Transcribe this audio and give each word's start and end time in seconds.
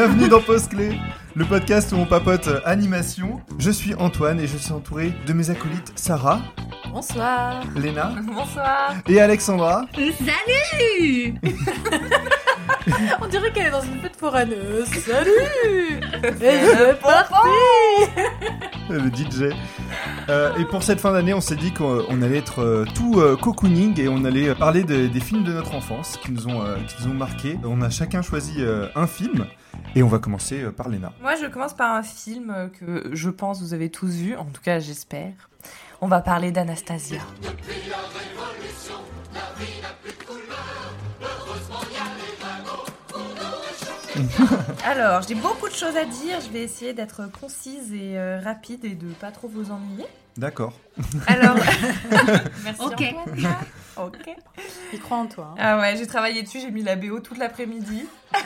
Bienvenue 0.00 0.28
dans 0.28 0.40
Post 0.40 0.68
Clé, 0.68 0.96
le 1.34 1.44
podcast 1.44 1.90
où 1.90 1.96
on 1.96 2.06
papote 2.06 2.48
animation. 2.64 3.40
Je 3.58 3.68
suis 3.72 3.96
Antoine 3.96 4.38
et 4.38 4.46
je 4.46 4.56
suis 4.56 4.72
entouré 4.72 5.12
de 5.26 5.32
mes 5.32 5.50
acolytes 5.50 5.90
Sarah, 5.96 6.40
Bonsoir. 6.92 7.64
Léna 7.74 8.12
Bonsoir. 8.24 8.94
et 9.08 9.20
Alexandra. 9.20 9.86
Salut 9.96 11.34
On 13.20 13.26
dirait 13.26 13.50
qu'elle 13.50 13.66
est 13.66 13.70
dans 13.72 13.82
une 13.82 14.00
fête 14.00 14.14
foraneuse. 14.14 14.86
Salut 15.04 16.00
Et 16.42 16.60
je 16.60 16.94
parti 17.02 17.34
le 18.90 19.10
DJ. 19.10 19.52
Euh, 20.28 20.56
et 20.58 20.64
pour 20.64 20.84
cette 20.84 21.00
fin 21.00 21.10
d'année, 21.12 21.34
on 21.34 21.40
s'est 21.40 21.56
dit 21.56 21.72
qu'on 21.72 22.04
on 22.08 22.22
allait 22.22 22.38
être 22.38 22.62
euh, 22.62 22.84
tout 22.94 23.18
euh, 23.18 23.36
cocooning 23.36 23.98
et 24.00 24.06
on 24.08 24.24
allait 24.24 24.54
parler 24.54 24.84
de- 24.84 25.08
des 25.08 25.20
films 25.20 25.42
de 25.42 25.52
notre 25.52 25.74
enfance 25.74 26.18
qui 26.22 26.30
nous 26.30 26.46
ont, 26.46 26.62
euh, 26.62 26.76
qui 26.86 26.94
nous 27.04 27.10
ont 27.10 27.14
marqué. 27.16 27.58
On 27.64 27.82
a 27.82 27.90
chacun 27.90 28.22
choisi 28.22 28.54
euh, 28.60 28.86
un 28.94 29.08
film 29.08 29.44
et 29.94 30.02
on 30.02 30.08
va 30.08 30.18
commencer 30.18 30.62
euh, 30.62 30.70
par 30.70 30.88
Léna. 30.88 31.12
Moi, 31.20 31.34
je 31.36 31.46
commence 31.46 31.74
par 31.74 31.94
un 31.94 32.02
film 32.02 32.50
euh, 32.50 32.68
que 32.68 33.10
je 33.12 33.30
pense 33.30 33.60
vous 33.60 33.74
avez 33.74 33.90
tous 33.90 34.14
vu, 34.14 34.36
en 34.36 34.44
tout 34.44 34.62
cas 34.62 34.78
j'espère. 34.78 35.32
On 36.00 36.06
va 36.06 36.20
parler 36.20 36.52
d'Anastasia. 36.52 37.20
Alors, 44.84 45.22
j'ai 45.22 45.34
beaucoup 45.34 45.68
de 45.68 45.74
choses 45.74 45.96
à 45.96 46.04
dire. 46.04 46.40
Je 46.40 46.50
vais 46.50 46.62
essayer 46.62 46.92
d'être 46.92 47.30
concise 47.40 47.92
et 47.92 48.18
euh, 48.18 48.40
rapide 48.40 48.84
et 48.84 48.94
de 48.94 49.12
pas 49.14 49.30
trop 49.30 49.48
vous 49.48 49.70
ennuyer. 49.70 50.06
D'accord. 50.36 50.72
Alors, 51.26 51.56
merci. 52.64 52.80
Ok. 52.80 53.14
Ok. 54.06 54.36
Il 54.92 55.00
croit 55.00 55.18
en 55.18 55.26
toi. 55.26 55.50
hein. 55.52 55.56
Ah 55.58 55.78
ouais, 55.80 55.96
j'ai 55.96 56.06
travaillé 56.06 56.42
dessus. 56.42 56.60
J'ai 56.60 56.70
mis 56.70 56.82
la 56.82 56.96
BO 56.96 57.20
toute 57.20 57.38
l'après-midi. 57.38 58.06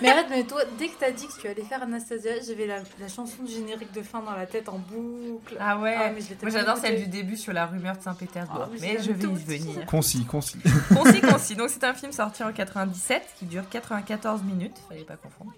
Mais 0.00 0.08
arrête, 0.08 0.26
mais 0.30 0.44
toi, 0.44 0.62
dès 0.78 0.88
que 0.88 0.98
t'as 0.98 1.10
dit 1.10 1.26
que 1.26 1.38
tu 1.38 1.46
allais 1.48 1.62
faire 1.64 1.82
Anastasia, 1.82 2.32
j'avais 2.46 2.66
la, 2.66 2.78
la 2.98 3.08
chanson 3.08 3.42
de 3.42 3.48
générique 3.48 3.92
de 3.92 4.00
fin 4.02 4.20
dans 4.20 4.32
la 4.34 4.46
tête 4.46 4.68
en 4.70 4.78
boucle. 4.78 5.54
Ah 5.60 5.78
ouais. 5.78 5.94
Ah, 5.98 6.10
mais 6.14 6.20
je 6.22 6.28
Moi 6.40 6.50
j'adore 6.50 6.78
celle 6.78 6.96
du 6.98 7.06
début 7.08 7.36
sur 7.36 7.52
la 7.52 7.66
rumeur 7.66 7.96
de 7.98 8.02
Saint-Pétersbourg, 8.02 8.62
Ah, 8.64 8.68
mais 8.80 8.94
mais 8.94 9.02
je 9.02 9.12
vais 9.12 9.28
y 9.28 9.58
venir. 9.58 9.84
Concis, 9.86 10.24
concis. 10.24 10.58
Concis, 10.94 11.20
concis. 11.20 11.56
Donc 11.56 11.68
c'est 11.68 11.84
un 11.84 11.92
film 11.92 12.10
sorti 12.12 12.42
en 12.42 12.52
97 12.52 13.22
qui 13.38 13.44
dure 13.44 13.68
94 13.68 14.42
minutes, 14.44 14.76
fallait 14.88 15.02
pas 15.04 15.16
confondre, 15.16 15.52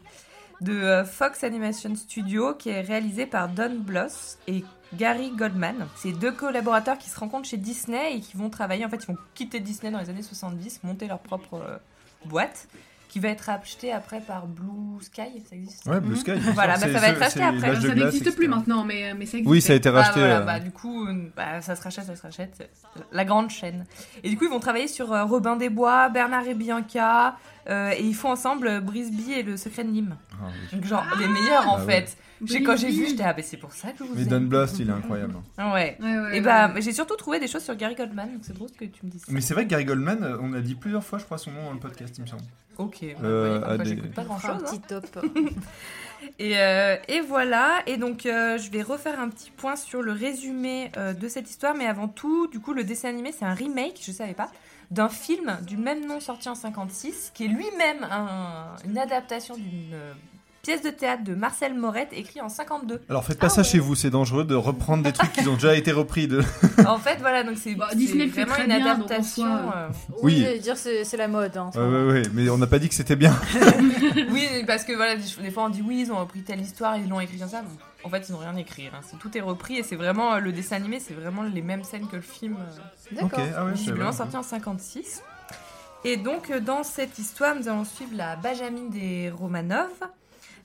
de 0.61 0.73
euh, 0.73 1.05
Fox 1.05 1.45
Animation 1.45 1.95
Studio 1.95 2.55
qui 2.55 2.71
est 2.71 2.81
réalisé 2.81 3.27
par 3.27 3.49
Don 3.49 3.77
Bloss 3.79 4.39
et 4.49 4.65
Gary 4.97 5.31
Goldman. 5.37 5.87
C'est 5.97 6.13
deux 6.13 6.33
collaborateurs 6.33 6.99
qui 6.99 7.09
se 7.11 7.19
rencontrent 7.19 7.49
chez 7.49 7.57
Disney 7.57 8.17
et 8.17 8.21
qui 8.21 8.37
vont 8.37 8.51
travailler. 8.51 8.85
En 8.85 8.89
fait, 8.89 8.97
ils 9.03 9.07
vont 9.07 9.19
quitter 9.35 9.61
Disney 9.61 9.91
dans 9.91 9.99
les 10.01 10.11
années 10.11 10.23
70, 10.23 10.81
monter 10.85 11.07
leur 11.09 11.19
propre 11.21 11.55
euh, 11.55 11.77
boîte 12.27 12.69
qui 13.09 13.21
va 13.21 13.29
être 13.29 13.49
achetée 13.49 13.93
après 13.93 14.21
par 14.21 14.49
Blue 14.49 15.01
Sky. 15.01 15.41
Ça 15.49 15.55
existe? 15.55 15.87
Ouais, 15.87 16.01
Blue 16.01 16.17
Sky. 16.17 16.33
Voilà, 16.55 16.75
bah, 16.75 16.81
ça 16.81 16.89
va 16.99 17.09
être 17.11 17.23
acheté 17.23 17.39
c'est 17.39 17.45
après. 17.45 17.81
Ça 17.81 17.95
n'existe 17.95 18.35
plus 18.35 18.49
maintenant, 18.49 18.83
mais, 18.83 19.15
mais 19.15 19.25
ça 19.25 19.37
existe. 19.39 19.49
Oui, 19.53 19.61
ça 19.63 19.73
a 19.73 19.77
été 19.77 19.89
Ah, 19.89 19.93
racheté. 19.93 20.19
voilà, 20.19 20.39
euh, 20.39 20.45
bah, 20.45 20.59
du 20.59 20.73
coup, 20.73 21.07
euh, 21.07 21.31
bah, 21.37 21.61
ça 21.63 21.77
se 21.77 21.83
rachète, 21.83 22.07
ça 22.07 22.17
se 22.17 22.23
rachète. 22.23 22.69
La 23.13 23.25
grande 23.25 23.51
chaîne. 23.51 23.87
Et 24.25 24.31
du 24.31 24.37
coup, 24.37 24.47
ils 24.47 24.51
vont 24.51 24.59
travailler 24.59 24.89
sur 24.89 25.13
euh, 25.13 25.25
Robin 25.25 25.55
des 25.55 25.69
Bois, 25.69 26.09
Bernard 26.09 26.49
et 26.49 26.55
Bianca, 26.55 27.37
euh, 27.69 27.93
et 27.97 28.03
ils 28.03 28.17
font 28.17 28.31
ensemble 28.33 28.67
euh, 28.67 28.81
Brisby 28.81 29.33
et 29.33 29.43
le 29.45 29.57
secret 29.57 29.85
de 29.85 29.91
Nîmes. 29.91 30.17
ah, 30.33 30.47
oui. 30.49 30.77
Donc, 30.79 30.85
genre, 30.89 31.05
les 31.21 31.29
meilleurs 31.29 31.69
en 31.69 31.77
Ah 31.77 31.83
fait. 31.87 32.17
Quand 32.65 32.77
j'ai 32.77 32.91
vu, 32.91 33.07
j'étais, 33.09 33.23
ah, 33.25 33.33
bah, 33.33 33.43
c'est 33.43 33.57
pour 33.57 33.73
ça 33.73 33.93
que 33.93 33.99
je 33.99 34.05
vous 34.05 34.15
Mais 34.15 34.23
aime. 34.23 34.29
Don 34.29 34.41
Blast, 34.43 34.79
il 34.79 34.89
est 34.89 34.93
incroyable. 34.93 35.35
Ah 35.59 35.73
Ouais. 35.73 35.97
Ouais, 36.01 36.07
ouais, 36.07 36.29
Et 36.31 36.33
ouais. 36.35 36.41
bah, 36.41 36.73
j'ai 36.81 36.93
surtout 36.93 37.17
trouvé 37.17 37.39
des 37.41 37.47
choses 37.49 37.63
sur 37.65 37.75
Gary 37.77 37.95
Goldman, 37.95 38.33
donc 38.33 38.41
c'est 38.43 38.53
drôle 38.55 38.71
que 38.73 38.85
tu 38.85 39.05
me 39.07 39.11
dises 39.11 39.23
ça. 39.23 39.27
Mais 39.33 39.41
c'est 39.41 39.55
vrai 39.55 39.65
que 39.65 39.71
Gary 39.71 39.85
Goldman, 39.85 40.23
euh, 40.23 40.37
on 40.41 40.53
a 40.53 40.61
dit 40.61 40.75
plusieurs 40.75 41.05
fois, 41.05 41.19
je 41.19 41.25
crois, 41.25 41.39
son 41.39 41.51
nom 41.53 41.65
dans 41.65 41.73
le 41.73 41.79
podcast, 41.79 42.15
il 42.19 42.23
me 42.23 42.27
semble. 42.27 42.43
Ok, 42.77 42.99
ouais, 43.03 43.17
Euh, 43.23 43.61
bah, 43.61 43.79
des- 43.79 43.91
j'écoute 43.91 44.13
pas 44.13 44.25
grand 44.25 44.39
chose. 44.41 44.51
un 44.51 44.59
petit 44.59 44.81
top. 44.81 45.07
Et, 46.39 46.57
euh, 46.59 46.97
et 47.07 47.21
voilà, 47.21 47.83
et 47.87 47.99
donc 47.99 48.25
euh, 48.25 48.57
je 48.57 48.71
vais 48.71 48.81
refaire 48.81 49.21
un 49.21 49.29
petit 49.29 49.51
point 49.51 49.77
sur 49.77 50.01
le 50.01 50.13
résumé 50.13 50.91
euh, 50.97 51.13
de 51.13 51.29
cette 51.29 51.51
histoire, 51.51 51.75
mais 51.75 51.87
avant 51.87 52.09
tout, 52.09 52.47
du 52.47 52.61
coup, 52.61 52.73
le 52.73 52.83
dessin 52.83 53.11
animé, 53.11 53.31
c'est 53.31 53.45
un 53.45 53.53
remake, 53.53 54.01
je 54.03 54.11
savais 54.11 54.33
pas, 54.33 54.51
d'un 54.91 55.11
film 55.11 55.59
du 55.67 55.77
même 55.77 56.07
nom 56.07 56.21
sorti 56.21 56.49
en 56.49 56.55
56, 56.55 57.31
qui 57.35 57.45
est 57.45 57.49
lui-même 57.49 58.05
un- 58.11 58.75
une 58.87 58.97
adaptation 58.97 59.55
d'une 59.57 59.95
pièce 60.65 60.83
de 60.83 60.91
théâtre 60.91 61.23
de 61.25 61.35
Marcel 61.35 61.75
Morette, 61.75 62.09
écrit 62.13 62.41
en 62.41 62.49
52. 62.49 63.03
Alors 63.09 63.25
faites 63.25 63.39
pas 63.39 63.47
Ah 63.47 63.51
ça 63.51 63.61
ouais. 63.61 63.69
chez 63.69 63.79
vous, 63.79 63.95
c'est 63.95 64.11
dangereux 64.11 64.45
de 64.45 64.55
reprendre 64.55 65.03
des 65.05 65.13
trucs 65.13 65.33
qui 65.33 65.47
ont 65.47 65.55
déjà 65.55 65.75
été 65.77 65.93
repris. 65.93 66.27
De... 66.27 66.43
en 66.87 66.99
fait, 66.99 67.19
voilà, 67.21 67.43
donc 67.45 67.57
c'est 67.59 67.75
Bah, 67.75 67.89
Disney 67.95 68.27
fait 68.29 68.43
vraiment 68.45 68.55
très 68.55 68.63
une 68.65 68.77
bien, 68.83 68.93
adaptation. 68.95 69.45
soi, 69.45 69.75
euh, 69.77 69.89
Oui. 70.23 70.35
Oui, 70.35 70.41
j'allais 70.41 70.59
dire 70.59 70.77
c'est 70.77 71.05
c'est 71.05 71.17
la 71.17 71.29
mode. 71.29 71.57
Hein, 71.57 71.67
en 71.67 71.73
ce 71.73 71.79
Ouais, 71.79 72.13
ouais, 72.13 72.23
mais 72.33 72.49
on 72.49 72.59
n'a 72.59 72.67
pas 72.67 72.79
dit 72.79 72.89
que 72.89 72.95
c'était 72.95 73.17
bien. 73.17 73.35
Oui, 74.31 74.49
parce 74.67 74.85
que 74.85 74.93
voilà, 74.95 75.17
des 75.17 75.51
fois 75.51 75.65
on 75.65 75.69
dit 75.69 75.83
oui, 75.87 76.01
ils 76.07 76.13
ont 76.13 76.19
repris 76.19 76.43
telle 76.43 76.61
histoire, 76.61 76.97
ils 76.97 77.09
l'ont 77.09 77.21
écrit 77.21 77.39
comme 77.39 77.49
ça. 77.49 77.63
En 78.05 78.09
fait, 78.11 78.27
ils 78.29 78.33
n'ont 78.33 78.39
rien 78.39 78.57
écrit. 78.57 78.87
hein. 78.89 79.01
C'est- 79.03 79.19
Tout 79.19 79.37
est 79.37 79.41
repris 79.41 79.77
et 79.79 79.83
c'est 79.83 79.97
vraiment 79.97 80.35
euh, 80.35 80.39
le 80.39 80.53
dessin 80.53 80.77
animé, 80.77 81.01
c'est 81.01 81.15
vraiment 81.15 81.43
les 81.43 81.63
mêmes 81.63 81.85
scènes 81.85 82.07
que 82.09 82.17
le 82.17 82.23
film. 82.23 82.57
euh, 82.59 83.15
D'accord. 83.21 83.39
Ok, 83.41 83.45
ah 83.57 83.65
ouais, 83.67 83.73
visiblement 83.73 84.11
pas. 84.11 84.17
sorti 84.17 84.37
en 84.37 84.43
56. 84.43 85.23
Et 86.07 86.19
donc, 86.19 86.51
euh, 86.51 86.61
dans 86.61 86.83
cette 86.85 87.19
histoire, 87.19 87.55
nous 87.55 87.67
allons 87.67 87.85
suivre 87.87 88.11
la 88.15 88.37
Benjamin 88.37 88.89
des 88.91 89.31
Romanov, 89.31 89.89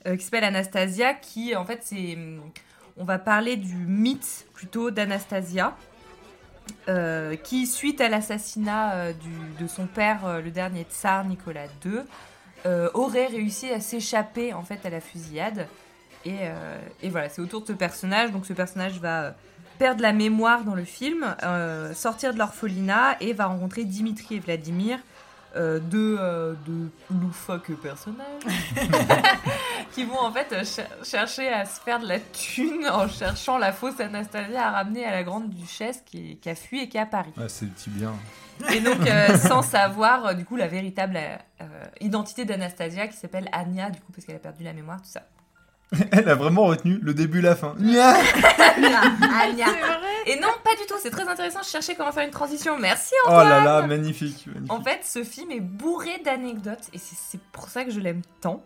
euh, 0.08 0.16
qui 0.16 0.24
s'appelle 0.24 0.46
Anastasia, 0.46 1.14
qui, 1.14 1.56
en 1.56 1.66
fait, 1.66 1.80
c'est... 1.84 2.18
On 2.98 3.04
va 3.06 3.18
parler 3.18 3.56
du 3.56 3.76
mythe, 3.76 4.46
plutôt, 4.54 4.92
d'Anastasia, 4.92 5.76
euh, 6.88 7.36
qui, 7.36 7.66
suite 7.66 8.02
à 8.02 8.10
l'assassinat 8.10 8.94
euh, 8.96 9.14
de 9.60 9.68
son 9.68 9.88
père, 9.88 10.42
le 10.42 10.52
dernier 10.52 10.84
tsar, 10.84 11.26
Nicolas 11.26 11.68
II, 11.86 12.00
aurait 12.94 13.28
réussi 13.28 13.72
à 13.72 13.80
s'échapper, 13.80 14.54
en 14.54 14.64
fait, 14.64 14.86
à 14.86 14.90
la 14.90 15.00
fusillade. 15.00 15.68
Et, 16.26 16.40
et 17.02 17.10
voilà, 17.10 17.30
c'est 17.30 17.42
autour 17.42 17.62
de 17.62 17.68
ce 17.68 17.72
personnage. 17.72 18.32
Donc, 18.32 18.46
ce 18.46 18.54
personnage 18.54 19.00
va... 19.00 19.36
perdre 19.78 20.02
la 20.02 20.12
mémoire 20.12 20.66
dans 20.66 20.76
le 20.76 20.84
film, 20.84 21.36
sortir 21.94 22.34
de 22.34 22.38
l'orphelinat 22.38 23.16
et 23.22 23.32
va 23.32 23.46
rencontrer 23.46 23.86
Dimitri 23.86 24.36
et 24.36 24.40
Vladimir, 24.40 25.00
euh, 25.56 25.80
deux, 25.80 26.18
euh, 26.20 26.54
deux 26.66 26.90
loufoques 27.10 27.72
personnages, 27.82 28.44
qui 29.92 30.04
vont 30.06 30.20
en 30.20 30.32
fait 30.32 30.48
euh, 30.52 30.64
cher- 30.64 30.88
chercher 31.04 31.50
à 31.52 31.66
se 31.66 31.80
faire 31.82 32.00
de 32.00 32.08
la 32.08 32.20
thune 32.20 32.88
en 32.88 33.08
cherchant 33.08 33.58
la 33.58 33.72
fausse 33.72 34.00
Anastasia 34.00 34.68
à 34.68 34.72
ramener 34.72 35.06
à 35.06 35.12
la 35.12 35.24
grande 35.24 35.50
duchesse 35.50 36.02
qui, 36.06 36.40
a 36.46 36.56
fui 36.56 36.82
et 36.84 36.90
qui 36.90 36.98
est 36.98 37.02
à 37.02 37.06
Paris. 37.06 37.34
Ouais, 37.38 37.50
c'est 37.50 37.66
le 37.66 37.72
petit 37.72 37.90
bien. 37.90 38.14
Et 38.74 38.80
donc 38.80 39.08
euh, 39.08 39.38
sans 39.48 39.62
savoir 39.62 40.26
euh, 40.28 40.34
du 40.34 40.46
coup 40.46 40.56
la 40.56 40.68
véritable 40.68 41.18
identité 42.00 42.46
d'Anastasia 42.46 43.08
qui 43.08 43.18
s'appelle 43.18 43.50
Anya 43.52 43.90
du 43.90 44.00
coup 44.00 44.12
parce 44.14 44.26
qu'elle 44.26 44.36
a 44.36 44.40
perdu 44.40 44.64
la 44.64 44.74
mémoire 44.74 45.02
tout 45.02 45.10
ça. 45.10 45.22
Elle 46.12 46.30
a 46.30 46.36
vraiment 46.36 46.66
retenu 46.66 47.00
le 47.02 47.14
début 47.16 47.40
et 47.40 47.42
la 47.42 47.56
fin. 47.56 47.74
Nya 47.80 48.14
Anya. 49.42 49.66
Et 50.32 50.40
non 50.40 50.48
pas 50.64 50.76
du 50.76 50.86
tout, 50.88 50.96
c'est 51.02 51.10
très 51.10 51.28
intéressant. 51.28 51.62
Je 51.64 51.70
cherchais 51.70 51.96
comment 51.96 52.12
faire 52.12 52.26
une 52.26 52.32
transition. 52.32 52.78
Merci 52.78 53.14
Oh 53.26 53.32
là 53.32 53.64
là, 53.64 53.82
magnifique. 53.88 54.46
magnifique. 54.48 54.72
En 54.72 54.82
fait, 54.82 55.00
ce 55.04 55.24
film 55.24 55.52
est 55.52 55.60
bourré 55.60 56.20
d'anecdotes 56.24 56.88
et 56.94 56.98
c'est- 56.98 57.40
pour 57.52 57.70
ça 57.70 57.84
que 57.86 57.92
je 57.92 58.00
l'aime 58.00 58.22
tant. 58.42 58.64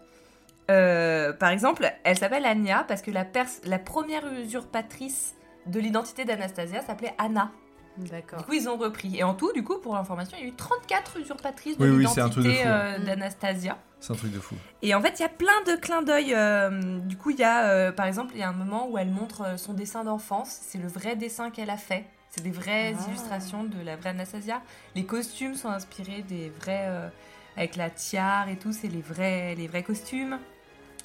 Euh, 0.71 1.33
par 1.33 1.49
exemple, 1.49 1.91
elle 2.03 2.17
s'appelle 2.17 2.45
Anya 2.45 2.85
parce 2.87 3.01
que 3.01 3.11
la, 3.11 3.25
pers- 3.25 3.47
la 3.65 3.79
première 3.79 4.25
usurpatrice 4.31 5.33
de 5.65 5.79
l'identité 5.79 6.25
d'Anastasia 6.25 6.81
s'appelait 6.81 7.13
Anna. 7.17 7.51
Du 7.97 8.09
D'accord. 8.09 8.45
coup, 8.45 8.53
ils 8.53 8.67
ont 8.67 8.77
repris. 8.77 9.17
Et 9.17 9.23
en 9.23 9.33
tout, 9.35 9.51
du 9.53 9.63
coup, 9.63 9.77
pour 9.77 9.93
l'information, 9.95 10.35
il 10.39 10.43
y 10.43 10.45
a 10.45 10.49
eu 10.49 10.55
34 10.55 11.19
usurpatrices 11.19 11.77
de 11.77 11.89
oui, 11.89 11.99
l'identité 11.99 12.63
euh, 12.65 12.97
d'Anastasia. 12.99 13.77
C'est 13.99 14.13
un 14.13 14.15
truc 14.15 14.31
de 14.31 14.39
fou. 14.39 14.55
Et 14.81 14.93
en 14.95 15.01
fait, 15.01 15.19
il 15.19 15.21
y 15.21 15.25
a 15.25 15.29
plein 15.29 15.61
de 15.67 15.75
clins 15.79 16.01
d'œil. 16.01 16.33
euh, 16.35 16.99
du 16.99 17.15
coup, 17.17 17.29
il 17.29 17.37
y 17.39 17.43
a, 17.43 17.69
euh, 17.69 17.91
par 17.91 18.05
exemple, 18.07 18.31
il 18.33 18.39
y 18.39 18.43
a 18.43 18.49
un 18.49 18.53
moment 18.53 18.87
où 18.89 18.97
elle 18.97 19.09
montre 19.11 19.57
son 19.59 19.73
dessin 19.73 20.03
d'enfance. 20.03 20.49
C'est 20.63 20.79
le 20.79 20.87
vrai 20.87 21.15
dessin 21.15 21.51
qu'elle 21.51 21.69
a 21.69 21.77
fait. 21.77 22.05
C'est 22.29 22.41
des 22.43 22.51
vraies 22.51 22.95
Ah. 22.99 23.03
illustrations 23.07 23.63
de 23.63 23.79
la 23.85 23.95
vraie 23.95 24.09
Anastasia. 24.09 24.61
Les 24.95 25.05
costumes 25.05 25.55
sont 25.55 25.69
inspirés 25.69 26.23
des 26.23 26.49
vrais, 26.49 26.85
euh, 26.87 27.07
avec 27.55 27.75
la 27.75 27.89
tiare 27.91 28.49
et 28.49 28.57
tout. 28.57 28.71
C'est 28.73 28.87
les 28.87 29.01
vrais, 29.03 29.53
les 29.55 29.67
vrais 29.67 29.83
costumes. 29.83 30.39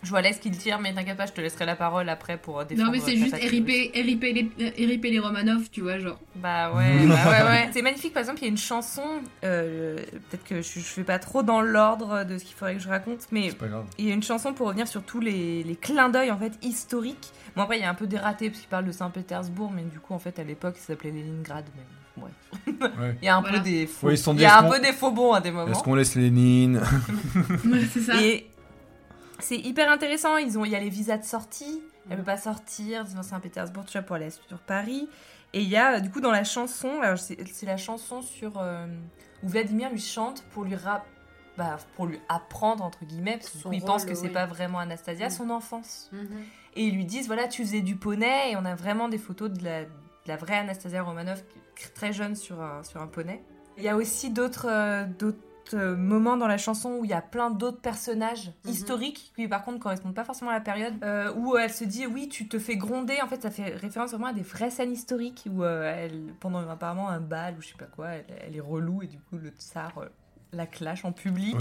Je 0.04 0.10
vois 0.10 0.20
Alex 0.20 0.38
qui 0.38 0.48
le 0.48 0.56
tire, 0.56 0.78
mais 0.78 0.94
t'inquiète 0.94 1.16
pas, 1.16 1.26
je 1.26 1.32
te 1.32 1.40
laisserai 1.40 1.66
la 1.66 1.74
parole 1.74 2.08
après 2.08 2.36
pour 2.36 2.60
euh, 2.60 2.64
défendre. 2.64 2.86
Non, 2.86 2.92
mais 2.92 3.00
c'est 3.00 3.14
ta 3.14 3.16
juste 3.18 3.34
RIP, 3.34 3.66
RIP, 3.94 4.22
les, 4.22 4.48
euh, 4.60 4.70
RIP 4.86 5.02
les 5.04 5.18
Romanov, 5.18 5.68
tu 5.72 5.80
vois, 5.80 5.98
genre. 5.98 6.18
Bah 6.36 6.72
ouais, 6.72 6.84
bah 7.06 7.14
ouais, 7.30 7.42
ouais. 7.44 7.70
C'est 7.72 7.82
magnifique, 7.82 8.12
par 8.14 8.20
exemple, 8.20 8.38
il 8.40 8.44
y 8.44 8.46
a 8.46 8.50
une 8.50 8.56
chanson, 8.58 9.02
euh, 9.44 9.96
peut-être 10.30 10.44
que 10.44 10.62
je, 10.62 10.74
je 10.78 10.84
fais 10.84 11.02
pas 11.02 11.18
trop 11.18 11.42
dans 11.42 11.60
l'ordre 11.60 12.22
de 12.24 12.38
ce 12.38 12.44
qu'il 12.44 12.54
faudrait 12.54 12.76
que 12.76 12.80
je 12.80 12.88
raconte, 12.88 13.26
mais 13.32 13.50
C'est 13.50 13.58
pas 13.58 13.66
grave. 13.66 13.86
il 13.98 14.06
y 14.06 14.10
a 14.12 14.14
une 14.14 14.22
chanson 14.22 14.52
pour 14.54 14.68
revenir 14.68 14.86
sur 14.86 15.02
tous 15.02 15.18
les, 15.20 15.64
les 15.64 15.74
clins 15.76 16.08
d'œil 16.10 16.30
en 16.30 16.38
fait 16.38 16.52
historiques. 16.62 17.32
Bon 17.56 17.62
après 17.62 17.78
il 17.78 17.82
y 17.82 17.84
a 17.84 17.90
un 17.90 17.94
peu 17.94 18.06
des 18.06 18.18
ratés 18.18 18.50
parce 18.50 18.60
qu'il 18.60 18.68
parle 18.68 18.84
de 18.84 18.92
Saint-Pétersbourg, 18.92 19.72
mais 19.74 19.82
du 19.82 19.98
coup 19.98 20.14
en 20.14 20.20
fait 20.20 20.38
à 20.38 20.44
l'époque 20.44 20.76
ça 20.76 20.86
s'appelait 20.88 21.10
Leningrad. 21.10 21.64
Mais 21.74 22.22
ouais. 22.22 22.30
Ouais. 22.80 23.16
Il 23.22 23.24
y 23.24 23.28
a 23.28 23.36
un 23.36 23.40
Voilà. 23.40 23.58
peu 23.58 23.64
des 23.64 23.86
faux. 23.88 24.10
Dit, 24.10 24.14
il 24.34 24.40
y 24.40 24.44
a 24.44 24.48
est-ce 24.58 24.64
un 24.64 24.70
peu 24.70 24.78
des 24.80 24.92
faux 24.92 25.10
bons 25.10 25.32
à 25.32 25.40
des 25.40 25.48
Est-ce 25.48 25.56
moments. 25.56 25.80
qu'on 25.80 25.94
laisse 25.96 26.14
Lénine? 26.14 26.76
Ouais, 27.66 27.80
c'est 27.92 28.00
ça. 28.00 28.20
Et 28.22 28.47
c'est 29.40 29.56
hyper 29.58 29.90
intéressant. 29.90 30.37
Ils 30.37 30.58
ont, 30.58 30.64
il 30.64 30.70
y 30.73 30.76
a 30.76 30.81
les 30.81 30.88
visas 30.90 31.19
de 31.19 31.25
sortie. 31.25 31.82
Elle 32.11 32.17
peut 32.19 32.25
pas 32.25 32.37
sortir 32.38 33.05
dans 33.14 33.23
Saint-Pétersbourg, 33.23 33.85
tu 33.85 33.93
vois, 33.93 34.02
pour 34.02 34.17
aller 34.17 34.31
sur 34.31 34.58
Paris. 34.61 35.08
Et 35.52 35.61
il 35.62 35.69
y 35.69 35.76
a, 35.76 36.00
du 36.00 36.11
coup, 36.11 36.20
dans 36.20 36.31
la 36.31 36.44
chanson, 36.44 37.00
alors 37.02 37.19
c'est 37.19 37.67
la 37.67 37.76
chanson 37.76 38.23
sur 38.23 38.58
euh, 38.58 38.87
où 39.43 39.49
Vladimir 39.49 39.90
lui 39.90 40.00
chante 40.00 40.43
pour 40.50 40.64
lui 40.64 40.75
ra- 40.75 41.05
bah, 41.56 41.76
pour 41.96 42.06
lui 42.06 42.20
apprendre 42.29 42.85
entre 42.85 43.05
guillemets, 43.05 43.37
parce 43.38 43.50
que 43.50 43.62
coup, 43.62 43.73
il 43.73 43.82
pense 43.82 44.05
que 44.05 44.14
c'est 44.14 44.29
oui. 44.29 44.32
pas 44.32 44.46
vraiment 44.46 44.79
Anastasia, 44.79 45.26
Mm. 45.26 45.31
son 45.31 45.50
enfance. 45.50 46.08
Mhm. 46.12 46.29
Et 46.76 46.84
ils 46.84 46.94
lui 46.94 47.05
disent 47.05 47.26
voilà, 47.26 47.49
tu 47.49 47.62
faisais 47.64 47.81
du 47.81 47.96
poney, 47.96 48.52
et 48.52 48.56
on 48.56 48.64
a 48.64 48.75
vraiment 48.75 49.08
des 49.08 49.19
photos 49.19 49.50
de 49.50 49.64
la, 49.64 49.84
de 49.84 49.88
la 50.26 50.37
vraie 50.37 50.58
Anastasia 50.58 51.02
Romanoff 51.02 51.43
qui- 51.76 51.91
très 51.94 52.12
jeune 52.12 52.37
sur 52.37 52.61
un, 52.62 52.82
sur 52.84 53.00
un 53.02 53.06
poney. 53.06 53.43
Il 53.76 53.82
y 53.84 53.88
a 53.88 53.96
aussi 53.96 54.31
d'autres 54.31 54.67
euh, 54.69 55.05
d'autres 55.05 55.38
euh, 55.75 55.97
moments 55.97 56.37
dans 56.37 56.47
la 56.47 56.59
chanson 56.59 56.94
où 56.94 57.05
il 57.05 57.11
y 57.11 57.15
a 57.15 57.20
plein 57.23 57.50
d'autres 57.50 57.81
personnages 57.81 58.53
Mhm. 58.65 58.70
historiques 58.73 59.32
qui 59.37 59.49
par 59.49 59.65
contre 59.65 59.79
correspondent 59.79 60.15
pas 60.15 60.25
forcément 60.25 60.50
à 60.50 60.55
la 60.55 60.61
période 60.61 60.94
euh, 61.03 61.32
où 61.35 61.56
elle 61.56 61.73
se 61.73 61.85
dit 61.85 62.06
oui 62.06 62.29
tu 62.29 62.49
te 62.49 62.59
fais 62.59 62.76
gronder 62.76 63.17
en 63.23 63.29
fait 63.29 63.43
ça 63.43 63.50
fait 63.50 63.75
référence 63.75 64.11
vraiment 64.11 64.26
à 64.29 64.32
des 64.32 64.43
vraies 64.43 64.70
scènes 64.70 64.93
historiques 64.93 65.44
où 65.50 65.62
euh, 65.62 65.93
elle 65.97 66.35
pendant 66.41 66.69
apparemment 66.69 67.09
un 67.09 67.20
bal 67.20 67.55
ou 67.59 67.62
je 67.62 67.69
sais 67.69 67.75
pas 67.79 67.87
quoi 67.87 68.09
elle, 68.11 68.25
elle 68.47 68.56
est 68.56 68.61
relou 68.61 69.03
et 69.03 69.06
du 69.06 69.19
coup 69.19 69.37
le 69.37 69.50
tsar 69.50 69.93
euh, 69.99 70.06
la 70.53 70.67
clash 70.67 71.05
en 71.05 71.12
public. 71.12 71.56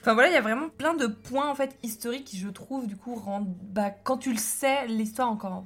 Enfin 0.00 0.14
voilà, 0.14 0.28
il 0.28 0.34
y 0.34 0.36
a 0.36 0.40
vraiment 0.40 0.68
plein 0.68 0.94
de 0.94 1.06
points 1.06 1.48
en 1.48 1.54
fait 1.54 1.76
historiques 1.84 2.24
qui 2.24 2.36
je 2.38 2.48
trouve 2.48 2.86
du 2.86 2.96
coup 2.96 3.14
rendent 3.14 3.54
bah, 3.62 3.90
quand 3.90 4.16
tu 4.18 4.32
le 4.32 4.38
sais 4.38 4.86
l'histoire 4.88 5.28
encore 5.30 5.64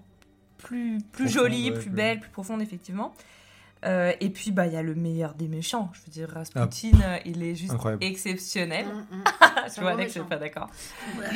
plus 0.59 0.99
plus 1.13 1.25
Profonde, 1.25 1.31
jolie, 1.33 1.65
ouais, 1.65 1.73
plus 1.73 1.83
plus- 1.83 1.91
belle, 1.91 2.21
plus 2.21 2.31
profonde 2.31 2.61
effectivement. 2.63 3.15
Euh, 3.85 4.13
et 4.21 4.31
puis 4.31 4.53
bah 4.53 4.67
il 4.67 4.73
y 4.73 4.77
a 4.77 4.83
le 4.83 4.95
meilleur 4.95 5.35
des 5.35 5.49
méchants, 5.49 5.91
je 5.93 5.99
veux 6.07 6.13
dire 6.13 6.29
Rasputin, 6.33 6.91
euh, 7.05 7.19
il 7.25 7.43
est 7.43 7.57
juste 7.57 7.73
Incroyable. 7.73 8.05
exceptionnel. 8.05 8.87
Mhm. 8.87 9.25
tu 9.75 9.81
un 9.81 9.83
vois 9.83 9.91
Alex, 9.93 10.07
je 10.09 10.11
suis 10.13 10.21
méchant. 10.21 10.29
pas 10.29 10.37
d'accord. 10.37 10.71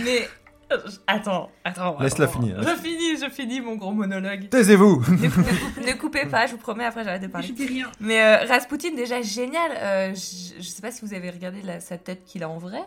Mais 0.04 0.28
euh, 0.72 0.78
attends, 1.08 1.50
attends. 1.64 1.98
Laisse-la 2.00 2.28
finir. 2.28 2.62
Je 2.62 2.76
finis, 2.80 3.16
je 3.20 3.28
finis 3.30 3.60
mon 3.60 3.74
gros 3.76 3.92
monologue. 3.92 4.48
Taisez-vous 4.48 5.00
ne, 5.10 5.28
coupez- 5.28 5.86
ne 5.86 5.92
coupez 5.94 6.26
pas, 6.26 6.46
je 6.46 6.52
vous 6.52 6.58
promets 6.58 6.84
après 6.84 7.02
j'arrête 7.04 7.22
de 7.22 7.26
parler. 7.26 7.48
Je 7.48 7.52
dis 7.52 7.66
rien. 7.66 7.90
Mais 8.00 8.20
euh, 8.22 8.44
Rasputin, 8.46 8.94
déjà 8.94 9.22
génial. 9.22 9.70
Euh, 9.76 10.14
je, 10.14 10.60
je 10.62 10.68
sais 10.68 10.82
pas 10.82 10.92
si 10.92 11.04
vous 11.04 11.14
avez 11.14 11.30
regardé 11.30 11.62
la- 11.62 11.80
sa 11.80 11.98
tête 11.98 12.24
qu'il 12.24 12.42
a 12.44 12.48
en 12.48 12.58
vrai. 12.58 12.80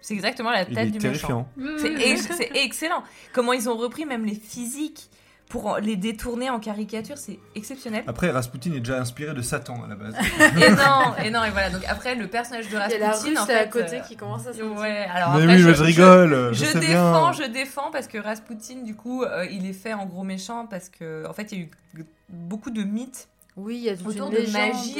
C'est 0.00 0.14
exactement 0.14 0.50
la 0.50 0.62
Il 0.62 0.74
tête 0.74 0.88
est 0.88 0.90
du 0.98 1.08
méchant. 1.08 1.46
terrifiant. 1.56 1.78
C'est 1.78 2.08
ex- 2.08 2.28
c'est 2.36 2.50
excellent. 2.54 3.02
Comment 3.32 3.52
ils 3.52 3.68
ont 3.68 3.76
repris 3.76 4.04
même 4.04 4.24
les 4.24 4.34
physiques 4.34 5.08
pour 5.52 5.76
les 5.76 5.96
détourner 5.96 6.48
en 6.48 6.58
caricature, 6.58 7.18
c'est 7.18 7.38
exceptionnel. 7.54 8.04
Après, 8.06 8.30
Rasputin 8.30 8.72
est 8.72 8.78
déjà 8.80 8.98
inspiré 8.98 9.34
de 9.34 9.42
Satan 9.42 9.84
à 9.84 9.86
la 9.86 9.96
base. 9.96 10.14
Et 10.40 10.70
non, 10.70 11.14
et 11.22 11.30
non, 11.30 11.44
et 11.44 11.50
voilà. 11.50 11.68
Donc 11.68 11.82
après, 11.86 12.14
le 12.14 12.26
personnage 12.26 12.70
de 12.70 12.70
Il 12.70 12.74
y 12.74 12.76
a 12.78 12.80
Rasputin, 12.80 13.02
la 13.02 13.12
russe 13.12 13.38
en 13.38 13.40
là 13.40 13.46
fait, 13.46 13.54
à 13.58 13.66
côté 13.66 13.96
euh, 13.98 14.00
qui 14.00 14.16
commence 14.16 14.46
à 14.46 14.54
se 14.54 14.62
Ouais, 14.62 15.06
alors 15.12 15.34
mais 15.36 15.42
après, 15.42 15.56
oui, 15.56 15.62
mais 15.64 15.74
je 15.74 15.82
rigole. 15.82 16.48
Je, 16.54 16.64
Je, 16.64 16.64
sais 16.70 16.80
défends, 16.80 17.30
bien. 17.30 17.32
je 17.32 17.42
défends 17.52 17.90
parce 17.90 18.06
que 18.08 18.16
Rasputin, 18.16 18.82
du 18.82 18.96
coup, 18.96 19.24
euh, 19.24 19.44
il 19.50 19.66
est 19.68 19.74
fait 19.74 19.92
en 19.92 20.06
gros 20.06 20.22
méchant 20.24 20.66
parce 20.66 20.88
que, 20.88 21.26
en 21.28 21.34
fait, 21.34 21.52
il 21.52 21.58
y 21.58 21.60
a 21.62 21.64
eu 22.00 22.06
beaucoup 22.30 22.70
de 22.70 22.82
mythes 22.82 23.28
Oui, 23.58 23.76
il 23.76 23.82
y 23.82 23.90
a 23.90 23.96
toute 23.98 24.06
autour 24.06 24.28
une 24.28 24.32
de 24.32 24.38
légende. 24.38 24.54
magie 24.72 24.96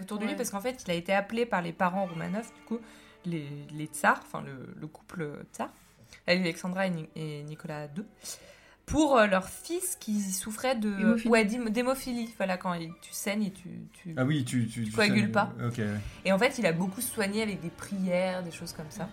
autour 0.00 0.18
de 0.18 0.26
lui 0.26 0.36
parce 0.36 0.50
qu'en 0.50 0.60
fait 0.60 0.80
il 0.86 0.90
a 0.92 0.94
été 0.94 1.12
appelé 1.12 1.44
par 1.44 1.60
les 1.60 1.72
parents 1.72 2.06
Romanov 2.06 2.44
du 2.44 2.62
coup 2.68 2.78
les, 3.26 3.48
les 3.76 3.86
tsars 3.86 4.20
enfin 4.24 4.44
le, 4.46 4.52
le 4.80 4.86
couple 4.86 5.28
tsar 5.52 5.68
Alexandra 6.28 6.86
et, 6.86 6.90
Ni- 6.90 7.08
et 7.16 7.42
Nicolas 7.42 7.86
II 7.96 8.04
pour 8.88 9.16
euh, 9.16 9.26
leur 9.26 9.48
fils 9.48 9.96
qui 10.00 10.20
souffrait 10.20 10.74
de 10.76 10.88
Hémophilie. 10.98 11.28
ouais, 11.30 11.44
d'hém- 11.44 11.68
d'hémophilie 11.70 12.32
voilà 12.36 12.56
quand 12.56 12.74
il- 12.74 12.92
tu 13.00 13.12
saignes 13.12 13.44
et 13.44 13.52
tu, 13.52 13.68
tu- 13.92 14.14
Ah 14.16 14.24
oui, 14.24 14.44
tu. 14.44 14.66
Tu, 14.66 14.84
tu 14.84 14.92
coagules 14.92 15.30
pas. 15.30 15.52
Et 16.24 16.32
en 16.32 16.38
fait 16.38 16.58
il 16.58 16.66
a 16.66 16.72
beaucoup 16.72 17.00
soigné 17.00 17.42
avec 17.42 17.60
des 17.60 17.70
prières 17.70 18.42
des 18.42 18.50
choses 18.52 18.72
comme 18.72 18.90
ça 18.90 19.08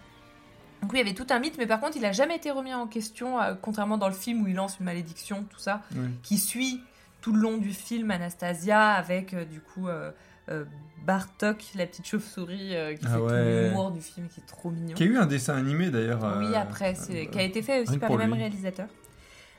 donc 0.81 0.91
oui, 0.93 0.99
il 0.99 1.03
y 1.03 1.09
avait 1.09 1.15
tout 1.15 1.25
un 1.33 1.39
mythe, 1.39 1.57
mais 1.57 1.65
par 1.65 1.79
contre, 1.79 1.97
il 1.97 2.05
a 2.05 2.11
jamais 2.11 2.35
été 2.35 2.51
remis 2.51 2.71
en 2.71 2.85
question, 2.85 3.41
euh, 3.41 3.55
contrairement 3.59 3.97
dans 3.97 4.09
le 4.09 4.13
film 4.13 4.43
où 4.43 4.47
il 4.47 4.53
lance 4.53 4.77
une 4.79 4.85
malédiction, 4.85 5.43
tout 5.49 5.57
ça 5.57 5.81
Oui. 5.95 6.09
qui 6.21 6.37
suit 6.37 6.79
tout 7.21 7.31
le 7.33 7.39
long 7.41 7.57
du 7.57 7.71
film 7.71 8.11
Anastasia 8.11 8.89
avec 8.91 9.33
euh, 9.33 9.45
du 9.45 9.61
coup 9.61 9.87
euh, 9.87 10.11
euh, 10.49 10.63
Bartok, 11.03 11.63
la 11.73 11.87
petite 11.87 12.05
chauve-souris 12.05 12.75
euh, 12.75 12.93
qui 12.93 13.05
Ah 13.07 13.13
fait 13.13 13.17
tout 13.17 13.23
ouais. 13.23 13.67
l'humour 13.69 13.89
du 13.91 14.01
film 14.01 14.27
qui 14.27 14.41
est 14.41 14.45
trop 14.45 14.69
mignon. 14.69 14.93
Qui 14.93 15.03
a 15.03 15.05
eu 15.07 15.17
un 15.17 15.25
dessin 15.25 15.55
animé 15.55 15.89
d'ailleurs. 15.89 16.19
Oui, 16.37 16.53
après, 16.53 16.93
euh, 17.09 17.25
qui 17.25 17.39
a 17.39 17.43
été 17.43 17.63
fait 17.63 17.79
aussi 17.81 17.97
par 17.97 18.15
mêmes 18.15 18.33
lui. 18.33 18.39
réalisateurs. 18.41 18.89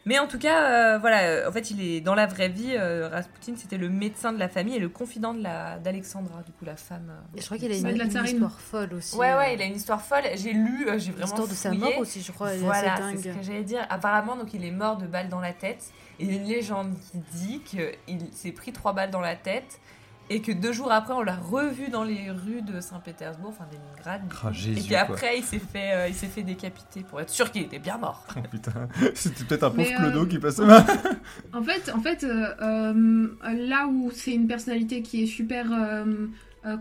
Mais 0.07 0.21
en 0.21 0.29
tout 0.29 0.39
cas, 0.39 0.95
euh, 0.95 0.99
voilà, 0.99 1.23
euh, 1.25 1.49
en 1.49 1.53
fait, 1.53 1.73
il 1.73 1.83
est 1.83 2.01
dans 2.01 2.15
la 2.15 2.27
vraie 2.27 2.49
vie. 2.49 2.75
euh, 2.77 3.09
Rasputin, 3.09 3.55
c'était 3.57 3.77
le 3.77 3.89
médecin 3.89 4.33
de 4.33 4.39
la 4.39 4.49
famille 4.49 4.77
et 4.77 4.79
le 4.79 4.89
confident 4.89 5.35
de 5.35 5.43
la 5.43 5.79
d'Alexandra, 5.79 6.45
du 6.45 6.53
coup 6.53 6.65
la 6.65 6.77
femme. 6.77 7.11
euh. 7.11 7.37
Et 7.37 7.41
je 7.41 7.47
crois 7.47 7.59
qu'il 7.59 7.73
a 7.73 7.75
une, 7.75 8.25
histoire 8.25 8.61
folle 8.61 8.95
aussi. 8.95 9.17
Ouais, 9.17 9.33
euh, 9.33 9.39
ouais, 9.39 9.55
il 9.55 9.63
a 9.63 9.65
une 9.65 9.75
histoire 9.75 10.01
folle. 10.01 10.23
J'ai 10.37 10.53
lu, 10.53 10.87
euh, 10.89 10.99
j'ai 10.99 11.11
vraiment 11.11 11.25
L'histoire 11.25 11.49
de 11.49 11.55
sa 11.55 11.73
mort 11.73 11.99
aussi, 11.99 12.23
je 12.23 12.31
crois. 12.31 12.55
Voilà, 12.59 12.97
c'est 13.17 13.33
ce 13.33 13.37
que 13.37 13.43
j'allais 13.43 13.65
dire. 13.65 13.85
Apparemment, 13.91 14.37
donc 14.37 14.55
il 14.55 14.65
est 14.65 14.71
mort 14.71 14.97
de 14.97 15.09
balles 15.09 15.29
dans 15.29 15.41
la 15.41 15.53
tête. 15.53 15.91
Et 16.21 16.25
il 16.25 16.33
y 16.33 16.39
a 16.39 16.41
une 16.41 16.49
légende 16.49 16.95
qui 17.11 17.19
dit 17.37 17.61
qu'il 17.61 18.21
s'est 18.33 18.53
pris 18.53 18.73
trois 18.73 18.93
balles 18.93 19.11
dans 19.11 19.21
la 19.21 19.35
tête 19.35 19.81
et 20.29 20.41
que 20.41 20.53
deux 20.53 20.73
jours 20.73 20.91
après, 20.91 21.15
on 21.15 21.23
l'a 21.23 21.37
revu 21.37 21.89
dans 21.89 22.05
les 22.05 22.31
rues 22.31 22.63
de 22.63 22.81
Saint-Pétersbourg, 22.81 23.51
enfin 23.51 23.65
Leningrad. 23.71 24.23
Ah, 24.43 24.51
et 24.51 24.73
puis 24.75 24.89
quoi. 24.89 24.99
après, 24.99 25.39
il 25.39 25.45
s'est 25.45 25.59
fait, 25.61 25.93
euh, 25.93 26.09
il 26.09 26.15
s'est 26.15 26.27
fait 26.27 26.43
décapiter 26.43 27.03
pour 27.03 27.21
être 27.21 27.31
sûr 27.31 27.51
qu'il 27.53 27.63
était 27.63 27.79
bien 27.79 27.99
mort. 27.99 28.27
Oh, 28.37 28.41
putain. 28.51 28.89
C'était 29.15 29.45
peut-être 29.45 29.65
un 29.65 29.71
pauvre 29.71 29.89
euh, 29.91 29.97
clodo 30.11 30.27
qui 30.27 30.39
passait 30.39 30.67
là. 30.67 30.85
En 31.53 31.63
fait, 31.63 31.91
en 31.95 32.01
fait 32.01 32.25
euh, 32.25 32.49
euh, 32.61 33.29
là 33.55 33.87
où 33.87 34.11
c'est 34.13 34.33
une 34.33 34.47
personnalité 34.47 35.03
qui 35.03 35.23
est 35.23 35.27
super 35.27 35.67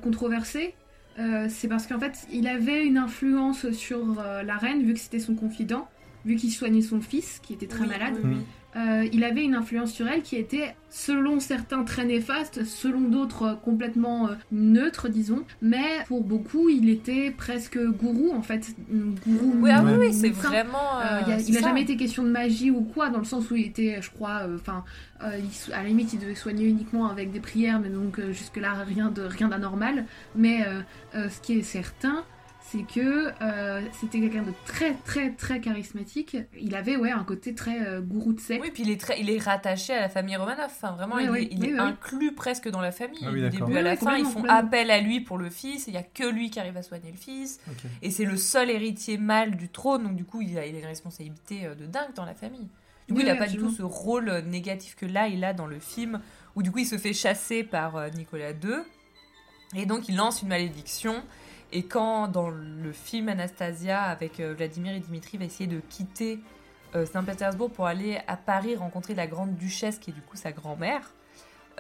controversée, 0.01 0.75
euh, 1.19 1.48
c'est 1.50 1.68
parce 1.68 1.88
qu'en 1.88 2.00
fait, 2.00 2.27
il 2.31 2.48
avait 2.48 2.86
une 2.86 2.98
influence 2.98 3.69
sur 3.71 4.19
euh, 4.19 4.44
la 4.44 4.57
reine, 4.57 4.83
vu 4.83 4.94
que 4.94 5.00
c'était 5.00 5.19
son 5.19 5.36
confident, 5.36 5.88
vu 6.25 6.36
qu'il 6.36 6.51
soignait 6.51 6.81
son 6.81 7.00
fils, 7.00 7.39
qui 7.41 7.53
était 7.53 7.68
très 7.68 7.83
Oui, 7.83 7.89
malade. 7.89 8.15
oui, 8.24 8.31
oui. 8.36 8.45
Euh, 8.75 9.07
il 9.13 9.24
avait 9.24 9.44
une 9.44 9.56
influence 9.56 9.94
sur 9.94 10.06
elle 10.07 10.22
qui 10.22 10.36
était, 10.36 10.75
selon 10.89 11.39
certains, 11.39 11.83
très 11.86 12.04
néfaste, 12.04 12.66
selon 12.66 13.00
d'autres, 13.01 13.44
euh, 13.44 13.54
complètement 13.56 14.27
euh, 14.27 14.33
neutre, 14.51 15.07
disons. 15.07 15.44
Mais 15.62 16.04
pour 16.07 16.24
beaucoup, 16.25 16.68
il 16.68 16.89
était 16.89 17.31
presque 17.31 17.80
gourou, 17.80 18.33
en 18.36 18.42
fait. 18.42 18.75
Gourou. 19.25 19.54
Oui, 19.62 19.69
ah 19.74 19.81
oui, 19.98 20.13
c'est 20.13 20.30
vraiment. 20.30 21.00
Euh, 21.00 21.22
il 21.48 21.56
a- 21.56 21.62
n'a 21.62 21.68
jamais 21.68 21.83
été 21.83 21.95
question 21.95 22.24
de 22.24 22.30
magie 22.30 22.69
ou 22.69 22.81
quoi, 22.81 23.10
dans 23.10 23.19
le 23.19 23.24
sens 23.24 23.50
où 23.50 23.56
il 23.56 23.66
était, 23.66 24.01
je 24.01 24.12
crois, 24.12 24.42
enfin, 24.54 24.83
euh, 25.24 25.39
à 25.74 25.81
la 25.81 25.88
limite, 25.88 26.12
il 26.12 26.19
devait 26.19 26.36
soigner 26.36 26.66
uniquement 26.68 27.07
avec 27.07 27.31
des 27.31 27.39
prières, 27.39 27.80
mais 27.80 27.89
donc 27.89 28.19
jusque-là, 28.31 28.74
rien 28.86 29.10
de 29.10 29.22
rien 29.22 29.48
d'anormal. 29.48 30.06
Mais 30.36 30.66
ce 31.13 31.39
qui 31.42 31.57
est 31.60 31.62
certain, 31.62 32.24
c'est 32.75 32.83
que 32.83 33.31
euh, 33.42 33.81
c'était 33.94 34.19
quelqu'un 34.19 34.44
de 34.44 34.54
très, 34.66 34.94
très, 35.06 35.31
très 35.31 35.62
charismatique. 35.62 36.38
Il 36.60 36.75
avait, 36.75 36.98
ouais, 36.98 37.12
un 37.12 37.24
côté 37.24 37.56
très 37.56 37.86
euh, 37.88 38.01
gourou 38.01 38.33
de 38.33 38.39
secte. 38.39 38.62
Oui, 38.62 38.72
puis 38.74 38.84
il 38.84 38.89
est, 38.89 39.00
très, 39.00 39.20
il 39.20 39.29
est 39.29 39.38
rattaché 39.39 39.94
à 39.94 40.01
la 40.01 40.10
famille 40.10 40.36
Romanov. 40.36 40.65
Enfin, 40.65 40.91
vraiment, 40.91 41.15
Oui, 41.15 41.24
il, 41.24 41.29
oui, 41.29 41.39
est, 41.44 41.53
il 41.53 41.60
oui, 41.62 41.67
est 41.70 41.74
oui. 41.74 41.79
inclus 41.79 42.34
presque 42.34 42.70
dans 42.70 42.82
la 42.82 42.91
famille. 42.91 43.20
Ah 43.24 43.29
oui, 43.32 43.41
du 43.44 43.50
début 43.50 43.77
à 43.77 43.82
la 43.82 43.91
oui, 43.91 43.98
fin, 43.98 44.17
ils 44.17 44.25
font 44.25 44.44
appel 44.46 44.91
à 44.91 45.00
lui 45.00 45.22
pour 45.22 45.38
le 45.38 45.50
fils. 45.50 45.88
et 45.88 45.91
Il 45.91 45.94
n'y 45.94 46.00
a 46.00 46.03
que 46.03 46.25
lui 46.29 46.50
qui 46.50 46.60
arrive 46.60 46.77
à 46.77 46.84
soigner 46.84 47.12
le 47.12 47.17
fils. 47.17 47.60
Et 48.01 48.12
c'est 48.12 48.25
le 48.25 48.38
seul 48.38 48.70
héritier 48.70 49.17
mâle 49.17 49.55
du 49.55 49.70
trône, 49.70 50.03
donc 50.03 50.15
du 50.15 50.25
coup, 50.25 50.41
il 50.41 50.58
a, 50.58 50.65
il 50.65 50.75
a 50.75 50.79
une 50.79 50.86
responsabilité 50.86 51.65
euh, 51.65 51.75
de 51.75 51.86
dingue 51.86 52.13
dans 52.15 52.25
la 52.25 52.34
famille. 52.36 52.67
Du 53.08 53.13
coup, 53.13 53.20
Oui, 53.20 53.22
il 53.22 53.27
n'a 53.27 53.34
oui, 53.34 53.39
pas 53.39 53.48
du 53.48 53.58
tout 53.58 53.70
ce 53.70 53.84
rôle 53.84 54.29
négatif 54.48 54.96
que 54.96 55.05
là, 55.05 55.27
il 55.27 55.44
a 55.46 55.53
dans 55.53 55.67
le 55.67 55.79
film, 55.79 56.20
où 56.55 56.63
du 56.63 56.72
coup, 56.72 56.79
il 56.79 56.88
se 56.88 56.98
fait 56.98 57.13
chasser 57.13 57.63
par 57.63 58.10
Nicolas 58.15 58.51
II. 58.51 58.79
Et 59.75 59.86
donc, 59.86 60.10
il 60.10 60.15
lance 60.15 60.41
une 60.41 60.48
malédiction. 60.48 61.24
Et 61.72 61.84
quand, 61.84 62.27
dans 62.27 62.50
le 62.50 62.91
film 62.93 63.29
Anastasia, 63.29 64.01
avec 64.03 64.39
euh, 64.39 64.53
Vladimir 64.55 64.93
et 64.93 65.00
Dimitri, 65.00 65.38
va 65.38 65.45
essayer 65.45 65.67
de 65.67 65.79
quitter 65.89 66.39
euh, 66.95 67.05
Saint-Pétersbourg 67.05 67.72
pour 67.72 67.86
aller 67.88 68.19
à 68.27 68.38
Paris 68.38 68.75
rencontrer 68.75 69.15
la 69.15 69.27
grande 69.27 69.55
duchesse, 69.55 69.98
qui 69.98 70.12
est 70.12 70.13
du 70.13 70.22
coup 70.22 70.38
sa 70.38 70.51
grand-mère, 70.51 71.12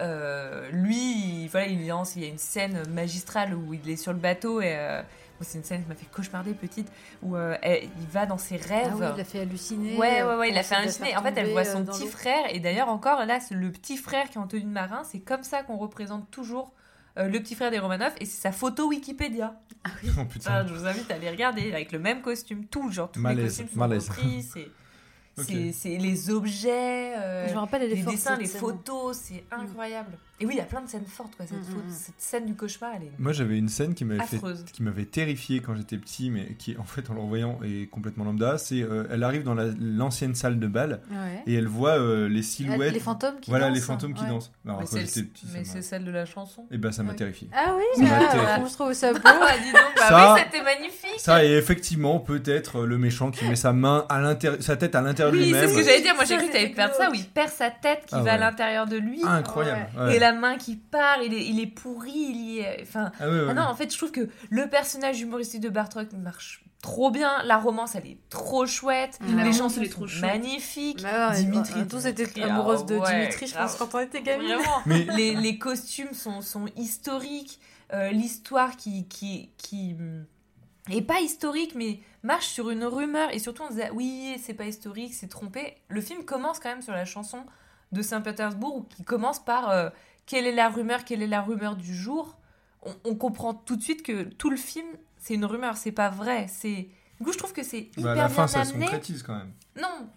euh, 0.01 0.69
lui, 0.71 0.97
il- 0.97 1.47
voilà, 1.49 1.67
il 1.67 1.87
lance, 1.87 2.15
il 2.17 2.23
y 2.23 2.25
a 2.25 2.27
une 2.29 2.37
scène 2.37 2.83
magistrale 2.89 3.53
où 3.53 3.73
il 3.73 3.89
est 3.89 3.95
sur 3.95 4.11
le 4.11 4.19
bateau 4.19 4.59
et 4.59 4.75
euh, 4.75 5.01
c'est 5.39 5.57
une 5.57 5.63
scène 5.63 5.83
qui 5.83 5.87
m'a 5.89 5.95
fait 5.95 6.07
cauchemarder 6.07 6.53
petite 6.53 6.91
où 7.23 7.37
euh, 7.37 7.55
elle- 7.61 7.83
il 7.83 8.07
va 8.07 8.25
dans 8.25 8.37
ses 8.37 8.57
rêves. 8.57 8.89
Ah 8.91 8.95
oui, 8.99 9.05
il 9.13 9.17
l'a 9.17 9.23
fait 9.23 9.39
halluciner. 9.39 9.95
Ouais, 9.97 10.21
ouais, 10.23 10.35
ouais, 10.35 10.49
il 10.49 10.51
pour 10.51 10.59
a 10.59 10.63
fait 10.63 10.75
la 10.75 10.81
halluciner. 10.81 11.15
En 11.15 11.21
fait, 11.21 11.33
elle 11.37 11.51
voit 11.51 11.63
son 11.63 11.85
petit 11.85 12.07
frère. 12.07 12.53
Et 12.53 12.59
d'ailleurs, 12.59 12.89
encore, 12.89 13.23
là, 13.25 13.39
le 13.55 13.71
petit 13.71 13.95
frère 13.95 14.29
qui 14.29 14.37
est 14.37 14.41
en 14.41 14.47
tenue 14.47 14.63
de 14.63 14.67
marin. 14.67 15.03
C'est 15.05 15.19
comme 15.19 15.43
ça 15.43 15.63
qu'on 15.63 15.77
représente 15.77 16.29
toujours 16.29 16.73
euh, 17.17 17.27
le 17.27 17.39
petit 17.39 17.55
frère 17.55 17.71
des 17.71 17.79
Romanov. 17.79 18.13
Et 18.19 18.25
c'est 18.25 18.41
sa 18.41 18.51
photo 18.51 18.87
Wikipédia. 18.89 19.55
Oh 20.07 20.09
Ça, 20.15 20.25
putain. 20.25 20.67
je 20.67 20.73
vous 20.73 20.85
invite 20.85 21.11
à 21.11 21.15
aller 21.15 21.29
regarder 21.29 21.71
avec 21.71 21.91
le 21.91 21.99
même 21.99 22.21
costume. 22.21 22.65
Tout, 22.65 22.91
genre, 22.91 23.11
tous 23.11 23.19
les 23.19 23.23
Malaise, 23.23 23.45
costumes 23.57 23.67
sont 23.73 23.79
malaise. 23.79 24.09
repris. 24.09 24.43
C'est 25.73 25.97
les 25.97 26.29
objets. 26.29 27.13
euh, 27.17 27.47
Je 27.49 27.53
me 27.53 27.59
rappelle, 27.59 27.89
les 27.89 28.01
dessins, 28.03 28.37
les 28.37 28.45
photos, 28.47 29.17
c'est 29.17 29.43
incroyable. 29.51 30.17
Et 30.41 30.45
oui, 30.45 30.55
il 30.55 30.57
y 30.57 30.61
a 30.61 30.65
plein 30.65 30.81
de 30.81 30.89
scènes 30.89 31.05
fortes, 31.05 31.33
quoi. 31.37 31.45
Cette, 31.47 31.57
Mm, 31.59 31.63
faute- 31.63 31.85
mm, 31.85 31.87
mm. 31.87 31.91
cette 31.93 32.15
scène 32.19 32.45
du 32.45 32.55
cauchemar, 32.55 32.91
elle 32.97 33.03
est 33.03 33.11
Moi 33.19 33.31
j'avais 33.31 33.57
une 33.57 33.69
scène 33.69 33.93
qui 33.93 34.03
m'avait 34.03 34.21
fait 34.25 34.37
qui 34.73 34.83
m'avait 34.83 35.05
terrifié 35.05 35.61
quand 35.61 35.75
j'étais 35.75 35.97
petit, 35.97 36.29
mais 36.29 36.55
qui 36.59 36.75
en 36.77 36.83
fait 36.83 37.09
en 37.09 37.13
le 37.13 37.21
revoyant 37.21 37.57
est 37.63 37.89
complètement 37.89 38.25
lambda. 38.25 38.57
C'est 38.57 38.81
euh, 38.81 39.05
elle 39.09 39.23
arrive 39.23 39.43
dans 39.43 39.53
la- 39.53 39.71
l'ancienne 39.79 40.35
salle 40.35 40.59
de 40.59 40.67
bal 40.67 40.99
Ouais. 41.09 41.41
et 41.47 41.53
elle 41.55 41.67
voit 41.67 41.97
euh, 41.99 42.27
les 42.27 42.43
silhouettes. 42.43 42.93
Les 42.93 42.99
fantômes 42.99 43.39
qui 43.39 43.49
voilà 43.49 43.67
dansent. 43.69 43.75
les 43.75 43.81
fantômes 43.81 44.13
qui 44.13 44.23
ouais. 44.23 44.29
dansent. 44.29 44.51
Alors, 44.65 44.81
Mais 45.53 45.63
c'est 45.63 45.81
celle 45.81 46.03
de 46.03 46.11
la 46.11 46.25
chanson. 46.25 46.65
et 46.69 46.77
ben 46.77 46.91
ça 46.91 47.03
m'a 47.03 47.11
Ouais. 47.11 47.15
terrifié. 47.15 47.47
Ah 47.55 47.73
oui, 47.77 47.83
Ça 47.95 48.03
m'a 48.03 48.19
ah, 48.29 48.59
je 48.67 48.73
trouve 48.73 48.91
ça 48.93 49.13
beau. 49.13 49.19
Ah, 49.25 49.57
dis 49.63 49.71
donc, 49.71 49.81
bah 49.95 50.07
Ça- 50.09 50.33
oui, 50.33 50.41
c'était 50.43 50.63
magnifique. 50.63 51.19
Ça 51.19 51.45
et 51.45 51.51
effectivement 51.53 52.19
peut-être 52.19 52.79
euh, 52.81 52.85
le 52.85 52.97
méchant 52.97 53.31
qui 53.31 53.45
met 53.47 53.55
sa 53.55 53.71
main 53.71 54.05
à 54.09 54.19
l'intérieur, 54.19 54.61
sa 54.61 54.75
tête 54.75 54.95
à 54.95 55.01
l'intérieur 55.01 55.31
de 55.31 55.37
Oui, 55.37 55.45
c'est 55.45 55.51
lui-même. 55.61 55.69
ce 55.69 55.75
que 55.77 55.83
j'allais 55.83 56.01
dire. 56.01 56.15
Moi, 56.15 56.25
j'ai 56.25 56.35
cru 56.37 56.47
que 56.47 56.51
c'était 56.51 56.67
perdre 56.73 56.93
ça, 56.95 57.09
il 57.13 57.23
perd 57.25 57.49
sa 57.51 57.69
tête 57.69 58.01
qui 58.05 58.15
Ah 58.15 58.21
va 58.21 58.33
à 58.33 58.37
l'intérieur 58.37 58.85
de 58.85 58.97
lui. 58.97 59.21
Incroyable. 59.23 59.87
Et 60.25 60.27
ouais. 60.27 60.33
la 60.33 60.39
main 60.39 60.57
qui 60.57 60.75
part, 60.75 61.21
il 61.23 61.33
est, 61.33 61.45
il 61.45 61.59
est 61.59 61.67
pourri, 61.67 62.11
il 62.13 62.59
est... 62.59 62.79
Enfin, 62.81 63.11
Ah 63.19 63.29
ouais, 63.29 63.39
ouais. 63.39 63.47
ah 63.49 63.53
non, 63.53 63.63
en 63.63 63.75
fait, 63.75 63.91
je 63.91 63.97
trouve 63.97 64.11
que 64.11 64.29
le 64.49 64.69
personnage 64.69 65.21
humoristique 65.21 65.61
de 65.61 65.69
Bartok 65.69 66.13
marche 66.13 66.63
trop 66.81 67.09
bien. 67.09 67.41
La 67.43 67.57
romance, 67.57 67.95
elle 67.95 68.05
est 68.05 68.17
trop 68.29 68.65
chouette. 68.65 69.17
La 69.21 69.27
les 69.27 69.33
romance, 69.35 69.57
chansons 69.57 69.81
elle 69.81 69.87
est 69.87 69.89
sont 69.89 69.95
trop 69.97 70.07
chouette. 70.07 70.21
magnifiques. 70.21 71.01
Bah 71.01 71.29
ouais, 71.31 71.35
Dimitri, 71.37 71.73
on 71.77 71.81
a 71.81 71.85
tous 71.85 72.05
amoureuses 72.41 72.81
ah 72.83 72.85
de 72.85 72.97
ouais, 72.97 73.19
Dimitri, 73.19 73.47
je 73.47 73.55
pense, 73.55 73.75
quand 73.75 73.93
on 73.95 73.99
était 73.99 74.21
gamine. 74.21 74.53
Vraiment. 74.53 74.81
Mais 74.85 75.07
les, 75.17 75.35
les 75.35 75.57
costumes 75.57 76.13
sont, 76.13 76.41
sont 76.41 76.65
historiques. 76.75 77.59
Euh, 77.93 78.09
L'histoire 78.11 78.75
qui, 78.77 79.07
qui, 79.07 79.51
qui 79.57 79.95
hum, 79.99 80.25
est 80.91 81.01
pas 81.01 81.19
historique, 81.19 81.75
mais 81.75 81.99
marche 82.23 82.47
sur 82.47 82.69
une 82.69 82.83
rumeur. 82.83 83.33
Et 83.33 83.39
surtout, 83.39 83.63
on 83.63 83.67
se 83.67 83.73
disait, 83.73 83.89
oui, 83.91 84.39
c'est 84.41 84.53
pas 84.53 84.65
historique, 84.65 85.13
c'est 85.13 85.27
trompé. 85.27 85.77
Le 85.87 86.01
film 86.01 86.23
commence 86.25 86.59
quand 86.59 86.69
même 86.69 86.81
sur 86.81 86.93
la 86.93 87.05
chanson 87.05 87.43
de 87.91 88.01
Saint-Pétersbourg, 88.01 88.85
qui 88.95 89.03
commence 89.03 89.43
par 89.43 89.69
euh, 89.69 89.89
quelle 90.25 90.45
est 90.47 90.51
la 90.55 90.69
rumeur, 90.69 91.03
quelle 91.05 91.21
est 91.21 91.27
la 91.27 91.41
rumeur 91.41 91.75
du 91.75 91.95
jour. 91.95 92.37
On, 92.83 92.93
on 93.05 93.15
comprend 93.15 93.53
tout 93.53 93.75
de 93.75 93.81
suite 93.81 94.03
que 94.03 94.23
tout 94.23 94.49
le 94.49 94.57
film, 94.57 94.87
c'est 95.17 95.33
une 95.35 95.45
rumeur, 95.45 95.77
c'est 95.77 95.91
pas 95.91 96.09
vrai. 96.09 96.47
C'est 96.49 96.87
Du 97.19 97.23
coup, 97.25 97.31
je 97.33 97.37
trouve 97.37 97.53
que 97.53 97.63
c'est 97.63 97.89
hyper 97.97 98.03
bah, 98.03 98.11
à 98.11 98.15
la 98.15 98.29
fin, 98.29 98.43
bien 98.45 98.47
ça 98.47 98.63
se 98.65 98.69
amené. 98.71 98.85
concrétise 98.85 99.23
quand 99.23 99.35
même. 99.35 99.51
Non. 99.79 100.07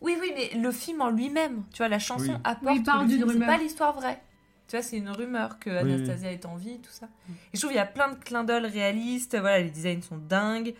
Oui, 0.00 0.16
oui, 0.20 0.32
mais 0.34 0.58
le 0.60 0.70
film 0.72 1.00
en 1.00 1.10
lui-même, 1.10 1.62
tu 1.72 1.78
vois, 1.78 1.88
la 1.88 1.98
chanson 2.00 2.24
Oui. 2.32 2.40
apporte 2.44 2.72
Oui, 2.72 2.76
il 2.78 2.82
parle 2.82 3.06
d'une 3.06 3.18
film, 3.18 3.28
c'est 3.28 3.32
rumeur. 3.34 3.48
pas 3.48 3.56
l'histoire 3.58 3.92
vraie. 3.94 4.20
Tu 4.68 4.76
vois, 4.76 4.82
c'est 4.82 4.96
une 4.96 5.10
rumeur 5.10 5.58
que 5.58 5.70
Oui, 5.70 5.92
Anastasia 5.92 6.32
est 6.32 6.46
en 6.46 6.56
vie, 6.56 6.80
tout 6.80 6.90
ça. 6.90 7.06
Et 7.28 7.32
je 7.56 7.58
trouve 7.60 7.70
qu'il 7.70 7.76
y 7.76 7.80
a 7.80 7.86
plein 7.86 8.10
de 8.10 8.16
clins 8.16 8.42
d'œil 8.44 8.66
réalistes. 8.66 9.36
Voilà, 9.38 9.60
les 9.60 9.70
designs 9.70 10.00
sont 10.02 10.16
dingues. 10.18 10.74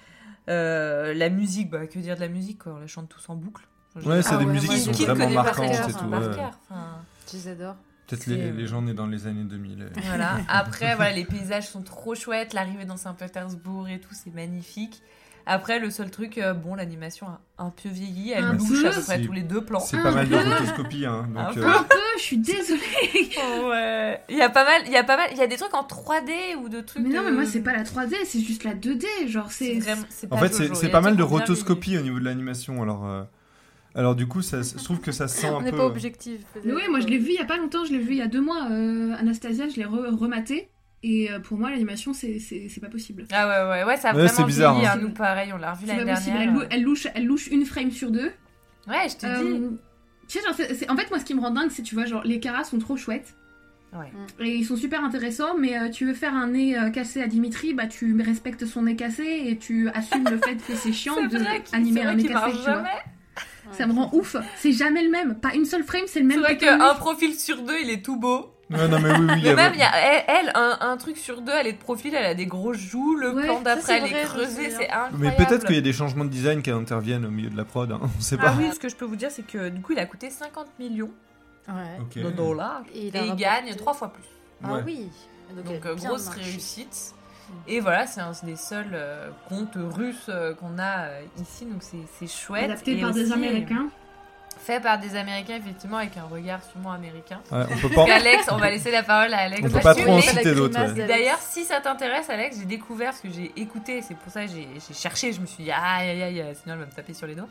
Euh, 0.48 1.14
la 1.14 1.28
musique, 1.28 1.70
bah, 1.70 1.86
que 1.86 1.98
dire 1.98 2.16
de 2.16 2.20
la 2.20 2.28
musique, 2.28 2.62
quoi. 2.64 2.72
On 2.74 2.78
la 2.78 2.86
chante 2.88 3.08
tous 3.08 3.28
en 3.28 3.36
boucle. 3.36 3.66
Ouais, 4.04 4.22
c'est 4.22 4.30
Ah 4.34 4.36
des 4.38 4.44
ouais, 4.44 4.52
musiques 4.52 4.90
qui 4.92 5.04
sont 5.04 5.14
vraiment 5.14 5.30
marquantes 5.42 5.66
et 5.88 5.92
tout. 5.92 6.04
ouais. 6.06 6.18
enfin, 6.70 7.04
Je 7.30 7.36
les 7.36 7.48
adore. 7.48 7.76
Peut-être 8.06 8.22
C'est, 8.24 8.30
les, 8.36 8.42
euh, 8.48 8.52
les 8.52 8.66
gens 8.66 8.82
nés 8.82 8.94
dans 8.94 9.06
les 9.06 9.26
années 9.26 9.44
2000. 9.44 9.82
euh. 9.82 9.88
Voilà. 10.06 10.38
Après, 10.48 10.94
voilà, 10.96 11.12
les 11.12 11.24
paysages 11.24 11.68
sont 11.68 11.82
trop 11.82 12.14
chouettes. 12.14 12.52
L'arrivée 12.52 12.84
dans 12.84 12.96
Saint-Pétersbourg 12.96 13.88
et 13.88 14.00
tout, 14.00 14.12
c'est 14.12 14.34
magnifique. 14.34 15.02
Après, 15.44 15.80
le 15.80 15.90
seul 15.90 16.08
truc, 16.08 16.38
euh, 16.38 16.54
bon, 16.54 16.76
l'animation 16.76 17.26
a 17.26 17.40
un 17.58 17.70
peu 17.70 17.88
vieilli. 17.88 18.30
Elle 18.30 18.44
Un 18.44 18.54
bouge 18.54 18.82
peu. 18.82 18.88
à 18.88 18.92
peu 18.92 19.00
près 19.02 19.16
C'est- 19.18 19.24
tous 19.26 19.32
les 19.32 19.42
deux 19.42 19.64
plans. 19.64 19.80
C'est 19.80 20.00
pas 20.00 20.12
mal 20.12 20.28
de 20.28 20.36
rotoscopie, 20.36 21.04
hein. 21.04 21.26
Un 21.34 21.44
Donc, 21.46 21.54
peu. 21.54 21.64
euh, 21.64 21.68
Un 21.68 21.82
peu, 21.82 21.96
je 22.18 22.22
suis 22.22 22.38
désolée. 22.38 22.80
Ouais. 23.64 24.20
Il 24.28 24.36
y 24.36 24.42
a 24.42 24.50
pas 24.50 24.64
mal, 24.64 24.82
il 24.86 24.92
y 24.92 24.96
a 24.96 25.02
pas 25.04 25.16
mal, 25.16 25.28
il 25.32 25.38
y 25.38 25.42
a 25.42 25.46
des 25.48 25.56
trucs 25.56 25.74
en 25.74 25.82
3D 25.82 26.54
ou 26.62 26.68
de 26.68 26.80
trucs. 26.80 27.02
Mais 27.02 27.08
non, 27.14 27.22
de- 27.22 27.26
mais 27.26 27.32
moi, 27.32 27.44
c'est 27.46 27.60
pas 27.62 27.72
la 27.72 27.82
3D, 27.82 28.14
c'est 28.24 28.40
juste 28.40 28.62
la 28.64 28.74
2D. 28.74 29.04
Genre, 29.26 29.50
C'est 29.50 29.80
En 30.30 30.36
pas 30.36 30.48
fait, 30.48 30.74
c'est 30.74 30.88
pas 30.90 31.00
mal 31.00 31.16
de 31.16 31.22
rotoscopie 31.22 31.98
au 31.98 32.02
niveau 32.02 32.18
de 32.20 32.24
l'animation. 32.24 32.80
Alors, 32.82 33.04
euh, 33.06 33.22
alors 33.94 34.14
du 34.14 34.26
coup, 34.26 34.42
ça, 34.42 34.60
je 34.62 34.82
trouve 34.82 35.00
que 35.00 35.12
ça 35.12 35.28
se 35.28 35.40
sent 35.40 35.46
un 35.48 35.54
On 35.54 35.62
n'est 35.62 35.70
peu. 35.70 35.76
pas 35.78 35.86
objectif. 35.86 36.40
Mais 36.64 36.72
ouais, 36.72 36.88
moi, 36.88 37.00
je 37.00 37.06
l'ai 37.06 37.18
vu 37.18 37.28
il 37.30 37.34
y 37.34 37.38
a 37.38 37.44
pas 37.44 37.56
longtemps, 37.58 37.84
je 37.84 37.92
l'ai 37.92 37.98
vu 37.98 38.12
il 38.12 38.18
y 38.18 38.22
a 38.22 38.26
deux 38.28 38.40
mois. 38.40 38.68
euh, 38.70 39.14
Anastasia, 39.18 39.68
je 39.68 39.76
l'ai 39.76 39.84
re- 39.86 40.14
rematé. 40.16 40.68
Et 41.04 41.30
euh, 41.32 41.40
pour 41.40 41.58
moi, 41.58 41.70
l'animation, 41.70 42.12
c'est 42.14 42.38
pas 42.80 42.88
possible. 42.88 43.26
Ah 43.32 43.48
ouais, 43.66 43.70
ouais, 43.80 43.84
ouais, 43.84 43.96
ça 43.96 44.10
a 44.10 44.12
Ouais, 44.14 44.18
vraiment 44.22 44.36
c'est 44.36 44.44
bizarre, 44.44 44.74
vieilli, 44.74 44.86
hein. 44.86 44.92
hein. 44.96 45.00
Nous, 45.02 45.10
pareil, 45.10 45.52
on 45.52 45.56
l'a 45.58 45.72
revu 45.72 45.86
C'est 45.86 45.96
l'année 45.96 46.04
pas 46.10 46.14
possible. 46.16 46.36
dernière. 46.38 46.48
Elle, 46.48 46.54
lou- 46.60 46.66
elle 46.70 46.82
louche, 46.82 47.06
elle 47.14 47.26
louche 47.26 47.46
une 47.48 47.64
frame 47.66 47.90
sur 47.90 48.10
deux. 48.12 48.30
Ouais, 48.88 49.08
je 49.08 49.16
te 49.16 49.26
dis. 49.26 49.50
Euh, 49.64 49.70
tu 50.28 50.38
sais, 50.38 50.44
genre, 50.44 50.54
en 50.90 50.96
fait, 50.96 51.10
moi, 51.10 51.18
ce 51.18 51.24
qui 51.24 51.34
me 51.34 51.40
rend 51.40 51.50
dingue, 51.50 51.70
c'est, 51.70 51.82
tu 51.82 51.94
vois, 51.96 52.06
genre, 52.06 52.22
les 52.24 52.38
caras 52.40 52.62
sont 52.64 52.78
trop 52.78 52.96
chouettes. 52.96 53.34
Ouais. 53.92 54.10
Et 54.46 54.54
ils 54.54 54.64
sont 54.64 54.76
super 54.76 55.04
intéressants, 55.04 55.58
mais 55.58 55.76
euh, 55.78 55.90
tu 55.90 56.06
veux 56.06 56.14
faire 56.14 56.34
un 56.34 56.46
nez 56.46 56.78
euh, 56.78 56.88
cassé 56.88 57.20
à 57.20 57.26
Dimitri, 57.26 57.74
bah 57.74 57.86
tu 57.86 58.18
respectes 58.22 58.64
son 58.64 58.82
nez 58.82 58.96
cassé 58.96 59.42
et 59.48 59.58
tu 59.58 59.90
assumes 59.90 60.24
le 60.30 60.38
fait 60.38 60.54
que 60.56 60.74
c'est 60.76 60.92
chiant 60.94 61.14
C'est 61.16 61.28
de 61.28 61.38
vrai 61.42 61.62
qu'il 61.62 61.76
animer 61.76 62.00
c'est 62.00 62.06
un 62.06 62.12
vrai 62.14 62.22
nez 62.22 62.28
cassé, 62.28 62.34
marche 62.34 62.52
tu 62.52 62.58
vois. 62.62 62.74
jamais. 62.76 62.88
Ça 63.72 63.86
me 63.86 63.92
rend 63.92 64.10
ouf. 64.12 64.36
C'est 64.56 64.72
jamais 64.72 65.02
le 65.02 65.10
même. 65.10 65.34
Pas 65.36 65.54
une 65.54 65.64
seule 65.64 65.84
frame, 65.84 66.02
c'est 66.06 66.20
le 66.20 66.28
C'est 66.28 66.36
même. 66.36 66.40
vrai 66.44 66.56
ton 66.58 66.66
nez. 66.72 66.78
qu'un 66.78 66.94
profil 66.94 67.34
sur 67.38 67.62
deux, 67.62 67.78
il 67.82 67.90
est 67.90 68.04
tout 68.04 68.16
beau. 68.16 68.48
Ouais, 68.70 68.88
non, 68.88 68.98
mais 69.00 69.10
oui, 69.10 69.18
oui. 69.20 69.32
il 69.36 69.40
y 69.40 69.42
Mais 69.44 69.50
a- 69.50 69.54
même, 69.56 69.72
il 69.74 69.80
y 69.80 69.82
a, 69.82 69.90
elle, 69.94 70.24
elle, 70.28 70.52
un, 70.54 70.78
un 70.80 70.96
truc 70.96 71.18
sur 71.18 71.42
deux, 71.42 71.52
elle 71.52 71.66
est 71.66 71.72
de 71.74 71.78
profil, 71.78 72.14
elle 72.14 72.24
a 72.24 72.34
des 72.34 72.46
grosses 72.46 72.78
joues, 72.78 73.16
le 73.16 73.34
Ouais, 73.34 73.44
plan 73.44 73.60
d'après, 73.60 73.82
c'est 73.82 73.98
elle 73.98 74.04
est 74.06 74.08
vrai, 74.10 74.22
creusée, 74.24 74.70
c'est 74.70 74.88
incroyable. 74.88 75.18
Mais 75.18 75.30
peut-être 75.32 75.66
qu'il 75.66 75.74
y 75.74 75.78
a 75.78 75.82
des 75.82 75.92
changements 75.92 76.24
de 76.24 76.30
design 76.30 76.62
qui 76.62 76.70
interviennent 76.70 77.26
au 77.26 77.30
milieu 77.30 77.50
de 77.50 77.56
la 77.56 77.66
prod. 77.66 77.92
hein, 77.92 78.00
On 78.02 78.20
sait 78.22 78.36
Ah 78.40 78.44
pas. 78.44 78.54
oui, 78.58 78.70
ce 78.72 78.78
que 78.78 78.88
je 78.88 78.96
peux 78.96 79.04
vous 79.04 79.16
dire, 79.16 79.30
c'est 79.30 79.46
que 79.46 79.68
du 79.68 79.82
coup, 79.82 79.92
il 79.92 79.98
a 79.98 80.06
coûté 80.06 80.30
50 80.30 80.68
millions 80.78 81.10
Ouais. 81.68 82.22
De 82.22 82.30
dollars 82.30 82.82
Et 82.94 83.08
il 83.08 83.36
gagne 83.36 83.74
trois 83.76 83.92
fois 83.94 84.12
plus. 84.12 84.24
Ah 84.64 84.72
Ouais. 84.74 84.82
oui. 84.86 85.08
Donc, 85.64 85.84
euh, 85.84 85.94
grosse 85.94 86.28
réussite. 86.28 87.14
Et 87.68 87.80
voilà, 87.80 88.06
c'est 88.06 88.20
un 88.20 88.32
des 88.42 88.56
seuls 88.56 88.90
euh, 88.92 89.30
contes 89.48 89.76
russes 89.76 90.26
euh, 90.28 90.54
qu'on 90.54 90.78
a 90.78 91.04
euh, 91.04 91.22
ici, 91.40 91.64
donc 91.64 91.82
c'est 91.82 92.26
chouette. 92.26 92.64
Adapté 92.64 92.98
Et 92.98 93.00
par 93.00 93.12
des 93.12 93.32
Américains. 93.32 93.88
Fait 94.58 94.80
par 94.80 94.98
des 94.98 95.16
Américains, 95.16 95.56
effectivement, 95.56 95.96
avec 95.96 96.16
un 96.16 96.24
regard 96.24 96.62
sûrement 96.62 96.92
américain. 96.92 97.40
Ouais, 97.50 97.64
on 97.70 97.78
peut 97.78 97.88
pas. 97.88 98.04
Alex, 98.12 98.46
on 98.50 98.58
va 98.58 98.70
laisser 98.70 98.90
la 98.90 99.02
parole 99.02 99.32
à 99.34 99.38
Alex. 99.38 99.62
On 99.64 99.70
peut 99.70 99.80
pas 99.80 99.94
trop 99.94 100.12
en 100.12 100.20
citer 100.20 100.54
d'autres. 100.54 100.78
ouais. 100.78 101.06
D'ailleurs, 101.06 101.38
si 101.38 101.64
ça 101.64 101.80
t'intéresse, 101.80 102.30
Alex, 102.30 102.58
j'ai 102.58 102.66
découvert, 102.66 103.10
parce 103.10 103.20
que 103.20 103.30
j'ai 103.30 103.52
écouté, 103.56 104.02
c'est 104.02 104.16
pour 104.16 104.30
ça 104.32 104.44
que 104.44 104.52
j'ai 104.52 104.68
cherché, 104.94 105.32
je 105.32 105.40
me 105.40 105.46
suis 105.46 105.64
dit, 105.64 105.72
aïe 105.72 106.10
aïe 106.10 106.22
aïe, 106.22 106.56
sinon 106.62 106.74
elle 106.74 106.80
va 106.80 106.86
me 106.86 106.92
taper 106.92 107.14
sur 107.14 107.26
les 107.26 107.34
doigts. 107.34 107.48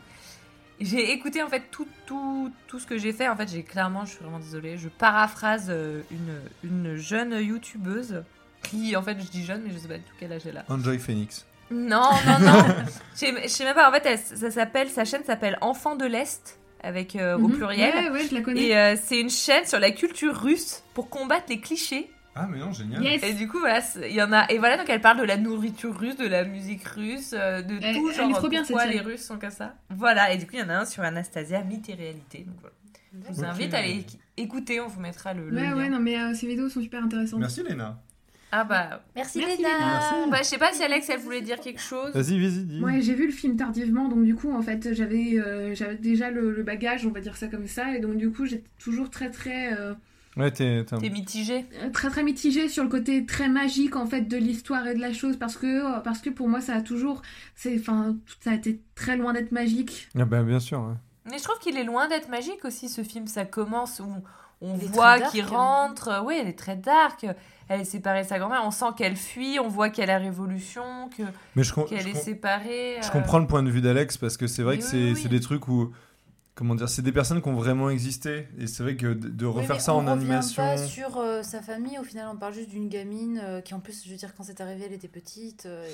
J'ai 0.80 1.12
écouté 1.12 1.42
en 1.42 1.48
fait 1.48 1.64
tout, 1.70 1.86
tout, 2.06 2.50
tout 2.66 2.78
ce 2.78 2.86
que 2.86 2.96
j'ai 2.96 3.12
fait. 3.12 3.28
En 3.28 3.36
fait, 3.36 3.48
j'ai 3.48 3.62
clairement, 3.62 4.04
je 4.04 4.12
suis 4.12 4.20
vraiment 4.20 4.38
désolée, 4.38 4.78
je 4.78 4.88
paraphrase 4.88 5.70
une, 6.10 6.40
une 6.64 6.96
jeune 6.96 7.32
youtubeuse 7.32 8.22
qui, 8.62 8.94
en 8.96 9.02
fait, 9.02 9.18
je 9.20 9.28
dis 9.30 9.44
jeune, 9.44 9.62
mais 9.64 9.72
je 9.72 9.78
sais 9.78 9.88
pas 9.88 9.98
du 9.98 10.04
tout 10.04 10.14
quel 10.18 10.32
âge 10.32 10.42
elle 10.46 10.56
a. 10.58 10.64
Enjoy 10.68 10.98
Phoenix. 10.98 11.46
Non, 11.70 12.10
non, 12.26 12.38
non. 12.40 12.64
Je 13.14 13.18
sais 13.18 13.34
je 13.44 13.48
sais 13.48 13.64
même 13.64 13.74
pas. 13.74 13.88
En 13.88 13.92
fait, 13.92 14.04
elle- 14.04 14.18
ça 14.18 14.50
s'appelle, 14.50 14.88
sa 14.90 15.04
chaîne 15.06 15.24
s'appelle 15.24 15.56
Enfants 15.62 15.96
de 15.96 16.04
l'Est 16.04 16.58
avec 16.82 17.16
euh, 17.16 17.36
au 17.38 17.48
Mhm. 17.48 17.56
pluriel. 17.56 17.94
Ouais, 17.94 18.10
ouais, 18.10 18.26
je 18.28 18.34
la 18.34 18.40
connais. 18.42 18.62
Et 18.62 18.76
euh, 18.76 18.94
c'est 19.02 19.18
une 19.20 19.30
chaîne 19.30 19.64
sur 19.64 19.78
la 19.78 19.90
culture 19.90 20.36
russe 20.36 20.82
pour 20.92 21.08
combattre 21.08 21.46
les 21.48 21.60
clichés. 21.60 22.10
Ah, 22.34 22.46
mais 22.50 22.58
non, 22.58 22.72
génial. 22.72 23.02
Yes. 23.02 23.22
Et 23.22 23.32
du 23.34 23.48
coup, 23.48 23.58
voilà, 23.58 23.80
c'est- 23.80 24.10
il 24.10 24.14
y 24.16 24.22
en 24.22 24.32
a. 24.32 24.50
Et 24.50 24.58
voilà, 24.58 24.76
donc 24.76 24.88
elle 24.90 25.00
parle 25.00 25.18
de 25.18 25.22
la 25.24 25.36
nourriture 25.38 25.96
russe, 25.98 26.16
de 26.16 26.26
la 26.26 26.44
musique 26.44 26.84
russe, 26.88 27.34
euh, 27.34 27.62
de 27.62 27.78
Elle- 27.82 27.94
tout. 27.96 28.08
elle 28.10 28.16
Genre, 28.16 28.30
est 28.30 28.34
trop 28.34 28.48
bien, 28.48 28.62
pourquoi 28.64 28.82
cette 28.82 28.90
les 28.92 28.98
chaîne. 28.98 29.06
Russes 29.06 29.24
sont 29.24 29.38
comme 29.38 29.50
ça. 29.50 29.74
Voilà, 29.90 30.32
et 30.32 30.36
du 30.38 30.44
coup, 30.46 30.52
il 30.54 30.60
y 30.60 30.62
en 30.62 30.68
a 30.68 30.74
un 30.78 30.84
sur 30.84 31.02
Anastasia, 31.02 31.62
mythe 31.62 31.88
et 31.88 31.94
réalité. 31.94 32.44
Donc 32.46 32.56
voilà. 32.60 32.74
Je 33.14 33.32
vous 33.32 33.40
Ok. 33.44 33.48
invite 33.48 33.74
à 33.74 33.78
aller 33.78 34.04
écouter, 34.36 34.80
on 34.80 34.88
vous 34.88 35.00
mettra 35.00 35.32
le, 35.34 35.48
le 35.50 35.56
Ouais, 35.56 35.62
lien. 35.62 35.76
ouais, 35.76 35.88
non, 35.88 36.00
mais 36.00 36.18
euh, 36.18 36.34
ces 36.34 36.46
vidéos 36.46 36.68
sont 36.70 36.80
super 36.82 37.02
intéressantes. 37.04 37.40
Merci, 37.40 37.62
Léna. 37.62 37.98
Ah 38.54 38.64
bah. 38.64 39.02
Merci, 39.16 39.38
Merci, 39.38 39.56
Léna. 39.56 40.28
Bah, 40.30 40.38
je 40.40 40.44
sais 40.44 40.58
pas 40.58 40.72
si 40.72 40.82
Alex, 40.82 41.08
elle 41.08 41.20
voulait 41.20 41.40
dire 41.40 41.58
quelque 41.58 41.80
chose. 41.80 42.12
Vas-y, 42.12 42.38
vas-y, 42.38 42.64
dis. 42.64 42.80
Ouais, 42.82 43.00
j'ai 43.00 43.14
vu 43.14 43.26
le 43.26 43.32
film 43.32 43.56
tardivement, 43.56 44.08
donc 44.08 44.24
du 44.24 44.34
coup, 44.34 44.52
en 44.52 44.60
fait, 44.60 44.92
j'avais 44.92 45.38
euh, 45.38 45.74
j'avais 45.74 45.96
déjà 45.96 46.30
le, 46.30 46.52
le 46.52 46.62
bagage, 46.62 47.06
on 47.06 47.10
va 47.10 47.20
dire 47.20 47.36
ça 47.36 47.48
comme 47.48 47.66
ça, 47.66 47.96
et 47.96 48.00
donc 48.00 48.18
du 48.18 48.30
coup, 48.30 48.44
j'étais 48.44 48.68
toujours 48.78 49.08
très 49.08 49.30
très 49.30 49.72
euh, 49.72 49.94
Ouais, 50.36 50.50
t'es. 50.50 50.84
t'es 50.84 51.10
mitigé. 51.10 51.66
très 51.92 52.08
très 52.08 52.22
mitigée 52.22 52.68
sur 52.68 52.82
le 52.84 52.88
côté 52.88 53.26
très 53.26 53.48
magique 53.48 53.96
en 53.96 54.06
fait 54.06 54.22
de 54.22 54.36
l'histoire 54.36 54.86
et 54.86 54.94
de 54.94 55.00
la 55.00 55.12
chose, 55.14 55.36
parce 55.38 55.56
que 55.56 55.66
euh, 55.96 56.00
parce 56.00 56.20
que 56.20 56.28
pour 56.30 56.48
moi, 56.48 56.60
ça 56.60 56.74
a 56.74 56.80
toujours, 56.82 57.22
c'est, 57.54 57.78
enfin, 57.78 58.16
tout 58.26 58.34
ça 58.40 58.50
a 58.50 58.54
été 58.54 58.80
très 58.94 59.16
loin 59.16 59.32
d'être 59.32 59.52
magique. 59.52 60.08
Ah, 60.18 60.24
bah, 60.26 60.42
bien 60.42 60.60
sûr. 60.60 60.80
ouais. 60.80 60.94
Mais 61.30 61.38
je 61.38 61.42
trouve 61.44 61.58
qu'il 61.58 61.76
est 61.76 61.84
loin 61.84 62.08
d'être 62.08 62.28
magique 62.28 62.64
aussi, 62.64 62.88
ce 62.88 63.02
film. 63.02 63.26
Ça 63.26 63.44
commence 63.44 64.00
où 64.00 64.12
on 64.60 64.74
voit 64.74 65.20
qu'il 65.20 65.44
hein. 65.44 65.48
rentre. 65.48 66.22
Oui, 66.26 66.34
elle 66.38 66.48
est 66.48 66.58
très 66.58 66.76
dark. 66.76 67.26
Elle 67.68 67.80
est 67.80 67.84
séparée 67.84 68.22
de 68.22 68.28
sa 68.28 68.38
grand-mère. 68.38 68.62
On 68.64 68.70
sent 68.70 68.86
qu'elle 68.96 69.16
fuit. 69.16 69.58
On 69.58 69.68
voit 69.68 69.90
qu'il 69.90 70.00
y 70.00 70.04
a 70.04 70.06
la 70.06 70.18
révolution, 70.18 71.08
qu'elle 71.16 72.08
est 72.08 72.14
séparée. 72.14 72.96
je 73.00 73.06
euh, 73.06 73.10
comprends 73.10 73.38
le 73.38 73.46
point 73.46 73.62
de 73.62 73.70
vue 73.70 73.80
d'Alex 73.80 74.16
parce 74.16 74.36
que 74.36 74.46
c'est 74.46 74.62
vrai 74.62 74.78
que 74.78 74.82
oui, 74.82 74.88
c'est 74.90 75.12
oui. 75.12 75.16
c'est 75.16 75.28
des 75.28 75.40
trucs 75.40 75.68
où. 75.68 75.92
Comment 76.54 76.74
dire 76.74 76.86
C'est 76.90 77.00
des 77.00 77.12
personnes 77.12 77.40
qui 77.40 77.48
ont 77.48 77.54
vraiment 77.54 77.88
existé. 77.88 78.46
Et 78.58 78.66
c'est 78.66 78.82
vrai 78.82 78.94
que 78.94 79.14
de, 79.14 79.46
Oui, 79.46 79.52
refaire 79.54 79.76
mais 79.76 79.80
ça 79.80 79.94
on 79.94 80.06
en 80.06 80.12
revient 80.12 80.24
animation. 80.26 80.62
pas 80.62 80.76
sur 80.76 81.16
euh, 81.16 81.42
sa 81.42 81.62
famille, 81.62 81.98
au 81.98 82.02
final 82.04 82.26
on 82.30 82.36
parle 82.36 82.52
juste 82.52 82.68
d'une 82.68 82.90
gamine 82.90 83.40
euh, 83.42 83.62
qui 83.62 83.72
en 83.72 83.80
plus, 83.80 84.02
je 84.04 84.10
veux 84.10 84.16
dire, 84.16 84.34
quand 84.36 84.42
c'est 84.42 84.60
arrivé, 84.60 84.82
elle 84.86 84.92
était 84.92 85.08
petite. 85.08 85.64
euh, 85.64 85.86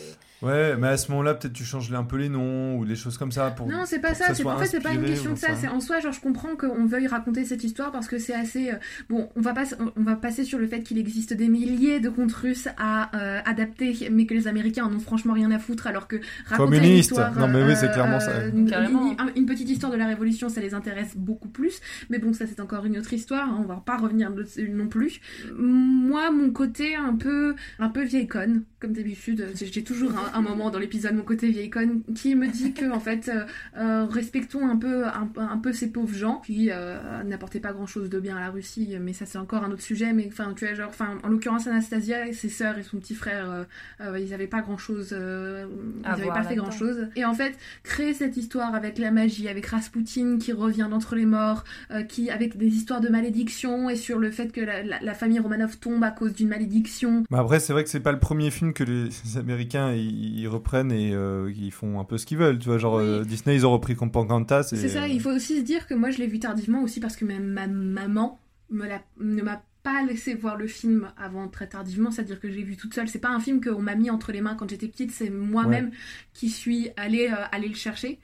et- 0.42 0.44
Ouais, 0.44 0.76
mais 0.76 0.88
à 0.88 0.96
ce 0.96 1.12
moment-là, 1.12 1.34
peut-être 1.34 1.52
tu 1.52 1.64
changes 1.64 1.92
un 1.92 2.02
peu 2.02 2.16
les 2.16 2.28
noms 2.28 2.76
ou 2.76 2.84
des 2.84 2.96
choses 2.96 3.16
comme 3.18 3.30
ça 3.30 3.50
pour. 3.52 3.68
Non, 3.68 3.84
c'est 3.86 4.00
pas 4.00 4.14
ça. 4.14 4.34
ça 4.34 4.46
En 4.48 4.58
fait, 4.58 4.66
c'est 4.66 4.80
pas 4.80 4.94
une 4.94 5.04
question 5.04 5.32
de 5.34 5.38
ça. 5.38 5.54
C'est 5.54 5.68
en 5.68 5.78
soi, 5.80 6.00
genre, 6.00 6.12
je 6.12 6.20
comprends 6.20 6.56
qu'on 6.56 6.86
veuille 6.86 7.06
raconter 7.06 7.44
cette 7.44 7.62
histoire 7.62 7.92
parce 7.92 8.08
que 8.08 8.18
c'est 8.18 8.34
assez. 8.34 8.70
euh, 8.72 8.76
Bon, 9.08 9.28
on 9.36 9.40
va 9.40 9.52
pas, 9.54 9.62
on- 9.78 9.92
on 9.96 10.02
va 10.02 10.16
passer 10.16 10.42
sur 10.42 10.58
le 10.58 10.66
fait 10.66 10.82
qu'il 10.82 10.98
existe 10.98 11.32
des 11.34 11.48
milliers 11.48 12.00
de 12.00 12.08
contes 12.08 12.32
russes 12.32 12.66
à 12.78 13.16
euh, 13.16 13.40
adapter, 13.44 14.08
mais 14.10 14.26
que 14.26 14.34
les 14.34 14.48
Américains 14.48 14.86
en 14.86 14.92
ont 14.92 14.98
franchement 15.00 15.34
rien 15.34 15.52
à 15.52 15.60
foutre, 15.60 15.86
alors 15.86 16.08
que 16.08 16.16
raconter 16.46 16.76
une 16.78 16.80
Communiste. 16.82 17.10
histoire, 17.10 17.32
Non, 17.38 17.46
mais 17.46 17.62
oui, 17.62 17.74
c'est 17.76 17.92
clairement 17.92 18.18
ça. 18.18 18.44
une, 18.48 18.68
une- 18.68 19.16
une 19.36 19.46
petite 19.46 19.70
histoire 19.70 19.92
de 19.92 19.96
la 19.96 20.06
Révolution, 20.06 20.47
ça 20.48 20.60
les 20.60 20.74
intéresse 20.74 21.16
beaucoup 21.16 21.48
plus. 21.48 21.80
Mais 22.10 22.18
bon, 22.18 22.32
ça 22.32 22.46
c'est 22.46 22.60
encore 22.60 22.84
une 22.84 22.98
autre 22.98 23.12
histoire. 23.12 23.48
hein, 23.48 23.58
on 23.60 23.64
va 23.64 23.82
pas 23.84 23.96
revenir 23.96 24.30
dessus 24.30 24.68
non 24.68 24.88
plus. 24.88 25.20
Moi, 25.54 26.30
mon 26.30 26.50
côté 26.50 26.94
un 26.96 27.14
peu, 27.14 27.54
un 27.78 27.88
peu 27.88 28.02
vieille 28.02 28.26
conne, 28.28 28.64
comme 28.80 28.92
d'habitude, 28.92 29.46
j'ai 29.54 29.84
toujours 29.84 30.12
un, 30.12 30.38
un 30.38 30.42
moment 30.42 30.70
dans 30.70 30.78
l'épisode 30.78 31.14
mon 31.14 31.22
côté 31.22 31.50
vieille 31.50 31.70
conne 31.70 32.02
qui 32.14 32.34
me 32.34 32.48
dit 32.48 32.72
que 32.72 32.90
en 32.90 33.00
fait, 33.00 33.28
euh, 33.28 33.44
euh, 33.76 34.04
respectons 34.04 34.68
un 34.68 34.76
peu, 34.76 35.06
un, 35.06 35.28
un 35.36 35.58
peu 35.58 35.72
ces 35.72 35.90
pauvres 35.90 36.14
gens 36.14 36.42
qui 36.44 36.70
euh, 36.70 37.22
n'apportaient 37.24 37.60
pas 37.60 37.72
grand 37.72 37.86
chose 37.86 38.08
de 38.08 38.20
bien 38.20 38.36
à 38.36 38.40
la 38.40 38.50
Russie. 38.50 38.96
Mais 39.00 39.12
ça 39.12 39.26
c'est 39.26 39.38
encore 39.38 39.64
un 39.64 39.70
autre 39.70 39.82
sujet. 39.82 40.12
Mais 40.12 40.26
enfin, 40.28 40.54
tu 40.56 40.64
vois, 40.64 40.74
genre, 40.74 40.88
enfin, 40.88 41.18
en 41.22 41.28
l'occurrence 41.28 41.66
Anastasia 41.66 42.26
et 42.28 42.32
ses 42.32 42.48
sœurs 42.48 42.78
et 42.78 42.82
son 42.82 42.98
petit 42.98 43.14
frère, 43.14 43.50
euh, 43.50 43.64
euh, 44.00 44.18
ils 44.18 44.32
avaient 44.34 44.46
pas 44.46 44.60
grand 44.60 44.78
chose, 44.78 45.10
ils 45.12 46.06
avaient 46.08 46.26
pas 46.28 46.42
fait 46.42 46.56
grand 46.56 46.70
chose. 46.70 47.08
Et 47.16 47.24
en 47.24 47.34
fait, 47.34 47.54
créer 47.82 48.14
cette 48.14 48.36
histoire 48.36 48.74
avec 48.74 48.98
la 48.98 49.10
magie, 49.10 49.48
avec 49.48 49.66
Rasputin 49.66 50.37
fantôme 50.38 50.44
qui 50.44 50.52
revient 50.52 50.86
d'entre 50.90 51.14
les 51.16 51.26
morts, 51.26 51.64
euh, 51.90 52.02
qui 52.02 52.30
avec 52.30 52.56
des 52.56 52.66
histoires 52.68 53.00
de 53.00 53.08
malédiction 53.08 53.90
et 53.90 53.96
sur 53.96 54.18
le 54.18 54.30
fait 54.30 54.52
que 54.52 54.60
la, 54.60 54.82
la- 54.82 55.00
la 55.00 55.14
famille 55.14 55.38
Romanov 55.38 55.78
tombe 55.78 56.02
à 56.04 56.10
cause 56.10 56.32
d'une 56.34 56.48
malédiction. 56.48 57.24
Bah 57.30 57.40
après, 57.40 57.60
c'est 57.60 57.72
vrai 57.72 57.84
que 57.84 57.90
c'est 57.90 58.00
pas 58.00 58.12
le 58.12 58.18
premier 58.18 58.50
film 58.50 58.72
que 58.72 58.84
les 58.84 59.08
Américains 59.36 59.92
ils, 59.92 60.38
ils 60.40 60.48
reprennent 60.48 60.92
et 60.92 61.12
euh, 61.14 61.52
ils 61.56 61.72
font 61.72 62.00
un 62.00 62.04
peu 62.04 62.18
ce 62.18 62.26
qu'ils 62.26 62.38
veulent. 62.38 62.58
Tu 62.58 62.68
vois, 62.68 62.78
genre 62.78 62.96
Oui. 62.96 63.04
euh, 63.04 63.24
Disney, 63.24 63.56
ils 63.56 63.66
ont 63.66 63.72
repris 63.72 63.94
Pocahontas. 63.94 64.70
et- 64.72 64.76
C'est 64.76 64.88
ça, 64.88 65.08
il 65.08 65.20
faut 65.20 65.30
aussi 65.30 65.56
se 65.58 65.62
dire 65.62 65.86
que 65.86 65.94
moi 65.94 66.10
je 66.10 66.18
l'ai 66.18 66.26
vu 66.26 66.38
tardivement 66.38 66.82
aussi 66.82 67.00
parce 67.00 67.16
que 67.16 67.24
ma, 67.24 67.38
ma 67.38 67.66
maman 67.66 68.38
me 68.70 68.86
l'a- 68.86 69.02
ne 69.20 69.42
m'a 69.42 69.62
pas 69.82 70.02
laissé 70.04 70.34
voir 70.34 70.56
le 70.56 70.66
film 70.66 71.08
avant 71.16 71.48
très 71.48 71.66
tardivement, 71.68 72.10
c'est-à-dire 72.10 72.40
que 72.40 72.50
j'ai 72.50 72.62
vu 72.62 72.76
toute 72.76 72.94
seule. 72.94 73.08
C'est 73.08 73.20
pas 73.20 73.28
un 73.30 73.40
film 73.40 73.60
qu'on 73.62 73.80
m'a 73.80 73.94
mis 73.94 74.10
entre 74.10 74.32
les 74.32 74.40
mains 74.40 74.54
quand 74.54 74.68
j'étais 74.68 74.88
petite, 74.88 75.12
c'est 75.12 75.30
moi-même 75.30 75.90
qui 76.34 76.50
suis 76.50 76.90
allée, 76.96 77.28
euh, 77.28 77.44
aller 77.52 77.68
le 77.68 77.74
chercher. 77.74 78.18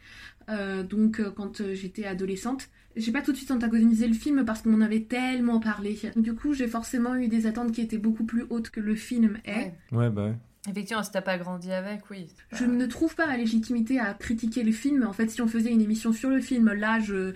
Euh, 0.48 0.82
donc 0.82 1.20
euh, 1.20 1.30
quand 1.30 1.60
euh, 1.60 1.74
j'étais 1.74 2.04
adolescente. 2.04 2.68
J'ai 2.96 3.10
pas 3.10 3.22
tout 3.22 3.32
de 3.32 3.36
suite 3.36 3.50
antagonisé 3.50 4.06
le 4.06 4.14
film 4.14 4.44
parce 4.44 4.62
qu'on 4.62 4.72
en 4.74 4.80
avait 4.80 5.00
tellement 5.00 5.58
parlé. 5.58 5.98
Du 6.14 6.34
coup, 6.34 6.54
j'ai 6.54 6.68
forcément 6.68 7.16
eu 7.16 7.26
des 7.26 7.46
attentes 7.46 7.72
qui 7.72 7.80
étaient 7.80 7.98
beaucoup 7.98 8.22
plus 8.22 8.44
hautes 8.50 8.70
que 8.70 8.78
le 8.78 8.94
film 8.94 9.38
est. 9.44 9.56
Ouais. 9.56 9.74
Ouais, 9.90 10.10
bah 10.10 10.26
ouais. 10.26 10.34
Effectivement, 10.70 11.02
si 11.02 11.10
t'as 11.10 11.20
pas 11.20 11.36
grandi 11.36 11.72
avec, 11.72 12.08
oui. 12.10 12.28
Je 12.52 12.64
ne 12.64 12.86
trouve 12.86 13.16
pas 13.16 13.26
ma 13.26 13.36
légitimité 13.36 13.98
à 13.98 14.14
critiquer 14.14 14.62
le 14.62 14.70
film. 14.70 15.04
En 15.04 15.12
fait, 15.12 15.28
si 15.28 15.42
on 15.42 15.48
faisait 15.48 15.70
une 15.70 15.80
émission 15.80 16.12
sur 16.12 16.30
le 16.30 16.40
film, 16.40 16.72
là, 16.72 17.00
je, 17.00 17.34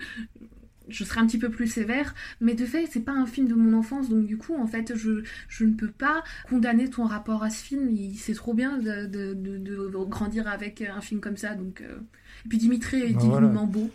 je 0.89 1.03
serais 1.03 1.19
un 1.21 1.27
petit 1.27 1.37
peu 1.37 1.49
plus 1.49 1.67
sévère. 1.67 2.13
Mais 2.41 2.53
de 2.53 2.65
fait, 2.65 2.85
c'est 2.91 2.99
pas 3.03 3.11
un 3.13 3.25
film 3.25 3.47
de 3.47 3.53
mon 3.55 3.77
enfance, 3.77 4.09
donc 4.09 4.25
du 4.25 4.37
coup, 4.37 4.55
en 4.59 4.67
fait, 4.67 4.93
je, 4.95 5.23
je 5.47 5.65
ne 5.65 5.73
peux 5.73 5.89
pas 5.91 6.23
condamner 6.49 6.89
ton 6.89 7.03
rapport 7.05 7.43
à 7.43 7.49
ce 7.49 7.63
film. 7.63 7.89
Il- 7.89 8.15
C'est 8.17 8.33
trop 8.33 8.53
bien 8.53 8.77
de, 8.77 9.05
de, 9.05 9.33
de- 9.33 9.57
de 9.57 9.87
grandir 10.05 10.47
avec 10.47 10.81
un 10.81 11.01
film 11.01 11.19
comme 11.21 11.37
ça. 11.37 11.53
Donc, 11.55 11.81
euh, 11.81 11.97
Et 12.45 12.49
puis 12.49 12.57
Dimitri 12.57 13.01
est 13.01 13.13
Bah, 13.13 13.19
divinement 13.21 13.65
beau. 13.65 13.89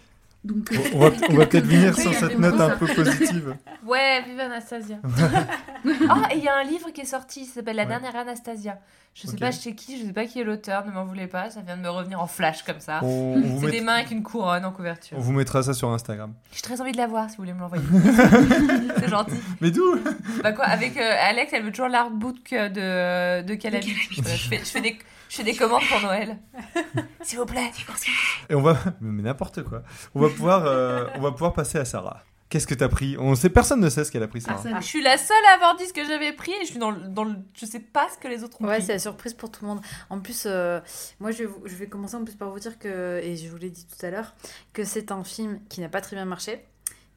Donc, 0.44 0.70
euh, 0.72 0.76
On 0.92 0.98
va, 0.98 1.46
peut-être 1.46 1.64
venir 1.66 1.96
sur 1.98 2.12
cette 2.12 2.38
note 2.38 2.60
un 2.60 2.76
peu 2.76 2.86
positive. 2.86 3.56
Ouais, 3.86 4.22
vive 4.26 4.40
Anastasia. 4.40 4.98
Ah, 6.08 6.28
et 6.32 6.38
il 6.38 6.44
y 6.44 6.48
a 6.48 6.56
un 6.56 6.64
livre 6.64 6.90
qui 6.92 7.02
est 7.02 7.06
sorti, 7.06 7.42
il 7.42 7.46
s'appelle 7.46 7.76
La 7.76 7.82
Ouais. 7.82 7.88
dernière 7.88 8.16
Anastasia. 8.16 8.78
Je 9.14 9.28
sais 9.28 9.37
pas 9.37 9.52
chez 9.52 9.76
qui, 9.76 9.97
je 10.00 10.06
sais 10.06 10.12
pas 10.12 10.26
qui 10.26 10.40
est 10.40 10.44
l'auteur, 10.44 10.85
ne 10.85 10.90
m'en 10.90 11.04
voulez 11.04 11.28
pas, 11.28 11.49
ça 11.49 11.61
vient 11.61 11.76
de 11.76 11.83
me 11.83 11.88
revenir 11.88 12.21
en 12.21 12.26
flash 12.26 12.64
comme 12.64 12.80
ça. 12.80 12.99
On, 13.02 13.06
on 13.06 13.40
vous 13.40 13.61
C'est 13.61 13.66
met- 13.66 13.73
des 13.73 13.80
mains 13.80 13.94
avec 13.94 14.11
une 14.11 14.25
couronne 14.25 14.64
en 14.64 14.73
couverture. 14.73 15.16
on 15.16 15.21
vous 15.21 15.30
mettra 15.33 15.62
ça 15.62 15.73
sur 15.73 15.88
Instagram. 15.90 16.35
J'ai 16.52 16.62
très 16.62 16.80
envie 16.80 16.90
de 16.90 16.97
la 16.97 17.06
voir 17.06 17.30
si 17.30 17.37
vous 17.37 17.44
voulez 17.44 17.52
me 17.52 17.61
l'envoyer. 17.61 17.85
C'est 18.99 19.09
gentil. 19.09 19.37
Mais 19.61 19.71
d'où? 19.71 19.99
Bah 20.42 20.50
quoi, 20.52 20.64
avec 20.64 20.97
euh, 20.97 21.12
Alex, 21.28 21.52
elle 21.52 21.62
veut 21.62 21.71
toujours 21.71 21.88
l'artbook 21.88 22.50
de, 22.50 23.42
de 23.42 23.54
Calabi. 23.54 23.94
Je 24.11 24.21
fais, 24.23 24.59
je, 24.59 24.64
fais 24.64 24.80
des, 24.80 24.99
je 25.28 25.37
fais 25.37 25.44
des 25.44 25.54
commandes 25.54 25.83
pour 25.88 26.00
Noël. 26.00 26.37
S'il 27.23 27.38
vous 27.38 27.47
plaît. 27.47 27.71
Et 28.50 28.54
on 28.56 28.62
va, 28.62 28.76
mais 29.00 29.23
n'importe 29.23 29.62
quoi. 29.62 29.83
On 30.16 30.21
va 30.21 30.28
pouvoir, 30.28 30.64
euh, 30.66 31.06
on 31.14 31.21
va 31.21 31.30
pouvoir 31.30 31.52
passer 31.52 31.78
à 31.78 31.85
Sarah. 31.85 32.23
Qu'est-ce 32.50 32.66
que 32.66 32.74
t'as 32.74 32.88
pris? 32.88 33.16
On 33.18 33.34
sait, 33.34 33.48
personne 33.50 33.80
ne 33.80 33.88
sait 33.88 34.04
ce 34.04 34.12
qu'elle 34.12 34.22
a 34.22 34.28
pris. 34.28 34.42
Arsène. 34.46 34.76
Je 34.80 34.86
suis 34.86 35.02
la 35.02 35.16
seule 35.18 35.36
à 35.50 35.54
avoir 35.54 35.76
dit 35.76 35.86
ce 35.86 35.92
que 35.92 36.04
j'avais 36.04 36.32
pris 36.32 36.52
et 36.52 36.60
je 36.64 36.70
suis 36.70 36.78
dans 36.78 36.92
le, 36.92 37.00
dans 37.08 37.24
le- 37.24 37.34
je 37.54 37.66
sais 37.66 37.80
pas 37.80 38.06
ce 38.12 38.18
que 38.18 38.28
les 38.28 38.44
autres 38.44 38.60
ont 38.60 38.66
Ouais, 38.66 38.76
pris. 38.76 38.86
c'est 38.86 38.92
la 38.92 38.98
surprise 39.00 39.34
pour 39.34 39.50
tout 39.50 39.62
le 39.64 39.68
monde. 39.68 39.80
En 40.10 40.20
plus, 40.20 40.44
euh, 40.46 40.78
moi, 41.20 41.30
je 41.32 41.38
vais, 41.38 41.46
vous- 41.46 41.62
je 41.64 41.74
vais 41.74 41.86
commencer 41.88 42.14
en 42.14 42.24
plus 42.24 42.36
par 42.36 42.50
vous 42.50 42.60
dire 42.60 42.78
que, 42.78 43.18
et 43.22 43.36
je 43.36 43.48
vous 43.48 43.56
l'ai 43.56 43.70
dit 43.70 43.86
tout 43.86 44.06
à 44.06 44.10
l'heure, 44.10 44.34
que 44.72 44.84
c'est 44.84 45.10
un 45.10 45.24
film 45.24 45.58
qui 45.68 45.80
n'a 45.80 45.88
pas 45.88 46.00
très 46.00 46.14
bien 46.16 46.26
marché, 46.26 46.64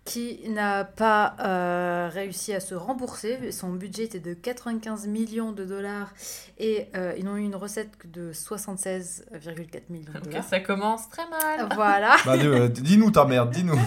qui 0.07 0.39
n'a 0.47 0.85
pas 0.85 1.35
euh, 1.41 2.09
réussi 2.11 2.53
à 2.53 2.61
se 2.61 2.73
rembourser. 2.73 3.51
Son 3.51 3.69
budget 3.73 4.05
était 4.05 4.19
de 4.19 4.33
95 4.33 5.05
millions 5.07 5.51
de 5.51 5.65
dollars 5.65 6.13
et 6.57 6.87
euh, 6.95 7.13
ils 7.17 7.25
n'ont 7.25 7.35
eu 7.35 7.43
une 7.43 7.55
recette 7.55 7.97
que 7.97 8.07
de 8.07 8.31
76,4 8.31 9.81
millions 9.89 10.13
de 10.13 10.19
dollars. 10.21 10.43
ça 10.45 10.61
commence 10.61 11.09
très 11.09 11.27
mal. 11.29 11.67
Voilà. 11.75 12.15
Bah, 12.25 12.35
euh, 12.35 12.69
dis-nous 12.69 13.11
ta 13.11 13.25
merde, 13.25 13.51
dis-nous. 13.51 13.77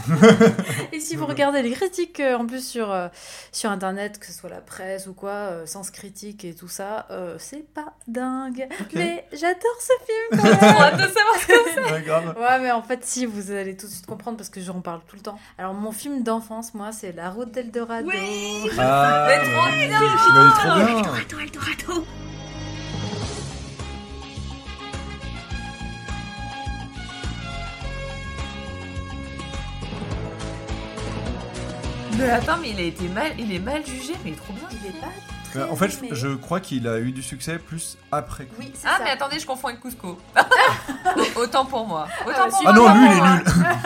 Et 0.93 1.01
si 1.01 1.17
vous 1.17 1.25
regardez 1.27 1.63
les 1.63 1.73
critiques 1.73 2.21
euh, 2.21 2.37
en 2.37 2.47
plus 2.47 2.67
sur, 2.67 2.91
euh, 2.91 3.09
sur 3.51 3.71
internet, 3.71 4.19
que 4.19 4.27
ce 4.27 4.33
soit 4.33 4.51
la 4.51 4.61
presse 4.61 5.07
ou 5.07 5.15
quoi, 5.15 5.31
euh, 5.31 5.67
Sens 5.67 5.91
Critique 5.91 6.45
et 6.45 6.55
tout 6.55 6.69
ça, 6.69 7.07
euh, 7.11 7.37
c'est 7.39 7.67
pas 7.73 7.95
dingue. 8.09 8.69
Mais 8.95 9.27
j'adore 9.33 9.79
ce 9.81 9.93
film 10.05 10.43
quand 10.43 10.67
même. 10.67 10.77
hâte 10.77 10.97
de 10.97 11.15
savoir 11.15 11.37
ce 11.41 11.47
que 11.47 11.55
c'est. 11.75 12.41
Ouais, 12.41 12.59
mais 12.61 12.71
en 12.73 12.83
fait, 12.83 13.05
si, 13.05 13.25
vous 13.25 13.51
allez 13.53 13.77
tout 13.77 13.87
de 13.87 13.93
suite 13.93 14.07
comprendre 14.07 14.37
parce 14.37 14.51
que 14.51 14.61
j'en 14.61 14.81
parle 14.81 15.01
tout 15.09 15.17
le 15.17 15.23
temps. 15.23 15.39
Alors, 15.57 15.75
mon 15.75 15.93
film 15.93 16.10
d'enfance, 16.19 16.75
moi, 16.75 16.93
c'est 16.93 17.13
La 17.13 17.31
route 17.31 17.53
d'Eldorado. 17.53 18.09
Oui. 18.09 18.71
Ah, 18.79 19.27
Mais 19.29 19.45
trop 19.45 19.71
bien. 19.71 20.97
Eldorado, 20.99 21.39
Eldorado. 21.39 22.07
Mais 32.19 32.29
attends, 32.31 32.59
mais 32.61 32.71
il 32.71 32.79
a 32.79 32.83
été 32.83 33.09
mal, 33.09 33.33
il 33.39 33.53
est 33.55 33.59
mal 33.59 33.87
jugé, 33.87 34.15
mais 34.25 34.31
il 34.31 34.33
est 34.35 34.37
trop 34.37 34.53
bien. 34.53 34.69
Il 34.73 34.89
est 34.89 35.01
pas 35.01 35.07
très 35.51 35.63
En 35.71 35.77
fait, 35.77 35.89
je, 35.91 35.99
aimé. 35.99 36.09
je 36.13 36.29
crois 36.29 36.61
qu'il 36.61 36.87
a 36.89 36.99
eu 36.99 37.13
du 37.13 37.23
succès 37.23 37.59
plus 37.59 37.97
après. 38.13 38.45
coup. 38.45 38.55
Oui, 38.59 38.73
Ah, 38.85 38.97
ça. 38.99 39.05
mais 39.05 39.11
attendez, 39.11 39.39
je 39.39 39.47
confonds 39.47 39.69
avec 39.69 39.81
Cusco. 39.81 40.19
Autant 41.37 41.65
pour 41.65 41.87
moi. 41.87 42.07
Autant 42.27 42.39
Ah, 42.45 42.49
pour 42.49 42.59
si. 42.59 42.63
moi. 42.65 42.73
Ah 42.73 42.77
non, 42.77 42.83
autant 42.85 42.95
lui, 42.95 43.07
pour 43.07 43.15
il 43.17 43.19
est 43.19 43.31
nul. 43.31 43.45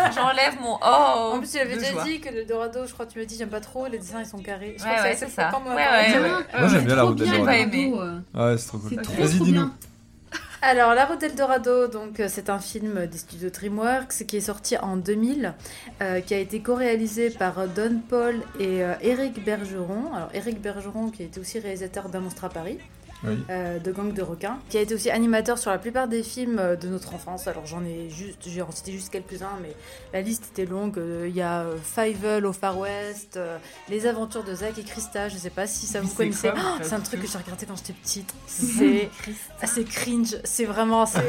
J'enlève 0.14 0.60
mon 0.60 0.78
oh. 0.82 1.32
En 1.34 1.38
plus, 1.38 1.56
avait 1.56 1.74
de 1.74 1.80
déjà 1.80 1.92
joie. 1.92 2.04
dit 2.04 2.20
que 2.20 2.28
le 2.30 2.44
Dorado, 2.44 2.80
je 2.86 2.92
crois 2.92 3.06
que 3.06 3.12
tu 3.12 3.18
m'as 3.18 3.24
dit, 3.24 3.36
j'aime 3.38 3.48
pas 3.48 3.60
trop, 3.60 3.86
les 3.86 3.98
dessins 3.98 4.20
ils 4.20 4.26
sont 4.26 4.38
carrés. 4.38 4.74
Je 4.78 4.82
crois 4.82 4.92
Ouais, 4.92 4.98
que 4.98 5.02
ouais, 5.04 5.10
assez 5.10 5.26
c'est 5.26 5.32
ça. 5.32 5.50
moi, 5.52 6.68
j'aime 6.68 6.84
bien 6.84 6.96
la 6.96 7.02
route 7.04 7.16
d'Eldorado. 7.16 7.40
J'ai 7.40 7.46
pas 7.46 7.56
aimé. 7.58 7.92
euh. 7.96 8.18
Ouais, 8.52 8.58
c'est 8.58 8.66
trop 8.68 8.78
cool. 8.78 8.96
Vas-y, 9.18 9.40
dis-nous. 9.40 9.70
Alors, 10.66 10.94
La 10.94 11.04
route 11.04 11.20
d'Eldorado, 11.20 11.88
donc 11.88 12.20
euh, 12.20 12.26
c'est 12.26 12.48
un 12.48 12.58
film 12.58 13.04
des 13.04 13.18
studios 13.18 13.50
DreamWorks 13.50 14.24
qui 14.26 14.38
est 14.38 14.40
sorti 14.40 14.78
en 14.78 14.96
2000, 14.96 15.52
euh, 16.00 16.22
qui 16.22 16.32
a 16.32 16.38
été 16.38 16.60
co-réalisé 16.60 17.28
par 17.28 17.68
Don 17.68 18.00
Paul 18.08 18.36
et 18.58 18.82
euh, 18.82 18.94
Eric 19.02 19.44
Bergeron. 19.44 20.14
Alors, 20.14 20.30
Eric 20.32 20.62
Bergeron, 20.62 21.10
qui 21.10 21.22
été 21.22 21.38
aussi 21.38 21.58
réalisateur 21.58 22.08
d'un 22.08 22.20
monstre 22.20 22.46
à 22.46 22.48
Paris. 22.48 22.78
Oui. 23.26 23.38
euh, 23.50 23.78
de 23.78 23.92
Gang 23.92 24.12
de 24.12 24.22
requins, 24.22 24.58
qui 24.68 24.78
a 24.78 24.80
été 24.80 24.94
aussi 24.94 25.10
animateur 25.10 25.58
sur 25.58 25.70
la 25.70 25.78
plupart 25.78 26.08
des 26.08 26.22
films 26.22 26.58
euh, 26.58 26.76
de 26.76 26.88
notre 26.88 27.14
enfance. 27.14 27.46
Alors 27.48 27.66
j'en 27.66 27.84
ai 27.84 28.10
juste, 28.10 28.40
j'ai 28.46 28.62
en 28.62 28.70
cité 28.70 28.92
juste 28.92 29.10
quelques-uns, 29.10 29.58
mais 29.62 29.74
la 30.12 30.20
liste 30.20 30.44
était 30.52 30.66
longue. 30.70 30.98
Euh, 30.98 31.26
Il 31.28 31.34
y 31.36 31.42
a 31.42 31.64
Fievel 31.82 32.44
au 32.46 32.52
Far 32.52 32.78
West, 32.78 33.36
euh, 33.36 33.56
Les 33.88 34.06
Aventures 34.06 34.44
de 34.44 34.54
Zach 34.54 34.78
et 34.78 34.82
Krista. 34.84 35.28
Je 35.28 35.36
sais 35.36 35.50
pas 35.50 35.66
si 35.66 35.86
ça 35.86 36.00
vous 36.00 36.08
c'est 36.08 36.16
connaissez. 36.16 36.50
quoi, 36.50 36.60
Oh, 36.76 36.78
c'est 36.82 36.94
un 36.94 37.00
truc 37.00 37.20
que 37.22 37.26
j'ai 37.26 37.38
regardé 37.38 37.66
quand 37.66 37.76
j'étais 37.76 37.92
petite. 37.94 38.32
C'est 38.46 39.08
assez 39.62 39.84
cringe. 39.84 40.36
C'est 40.44 40.64
vraiment. 40.64 41.06
c'est- 41.06 41.22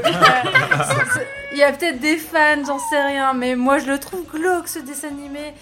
Il 1.54 1.58
y 1.58 1.64
a 1.64 1.72
peut-être 1.72 2.00
des 2.00 2.18
fans, 2.18 2.64
j'en 2.66 2.80
sais 2.80 3.02
rien, 3.02 3.34
mais 3.34 3.56
moi 3.56 3.78
je 3.80 3.88
le 3.90 4.00
trouve 4.00 4.26
glauque 4.30 4.68
ce 4.68 4.80
dessin 4.80 5.08
animé. 5.10 5.54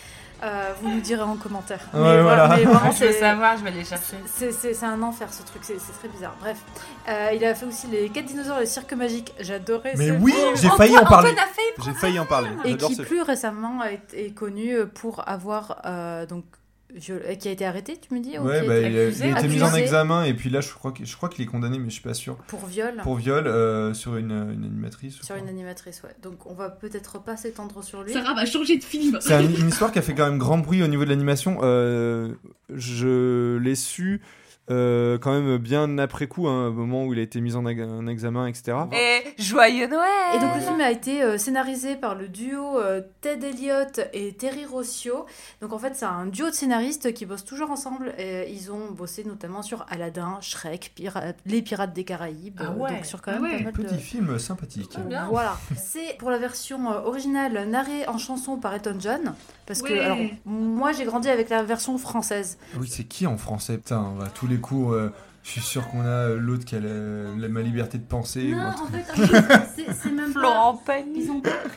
Euh, 0.43 0.73
vous 0.81 0.89
nous 0.89 0.99
direz 0.99 1.21
en 1.21 1.35
commentaire. 1.37 1.79
Ouais, 1.93 2.01
mais, 2.17 2.21
voilà. 2.21 2.49
mais 2.49 2.63
vraiment, 2.65 2.91
je 2.91 3.05
veux 3.05 3.11
c'est- 3.13 3.19
savoir, 3.19 3.57
je 3.57 3.63
vais 3.63 3.69
aller 3.69 3.85
chercher. 3.85 4.17
c'est- 4.25 4.83
un 4.83 5.01
enfer 5.01 5.31
ce 5.33 5.41
truc, 5.43 5.61
c'est 5.63 5.79
c'est 5.79 5.93
très 5.93 6.09
bizarre. 6.09 6.35
Bref, 6.41 6.57
Euh, 7.07 7.29
il 7.33 7.43
a 7.45 7.55
fait 7.55 7.65
aussi 7.65 7.87
les 7.87 8.09
4 8.09 8.25
dinosaures 8.25 8.57
et 8.57 8.61
le 8.61 8.65
cirque 8.65 8.91
magique. 8.93 9.33
J'adorais 9.39 9.93
Mais 9.97 10.07
ce 10.09 10.13
oui, 10.13 10.33
j'ai 10.55 10.69
failli 10.69 10.97
en 10.97 11.01
Antoine- 11.01 11.09
parler. 11.23 11.29
Failli 11.35 11.69
J'ai 11.85 11.93
failli 11.93 12.19
en 12.19 12.25
parler. 12.25 12.49
Et 12.65 12.75
qui 12.77 12.95
plus 12.97 13.21
récemment 13.21 13.79
a 13.81 13.91
été- 13.91 14.25
est 14.27 14.31
connu 14.33 14.85
pour 14.93 15.27
avoir 15.27 15.81
euh, 15.85 16.25
donc 16.25 16.43
viol- 16.95 17.21
euh, 17.25 17.35
qui 17.35 17.47
a 17.47 17.51
été 17.51 17.65
arrêté, 17.65 17.97
tu 17.97 18.13
me 18.13 18.19
dis 18.21 18.37
ou 18.37 18.43
Ouais, 18.43 18.59
qui 18.59 18.65
a 18.65 18.67
bah, 18.67 18.77
été 18.77 18.89
il 18.91 18.97
a, 18.99 19.01
accusé, 19.03 19.27
il 19.29 19.33
a 19.35 19.39
été 19.39 19.47
mis 19.47 19.61
en 19.61 19.65
accusé. 19.67 19.81
examen 19.81 20.23
et 20.25 20.33
puis 20.33 20.49
là, 20.49 20.61
je 20.61 20.73
crois 20.73 20.91
que- 20.91 21.05
je 21.05 21.15
crois 21.15 21.29
qu'il 21.29 21.43
est 21.43 21.47
condamné, 21.47 21.79
mais 21.79 21.85
je 21.89 21.93
suis 21.93 22.01
pas 22.03 22.13
sûr. 22.13 22.35
pour 22.47 22.65
viol 22.65 22.95
Pour 23.03 23.15
viol 23.15 23.47
euh, 23.47 23.93
sur 23.93 24.15
une, 24.17 24.31
une 24.31 24.63
animatrice. 24.65 25.21
sur 25.21 25.35
une 25.35 25.47
animatrice. 25.47 26.01
Ouais. 26.03 26.15
Donc 26.21 26.45
on 26.45 26.53
va 26.53 26.69
peut-être 26.69 27.21
pas 27.23 27.35
s'étendre 27.37 27.83
sur 27.83 28.03
lui. 28.03 28.13
Sarah 28.13 28.33
va 28.33 28.45
changer 28.45 28.77
de 28.77 28.83
film. 28.83 29.17
C'est 29.21 29.33
un- 29.33 29.41
une 29.59 29.69
histoire 29.69 29.91
qui 29.91 29.99
a 29.99 30.01
fait 30.01 30.13
quand 30.15 30.25
même 30.29 30.37
grand 30.39 30.57
bruit 30.59 30.83
au 30.83 30.87
niveau 30.87 31.03
de 31.05 31.09
l'animation. 31.09 31.59
Euh, 31.63 32.33
je 32.69 33.57
l'ai 33.57 33.75
su 33.75 34.21
euh, 34.71 35.17
quand 35.17 35.33
même 35.33 35.57
bien 35.57 35.97
après 35.97 36.27
coup, 36.27 36.47
hein, 36.47 36.67
au 36.67 36.71
moment 36.71 37.05
où 37.05 37.13
il 37.13 37.19
a 37.19 37.21
été 37.21 37.41
mis 37.41 37.55
en, 37.55 37.65
examen, 38.07 38.47
etc. 38.47 38.77
Et 38.93 39.41
joyeux 39.41 39.87
Noël 39.87 40.07
Et 40.35 40.39
donc 40.39 40.55
le 40.55 40.61
film 40.61 40.79
a 40.79 40.89
été 40.89 41.21
euh, 41.21 41.37
scénarisé 41.37 41.95
par 41.95 42.15
le 42.15 42.29
duo 42.29 42.79
euh, 42.79 43.01
Ted 43.21 43.45
Elliott 43.45 43.99
et 44.13 44.33
Terry 44.33 44.65
Rossio. 44.65 45.25
Donc 45.61 45.73
en 45.73 45.79
fait 45.79 45.95
c'est 45.95 46.05
un 46.05 46.25
duo 46.27 46.49
de 46.49 46.55
scénaristes 46.55 47.13
qui 47.13 47.25
bossent 47.25 47.43
toujours 47.43 47.71
ensemble. 47.71 48.13
Et 48.17 48.49
ils 48.51 48.71
ont 48.71 48.91
bossé 48.91 49.25
notamment 49.25 49.63
sur 49.63 49.85
Aladdin, 49.89 50.37
Shrek, 50.39 50.93
Pira- 50.95 51.33
Les 51.45 51.61
Pirates 51.61 51.93
des 51.93 52.05
Caraïbes. 52.05 52.59
Ah 52.61 52.71
euh, 52.71 52.75
ouais. 52.79 52.91
Donc 52.91 53.05
sur 53.05 53.21
quand 53.21 53.31
Ah 53.35 53.39
même 53.39 53.51
ouais. 53.51 53.57
pas 53.57 53.63
mal 53.65 53.73
de... 53.73 53.83
Petit 53.83 54.01
film 54.01 54.39
sympathique. 54.39 54.97
Bien. 55.07 55.27
Voilà. 55.29 55.57
C'est 55.75 56.17
pour 56.19 56.29
la 56.31 56.37
version 56.37 56.87
originale 57.05 57.67
narrée 57.69 58.07
en 58.07 58.17
chanson 58.17 58.55
par 58.57 58.73
Elton 58.73 58.95
John. 58.99 59.33
Parce 59.65 59.81
que 59.81 59.93
alors, 59.93 60.17
moi 60.45 60.91
j'ai 60.91 61.05
grandi 61.05 61.29
avec 61.29 61.49
la 61.49 61.63
version 61.63 61.97
française. 61.97 62.57
Oui, 62.77 62.87
c'est 62.89 63.05
qui 63.05 63.25
en 63.27 63.37
français? 63.37 63.77
Putain, 63.77 64.01
on 64.01 64.15
va 64.15 64.27
tous 64.27 64.47
les 64.47 64.57
coups. 64.57 64.93
euh, 64.93 65.09
Je 65.43 65.49
suis 65.51 65.61
sûr 65.61 65.85
qu'on 65.89 66.05
a 66.05 66.07
euh, 66.07 66.37
l'autre 66.39 66.63
qui 66.63 66.75
a 66.75 66.79
la, 66.79 66.87
la- 67.37 67.49
ma 67.49 67.61
liberté 67.61 67.97
de 67.97 68.03
penser. 68.05 68.45
Non, 68.45 68.59
en 68.67 68.87
fait, 68.87 69.03
c'est- 69.75 70.09
même 70.09 70.31
pas. 70.33 70.39
Florent 70.39 70.77
Pagny. 70.85 71.29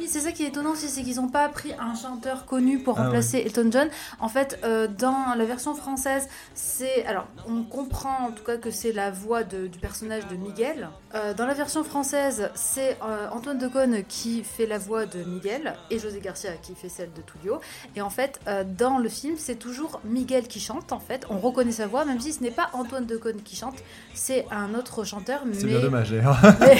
C'est 0.06 0.20
ça 0.20 0.30
qui 0.30 0.44
est 0.44 0.48
étonnant 0.48 0.70
aussi, 0.70 0.88
c'est 0.88 1.02
qu'ils 1.02 1.18
ont 1.18 1.28
pas 1.28 1.48
pris 1.48 1.72
un 1.80 1.94
chanteur 1.96 2.46
connu 2.46 2.78
pour 2.78 2.96
Ah 2.98 3.04
remplacer 3.04 3.38
Elton 3.44 3.68
John. 3.72 3.88
En 4.20 4.28
fait, 4.28 4.60
euh, 4.62 4.86
dans 4.86 5.34
la 5.36 5.44
version 5.44 5.74
française, 5.74 6.28
c'est. 6.54 7.04
Alors, 7.06 7.26
on 7.48 7.64
comprend 7.64 8.28
en 8.28 8.30
tout 8.30 8.44
cas 8.44 8.56
que 8.56 8.70
c'est 8.70 8.92
la 8.92 9.10
voix 9.10 9.42
de- 9.42 9.66
du 9.66 9.78
personnage 9.80 10.28
de 10.28 10.36
Miguel. 10.36 10.88
Euh, 11.16 11.34
dans 11.34 11.46
la 11.46 11.54
version 11.54 11.82
française, 11.82 12.50
c'est 12.54 12.96
euh, 13.02 13.28
Antoine 13.32 13.58
Decaune 13.58 14.04
qui 14.08 14.44
fait 14.44 14.66
la 14.66 14.78
voix 14.78 15.06
de 15.06 15.24
Miguel 15.24 15.74
et 15.90 15.98
José 15.98 16.20
Garcia 16.20 16.52
qui 16.62 16.74
fait 16.76 16.88
celle 16.88 17.12
de 17.14 17.20
Tullio. 17.22 17.58
Et 17.96 18.00
en 18.00 18.10
fait, 18.10 18.38
euh, 18.46 18.62
dans 18.64 18.98
le 18.98 19.08
film, 19.08 19.34
c'est 19.38 19.56
toujours 19.56 20.00
Miguel 20.04 20.46
qui 20.46 20.60
chante. 20.60 20.92
En 20.92 21.00
fait, 21.00 21.26
on 21.30 21.38
reconnaît 21.38 21.72
sa 21.72 21.88
voix, 21.88 22.04
même 22.04 22.20
si 22.20 22.32
ce 22.32 22.42
n'est 22.44 22.50
pas 22.52 22.70
Antoine 22.72 23.06
Decaune 23.06 23.42
qui 23.42 23.55
chante, 23.56 23.76
c'est 24.14 24.46
un 24.50 24.74
autre 24.74 25.02
chanteur. 25.04 25.40
C'est 25.52 25.64
mais 25.64 25.72
bien 25.72 25.80
dommage 25.80 26.10
d'ailleurs. 26.10 26.38
mais, 26.60 26.76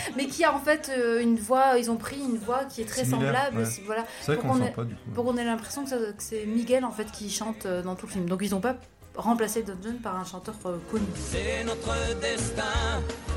mais 0.16 0.26
qui 0.26 0.44
a 0.44 0.54
en 0.54 0.60
fait 0.60 0.90
euh, 0.96 1.20
une 1.20 1.36
voix, 1.36 1.78
ils 1.78 1.90
ont 1.90 1.96
pris 1.96 2.18
une 2.20 2.38
voix 2.38 2.64
qui 2.66 2.82
est 2.82 2.84
très 2.84 3.04
Similaire, 3.04 3.34
semblable, 3.34 3.58
ouais. 3.58 3.64
c'est- 3.64 3.82
voilà, 3.86 4.04
vrai 4.26 4.36
Pour 4.36 4.52
qu'on 4.52 4.58
pas 4.60 4.84
du 4.84 4.94
coup. 4.94 5.10
pour 5.14 5.24
qu'on 5.24 5.36
ait 5.36 5.44
l'impression 5.44 5.82
que, 5.84 5.90
ça- 5.90 5.96
que 5.96 6.22
c'est 6.22 6.44
Miguel 6.46 6.84
en 6.84 6.92
fait 6.92 7.10
qui 7.10 7.28
chante 7.30 7.66
euh, 7.66 7.82
dans 7.82 7.94
tout 7.96 8.06
le 8.06 8.12
film. 8.12 8.28
Donc 8.28 8.40
ils 8.42 8.50
n'ont 8.52 8.60
pas 8.60 8.76
remplacé 9.16 9.62
Don 9.62 9.74
John 9.82 9.96
par 9.96 10.16
un 10.16 10.24
chanteur 10.24 10.54
euh, 10.66 10.76
connu. 10.90 11.04
C'est 11.14 11.64
notre 11.64 12.20
destin, 12.20 12.62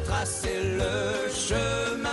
tracer 0.06 0.62
le 0.78 1.32
chemin. 1.34 2.10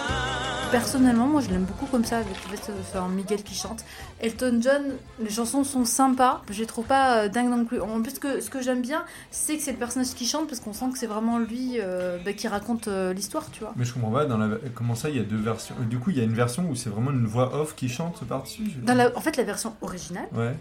Personnellement, 0.71 1.27
moi 1.27 1.41
je 1.41 1.49
l'aime 1.51 1.65
beaucoup 1.65 1.87
comme 1.87 2.05
ça, 2.05 2.19
avec 2.19 2.29
le 2.51 2.57
fait 2.57 2.73
Miguel 3.15 3.43
qui 3.43 3.55
chante. 3.55 3.85
Elton 4.21 4.61
John, 4.63 4.83
les 5.21 5.31
chansons 5.31 5.65
sont 5.65 5.85
sympas, 5.85 6.43
je 6.49 6.61
les 6.61 6.67
trouve 6.67 6.85
pas 6.85 7.25
euh, 7.25 7.29
dingues 7.29 7.49
non 7.51 7.65
plus. 7.65 7.81
En 7.81 8.01
plus, 8.03 8.19
que, 8.19 8.41
ce 8.41 8.51
que 8.51 8.63
j'aime 8.63 8.81
bien, 8.81 9.03
c'est 9.33 9.57
que 9.57 9.63
c'est 9.63 9.73
le 9.73 9.79
personnage 9.79 10.15
qui 10.15 10.27
chante 10.27 10.47
parce 10.49 10.61
qu'on 10.61 10.73
sent 10.73 10.87
que 10.93 10.99
c'est 10.99 11.07
vraiment 11.09 11.39
lui 11.39 11.79
euh, 11.81 12.19
bah, 12.25 12.33
qui 12.35 12.47
raconte 12.47 12.87
euh, 12.89 13.13
l'histoire, 13.13 13.51
tu 13.51 13.61
vois. 13.61 13.73
Mais 13.77 13.85
je 13.85 13.93
comprends 13.93 14.13
pas, 14.13 14.27
dans 14.27 14.39
la... 14.39 14.49
comment 14.75 14.95
ça 14.95 15.11
il 15.11 15.17
y 15.17 15.21
a 15.21 15.25
deux 15.25 15.37
versions? 15.39 15.75
Du 15.89 15.99
coup 15.99 16.11
il 16.11 16.19
y 16.19 16.21
a 16.21 16.25
une 16.25 16.35
version 16.35 16.69
où 16.71 16.77
c'est 16.77 16.91
vraiment 16.91 17.11
une 17.11 17.27
voix 17.27 17.55
off 17.61 17.75
qui 17.75 17.89
chante 17.89 18.23
par-dessus 18.25 18.71
je- 18.73 18.81
Dans 18.87 18.95
la- 18.95 19.17
en 19.17 19.21
fait, 19.21 19.37
la 19.37 19.45
version 19.45 19.75
originale, 19.83 20.29
Ouais. 20.33 20.55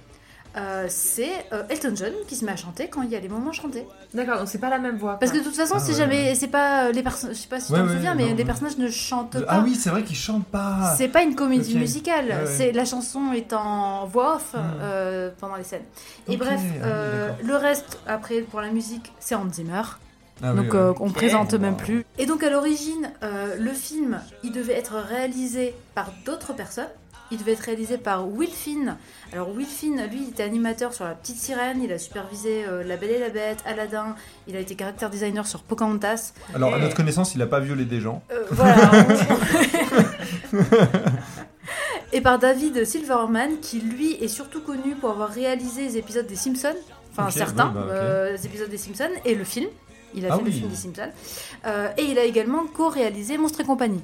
Euh, 0.57 0.85
c'est 0.89 1.29
euh, 1.53 1.63
Elton 1.69 1.93
John 1.95 2.11
qui 2.27 2.35
se 2.35 2.43
met 2.43 2.51
à 2.51 2.55
chanter 2.55 2.87
quand 2.89 3.01
il 3.03 3.09
y 3.09 3.15
a 3.15 3.19
les 3.19 3.29
moments 3.29 3.51
chantés. 3.51 3.85
D'accord, 4.13 4.39
donc 4.39 4.47
c'est 4.47 4.57
pas 4.57 4.69
la 4.69 4.79
même 4.79 4.97
voix. 4.97 5.17
Parce 5.19 5.31
que 5.31 5.37
de 5.37 5.43
toute 5.43 5.55
façon, 5.55 5.75
Ah 5.77 5.79
c'est 5.79 5.91
ouais, 5.91 5.97
jamais, 5.97 6.35
c'est 6.35 6.47
pas 6.47 6.85
euh, 6.87 6.91
les 6.91 7.03
personnes, 7.03 7.29
je 7.31 7.35
sais 7.39 7.47
pas 7.47 7.59
si 7.59 7.71
Ouais, 7.71 7.79
tu 7.79 7.85
te 7.85 7.89
ouais, 7.89 7.95
souviens, 7.97 8.15
non, 8.15 8.25
mais 8.25 8.33
les 8.33 8.45
personnages 8.45 8.77
ne 8.77 8.89
chantent 8.89 9.33
pas. 9.43 9.45
Ah 9.47 9.61
oui, 9.63 9.75
c'est 9.75 9.89
vrai 9.91 10.03
qu'il 10.03 10.15
chante 10.15 10.45
pas. 10.47 10.95
C'est 10.97 11.07
pas 11.09 11.21
une 11.23 11.35
comédie 11.35 11.77
musicale, 11.77 12.25
Ouais, 12.25 12.35
ouais. 12.35 12.45
c'est 12.47 12.71
la 12.71 12.85
chanson 12.85 13.31
est 13.33 13.53
en 13.53 14.05
voix 14.07 14.35
off 14.37 14.53
Hmm. 14.53 14.57
euh, 14.81 15.29
pendant 15.39 15.55
les 15.55 15.63
scènes. 15.63 15.83
Et 16.27 16.35
bref, 16.37 16.59
ah 16.59 16.71
oui, 16.73 16.79
euh, 16.83 17.29
le 17.43 17.55
reste 17.55 17.99
après 18.07 18.41
pour 18.41 18.61
la 18.61 18.69
musique, 18.69 19.11
c'est 19.19 19.35
Hans 19.35 19.49
Zimmer. 19.51 19.81
Ah 20.41 20.53
donc 20.53 20.73
euh, 20.73 20.93
on 21.01 21.11
présente 21.11 21.51
Wow. 21.53 21.59
même 21.59 21.75
plus. 21.77 22.05
Et 22.17 22.25
donc 22.25 22.43
à 22.43 22.49
l'origine, 22.49 23.11
euh, 23.23 23.55
le 23.59 23.73
film, 23.73 24.21
il 24.43 24.51
devait 24.53 24.73
être 24.73 24.93
réalisé 24.95 25.75
par 25.95 26.11
d'autres 26.25 26.53
personnes. 26.53 26.87
Il 27.31 27.37
devait 27.37 27.51
être 27.51 27.59
réalisé 27.61 27.97
par 27.97 28.27
Will 28.27 28.49
Finn. 28.49 28.97
Alors 29.31 29.55
Will 29.55 29.67
Finn, 29.67 30.01
lui, 30.09 30.23
il 30.23 30.29
était 30.29 30.43
animateur 30.43 30.93
sur 30.93 31.05
La 31.05 31.13
Petite 31.13 31.37
Sirène, 31.37 31.81
il 31.83 31.91
a 31.91 31.99
supervisé 31.99 32.65
euh, 32.67 32.83
La 32.83 32.97
Belle 32.97 33.11
et 33.11 33.19
la 33.19 33.29
Bête, 33.29 33.59
Aladdin, 33.65 34.15
il 34.47 34.55
a 34.55 34.59
été 34.59 34.75
character 34.75 35.07
designer 35.09 35.45
sur 35.45 35.61
Pocahontas. 35.61 36.33
Alors 36.55 36.73
à 36.73 36.79
notre 36.79 36.95
connaissance, 36.95 37.35
il 37.35 37.41
a 37.41 37.47
pas 37.47 37.59
violé 37.59 37.85
des 37.85 38.01
gens. 38.01 38.23
Euh, 38.31 38.43
voilà. 38.49 38.91
et 42.13 42.21
par 42.21 42.39
David 42.39 42.83
Silverman, 42.83 43.59
qui 43.61 43.79
lui 43.79 44.13
est 44.13 44.27
surtout 44.27 44.61
connu 44.61 44.95
pour 44.95 45.11
avoir 45.11 45.29
réalisé 45.29 45.83
les 45.83 45.97
épisodes 45.97 46.25
des 46.25 46.35
Simpsons, 46.35 46.75
enfin 47.11 47.29
certains 47.29 47.67
bah, 47.67 47.85
euh, 47.89 48.31
les 48.31 48.45
épisodes 48.45 48.69
des 48.69 48.77
Simpsons 48.77 49.11
et 49.23 49.35
le 49.35 49.43
film. 49.43 49.67
Il 50.15 50.25
a 50.25 50.29
Ah 50.31 50.37
fait 50.37 50.43
le 50.45 50.49
film 50.51 50.69
des 50.69 50.75
Simpsons. 50.75 51.11
Et 51.97 52.03
il 52.05 52.17
a 52.17 52.23
également 52.23 52.65
co-réalisé 52.65 53.37
Monstres 53.37 53.61
et 53.61 53.65
compagnie. 53.65 54.01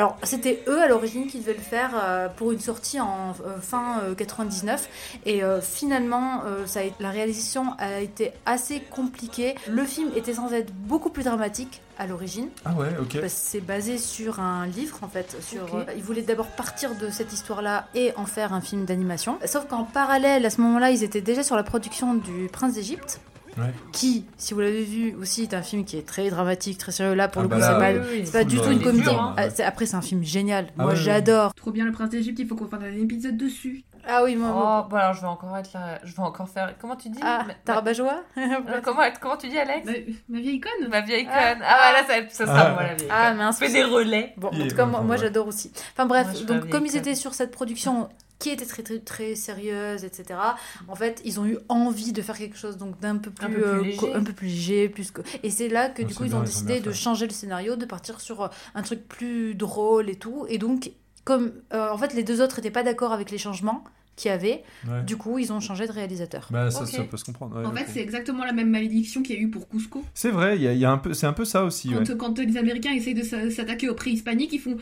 Alors, 0.00 0.16
c'était 0.22 0.62
eux 0.66 0.80
à 0.80 0.88
l'origine 0.88 1.26
qui 1.26 1.40
devaient 1.40 1.52
le 1.52 1.58
faire 1.60 1.90
euh, 1.94 2.28
pour 2.34 2.52
une 2.52 2.58
sortie 2.58 2.98
en 3.00 3.34
euh, 3.46 3.60
fin 3.60 4.00
euh, 4.02 4.14
99. 4.14 4.88
Et 5.26 5.44
euh, 5.44 5.60
finalement, 5.60 6.40
euh, 6.46 6.64
ça 6.66 6.80
a 6.80 6.84
été- 6.84 6.94
la 7.00 7.10
réalisation 7.10 7.74
a 7.78 8.00
été 8.00 8.32
assez 8.46 8.80
compliquée. 8.80 9.56
Le 9.68 9.84
film 9.84 10.10
était 10.16 10.32
censé 10.32 10.54
être 10.54 10.72
beaucoup 10.72 11.10
plus 11.10 11.24
dramatique 11.24 11.82
à 11.98 12.06
l'origine. 12.06 12.48
Ah 12.64 12.72
ouais, 12.72 12.88
ok. 12.98 13.20
Parce 13.20 13.34
que 13.34 13.40
c'est 13.42 13.60
basé 13.60 13.98
sur 13.98 14.40
un 14.40 14.66
livre 14.66 15.00
en 15.02 15.08
fait. 15.08 15.36
Sur, 15.42 15.74
euh, 15.76 15.84
ils 15.94 16.02
voulaient 16.02 16.22
d'abord 16.22 16.46
partir 16.46 16.94
de 16.94 17.10
cette 17.10 17.34
histoire-là 17.34 17.86
et 17.94 18.14
en 18.16 18.24
faire 18.24 18.54
un 18.54 18.62
film 18.62 18.86
d'animation. 18.86 19.38
Sauf 19.44 19.66
qu'en 19.66 19.84
parallèle, 19.84 20.46
à 20.46 20.50
ce 20.50 20.62
moment-là, 20.62 20.92
ils 20.92 21.04
étaient 21.04 21.20
déjà 21.20 21.42
sur 21.42 21.56
la 21.56 21.62
production 21.62 22.14
du 22.14 22.48
Prince 22.50 22.72
d'Égypte. 22.72 23.20
Ouais. 23.58 23.72
Qui, 23.92 24.24
si 24.36 24.54
vous 24.54 24.60
l'avez 24.60 24.84
vu 24.84 25.14
aussi, 25.16 25.42
est 25.42 25.54
un 25.54 25.62
film 25.62 25.84
qui 25.84 25.96
est 25.96 26.06
très 26.06 26.30
dramatique, 26.30 26.78
très 26.78 26.92
sérieux. 26.92 27.14
Là, 27.14 27.28
pour 27.28 27.40
Ah 27.40 27.42
le 27.44 27.48
bah 27.48 27.56
coup, 27.56 27.60
là, 27.62 27.68
c'est 27.68 27.78
pas, 27.78 28.00
oui, 28.00 28.06
oui, 28.12 28.22
c'est 28.26 28.32
pas 28.32 28.44
du 28.44 28.56
tout 28.56 28.70
une 28.70 28.80
comédie. 28.82 29.02
dur, 29.02 29.20
hein. 29.20 29.34
Ah, 29.36 29.48
Après, 29.66 29.86
c'est 29.86 29.96
un 29.96 30.02
film 30.02 30.22
génial. 30.22 30.66
Ah 30.78 30.82
Moi, 30.82 30.90
ouais, 30.92 30.96
j'adore. 30.96 31.54
Trop 31.54 31.70
bien 31.72 31.84
le 31.84 31.92
prince 31.92 32.10
d'Égypte, 32.10 32.38
il 32.38 32.46
faut 32.46 32.54
qu'on 32.54 32.68
fasse 32.68 32.80
un 32.82 32.92
épisode 33.02 33.36
dessus. 33.36 33.84
Ah 34.08 34.22
oui, 34.24 34.34
moi. 34.34 34.48
Oh, 34.86 34.88
bon 34.88 34.96
alors 34.96 35.12
je 35.12 35.20
vais 35.20 35.26
encore 35.26 35.54
être 35.58 35.74
là. 35.74 35.98
Je 36.04 36.12
vais 36.14 36.22
encore 36.22 36.48
faire. 36.48 36.74
Comment 36.80 36.96
tu 36.96 37.10
dis? 37.10 37.18
Ah, 37.22 37.44
Ma- 37.46 37.52
Tarabajoa 37.52 38.22
Euh, 38.38 38.80
comment, 38.82 39.02
comment 39.20 39.36
tu 39.36 39.48
dis, 39.48 39.58
Alex? 39.58 39.84
Ma, 39.84 39.92
ma 40.30 40.40
vieille 40.40 40.56
icône 40.56 40.88
Ma 40.88 41.02
vieille 41.02 41.24
conne. 41.24 41.34
Ah. 41.34 41.54
Ah, 41.62 41.90
voilà, 42.06 42.06
ça, 42.24 42.28
ça 42.30 42.46
sera 42.46 42.60
Ah. 42.68 42.72
moi 42.72 42.82
la 42.84 42.94
vieille 42.94 43.08
Ah, 43.10 43.34
mince. 43.34 43.58
Je 43.60 43.66
fais 43.66 43.72
des 43.72 43.84
relais. 43.84 44.32
Bon, 44.38 44.48
en 44.48 44.68
tout 44.68 44.74
cas, 44.74 44.86
moi, 44.86 45.16
j'adore 45.16 45.46
aussi. 45.48 45.70
Enfin 45.92 46.06
bref, 46.06 46.46
donc 46.46 46.70
comme 46.70 46.86
ils 46.86 46.96
étaient 46.96 47.14
sur 47.14 47.34
cette 47.34 47.50
production 47.50 48.08
qui 48.40 48.50
était 48.50 48.66
très 48.66 48.82
très 48.82 48.98
très 48.98 49.34
sérieuse, 49.36 50.02
etc. 50.04 50.40
En 50.88 50.96
fait, 50.96 51.22
ils 51.24 51.38
ont 51.38 51.46
eu 51.46 51.58
envie 51.68 52.12
de 52.12 52.22
faire 52.22 52.36
quelque 52.36 52.56
chose 52.56 52.76
donc 52.76 52.98
d'un 52.98 53.18
peu 53.18 53.30
plus, 53.30 53.46
Un 53.46 53.50
peu 53.50 53.54
plus 53.60 53.64
euh, 53.68 53.82
léger. 53.82 54.14
un 54.14 54.24
peu 54.24 54.32
plus 54.32 54.46
léger, 54.48 54.88
plus 54.88 55.10
que... 55.12 55.20
et 55.44 55.50
c'est 55.50 55.68
là 55.68 55.88
que 55.90 56.02
Ah, 56.02 56.04
du 56.06 56.14
coup 56.14 56.24
ils 56.24 56.30
bien, 56.30 56.38
ont 56.38 56.40
ils 56.40 56.42
ont 56.42 56.46
décidé 56.46 56.80
de 56.80 56.90
changer 56.92 57.26
le 57.26 57.32
scénario, 57.32 57.76
de 57.76 57.84
partir 57.84 58.20
sur 58.20 58.42
euh, 58.42 58.48
un 58.74 58.82
truc 58.82 59.06
plus 59.06 59.54
drôle 59.54 60.10
et 60.10 60.16
tout. 60.16 60.46
Et 60.48 60.58
donc 60.58 60.90
comme 61.24 61.52
euh, 61.72 61.90
en 61.92 61.98
fait 61.98 62.14
les 62.14 62.24
deux 62.24 62.40
autres 62.40 62.58
étaient 62.58 62.70
pas 62.70 62.82
d'accord 62.82 63.12
avec 63.12 63.30
les 63.30 63.38
changements 63.38 63.84
qu'il 64.16 64.30
y 64.30 64.32
avait, 64.34 64.64
Ouais. 64.88 65.02
du 65.02 65.16
coup 65.16 65.38
ils 65.38 65.52
ont 65.52 65.60
changé 65.60 65.86
de 65.86 65.92
réalisateur. 65.92 66.48
Bah 66.50 66.70
ça, 66.70 66.84
peut 67.04 67.16
se 67.16 67.24
comprendre. 67.24 67.58
ouais, 67.60 67.64
En 67.66 67.72
fait, 67.74 67.86
c'est 67.92 68.00
exactement 68.00 68.44
la 68.44 68.52
même 68.52 68.68
malédiction 68.70 69.22
qu'il 69.22 69.36
y 69.36 69.38
a 69.38 69.42
eu 69.42 69.48
pour 69.48 69.68
Cusco. 69.68 70.04
C'est 70.14 70.30
vrai, 70.30 70.56
il 70.56 70.62
y 70.62 70.68
a, 70.68 70.72
y 70.74 70.84
a 70.84 70.90
un 70.90 70.98
peu, 70.98 71.14
c'est 71.14 71.26
un 71.26 71.32
peu 71.32 71.44
ça 71.44 71.64
aussi. 71.64 71.94
ouais. 71.94 72.02
Quand, 72.06 72.16
quand 72.16 72.38
les 72.38 72.56
Américains 72.58 72.92
essayent 72.92 73.14
de 73.14 73.22
s'a- 73.22 73.50
s'attaquer 73.50 73.88
au 73.88 73.94
préhispanique, 73.94 74.52
ils 74.52 74.58
font 74.60 74.76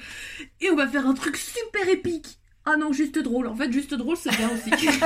Et 0.61 0.71
on 0.71 0.77
va 0.77 0.87
faire 0.89 1.07
un 1.07 1.15
truc 1.15 1.37
super 1.37 1.89
épique 1.89 2.39
Ah 2.71 2.77
non, 2.77 2.93
juste 2.93 3.19
drôle. 3.19 3.47
En 3.47 3.55
fait, 3.55 3.73
juste 3.73 3.95
drôle, 3.95 4.17
c'est 4.17 4.37
bien 4.37 4.51
aussi. 4.51 4.71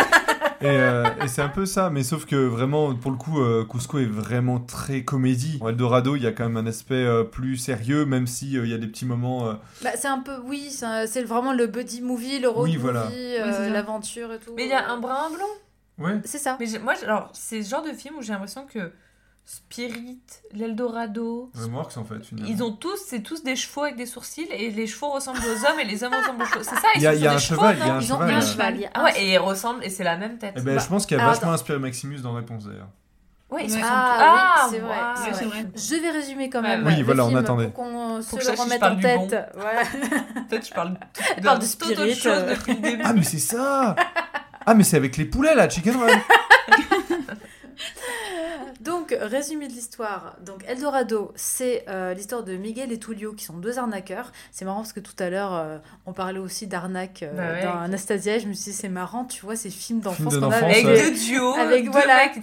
Et, 0.61 0.66
euh, 0.66 1.07
et 1.25 1.27
c'est 1.27 1.42
un 1.42 1.48
peu 1.48 1.66
ça, 1.66 1.90
mais 1.90 2.05
sauf 2.05 2.25
que 2.25 2.37
vraiment, 2.37 2.94
pour 2.94 3.11
le 3.11 3.16
coup, 3.16 3.40
euh, 3.40 3.64
Cusco 3.68 3.98
est 3.98 4.05
vraiment 4.07 4.61
très 4.61 5.03
comédie. 5.03 5.59
En 5.61 5.68
Eldorado, 5.70 6.14
il 6.14 6.22
y 6.22 6.27
a 6.29 6.31
quand 6.31 6.44
même 6.48 6.57
un 6.57 6.68
aspect 6.68 6.94
euh, 6.94 7.25
plus 7.25 7.57
sérieux, 7.57 8.05
même 8.05 8.29
si 8.29 8.57
euh, 8.57 8.64
il 8.64 8.70
y 8.70 8.75
a 8.75 8.79
des 8.79 8.87
petits 8.87 9.05
moments. 9.05 9.48
euh, 9.48 9.55
Bah, 9.83 9.90
c'est 9.96 10.07
un 10.07 10.20
peu 10.20 10.37
oui, 10.44 10.70
c'est 10.70 11.25
vraiment 11.25 11.53
le 11.53 11.66
buddy 11.66 12.01
movie, 12.01 12.38
le 12.38 12.48
road 12.48 12.68
Oui, 12.68 12.77
voilà. 12.77 13.07
movie, 13.07 13.16
euh, 13.40 13.70
l'aventure 13.70 14.33
et 14.33 14.38
tout. 14.38 14.53
Mais 14.55 14.62
il 14.66 14.70
y 14.70 14.72
a 14.72 14.88
un 14.88 14.98
brin 14.98 15.31
blanc? 15.31 15.48
Ouais. 15.98 16.20
C'est 16.25 16.38
ça. 16.38 16.57
Mais 16.61 16.66
moi, 16.81 16.94
alors, 17.03 17.31
c'est 17.33 17.61
ce 17.64 17.68
genre 17.70 17.83
de 17.83 17.90
film 17.92 18.14
où 18.18 18.22
j'ai 18.22 18.33
l'impression 18.33 18.64
que 18.64 18.92
Spirit, 19.44 20.20
l'Eldorado, 20.54 21.50
Remorques 21.54 21.96
en 21.96 22.04
fait. 22.04 22.24
finalement. 22.24 22.50
ils 22.50 22.62
ont 22.62 22.72
tous, 22.72 22.98
c'est 23.06 23.20
tous 23.20 23.42
des 23.42 23.56
chevaux 23.56 23.82
avec 23.84 23.96
des 23.96 24.06
sourcils 24.06 24.48
et 24.50 24.70
les 24.70 24.86
chevaux 24.86 25.10
ressemblent 25.10 25.38
aux 25.40 25.64
hommes 25.66 25.80
et 25.80 25.84
les 25.84 26.04
hommes 26.04 26.14
ressemblent 26.14 26.42
aux 26.42 26.46
chevaux. 26.46 26.62
C'est 26.64 26.76
ça, 26.76 26.88
ils 26.94 26.98
Il 26.98 27.02
y 27.02 27.06
a, 27.06 27.14
sont 27.14 27.20
y 27.22 27.26
a 27.26 27.30
un 27.30 27.34
des 27.34 27.40
chevaux, 27.40 27.60
cheval, 27.60 27.76
il 27.80 27.86
y 27.86 27.90
a 27.90 27.94
un 27.94 28.00
Ils 28.00 28.12
ont 28.12 28.16
cheval. 28.18 28.30
un 28.34 28.38
euh. 28.38 28.40
cheval. 28.40 28.74
il 28.76 28.80
y 28.82 28.84
a 28.86 28.90
Ah 28.94 29.00
un 29.00 29.04
ouais, 29.04 29.22
et 29.22 29.32
ils 29.32 29.38
ressemblent 29.38 29.84
et 29.84 29.90
c'est 29.90 30.04
la 30.04 30.16
même 30.16 30.38
tête. 30.38 30.54
Eh 30.56 30.60
ben, 30.60 30.74
Bah, 30.76 30.82
je 30.82 30.88
pense 30.88 31.06
qu'il 31.06 31.16
y 31.16 31.20
a 31.20 31.22
alors, 31.22 31.34
vachement 31.34 31.48
attends. 31.48 31.54
inspiré 31.60 31.78
Maximus 31.78 32.18
dans 32.20 32.32
Réponse 32.34 32.64
d'ailleurs. 32.66 32.88
Ouais, 33.50 33.64
ils 33.66 33.72
Ouais. 33.74 33.80
sont 33.80 33.86
Ah, 33.86 34.56
tous- 34.64 34.70
oui, 34.70 34.70
c'est 34.72 34.78
vrai, 34.80 34.88
waouh. 34.98 35.14
c'est 35.16 35.22
Ouais, 35.24 35.32
c'est 35.34 35.44
vrai. 35.44 35.66
Je 35.76 35.94
vais 36.02 36.10
résumer 36.10 36.48
quand 36.48 36.62
même. 36.62 36.86
Oui, 36.86 36.96
le 36.96 37.04
voilà, 37.04 37.26
on 37.26 37.34
attendait. 37.36 37.66
Pour 37.68 37.84
qu'on 37.84 38.22
se 38.22 38.30
Pour 38.30 38.38
que 38.38 38.44
le 38.46 38.52
remette 38.60 38.82
en 38.82 38.96
tête. 38.96 39.50
Voilà. 39.54 39.82
Peut-être 40.48 40.66
je 40.68 40.72
parle 40.72 40.98
Elle 41.36 41.42
parle 41.42 41.58
de 41.58 41.64
autre 41.64 41.70
Spirit, 41.72 42.14
chose 42.14 42.44
depuis 42.48 42.74
le 42.74 42.80
début. 42.80 43.02
Ah 43.04 43.12
mais 43.12 43.22
c'est 43.24 43.38
ça 43.38 43.94
Ah 44.64 44.72
mais 44.74 44.84
c'est 44.84 44.96
avec 44.96 45.16
les 45.18 45.26
poulets 45.26 45.54
là, 45.54 45.68
Chicken 45.68 45.96
Run 45.96 46.06
Donc, 48.85 49.16
résumé 49.21 49.68
de 49.68 49.73
l'histoire. 49.73 50.37
Donc, 50.45 50.64
Eldorado, 50.66 51.33
c'est 51.37 51.85
euh, 51.88 52.14
l'histoire 52.14 52.42
de 52.42 52.57
Miguel 52.57 52.90
et 52.92 52.99
Tullio, 52.99 53.33
qui 53.33 53.45
sont 53.45 53.57
deux 53.57 53.79
arnaqueurs. 53.79 54.33
C'est 54.51 54.64
marrant 54.64 54.79
parce 54.79 54.92
que 54.92 55.01
tout 55.01 55.14
à 55.18 55.31
l'heure, 55.31 55.55
euh, 55.55 55.79
on 56.07 56.12
parlait 56.12 56.38
aussi 56.40 56.66
d'arnaque 56.66 57.23
euh, 57.23 57.33
Bah 57.37 57.53
ouais. 57.53 57.62
dans 57.62 57.81
Anastasia. 57.81 58.38
Je 58.38 58.47
me 58.47 58.55
suis 58.55 58.73
dit, 58.73 58.77
c'est 58.77 58.88
marrant, 58.88 59.25
tu 59.25 59.45
vois, 59.45 59.55
ces 59.57 59.71
films 59.71 60.01
d'enfance 60.01 60.35
de 60.35 60.40
qu'on 60.40 60.51
a 60.51 60.57
avec 60.57 60.85
deux 60.85 61.11
duos, 61.12 61.55
Avec, 61.55 61.85
deux 61.85 61.90
voilà. 61.90 62.25
mecs 62.35 62.42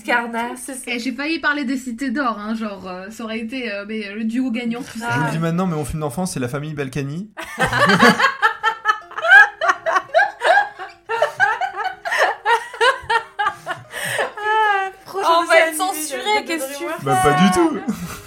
ça. 0.58 0.74
Et 0.88 1.00
j'ai 1.00 1.12
failli 1.12 1.40
parler 1.40 1.66
des 1.66 1.78
cités 1.78 2.10
d'or, 2.10 2.38
hein, 2.40 2.56
genre, 2.56 2.88
euh, 2.88 3.10
ça 3.10 3.24
aurait 3.24 3.40
été 3.40 3.72
euh, 3.72 3.86
mais, 3.88 4.14
le 4.14 4.24
duo 4.24 4.52
gagnant. 4.52 4.80
Je 4.96 5.00
vous 5.00 5.26
le 5.26 5.32
dis 5.32 5.40
maintenant, 5.40 5.68
mais 5.68 5.76
mon 5.76 5.86
film 5.86 6.00
d'enfance, 6.00 6.34
c'est 6.34 6.40
La 6.40 6.48
famille 6.48 6.74
Balkany. 6.74 7.32
Prochain 15.06 15.28
Oh, 15.28 15.40
on 15.42 15.46
va 15.46 15.54
dessin 15.56 15.86
être 15.86 15.90
animé, 15.90 16.00
censuré 16.02 16.24
Miguel, 16.24 16.46
qu'est-ce 16.46 16.66
que 16.66 16.78
tu 16.78 16.84
fais 16.86 16.89
Bah 17.04 17.18
pas 17.24 17.34
du 17.34 17.52
tout 17.52 17.80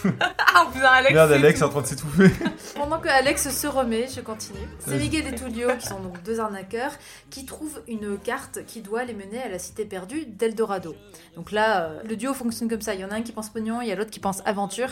Ah, 0.55 0.67
putain, 0.73 0.87
Alex. 0.87 1.15
Merde, 1.15 1.33
Alex 1.33 1.61
est 1.61 1.65
en 1.65 1.69
train 1.69 1.81
de 1.81 1.87
s'étouffer. 1.87 2.31
Pendant 2.75 2.99
que 2.99 3.09
Alex 3.09 3.51
se 3.51 3.67
remet, 3.67 4.07
je 4.09 4.21
continue. 4.21 4.59
C'est. 4.81 4.99
Miguel 4.99 5.27
et 5.27 5.35
Tullio, 5.35 5.69
qui 5.79 5.87
sont 5.87 6.01
donc 6.01 6.23
deux 6.23 6.41
arnaqueurs, 6.41 6.93
qui 7.31 7.47
trouvent 7.47 7.81
une 7.89 8.19
carte 8.19 8.65
qui 8.67 8.81
doit 8.83 9.05
les 9.05 9.15
mener 9.15 9.43
à 9.43 9.49
la 9.49 9.59
cité 9.59 9.85
perdue 9.85 10.27
d'Eldorado. 10.27 10.95
Donc 11.37 11.53
là, 11.53 11.85
euh, 11.85 12.03
le 12.07 12.17
duo 12.17 12.35
fonctionne 12.35 12.69
comme 12.69 12.83
ça. 12.83 12.95
Il 12.95 13.01
y 13.01 13.05
en 13.05 13.11
a 13.11 13.15
un 13.15 13.23
qui 13.23 13.33
pense 13.33 13.49
pognon, 13.49 13.81
il 13.81 13.89
y 13.89 13.93
a 13.93 13.95
l'autre 13.95 14.11
qui 14.11 14.21
pense 14.21 14.43
aventure. 14.45 14.91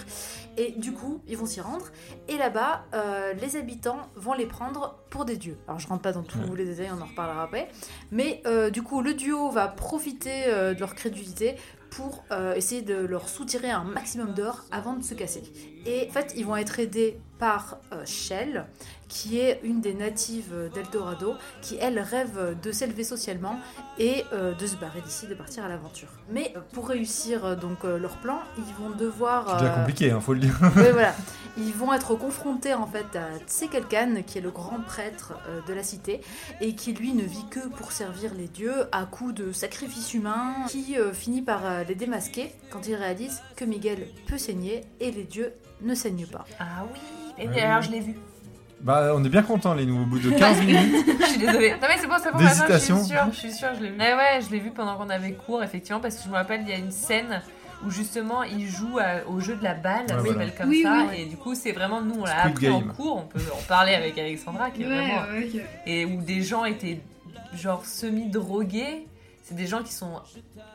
Et 0.57 0.73
du 0.73 0.93
coup, 0.93 1.21
ils 1.29 1.37
vont 1.37 1.47
s'y 1.47 1.61
rendre. 1.61 1.87
Et 2.29 2.39
là-bas, 2.39 2.85
euh, 2.95 3.35
les 3.35 3.57
habitants 3.57 4.09
vont 4.17 4.33
les 4.33 4.47
prendre 4.47 4.99
pour 5.11 5.25
des 5.25 5.37
dieux. 5.37 5.59
Alors 5.69 5.79
je 5.79 5.89
rentre 5.89 6.03
pas 6.03 6.13
dans 6.13 6.23
tous 6.23 6.55
les 6.55 6.65
détails, 6.65 6.91
on 6.97 7.03
en 7.03 7.07
reparlera 7.07 7.43
après. 7.43 7.69
Mais 8.11 8.43
euh, 8.47 8.71
du 8.71 8.83
coup, 8.83 9.03
le 9.03 9.15
duo 9.15 9.51
va 9.51 9.69
profiter 9.69 10.47
de 10.47 10.81
leur 10.81 10.95
crédulité 10.95 11.57
pour 11.91 12.25
euh, 12.31 12.55
essayer 12.55 12.83
de 12.83 12.95
leur 12.95 13.29
soutirer 13.29 13.71
un 13.71 13.85
maximum 13.85 14.35
d'or 14.35 14.65
avant 14.71 14.95
de 14.95 15.03
se 15.03 15.15
casser. 15.15 15.43
Et 15.87 16.07
en 16.09 16.13
fait, 16.13 16.33
ils 16.37 16.47
vont 16.47 16.57
être 16.57 16.79
aidés 16.79 17.19
par 17.41 17.79
euh, 17.93 18.05
Shell, 18.05 18.67
qui 19.09 19.41
est 19.41 19.61
une 19.65 19.81
des 19.81 19.95
natives 19.95 20.53
euh, 20.53 20.69
d'Eldorado, 20.69 21.35
qui 21.63 21.77
elle 21.81 21.99
rêve 21.99 22.57
de 22.63 22.71
s'élever 22.71 23.03
socialement 23.03 23.59
et 23.99 24.25
euh, 24.33 24.55
de 24.55 24.67
se 24.67 24.77
barrer 24.77 25.01
d'ici, 25.01 25.27
de 25.27 25.35
partir 25.35 25.65
à 25.65 25.69
l'aventure. 25.69 26.09
Mais 26.31 26.55
pour 26.73 26.89
réussir 26.89 27.57
donc 27.57 27.85
leur 27.85 28.17
plan, 28.19 28.39
ils 28.59 28.75
vont 28.75 28.91
devoir. 28.91 29.47
C'est 29.49 29.65
déjà 29.65 29.73
euh, 29.73 29.77
compliqué, 29.77 30.11
hein, 30.11 30.21
faut 30.21 30.35
le 30.35 30.41
dire. 30.41 30.57
oui, 30.77 30.91
voilà. 30.93 31.15
Ils 31.59 31.75
vont 31.75 31.93
être 31.93 32.15
confrontés 32.15 32.75
en 32.75 32.87
fait 32.87 33.17
à 33.17 33.39
Tsekelkan, 33.45 34.23
qui 34.25 34.39
est 34.39 34.41
le 34.41 34.53
grand 34.53 34.81
prêtre 34.81 35.35
de 35.67 35.75
la 35.75 35.83
cité, 35.83 36.21
et 36.61 36.77
qui 36.77 36.93
lui 36.93 37.13
ne 37.13 37.25
vit 37.25 37.45
que 37.51 37.69
pour 37.69 37.91
servir 37.91 38.33
les 38.35 38.47
dieux 38.47 38.87
à 38.93 39.05
coups 39.05 39.35
de 39.35 39.51
sacrifices 39.51 40.15
humains, 40.15 40.55
qui 40.69 40.97
euh, 40.97 41.13
finit 41.13 41.43
par 41.43 41.67
euh, 41.67 41.85
les 41.85 41.95
démasquer 41.95 42.53
quand 42.71 42.87
il 42.87 42.95
réalise 42.95 43.43
que 43.57 43.65
Miguel 43.65 44.07
peut 44.27 44.39
saigner 44.39 44.83
et 45.01 45.11
les 45.11 45.25
dieux 45.25 45.53
ne 45.83 45.95
saignent 45.95 46.27
pas. 46.27 46.45
Ah 46.59 46.85
oui, 46.93 47.01
oui, 47.49 47.55
Ouais. 47.55 47.61
alors 47.63 47.83
je 47.83 47.91
l'ai 47.91 48.01
vu. 48.01 48.15
Bah 48.81 49.13
on 49.15 49.23
est 49.25 49.29
bien 49.29 49.43
content 49.43 49.75
les 49.75 49.85
nous 49.85 50.01
au 50.03 50.07
bout 50.07 50.19
de 50.19 50.31
15 50.39 50.61
minutes. 50.65 51.07
Je 51.21 51.25
suis 51.27 51.39
désolée. 51.39 51.73
Non 51.73 51.87
mais 51.89 51.99
c'est 51.99 52.07
bon, 52.07 52.15
c'est 52.23 52.33
bon. 52.33 52.39
D'hésitation. 52.39 52.97
maintenant, 52.97 53.03
Je 53.03 53.05
suis 53.05 53.13
sûre, 53.17 53.33
je 53.33 53.39
suis 53.39 53.53
sûre, 53.53 53.69
je 53.79 53.83
l'ai 53.85 53.91
vu. 53.91 53.99
Ouais, 53.99 54.15
ouais, 54.15 54.41
je 54.45 54.51
l'ai 54.51 54.59
vu 54.61 54.71
pendant 54.71 54.97
qu'on 54.97 55.11
avait 55.11 55.33
cours, 55.33 55.63
effectivement, 55.63 56.01
parce 56.01 56.17
que 56.17 56.25
je 56.25 56.29
me 56.31 56.35
rappelle, 56.35 56.63
il 56.63 56.69
y 56.69 56.73
a 56.73 56.79
une 56.79 56.91
scène 56.91 57.43
où 57.85 57.91
justement 57.91 58.43
il 58.43 58.67
joue 58.69 58.99
à- 58.99 59.27
au 59.29 59.41
jeu 59.41 59.57
de 59.57 59.63
la 59.65 59.75
balle, 59.75 60.05
ça 60.09 60.17
voilà. 60.17 60.33
s'appelle 60.33 60.55
comme 60.57 60.69
Oui, 60.69 60.83
ça, 60.83 61.07
oui. 61.11 61.21
et 61.23 61.25
du 61.27 61.37
coup 61.39 61.55
c'est 61.55 61.73
vraiment 61.73 62.03
nous 62.03 62.15
on 62.21 62.25
l'a 62.27 62.45
appris 62.45 62.69
en 62.69 62.81
cours, 62.83 63.17
on 63.17 63.27
peut 63.27 63.41
en 63.55 63.63
parler 63.69 63.95
avec 63.95 64.19
Alexandra 64.19 64.71
qui 64.71 64.83
est 64.83 64.87
Ouais, 64.87 64.93
vraiment 64.97 65.23
ouais. 65.33 65.49
et 65.87 66.05
où 66.05 66.21
des 66.21 66.43
gens 66.43 66.67
étaient 66.67 67.01
genre 67.55 67.85
semi-drogués. 67.87 69.07
C'est 69.51 69.57
des 69.57 69.67
gens 69.67 69.83
qui 69.83 69.93
sont 69.93 70.13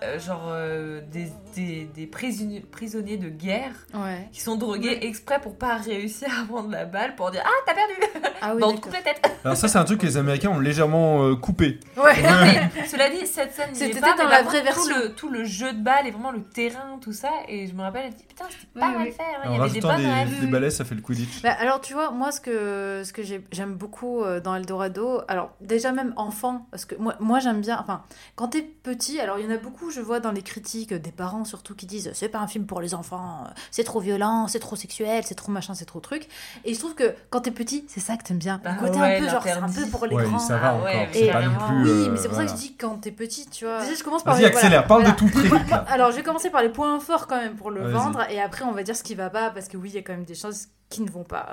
euh, 0.03 0.19
genre 0.19 0.47
euh, 0.49 0.99
des, 1.09 1.31
des, 1.55 1.85
des 1.95 2.07
prisonniers, 2.07 2.59
prisonniers 2.59 3.15
de 3.15 3.29
guerre 3.29 3.71
Ouais. 3.93 4.27
qui 4.33 4.41
sont 4.41 4.57
drogués 4.57 4.99
exprès 5.03 5.39
pour 5.39 5.57
pas 5.57 5.77
réussir 5.77 6.27
à 6.41 6.45
prendre 6.45 6.69
la 6.69 6.83
balle 6.83 7.15
pour 7.15 7.31
dire 7.31 7.41
Ah, 7.45 7.49
t'as 7.65 7.73
perdu 7.73 7.93
Ah 8.41 8.53
oui, 8.53 8.59
Bah, 8.61 8.67
on 8.69 8.75
te 8.75 8.81
coupe 8.81 8.91
la 8.91 9.01
tête 9.01 9.21
Alors 9.45 9.55
ça 9.55 9.69
c'est 9.69 9.77
un 9.77 9.85
truc 9.85 10.01
que 10.01 10.05
les 10.05 10.17
Américains 10.17 10.49
ont 10.49 10.59
légèrement 10.59 11.23
euh, 11.23 11.35
coupé. 11.37 11.79
Ouais. 11.95 12.21
Non, 12.21 12.29
mais 12.41 12.85
cela 12.87 13.09
dit, 13.09 13.25
cette 13.25 13.53
scène, 13.53 13.69
C'était 13.73 14.01
pas, 14.01 14.13
dans 14.17 14.27
la 14.27 14.43
vraie 14.43 14.61
contre, 14.61 14.73
Tout 14.75 14.83
version. 14.87 15.03
le, 15.03 15.13
tout 15.15 15.29
le 15.29 15.45
jeu 15.45 15.71
de 15.71 15.79
balle 15.81 16.05
et 16.07 16.11
vraiment 16.11 16.31
le 16.31 16.43
terrain, 16.43 16.99
tout 16.99 17.13
ça. 17.13 17.29
Et 17.47 17.67
je 17.67 17.73
me 17.73 17.81
rappelle, 17.81 18.07
elle 18.07 18.13
dit 18.13 18.25
Putain, 18.27 18.45
c'était 18.49 18.67
pas 18.77 18.87
Ouais, 18.87 18.93
mal 18.93 19.03
ouais. 19.07 19.11
fait. 19.11 19.23
hein, 19.23 19.41
Il 19.45 19.49
En 19.49 19.53
y 19.53 19.55
avait 19.61 19.69
des 19.79 19.79
rajoutant 19.79 19.87
bonnes 20.25 20.29
des, 20.39 20.45
des 20.45 20.51
balais, 20.51 20.69
ça 20.69 20.83
fait 20.83 20.95
le 20.95 21.01
Quidditch. 21.01 21.41
Bah, 21.43 21.55
alors 21.59 21.79
tu 21.79 21.93
vois, 21.93 22.11
moi 22.11 22.33
ce 22.33 22.41
que, 22.41 23.03
ce 23.05 23.13
que 23.13 23.23
j'ai- 23.23 23.45
j'aime 23.53 23.75
beaucoup 23.75 24.21
euh, 24.21 24.41
dans 24.41 24.53
Eldorado, 24.53 25.21
alors 25.29 25.51
déjà 25.61 25.93
même 25.93 26.13
enfant, 26.17 26.67
parce 26.71 26.83
que 26.83 26.95
moi, 26.95 27.15
moi 27.21 27.39
j'aime 27.39 27.61
bien, 27.61 27.77
enfin 27.79 28.03
quand 28.35 28.49
t'es 28.49 28.64
petit, 28.65 29.19
alors 29.19 29.39
il 29.39 29.45
y 29.45 29.47
en 29.47 29.51
a 29.53 29.57
beaucoup, 29.57 29.91
je 29.91 30.01
vois 30.01 30.19
dans 30.19 30.31
les 30.31 30.41
critiques, 30.41 30.93
des 30.93 31.11
parents 31.11 31.45
surtout 31.45 31.75
qui 31.75 31.85
disent 31.85 32.11
c'est 32.13 32.29
pas 32.29 32.39
un 32.39 32.47
film 32.47 32.65
pour 32.65 32.81
les 32.81 32.93
enfants, 32.93 33.45
c'est 33.71 33.83
trop 33.83 33.99
violent, 33.99 34.47
c'est 34.47 34.59
trop 34.59 34.75
sexuel, 34.75 35.23
c'est 35.25 35.35
trop 35.35 35.51
machin, 35.51 35.73
c'est 35.73 35.85
trop 35.85 35.99
truc. 35.99 36.27
Et 36.65 36.73
je 36.73 36.79
trouve 36.79 36.95
que 36.95 37.13
quand 37.29 37.41
t'es 37.41 37.51
petit, 37.51 37.85
c'est 37.87 37.99
ça 37.99 38.17
que 38.17 38.23
t'aimes 38.23 38.37
bien. 38.37 38.59
Bah 38.63 38.73
côté 38.79 38.99
ouais, 38.99 39.17
un 39.17 39.19
peu 39.21 39.29
genre 39.29 39.43
c'est 39.43 39.51
un 39.51 39.69
peu 39.69 39.85
pour 39.89 40.05
les 40.05 40.15
Ouais, 40.15 40.23
grands. 40.25 40.39
ça 40.39 40.57
va 40.57 40.67
Ah 40.69 40.73
encore. 40.75 40.85
ouais, 40.85 41.09
c'est 41.13 41.25
mais 41.25 41.31
pas 41.31 41.41
non. 41.41 41.51
Oui, 41.83 41.89
euh, 41.89 42.09
mais 42.11 42.17
c'est 42.17 42.27
pour 42.27 42.37
ça 42.37 42.45
que 42.45 42.51
je 42.51 42.55
dis 42.55 42.75
quand 42.75 42.97
t'es 42.97 43.11
petit, 43.11 43.47
tu 43.49 43.65
vois. 43.65 43.81
Déjà, 43.81 43.93
je 43.95 44.03
commence 44.03 44.23
par 44.23 44.33
Vas-y 44.35 44.43
les- 44.43 44.47
accélère, 44.49 44.85
voilà. 44.85 44.87
parle 44.87 45.01
Voilà. 45.03 45.15
de 45.15 45.19
tout 45.19 45.29
très 45.29 45.59
vite 45.59 45.69
là. 45.69 45.85
Alors, 45.89 46.11
je 46.11 46.15
vais 46.17 46.23
commencer 46.23 46.49
par 46.49 46.61
les 46.61 46.69
points 46.69 46.99
forts 46.99 47.27
quand 47.27 47.37
même 47.41 47.55
pour 47.55 47.71
le 47.71 47.89
vendre 47.89 48.21
et 48.29 48.41
après 48.41 48.63
on 48.65 48.71
va 48.71 48.83
dire 48.83 48.95
ce 48.95 49.03
qui 49.03 49.15
va 49.15 49.29
pas 49.29 49.49
parce 49.51 49.67
que 49.67 49.77
oui, 49.77 49.89
il 49.89 49.95
y 49.95 49.97
a 49.97 50.01
quand 50.01 50.13
même 50.13 50.25
des 50.25 50.35
choses 50.35 50.67
qui 50.87 51.01
ne 51.01 51.09
vont 51.09 51.23
pas. 51.23 51.47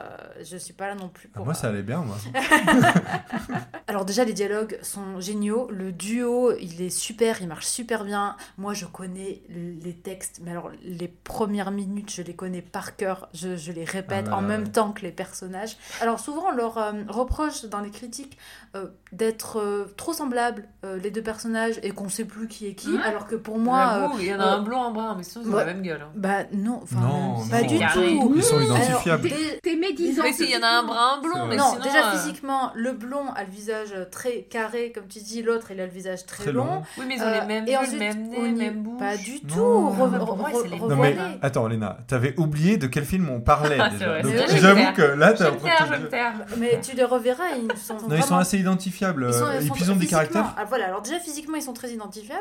Je 0.45 0.57
suis 0.59 0.75
pas 0.75 0.89
là 0.89 0.95
non 0.95 1.09
plus 1.09 1.29
Ah, 1.33 1.37
pour. 1.39 1.47
moi 1.47 1.55
ça 1.55 1.69
allait 1.69 1.83
bien 1.83 2.03
moi. 2.03 2.17
Alors 3.87 4.05
déjà 4.05 4.25
les 4.25 4.33
dialogues 4.33 4.79
sont 4.83 5.21
géniaux, 5.21 5.69
le 5.71 5.93
duo 5.93 6.53
il 6.61 6.83
est 6.83 6.91
super, 7.03 7.41
il 7.43 7.49
marche 7.49 7.67
super 7.67 8.05
bien. 8.05 8.37
Moi 8.59 8.75
je 8.75 8.87
connais 8.87 9.43
les 9.49 9.95
textes, 9.95 10.41
mais 10.43 10.51
alors 10.53 10.71
les 10.83 11.09
premières 11.09 11.71
minutes 11.71 12.11
je 12.13 12.23
les 12.23 12.35
connais 12.35 12.63
par 12.63 12.97
cœur, 12.97 13.29
je, 13.35 13.57
je 13.57 13.73
les 13.73 13.85
répète 13.85 14.27
Ah 14.29 14.31
ouais, 14.31 14.37
en 14.37 14.43
même 14.43 14.63
ouais. 14.65 14.69
temps 14.71 14.93
que 14.93 15.03
les 15.03 15.13
personnages. 15.13 15.77
Alors 16.01 16.21
souvent 16.21 16.45
on 16.49 16.53
leur 16.53 16.79
euh, 16.79 16.93
reproche 17.09 17.65
dans 17.67 17.81
les 17.81 17.91
critiques 17.91 18.39
euh, 18.77 18.87
d'être 19.13 19.59
euh, 19.61 19.93
trop 19.97 20.13
semblables 20.13 20.69
euh, 20.85 20.99
les 20.99 21.11
deux 21.11 21.23
personnages 21.23 21.79
et 21.83 21.91
qu'on 21.91 22.09
sait 22.09 22.25
plus 22.25 22.49
qui 22.49 22.67
est 22.67 22.75
qui, 22.75 22.97
alors 23.05 23.27
que 23.27 23.35
pour 23.37 23.59
moi... 23.59 24.11
euh, 24.15 24.19
il 24.21 24.27
y 24.27 24.35
en 24.35 24.41
a 24.41 24.45
euh, 24.47 24.57
un 24.59 24.63
blond, 24.63 24.83
un 24.85 24.91
brun, 24.91 25.15
mais 25.17 25.23
sinon, 25.25 25.45
ils 25.47 25.53
ont 25.53 25.57
la 25.57 25.65
même 25.65 25.83
gueule. 25.83 26.01
hein. 26.03 26.13
bah 26.15 26.45
non, 26.53 26.81
enfin 26.83 27.01
Non, 27.01 27.49
pas 27.51 27.63
non. 27.63 27.67
du 27.69 27.79
Carré. 27.79 28.17
tout. 28.21 28.33
Ils 28.37 28.43
sont 28.43 28.61
identifiables. 28.61 29.29
T'es 29.63 29.77
médisant. 29.77 30.23
Mais 30.23 30.33
si, 30.33 30.45
il 30.45 30.51
y 30.51 30.57
en 30.57 30.63
a 30.63 30.69
un 30.69 30.83
brun, 30.85 31.19
un 31.19 31.21
blond, 31.21 31.47
mais 31.47 31.57
non, 31.57 31.71
sinon. 31.71 31.83
déjà 31.85 32.09
euh, 32.09 32.13
physiquement, 32.13 32.71
le 32.75 32.93
blond 32.93 33.31
a 33.35 33.45
le 33.45 33.51
visage 33.51 33.95
très 34.11 34.43
carré, 34.43 34.93
comme 34.95 35.07
tu 35.09 35.19
dis, 35.21 35.43
l'autre 35.43 35.71
il 35.71 35.81
a 35.81 35.87
le 35.87 35.93
visage 35.93 36.25
très, 36.27 36.45
Très 36.45 36.53
long. 36.53 36.65
long. 36.67 36.83
Oui, 36.99 37.05
mais 37.09 37.15
ils 37.17 37.23
ont 37.23 37.27
Euh, 37.27 37.41
les 37.41 37.47
mêmes 37.47 37.67
et 37.67 37.71
yeux, 37.73 37.79
ensuite, 37.79 37.93
le 37.95 37.99
même 37.99 38.29
au 38.29 38.43
nez, 38.43 38.53
ni- 38.53 38.59
même 38.59 38.83
bouche. 38.83 38.99
Pas 38.99 39.17
du 39.17 39.41
tout. 39.41 39.57
Non. 39.59 39.91
re- 39.93 40.11
Non, 40.19 40.27
pour 40.27 40.37
moi, 40.37 40.51
re- 40.51 40.63
c'est 40.63 40.69
les 40.69 40.79
Non 40.79 40.87
mais 40.89 40.93
revoilez. 41.13 41.17
attends 41.43 41.67
Léna, 41.69 41.99
t'avais 42.07 42.35
oublié 42.39 42.77
de 42.77 42.87
quel 42.87 43.05
film 43.05 43.31
on 43.31 43.41
parlait 43.41 43.79
Ah, 43.81 43.89
J'avoue 43.99 44.93
que 44.95 45.03
là 45.03 45.35
Je 45.35 46.07
t'as. 46.09 46.33
Mais 46.59 46.81
tu 46.83 46.95
les 46.97 47.05
reverras, 47.05 47.45
ils 47.57 47.77
sont 47.79 47.95
Non, 48.09 48.17
ils 48.17 48.23
sont 48.23 48.37
assez 48.37 48.59
identifiables. 48.59 49.27
ils 49.29 49.35
sont- 49.35 49.45
euh, 49.45 49.53
ils 49.61 49.65
et 49.65 49.69
sont 49.69 49.75
puis 49.75 49.85
ils 49.85 49.93
ont 49.93 49.97
des 49.97 50.07
caractères. 50.07 50.55
Ah, 50.59 50.65
voilà, 50.69 50.87
alors 50.87 51.03
déjà 51.03 51.19
physiquement 51.19 51.57
ils 51.57 51.63
sont 51.63 51.73
très 51.73 51.91
identifiables. 51.91 52.41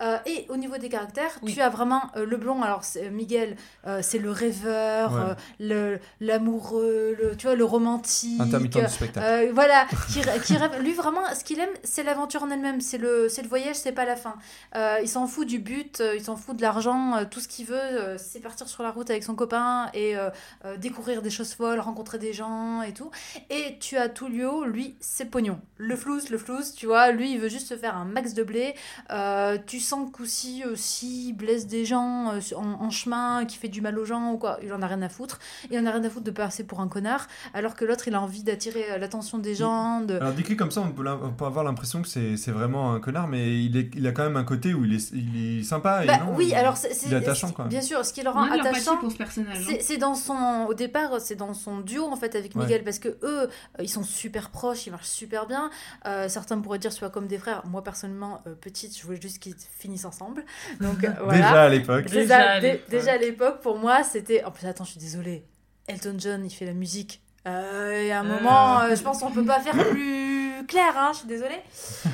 Euh, 0.00 0.18
et 0.26 0.46
au 0.48 0.56
niveau 0.56 0.76
des 0.78 0.88
caractères, 0.88 1.32
Oui. 1.42 1.52
tu 1.54 1.60
as 1.60 1.68
vraiment 1.68 2.02
euh, 2.16 2.24
le 2.24 2.36
blond. 2.36 2.62
Alors 2.62 2.84
c'est- 2.84 3.10
Miguel, 3.10 3.56
euh, 3.86 4.00
c'est 4.02 4.18
le 4.18 4.30
rêveur, 4.30 5.12
Ouais. 5.12 5.20
euh, 5.20 5.34
le 5.60 5.98
l'amoureux, 6.20 7.16
le 7.20 7.36
tu 7.36 7.46
vois 7.46 7.56
le 7.56 7.64
romantique. 7.64 8.40
Intermittent 8.40 8.78
du 8.78 8.88
spectacle. 8.88 9.26
Euh, 9.26 9.50
voilà, 9.52 9.86
qui, 10.12 10.20
qui 10.44 10.56
rêve. 10.56 10.80
Lui 10.80 10.92
vraiment, 10.94 11.22
ce 11.34 11.42
qu'il 11.44 11.58
aime, 11.60 11.68
c'est 11.82 12.02
l'aventure 12.02 12.42
en 12.42 12.50
elle-même, 12.50 12.80
c'est 12.80 12.98
le, 12.98 13.28
c'est 13.28 13.42
le 13.42 13.48
voyage, 13.48 13.76
c'est 13.76 13.92
pas 13.92 14.04
la 14.04 14.16
fin. 14.16 14.34
Euh, 14.76 14.98
il 15.02 15.08
s'en 15.08 15.26
fout 15.26 15.46
du 15.46 15.58
but, 15.58 16.00
euh, 16.00 16.14
il 16.16 16.22
s'en 16.22 16.36
fout 16.36 16.56
de 16.56 16.62
l'argent, 16.62 17.16
euh, 17.16 17.24
tout 17.28 17.40
ce 17.40 17.48
qu'il 17.48 17.66
veut, 17.66 17.74
euh, 17.76 18.16
c'est 18.18 18.40
partir 18.40 18.68
sur 18.68 18.82
la 18.82 18.90
route 18.90 19.10
avec 19.10 19.24
son 19.24 19.34
copain 19.34 19.88
et 19.94 20.16
euh, 20.16 20.30
euh, 20.64 20.76
découvrir 20.76 21.22
des 21.22 21.30
choses 21.30 21.52
folles, 21.54 21.80
rencontrer 21.80 22.18
des 22.18 22.32
gens 22.32 22.82
et 22.82 22.92
tout. 22.92 23.10
Et 23.50 23.78
tu 23.80 23.96
as 23.96 24.08
Tullio, 24.08 24.64
lui, 24.64 24.94
c'est 25.00 25.24
pognon. 25.26 25.60
Le 25.76 25.96
flouze, 25.96 26.30
le 26.30 26.38
flouze, 26.38 26.72
tu 26.74 26.86
vois, 26.86 27.10
lui, 27.10 27.32
il 27.32 27.40
veut 27.40 27.48
juste 27.48 27.68
se 27.68 27.76
faire 27.76 27.96
un 27.96 28.04
max 28.04 28.34
de 28.34 28.42
blé. 28.42 28.74
Euh, 29.10 29.58
tu 29.66 29.80
sens 29.88 30.10
qu'aussi, 30.12 30.64
aussi, 30.64 31.28
il 31.28 31.32
blesse 31.32 31.66
des 31.66 31.84
gens 31.84 32.32
euh, 32.32 32.40
en, 32.56 32.84
en 32.86 32.90
chemin, 32.90 33.44
qui 33.46 33.56
fait 33.56 33.68
du 33.68 33.80
mal 33.80 33.98
aux 33.98 34.04
gens 34.04 34.32
ou 34.32 34.38
quoi, 34.38 34.58
il 34.62 34.72
en 34.72 34.82
a 34.82 34.86
rien 34.86 35.02
à 35.02 35.08
foutre. 35.08 35.38
Il 35.70 35.78
en 35.78 35.86
a 35.86 35.90
rien 35.90 36.04
à 36.04 36.10
foutre 36.10 36.24
de 36.24 36.30
passer 36.30 36.64
pour 36.64 36.80
un 36.80 36.88
connard, 36.88 37.26
alors 37.54 37.74
que 37.74 37.84
l'autre, 37.84 38.08
il 38.08 38.14
a 38.14 38.20
envie 38.20 38.42
d'attirer 38.42 38.92
euh, 38.92 38.98
l'attention 38.98 39.38
des 39.38 39.54
gens. 39.54 40.00
De... 40.02 40.14
Alors 40.16 40.32
décrit 40.32 40.56
comme 40.56 40.70
ça, 40.70 40.80
on 40.82 40.90
peut, 40.90 41.02
l'im- 41.02 41.20
on 41.22 41.30
peut 41.32 41.44
avoir 41.46 41.64
l'impression 41.64 42.02
que 42.02 42.08
c'est 42.08 42.50
vraiment 42.52 42.92
un 42.92 43.00
connard, 43.00 43.28
mais 43.28 43.62
il, 43.64 43.76
est, 43.76 43.90
il 43.94 44.06
a 44.06 44.12
quand 44.12 44.22
même 44.24 44.36
un 44.36 44.44
côté 44.44 44.74
où 44.74 44.84
il 44.84 44.94
est, 44.94 45.10
il 45.12 45.60
est 45.60 45.62
sympa. 45.64 46.04
et 46.04 46.06
Bah, 46.06 46.18
non, 46.18 46.34
oui, 46.36 46.48
il- 46.50 46.54
alors 46.54 46.76
c'est 46.76 47.12
attachant, 47.14 47.50
quoi. 47.50 47.64
Bien 47.66 47.80
sûr, 47.82 48.04
ce 48.04 48.12
qui 48.12 48.22
le 48.22 48.30
rend 48.30 48.42
attachant. 48.50 48.96
pour 48.98 49.10
ce 49.12 49.16
personnage. 49.16 49.66
hein. 49.70 49.74
C'est 49.80 49.96
dans 49.98 50.14
son 50.14 50.66
au 50.68 50.74
départ 50.74 51.20
c'est 51.20 51.34
dans 51.36 51.54
son 51.54 51.80
duo 51.80 52.04
en 52.04 52.16
fait 52.16 52.34
avec 52.34 52.54
Ouais. 52.54 52.62
Miguel 52.62 52.84
parce 52.84 52.98
que 52.98 53.08
eux 53.08 53.18
euh, 53.42 53.46
ils 53.80 53.88
sont 53.88 54.02
super 54.02 54.50
proches 54.50 54.86
ils 54.86 54.90
marchent 54.90 55.06
super 55.08 55.46
bien 55.46 55.70
Euh, 56.06 56.28
certains 56.28 56.58
pourraient 56.60 56.78
dire 56.78 56.92
soit 56.92 57.10
comme 57.10 57.26
des 57.26 57.38
frères 57.38 57.62
moi 57.66 57.82
personnellement 57.82 58.40
euh, 58.46 58.54
petite 58.54 58.96
je 58.98 59.04
voulais 59.04 59.20
juste 59.20 59.38
qu'ils 59.38 59.54
finissent 59.78 60.04
ensemble 60.04 60.44
donc 60.80 61.04
euh, 61.04 61.10
voilà 61.22 61.36
Déjà 61.38 61.62
à 61.62 61.68
l'époque. 61.68 62.04
C'est 62.08 62.20
Déjà 62.22 62.60
déjà 62.88 63.12
à 63.12 63.16
l'époque 63.16 63.60
pour 63.60 63.78
moi 63.78 64.02
c'était 64.02 64.44
en 64.44 64.50
plus 64.50 64.66
attends 64.66 64.84
je 64.84 64.90
suis 64.92 65.00
désolée 65.00 65.44
Elton 65.86 66.16
John 66.18 66.44
il 66.44 66.50
fait 66.50 66.66
la 66.66 66.74
musique 66.74 67.22
Euh, 67.46 68.02
et 68.02 68.12
à 68.12 68.20
un 68.20 68.26
Euh. 68.26 68.34
moment 68.34 68.80
euh, 68.80 68.94
je 68.96 69.02
pense 69.02 69.20
qu'on 69.20 69.30
peut 69.30 69.44
pas 69.44 69.60
faire 69.60 69.76
plus 69.90 70.52
clair 70.66 70.92
hein, 70.96 71.10
je 71.12 71.18
suis 71.20 71.28
désolée 71.28 71.62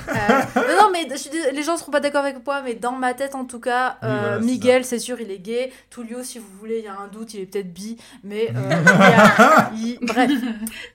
Euh, 0.08 0.12
non, 0.56 0.82
non, 0.84 0.90
mais 0.92 1.08
je 1.10 1.16
suis 1.16 1.30
dés- 1.30 1.50
les 1.52 1.62
gens 1.62 1.76
seront 1.78 1.90
pas 1.90 1.98
d'accord 2.00 2.22
avec 2.24 2.44
moi, 2.46 2.60
mais 2.62 2.74
dans 2.74 2.92
ma 2.92 3.14
tête 3.14 3.34
en 3.34 3.46
tout 3.46 3.58
cas, 3.58 3.96
Oui, 4.02 4.08
euh, 4.08 4.20
voilà, 4.20 4.38
c'est 4.38 4.44
Miguel, 4.44 4.84
c'est 4.84 4.98
sûr, 4.98 5.18
il 5.20 5.30
est 5.30 5.38
gay. 5.38 5.72
Tullio, 5.90 6.22
si 6.22 6.38
vous 6.38 6.46
voulez, 6.60 6.78
il 6.80 6.84
y 6.84 6.88
a 6.88 6.96
un 6.96 7.08
doute, 7.08 7.32
il 7.34 7.40
est 7.40 7.46
peut-être 7.46 7.72
bi, 7.72 7.96
mais 8.22 8.50
euh, 8.54 8.70
il 9.74 9.88
y 9.88 9.94
a- 9.94 9.98
il- 9.98 9.98
bref, 10.02 10.30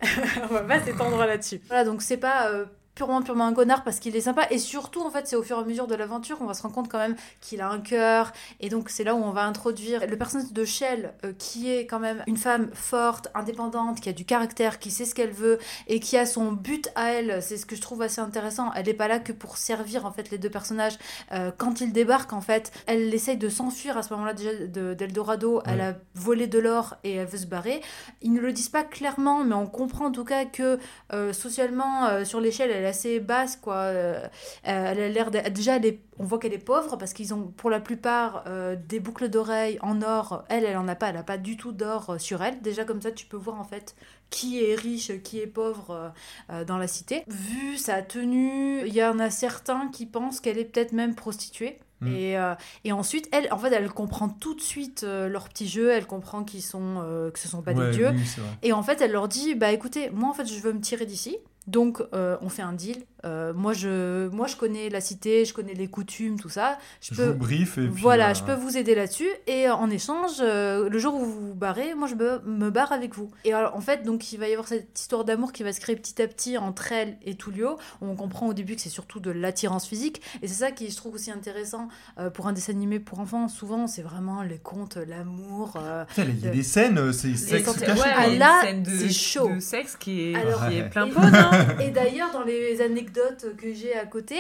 on 0.50 0.54
va 0.54 0.62
pas 0.62 0.80
s'étendre 0.80 1.18
là-dessus. 1.26 1.60
Voilà, 1.68 1.84
donc 1.84 2.02
c'est 2.02 2.18
pas 2.18 2.48
euh, 2.50 2.66
purement, 3.00 3.22
purement 3.22 3.46
un 3.48 3.54
connard 3.54 3.86
parce 3.86 4.00
qu'il 4.02 4.14
est 4.18 4.22
sympa. 4.22 4.46
Et 4.52 4.58
surtout, 4.58 5.02
en 5.02 5.10
fait, 5.10 5.26
c'est 5.26 5.38
au 5.38 5.42
fur 5.44 5.58
et 5.58 5.62
à 5.62 5.64
mesure 5.64 5.88
de 5.88 5.96
l'aventure 5.96 6.38
qu'on 6.38 6.46
va 6.46 6.54
se 6.54 6.62
rendre 6.62 6.76
compte 6.76 6.90
quand 6.90 6.98
même 6.98 7.16
qu'il 7.40 7.62
a 7.62 7.70
un 7.70 7.80
cœur. 7.80 8.34
Et 8.60 8.68
donc, 8.68 8.90
c'est 8.90 9.06
là 9.06 9.16
où 9.16 9.24
on 9.24 9.32
va 9.32 9.44
introduire 9.46 10.06
le 10.06 10.18
personnage 10.18 10.52
de 10.52 10.66
Shell, 10.66 11.14
euh, 11.24 11.32
qui 11.38 11.72
est 11.72 11.86
quand 11.86 12.00
même 12.00 12.22
une 12.28 12.36
femme 12.36 12.70
forte, 12.74 13.30
indépendante, 13.34 14.02
qui 14.02 14.10
a 14.10 14.14
du 14.14 14.26
caractère, 14.26 14.80
qui 14.80 14.92
sait 14.92 15.06
ce 15.06 15.16
qu'elle 15.16 15.32
veut 15.32 15.60
et 15.88 16.02
qui 16.02 16.18
a 16.18 16.26
son 16.26 16.52
but 16.52 16.90
à 16.96 17.12
elle. 17.14 17.42
C'est 17.42 17.56
ce 17.56 17.66
que 17.66 17.78
je 17.78 17.82
trouve 17.82 18.02
assez 18.02 18.20
intéressant. 18.20 18.72
Elle 18.76 18.88
n'est 18.88 18.94
pas 18.94 19.08
là 19.08 19.20
que 19.20 19.32
pour 19.32 19.56
servir, 19.56 20.06
en 20.06 20.12
fait, 20.12 20.30
les 20.30 20.38
deux 20.38 20.50
personnages. 20.50 20.98
Euh, 21.32 21.52
quand 21.58 21.80
ils 21.80 21.94
débarquent, 21.94 22.34
en 22.34 22.42
fait, 22.42 22.74
elle 22.86 23.14
essaye 23.14 23.38
de 23.38 23.48
s'enfuir 23.48 23.98
à 23.98 24.04
ce 24.04 24.14
moment-là 24.14 24.34
déjà 24.34 24.54
de- 24.54 24.94
d'Eldorado. 24.94 25.62
Elle 25.66 25.80
a 25.80 25.94
volé 26.16 26.48
de 26.48 26.60
l'or 26.60 26.96
et 27.06 27.14
elle 27.16 27.28
veut 27.28 27.38
se 27.38 27.46
barrer. 27.46 27.80
Ils 28.22 28.34
ne 28.34 28.42
le 28.42 28.52
disent 28.52 28.68
pas 28.68 28.84
clairement, 28.84 29.46
mais 29.46 29.56
on 29.56 29.68
comprend 29.68 30.08
en 30.08 30.12
tout 30.12 30.26
cas 30.26 30.44
que 30.44 30.80
euh, 31.14 31.32
socialement, 31.32 32.26
sur 32.26 32.42
l'échelle, 32.42 32.72
elle 32.72 32.84
est 32.84 32.89
assez 32.90 33.20
basse, 33.22 33.56
quoi. 33.56 33.76
Euh, 33.76 34.28
elle 34.64 35.00
a 35.00 35.08
l'air 35.10 35.32
déjà, 35.32 35.78
elle 35.78 35.86
est- 35.86 36.00
on 36.20 36.26
voit 36.26 36.38
qu'elle 36.40 36.54
est 36.54 36.58
pauvre 36.58 36.98
parce 36.98 37.14
qu'ils 37.14 37.34
ont 37.34 37.44
pour 37.56 37.70
la 37.70 37.80
plupart 37.80 38.44
euh, 38.48 38.76
des 38.76 39.00
boucles 39.00 39.30
d'oreilles 39.30 39.80
en 39.82 40.02
or. 40.02 40.44
Elle, 40.50 40.66
elle 40.66 40.76
en 40.78 40.88
a 40.90 40.96
pas, 40.96 41.10
elle 41.10 41.18
a 41.18 41.24
pas 41.24 41.38
du 41.38 41.56
tout 41.56 41.72
d'or 41.72 42.10
euh, 42.10 42.18
sur 42.18 42.42
elle. 42.44 42.62
Déjà 42.62 42.84
comme 42.84 43.02
ça, 43.02 43.12
tu 43.12 43.26
peux 43.26 43.38
voir 43.38 43.60
en 43.60 43.64
fait 43.64 43.96
qui 44.30 44.64
est 44.64 44.76
riche, 44.76 45.12
qui 45.24 45.40
est 45.40 45.48
pauvre 45.48 45.92
euh, 45.92 46.10
euh, 46.52 46.66
dans 46.66 46.78
la 46.78 46.88
cité. 46.88 47.24
Vu 47.28 47.78
sa 47.78 48.02
tenue, 48.02 48.82
il 48.86 48.94
y 48.94 49.04
en 49.04 49.18
a 49.20 49.30
certains 49.30 49.88
qui 49.90 50.06
pensent 50.06 50.40
qu'elle 50.40 50.58
est 50.60 50.66
peut-être 50.66 50.92
même 50.92 51.16
prostituée. 51.16 51.80
Mm. 52.02 52.08
Et, 52.16 52.38
euh, 52.38 52.54
et 52.86 52.92
ensuite, 52.94 53.28
elle, 53.34 53.52
en 53.52 53.58
fait, 53.58 53.74
elle 53.74 53.90
comprend 53.90 54.30
tout 54.30 54.54
de 54.56 54.62
suite 54.62 55.04
euh, 55.04 55.28
leur 55.28 55.50
petit 55.50 55.68
jeu. 55.68 55.90
Elle 55.92 56.06
comprend 56.06 56.44
qu'ils 56.46 56.62
sont, 56.64 57.02
euh, 57.04 57.30
que 57.32 57.40
ce 57.40 57.48
sont 57.50 57.62
pas 57.62 57.74
Ouais, 57.74 57.88
des 57.92 57.98
dieux. 57.98 58.12
oui. 58.14 58.24
Et 58.64 58.72
en 58.72 58.84
fait, 58.84 59.02
elle 59.02 59.12
leur 59.12 59.28
dit 59.28 59.56
bah 59.56 59.72
écoutez, 59.72 60.10
moi 60.12 60.30
en 60.30 60.34
fait, 60.34 60.46
je 60.46 60.60
veux 60.62 60.72
me 60.74 60.80
tirer 60.80 61.06
d'ici. 61.06 61.38
Donc, 61.68 62.02
euh, 62.14 62.38
on 62.42 62.50
fait 62.50 62.62
un 62.62 62.74
deal. 62.74 63.06
Euh, 63.26 63.54
moi, 63.54 63.74
je, 63.74 64.28
moi, 64.30 64.48
je 64.48 64.56
connais 64.56 64.90
la 64.90 65.02
cité, 65.02 65.44
je 65.46 65.54
connais 65.54 65.74
les 65.74 65.88
coutumes, 65.88 66.40
tout 66.40 66.50
ça. 66.50 66.78
Je 67.02 67.14
Je 67.14 67.22
peux, 67.22 67.28
vous 67.30 67.34
brief 67.38 67.78
et 67.78 67.88
puis, 67.88 68.02
voilà, 68.02 68.30
euh, 68.30 68.34
je 68.34 68.44
peux 68.44 68.54
vous 68.54 68.78
aider 68.78 68.96
là-dessus. 68.96 69.28
Et 69.48 69.68
euh, 69.68 69.74
en 69.74 69.90
échange, 69.90 70.38
euh, 70.40 70.90
le 70.90 71.00
jour 71.00 71.16
où 71.16 71.26
vous 71.26 71.48
vous 71.50 71.54
barrez, 71.56 71.96
moi, 71.96 72.08
je 72.08 72.16
me, 72.16 72.40
me 72.46 72.70
barre 72.70 72.92
avec 72.94 73.16
vous. 73.16 73.30
Et 73.44 73.54
alors, 73.54 73.76
en 73.76 73.82
fait, 73.82 74.04
donc, 74.04 74.32
il 74.32 74.40
va 74.40 74.48
y 74.48 74.54
avoir 74.54 74.68
cette 74.68 74.98
histoire 75.00 75.26
d'amour 75.26 75.52
qui 75.52 75.64
va 75.64 75.74
se 75.74 75.82
créer 75.82 75.96
petit 75.98 76.22
à 76.22 76.28
petit 76.28 76.58
entre 76.58 76.92
elle 76.92 77.18
et 77.26 77.36
Tullio. 77.36 77.78
On 78.02 78.16
comprend 78.16 78.48
au 78.48 78.54
début 78.54 78.76
que 78.76 78.82
c'est 78.82 78.90
surtout 78.90 79.20
de 79.20 79.32
l'attirance 79.32 79.86
physique. 79.88 80.22
Et 80.42 80.48
c'est 80.48 80.54
ça 80.54 80.72
qui, 80.72 80.90
je 80.90 80.96
trouve 80.96 81.16
aussi 81.16 81.32
intéressant 81.32 81.90
euh, 82.20 82.30
pour 82.30 82.48
un 82.48 82.54
dessin 82.54 82.72
animé 82.74 83.00
pour 83.00 83.20
enfants. 83.20 83.48
Souvent, 83.50 83.88
c'est 83.88 84.02
vraiment 84.02 84.44
les 84.44 84.60
contes, 84.60 84.98
l'amour. 84.98 85.74
euh, 85.78 86.06
il 86.18 86.40
y 86.40 86.48
a 86.48 86.50
de- 86.52 86.56
des 86.56 86.64
scènes, 86.64 87.12
c'est 87.14 87.36
sexe 87.36 87.74
caché. 87.74 87.92
ouais, 87.92 87.98
quoi. 87.98 88.08
il 88.08 88.14
y 88.22 88.26
a 88.26 88.34
une 88.34 88.40
là, 88.40 88.62
c'est 88.98 89.10
chaud. 89.10 89.50
de 89.54 89.60
sexe 89.60 89.96
qui 89.98 90.32
est, 90.32 90.36
Alors, 90.36 90.68
qui 90.70 90.78
est 90.78 90.90
plein 90.90 91.08
pot, 91.10 91.20
Et 91.82 91.90
d'ailleurs, 91.92 92.32
dans 92.32 92.44
les 92.44 92.82
que 93.14 93.74
j'ai 93.74 93.96
à 93.96 94.06
côté, 94.06 94.36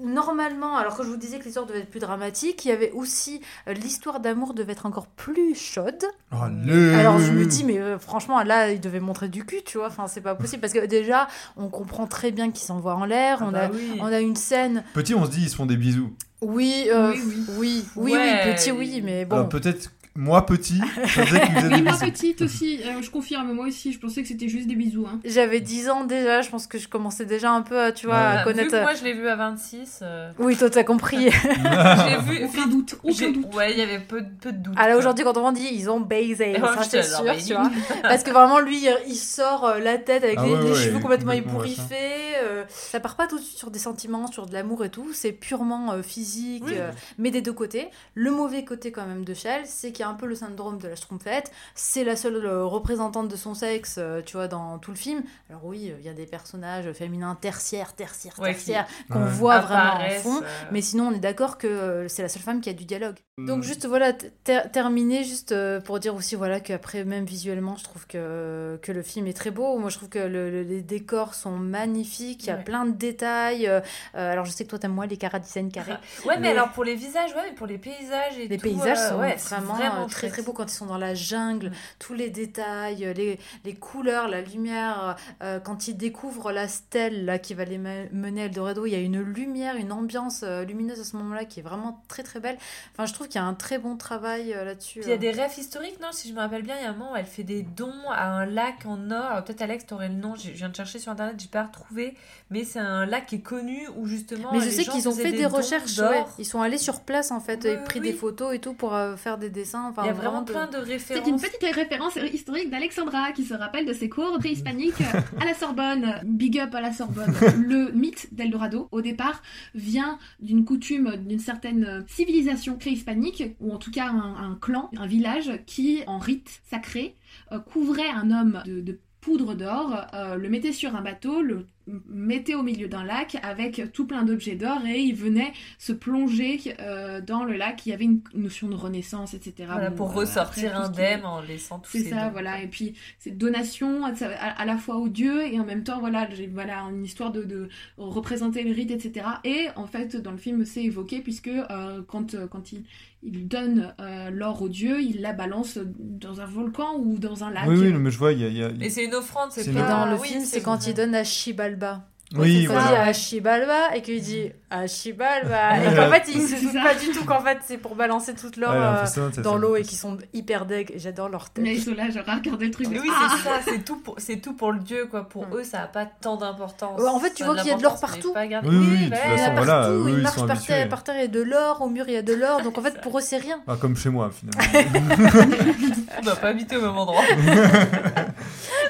normalement, 0.00 0.76
alors 0.76 0.96
que 0.96 1.02
je 1.02 1.08
vous 1.08 1.16
disais 1.16 1.38
que 1.38 1.44
l'histoire 1.44 1.66
devait 1.66 1.80
être 1.80 1.90
plus 1.90 2.00
dramatique, 2.00 2.64
il 2.64 2.68
y 2.68 2.72
avait 2.72 2.90
aussi 2.92 3.40
euh, 3.68 3.72
l'histoire 3.72 4.20
d'amour 4.20 4.54
devait 4.54 4.72
être 4.72 4.86
encore 4.86 5.06
plus 5.06 5.54
chaude. 5.54 6.04
Oh, 6.32 6.36
le- 6.64 6.94
Alors 6.94 7.18
je 7.18 7.32
me 7.32 7.44
dis, 7.46 7.64
mais 7.64 7.78
euh, 7.78 7.98
franchement, 7.98 8.42
là, 8.42 8.70
il 8.70 8.80
devait 8.80 9.00
montrer 9.00 9.28
du 9.28 9.44
cul, 9.44 9.62
tu 9.64 9.78
vois. 9.78 9.88
Enfin, 9.88 10.06
c'est 10.08 10.20
pas 10.20 10.34
possible 10.34 10.60
parce 10.60 10.72
que 10.72 10.84
déjà, 10.86 11.28
on 11.56 11.68
comprend 11.68 12.06
très 12.06 12.30
bien 12.30 12.50
qu'ils 12.50 12.64
s'envoient 12.64 12.94
en 12.96 13.04
l'air. 13.04 13.38
Ah 13.40 13.46
on, 13.48 13.52
bah 13.52 13.64
a, 13.66 13.70
oui. 13.70 13.98
on 14.00 14.06
a 14.06 14.20
une 14.20 14.36
scène. 14.36 14.84
Petit, 14.94 15.14
on 15.14 15.24
se 15.24 15.30
dit, 15.30 15.42
ils 15.42 15.50
se 15.50 15.56
font 15.56 15.66
des 15.66 15.76
bisous. 15.76 16.12
Oui, 16.40 16.88
euh, 16.90 17.12
Oui, 17.12 17.22
oui. 17.26 17.44
oui, 17.56 17.84
oui, 17.96 18.12
Ouais. 18.12 18.18
oui, 18.44 18.52
petit, 18.52 18.70
oui, 18.72 19.00
mais 19.02 19.24
bon. 19.24 19.36
Alors, 19.36 19.48
peut-être, 19.48 19.90
moi, 20.16 20.46
petit, 20.46 20.80
je 21.06 21.20
pensais 21.20 21.40
qu'ils 21.40 21.54
faisaient 21.54 21.68
Oui, 21.68 21.74
des 21.76 21.82
moi 21.82 21.92
bisous. 21.92 22.04
petite 22.06 22.42
aussi, 22.42 22.80
euh, 22.84 23.02
je 23.02 23.10
confirme, 23.10 23.52
moi 23.52 23.66
aussi, 23.66 23.92
je 23.92 23.98
pensais 23.98 24.22
que 24.22 24.28
c'était 24.28 24.48
juste 24.48 24.68
des 24.68 24.76
bisous. 24.76 25.06
Hein. 25.10 25.18
J'avais 25.24 25.60
10 25.60 25.88
ans 25.90 26.04
déjà, 26.04 26.40
je 26.40 26.50
pense 26.50 26.68
que 26.68 26.78
je 26.78 26.86
commençais 26.88 27.24
déjà 27.26 27.50
un 27.50 27.62
peu, 27.62 27.80
à, 27.80 27.90
tu 27.90 28.06
vois, 28.06 28.14
Ouais. 28.16 28.22
à 28.22 28.38
Vu 28.38 28.44
connaître. 28.44 28.70
que 28.70 28.80
moi, 28.80 28.94
je 28.94 29.02
l'ai 29.02 29.12
vu 29.12 29.26
à 29.28 29.34
26. 29.34 30.00
euh, 30.02 30.30
Oui, 30.38 30.56
toi, 30.56 30.70
t'as 30.70 30.84
compris. 30.84 31.30
je 31.30 32.08
l'ai 32.08 32.22
vu. 32.38 32.44
Aucun 32.44 32.66
doute, 32.68 32.94
aucun 33.02 33.12
j'ai- 33.14 33.32
doute. 33.32 33.54
Ouais, 33.54 33.72
il 33.72 33.78
y 33.78 33.82
avait 33.82 33.98
peu, 33.98 34.20
de- 34.20 34.30
peu 34.40 34.52
de 34.52 34.58
doute. 34.58 34.74
Ah 34.76 34.86
là 34.88 34.96
aujourd'hui 34.96 35.24
quand 35.24 35.36
on 35.36 35.50
dit 35.50 35.68
ils 35.72 35.90
ont 35.90 36.00
baisé, 36.00 36.52
ça 36.54 36.58
moi, 36.60 36.82
c'est 36.84 37.02
sûr, 37.02 37.24
tu 37.44 37.52
vois. 37.54 37.70
Parce 38.02 38.22
que 38.22 38.30
vraiment 38.30 38.60
lui 38.60 38.86
il 39.08 39.16
sort 39.16 39.64
euh, 39.64 39.78
la 39.80 39.98
tête 39.98 40.22
avec 40.24 40.38
Ah 40.38 40.44
les, 40.46 40.52
ouais, 40.52 40.62
les 40.62 40.70
ouais, 40.70 40.74
cheveux 40.76 41.00
complètement 41.00 41.32
complètement 41.32 41.52
ébouriffés. 41.52 42.36
euh, 42.42 42.64
ça 42.68 43.00
part 43.00 43.16
pas 43.16 43.26
tout 43.26 43.38
de 43.38 43.42
suite 43.42 43.58
sur 43.58 43.70
des 43.70 43.78
sentiments, 43.78 44.26
sur 44.28 44.46
de 44.46 44.52
l'amour 44.52 44.84
et 44.84 44.90
tout. 44.90 45.08
C'est 45.12 45.32
purement 45.32 45.92
euh, 45.92 46.02
physique, 46.02 46.64
Oui. 46.66 46.74
euh, 46.76 46.90
mais 47.18 47.30
des 47.30 47.40
deux 47.42 47.52
côtés. 47.52 47.88
Le 48.14 48.30
mauvais 48.30 48.64
côté 48.64 48.92
quand 48.92 49.06
même 49.06 49.24
de 49.24 49.34
Shell, 49.34 49.62
c'est 49.64 49.90
qu'il 49.92 50.03
y 50.03 50.03
a 50.04 50.08
un 50.08 50.14
peu 50.14 50.26
le 50.26 50.34
syndrome 50.34 50.78
de 50.78 50.88
la 50.88 50.96
Schtroumpfette. 50.96 51.50
C'est 51.74 52.04
la 52.04 52.14
seule 52.16 52.36
euh, 52.44 52.64
représentante 52.64 53.28
de 53.28 53.36
son 53.36 53.54
sexe, 53.54 53.96
euh, 53.98 54.22
tu 54.24 54.36
vois, 54.36 54.46
dans 54.48 54.78
tout 54.78 54.90
le 54.90 54.96
film. 54.96 55.22
Alors 55.50 55.64
oui, 55.64 55.92
il 55.98 56.04
y 56.04 56.08
a 56.08 56.12
des 56.14 56.26
personnages 56.26 56.90
féminins 56.92 57.34
tertiaires, 57.40 57.94
tertiaires, 57.94 58.34
Ouais, 58.38 58.52
tertiaires 58.52 58.86
qu'on 59.10 59.22
Ouais. 59.24 59.30
voit 59.30 59.58
vraiment 59.60 59.94
en 60.04 60.10
fond. 60.20 60.40
euh, 60.42 60.46
Mais 60.70 60.80
sinon, 60.80 61.08
on 61.08 61.12
est 61.12 61.18
d'accord 61.18 61.58
que 61.58 62.06
c'est 62.08 62.22
la 62.22 62.28
seule 62.28 62.42
femme 62.42 62.60
qui 62.60 62.70
a 62.70 62.72
du 62.74 62.84
dialogue. 62.84 63.16
Mm. 63.38 63.46
Donc 63.46 63.62
juste 63.64 63.86
voilà, 63.86 64.12
ter- 64.12 64.70
terminer 64.70 65.24
juste 65.24 65.52
pour 65.80 65.98
dire 65.98 66.14
aussi 66.14 66.36
voilà 66.36 66.60
qu'après 66.60 67.04
même 67.04 67.24
visuellement, 67.24 67.76
je 67.76 67.82
trouve 67.84 68.06
que, 68.06 68.78
que 68.82 68.92
le 68.92 69.02
film 69.02 69.26
est 69.26 69.32
très 69.36 69.50
beau. 69.50 69.76
Moi, 69.78 69.90
je 69.90 69.96
trouve 69.96 70.08
que 70.08 70.18
le- 70.20 70.50
le- 70.50 70.62
les 70.62 70.82
décors 70.82 71.34
sont 71.34 71.56
magnifiques, 71.78 72.44
il 72.44 72.46
y 72.46 72.50
a 72.50 72.56
Ouais. 72.56 72.64
plein 72.64 72.84
de 72.86 72.92
détails. 72.92 73.66
euh, 73.66 73.80
alors 74.14 74.44
je 74.44 74.50
sais 74.52 74.64
que 74.64 74.70
toi 74.70 74.78
t'aimes 74.78 74.92
moins 74.94 75.06
les 75.06 75.16
caradicènes 75.16 75.70
carrés. 75.70 75.94
Ouais, 76.26 76.38
mais 76.38 76.50
alors 76.50 76.70
pour 76.70 76.84
les 76.84 76.94
visages, 76.94 77.34
ouais, 77.34 77.42
mais 77.48 77.54
pour 77.54 77.66
les 77.66 77.78
paysages 77.78 78.38
et 78.38 78.48
Les 78.48 78.56
tout, 78.56 78.62
paysages 78.68 78.98
euh, 78.98 79.08
sont 79.10 79.18
ouais, 79.18 79.36
vraiment, 79.36 79.74
euh, 80.02 80.06
très 80.06 80.28
très 80.28 80.42
beaux 80.42 80.52
quand 80.52 80.64
ils 80.70 80.74
sont 80.74 80.86
dans 80.86 80.98
la 80.98 81.14
jungle, 81.14 81.68
Mm. 81.68 81.72
tous 81.98 82.14
les 82.14 82.30
détails, 82.30 83.04
euh, 83.06 83.12
les, 83.12 83.38
les 83.64 83.74
couleurs, 83.74 84.28
la 84.28 84.40
lumière. 84.40 85.16
euh, 85.42 85.60
quand 85.60 85.88
ils 85.88 85.96
découvrent 85.96 86.52
la 86.52 86.68
stèle 86.68 87.24
là 87.24 87.38
qui 87.38 87.54
va 87.54 87.64
les 87.64 87.78
me- 87.78 88.08
mener 88.12 88.42
à 88.42 88.44
Eldorado, 88.46 88.86
il 88.86 88.92
y 88.92 88.94
a 88.96 89.00
une 89.00 89.20
lumière, 89.20 89.76
une 89.76 89.92
ambiance 89.92 90.40
euh, 90.42 90.64
lumineuse 90.64 91.00
à 91.00 91.04
ce 91.04 91.16
moment-là 91.16 91.44
qui 91.44 91.60
est 91.60 91.62
vraiment 91.62 92.02
très 92.08 92.22
très 92.22 92.40
belle. 92.40 92.56
Enfin, 92.92 93.06
je 93.06 93.12
trouve 93.14 93.28
qu'il 93.28 93.40
y 93.40 93.44
a 93.44 93.46
un 93.46 93.54
très 93.54 93.78
bon 93.78 93.96
travail 93.96 94.52
euh, 94.54 94.64
là-dessus. 94.64 95.00
Il 95.02 95.08
y 95.08 95.12
a 95.12 95.14
euh. 95.14 95.18
des 95.18 95.30
rêves 95.30 95.52
historiques, 95.56 96.00
non? 96.00 96.08
Si 96.12 96.28
je 96.28 96.34
me 96.34 96.40
rappelle 96.40 96.62
bien, 96.62 96.76
il 96.78 96.82
y 96.82 96.86
a 96.86 96.90
un 96.90 96.94
moment 96.94 97.12
où 97.12 97.16
elle 97.16 97.24
fait 97.26 97.42
des 97.44 97.62
dons 97.62 97.92
à 98.10 98.26
un 98.26 98.46
lac 98.46 98.84
en 98.86 99.10
or. 99.10 99.24
Alors, 99.24 99.44
Peut-être 99.44 99.62
Alex, 99.62 99.86
t'aurais 99.86 100.08
le 100.08 100.14
nom, 100.14 100.34
je 100.36 100.50
viens 100.50 100.68
de 100.68 100.76
chercher 100.76 100.98
sur 100.98 101.12
internet, 101.12 101.36
j'ai 101.38 101.48
pas 101.48 101.64
retrouvé. 101.64 102.14
Mais 102.50 102.64
c'est 102.64 102.78
un 102.78 103.04
lac 103.06 103.26
qui 103.26 103.36
est 103.36 103.40
connu 103.40 103.88
où 103.96 104.06
justement. 104.06 104.50
Mais 104.52 104.60
je 104.60 104.66
les 104.66 104.70
sais 104.70 104.84
qu'ils 104.84 105.08
ont 105.08 105.12
fait 105.12 105.32
des, 105.32 105.42
dons 105.42 105.48
recherches, 105.48 105.98
ouais. 105.98 106.24
ils 106.38 106.44
sont 106.46 106.60
allés 106.60 106.78
sur 106.78 107.00
place 107.00 107.30
en 107.30 107.40
fait, 107.40 107.64
et 107.64 107.76
pris 107.78 108.00
oui. 108.00 108.10
des 108.10 108.16
photos 108.16 108.54
et 108.54 108.58
tout 108.58 108.74
pour 108.74 108.94
euh, 108.94 109.16
faire 109.16 109.38
des 109.38 109.50
dessins. 109.50 109.83
Enfin, 109.90 110.02
Il 110.04 110.06
y 110.06 110.10
a 110.10 110.12
vraiment 110.12 110.42
de- 110.42 110.50
plein 110.52 110.66
de 110.66 110.78
C'est 110.98 111.26
une 111.26 111.40
petite 111.40 111.74
référence 111.74 112.16
historique 112.32 112.70
d'Alexandra 112.70 113.32
qui 113.32 113.44
se 113.44 113.54
rappelle 113.54 113.86
de 113.86 113.92
ses 113.92 114.08
cours 114.08 114.38
préhispaniques 114.38 115.00
à 115.40 115.44
la 115.44 115.54
Sorbonne. 115.54 116.20
Big 116.24 116.58
up 116.58 116.74
à 116.74 116.80
la 116.80 116.92
Sorbonne. 116.92 117.32
Le 117.58 117.92
mythe 117.92 118.32
d'Eldorado, 118.34 118.88
au 118.92 119.00
départ, 119.00 119.42
vient 119.74 120.18
d'une 120.40 120.64
coutume, 120.64 121.16
d'une 121.16 121.38
certaine 121.38 122.04
civilisation 122.08 122.76
préhispanique, 122.76 123.42
ou 123.60 123.72
en 123.72 123.78
tout 123.78 123.90
cas 123.90 124.08
un, 124.08 124.50
un 124.50 124.58
clan, 124.60 124.90
un 124.96 125.06
village, 125.06 125.50
qui, 125.66 126.02
en 126.06 126.18
rite 126.18 126.60
sacré, 126.70 127.16
euh, 127.52 127.58
couvrait 127.58 128.08
un 128.10 128.30
homme 128.30 128.62
de, 128.66 128.80
de 128.80 128.98
poudre 129.20 129.54
d'or, 129.54 130.06
euh, 130.12 130.36
le 130.36 130.48
mettait 130.50 130.72
sur 130.72 130.94
un 130.96 131.00
bateau, 131.00 131.40
le 131.42 131.66
mettait 132.08 132.54
au 132.54 132.62
milieu 132.62 132.88
d'un 132.88 133.04
lac 133.04 133.36
avec 133.42 133.92
tout 133.92 134.06
plein 134.06 134.22
d'objets 134.22 134.54
d'or 134.54 134.78
et 134.86 135.00
il 135.00 135.14
venait 135.14 135.52
se 135.78 135.92
plonger 135.92 136.58
euh, 136.80 137.20
dans 137.20 137.44
le 137.44 137.54
lac. 137.56 137.84
Il 137.86 137.90
y 137.90 137.92
avait 137.92 138.04
une 138.04 138.20
notion 138.34 138.68
de 138.68 138.74
renaissance, 138.74 139.34
etc. 139.34 139.68
Voilà, 139.70 139.90
Bon, 139.90 139.96
pour 139.96 140.10
euh, 140.12 140.20
ressortir 140.20 140.72
tout 140.72 140.92
qui- 140.92 141.00
indemne 141.02 141.24
en 141.26 141.40
laissant 141.42 141.78
tous 141.80 141.90
c'est 141.92 142.04
ces 142.04 142.10
ça, 142.10 142.26
dons. 142.26 142.30
voilà. 142.32 142.62
Et 142.62 142.68
puis, 142.68 142.94
c'est 143.18 143.36
donation 143.36 144.04
à, 144.04 144.64
la 144.64 144.76
fois 144.78 144.96
aux 144.96 145.08
dieux 145.08 145.46
et 145.46 145.60
en 145.60 145.64
même 145.64 145.84
temps, 145.84 146.00
voilà, 146.00 146.28
voilà, 146.52 146.80
une 146.90 147.04
histoire 147.04 147.32
de, 147.32 147.44
de 147.44 147.68
représenter 147.98 148.62
le 148.62 148.72
rite, 148.72 148.90
etc. 148.90 149.26
Et 149.44 149.66
en 149.76 149.86
fait, 149.86 150.16
dans 150.16 150.32
le 150.32 150.38
film, 150.38 150.64
c'est 150.64 150.84
évoqué 150.84 151.20
puisque 151.20 151.48
euh, 151.48 152.02
quand, 152.08 152.34
quand 152.48 152.72
il, 152.72 152.84
il 153.24 153.48
donne 153.48 153.94
euh, 154.00 154.30
l'or 154.30 154.60
aux 154.62 154.68
dieux, 154.68 155.00
il 155.00 155.20
la 155.22 155.32
balance 155.32 155.78
dans 155.98 156.40
un 156.40 156.46
volcan 156.46 156.96
ou 156.98 157.18
dans 157.18 157.42
un 157.42 157.50
lac. 157.50 157.64
Oui, 157.66 157.76
oui, 157.78 157.92
mais 157.92 158.10
je 158.10 158.18
vois, 158.18 158.32
il 158.32 158.40
y 158.40 158.44
a. 158.44 158.48
y 158.48 158.62
a- 158.62 158.68
Mais 158.78 158.90
c'est 158.90 159.04
une 159.04 159.14
offrande, 159.14 159.48
c'est 159.50 159.64
pas. 159.64 159.70
une- 159.70 159.76
Et 159.78 159.88
dans 159.88 160.06
le 160.06 160.16
oui, 160.20 160.28
film, 160.28 160.44
c'est 160.44 160.60
quand 160.60 160.86
il 160.86 160.94
donne 160.94 161.14
à 161.14 161.24
Chibalba. 161.24 162.06
Oui, 162.40 162.62
c'est 162.62 162.66
ça, 162.74 162.80
voilà. 162.80 162.88
dit 163.04 163.08
à 163.10 163.12
Chibalba 163.12 163.94
et 163.96 164.02
qu'il 164.02 164.20
dit 164.20 164.50
à 164.70 164.86
Chibalba. 164.86 165.78
Et 165.84 165.94
qu'en 165.94 166.10
fait, 166.10 166.22
il 166.34 166.42
se 166.42 166.56
C'est 166.56 166.60
doute 166.62 166.72
ça. 166.72 166.82
pas 166.82 166.94
du 166.94 167.08
tout 167.10 167.24
qu'en 167.24 167.40
fait, 167.40 167.58
c'est 167.64 167.78
pour 167.78 167.94
balancer 167.94 168.34
toute 168.34 168.56
l'or 168.56 168.72
Ouais, 168.72 169.20
euh, 169.22 169.42
dans 169.42 169.56
l'eau 169.56 169.76
et 169.76 169.82
qui 169.82 169.94
sont 169.94 170.18
hyper 170.32 170.66
deg. 170.66 170.92
J'adore 170.96 171.28
leur 171.28 171.50
tête. 171.50 171.62
Mais 171.62 171.74
ils 171.76 171.82
sont 171.82 171.94
là, 171.94 172.10
genre, 172.10 172.24
à 172.28 172.34
regarder 172.36 172.66
le 172.66 172.70
truc. 172.72 172.88
Mais 172.90 172.98
oui, 172.98 173.08
Ah 173.14 173.28
c'est 173.36 173.48
ça, 173.48 173.54
c'est 173.64 173.84
tout, 173.84 173.96
pour, 173.98 174.16
c'est 174.18 174.38
tout 174.38 174.54
pour 174.54 174.72
le 174.72 174.80
dieu, 174.80 175.06
quoi. 175.10 175.28
Pour 175.28 175.46
Mm. 175.46 175.56
eux, 175.58 175.64
ça 175.64 175.78
n'a 175.78 175.86
pas 175.86 176.06
tant 176.06 176.36
d'importance. 176.36 177.00
Ouais, 177.00 177.08
en 177.08 177.18
fait, 177.20 177.30
tu 177.34 177.44
Ça 177.44 177.50
a 177.50 177.52
vois 177.52 177.62
qu'il 177.62 177.70
y 177.70 177.74
a 177.74 177.76
de 177.76 177.82
l'or 177.82 178.00
partout. 178.00 178.32
pas 178.32 178.44
Oui, 178.46 178.50
oui, 178.64 179.08
bah, 179.10 179.16
a 179.22 179.50
voilà, 179.54 179.80
partout, 179.82 179.92
eux, 179.92 180.04
ils 180.08 180.14
ils 180.16 180.22
marchent 180.22 180.46
par 180.46 180.62
terre, 180.62 180.88
par 180.88 181.04
terre, 181.04 181.14
il 181.16 181.20
y 181.20 181.24
a 181.24 181.28
de 181.28 181.42
l'or, 181.42 181.82
au 181.82 181.88
mur 181.88 182.04
il 182.08 182.14
y 182.14 182.16
a 182.16 182.22
de 182.22 182.34
l'or, 182.34 182.62
donc 182.62 182.76
en 182.78 182.82
fait 182.82 183.00
pour 183.00 183.18
eux 183.18 183.22
c'est 183.22 183.36
rien. 183.36 183.60
Ah, 183.68 183.74
comme 183.80 183.96
chez 183.96 184.08
moi, 184.10 184.30
finalement. 184.32 184.88
On 186.20 186.24
n'a 186.24 186.36
pas 186.36 186.48
habité 186.48 186.76
au 186.76 186.80
même 186.82 186.96
endroit. 186.96 187.22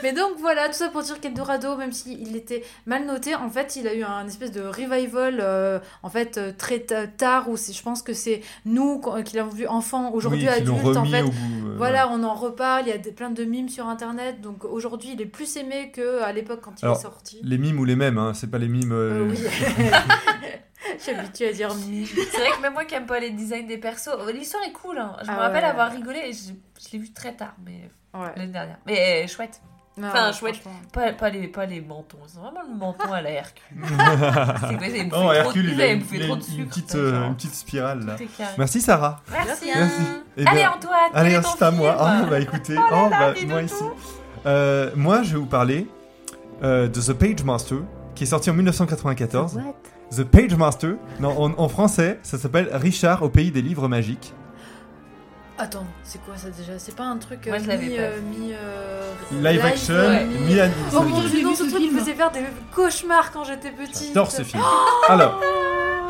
Mais 0.02 0.12
donc 0.12 0.33
voilà, 0.38 0.66
tout 0.68 0.74
ça 0.74 0.88
pour 0.88 1.02
dire 1.02 1.18
qu'Eldorado, 1.20 1.76
même 1.76 1.92
s'il 1.92 2.37
était 2.37 2.62
mal 2.87 3.07
noté, 3.07 3.34
en 3.42 3.51
fait, 3.51 3.77
il 3.77 3.87
a 3.88 3.94
eu 3.94 4.03
un 4.05 4.27
espèce 4.27 4.53
de 4.53 4.62
revival, 4.62 5.38
euh, 5.40 5.79
en 6.03 6.11
fait, 6.11 6.38
euh, 6.38 6.53
très 6.57 6.81
ta- 6.81 7.07
tard, 7.07 7.49
où 7.49 7.57
c'est- 7.57 7.73
je 7.73 7.83
pense 7.83 8.03
que 8.03 8.12
c'est 8.12 8.42
nous 8.64 9.01
qui 9.25 9.37
l'avons 9.37 9.51
vu 9.51 9.66
enfant, 9.66 10.12
aujourd'hui 10.12 10.42
oui, 10.42 10.49
adulte, 10.49 10.97
en 10.97 11.05
fait. 11.05 11.23
euh, 11.23 11.75
Voilà, 11.77 12.09
on 12.11 12.23
en 12.23 12.35
reparle, 12.35 12.83
il 12.87 12.88
y 12.88 12.92
a 12.92 12.99
des- 12.99 13.12
plein 13.12 13.31
de 13.31 13.44
mimes 13.44 13.68
sur 13.68 13.87
internet, 13.88 14.40
donc 14.40 14.64
aujourd'hui 14.64 15.11
il 15.14 15.20
est 15.20 15.27
plus 15.27 15.57
aimé 15.57 15.90
qu'à 15.94 16.33
l'époque 16.33 16.61
quand 16.62 16.81
il 16.81 16.85
Alors, 16.85 16.99
est 16.99 17.03
sorti. 17.03 17.40
Les 17.42 17.59
mimes 17.59 17.79
ou 17.81 17.85
les 17.85 17.97
mêmes, 17.97 18.18
hein, 18.18 18.33
c'est 18.35 18.51
pas 18.51 18.59
les 18.59 18.68
mimes. 18.68 18.92
euh, 18.92 19.25
Euh, 19.25 19.31
oui. 19.31 19.38
Je 20.99 21.03
suis 21.03 21.12
habituée 21.12 21.49
à 21.49 21.53
dire 21.53 21.75
mime. 21.75 22.07
C'est 22.07 22.38
vrai 22.38 22.51
que 22.57 22.61
même 22.62 22.73
moi 22.75 22.85
qui 22.85 22.94
aime 22.94 23.07
pas 23.07 23.18
les 23.18 23.31
designs 23.31 23.66
des 23.66 23.79
persos, 23.79 24.11
l'histoire 24.33 24.62
est 24.64 24.73
cool. 24.73 24.99
hein. 24.99 25.16
Je 25.23 25.27
me 25.31 25.37
Ah 25.37 25.40
rappelle 25.40 25.64
ouais. 25.64 25.70
avoir 25.70 25.90
rigolé 25.90 26.20
et 26.27 26.33
je, 26.33 26.53
je 26.85 26.92
l'ai 26.92 26.99
vu 26.99 27.12
très 27.12 27.33
tard, 27.35 27.55
mais 27.64 27.90
Ouais. 28.14 28.29
l'année 28.37 28.53
dernière. 28.53 28.79
Mais 28.87 29.25
euh, 29.25 29.27
chouette. 29.27 29.61
Non, 29.97 30.09
Enfin, 30.09 30.33
chouette. 30.33 30.57
Pas, 30.92 31.13
pas, 31.13 31.31
les, 31.31 31.47
pas 31.47 31.67
les 31.67 31.81
mentons. 31.81 32.19
C'est 32.27 32.40
vraiment 32.40 32.63
le 32.69 32.77
menton 32.77 33.13
à 33.13 33.23
la 33.23 33.31
Hercule. 33.31 33.77
C'est 34.81 35.09
trop, 35.09 35.33
Hercule, 35.33 35.71
il 35.73 35.81
a 35.81 35.92
une, 35.92 36.03
petite, 36.03 36.95
euh, 36.97 37.29
une 37.29 37.37
petite 37.37 37.55
spirale 37.55 38.05
là. 38.05 38.17
Merci 38.59 38.81
Sarah. 38.81 39.21
Merci. 39.31 39.71
Merci. 39.73 40.03
Eh 40.37 40.47
Allez 40.47 40.63
ben, 40.63 40.71
Antoine, 40.77 41.11
Allez, 41.15 41.40
ton 41.40 41.49
c'est 41.57 41.65
à 41.65 41.71
moi. 41.71 41.97
Ah, 41.99 42.23
bah 42.29 42.40
écoutez, 42.40 42.75
Oh 42.79 42.83
oh, 42.92 43.09
là, 43.09 43.33
bah, 43.33 43.40
moi 43.47 43.63
ici. 43.63 43.85
Euh, 44.47 44.90
moi, 44.97 45.23
je 45.23 45.35
vais 45.35 45.38
vous 45.38 45.47
parler 45.47 45.87
euh, 46.65 46.88
de 46.88 47.01
The 47.01 47.13
Page 47.13 47.45
Master, 47.45 47.79
qui 48.17 48.25
est 48.25 48.27
sorti 48.27 48.51
en 48.51 48.55
1994. 48.55 49.61
The 50.11 50.25
Page 50.25 50.55
Master, 50.57 50.95
non, 51.21 51.40
en, 51.40 51.53
en 51.57 51.69
français, 51.69 52.19
ça 52.23 52.37
s'appelle 52.37 52.69
Richard 52.73 53.23
au 53.23 53.29
pays 53.29 53.53
des 53.53 53.63
livres 53.63 53.87
magiques. 53.87 54.35
Attends, 55.57 55.87
c'est 56.02 56.21
quoi 56.25 56.37
ça 56.37 56.48
déjà? 56.50 56.79
C'est 56.79 56.96
pas 56.96 57.05
un 57.05 57.17
truc 57.17 57.46
euh, 57.46 57.50
Moi, 57.50 57.59
je 57.61 57.69
l'avais 57.69 57.87
mi, 57.87 57.96
pas 57.96 58.02
euh, 58.02 58.21
mi, 58.23 58.52
euh, 58.52 59.02
Live 59.52 59.65
action, 59.65 59.94
euh, 59.94 60.25
mi- 60.27 60.57
Oh 60.96 61.02
mon 61.02 61.23
J'ai 61.23 61.29
dieu, 61.29 61.42
non, 61.44 61.55
ce 61.55 61.63
truc 61.63 61.75
me 61.75 61.79
film. 61.79 61.98
faisait 62.00 62.15
faire 62.15 62.33
des 62.33 62.40
cauchemars 62.75 63.31
quand 63.31 63.44
j'étais 63.44 63.71
petite. 63.71 64.09
J'adore 64.09 64.33
ce 64.33 64.42
film. 64.42 64.63
Alors, 65.09 65.40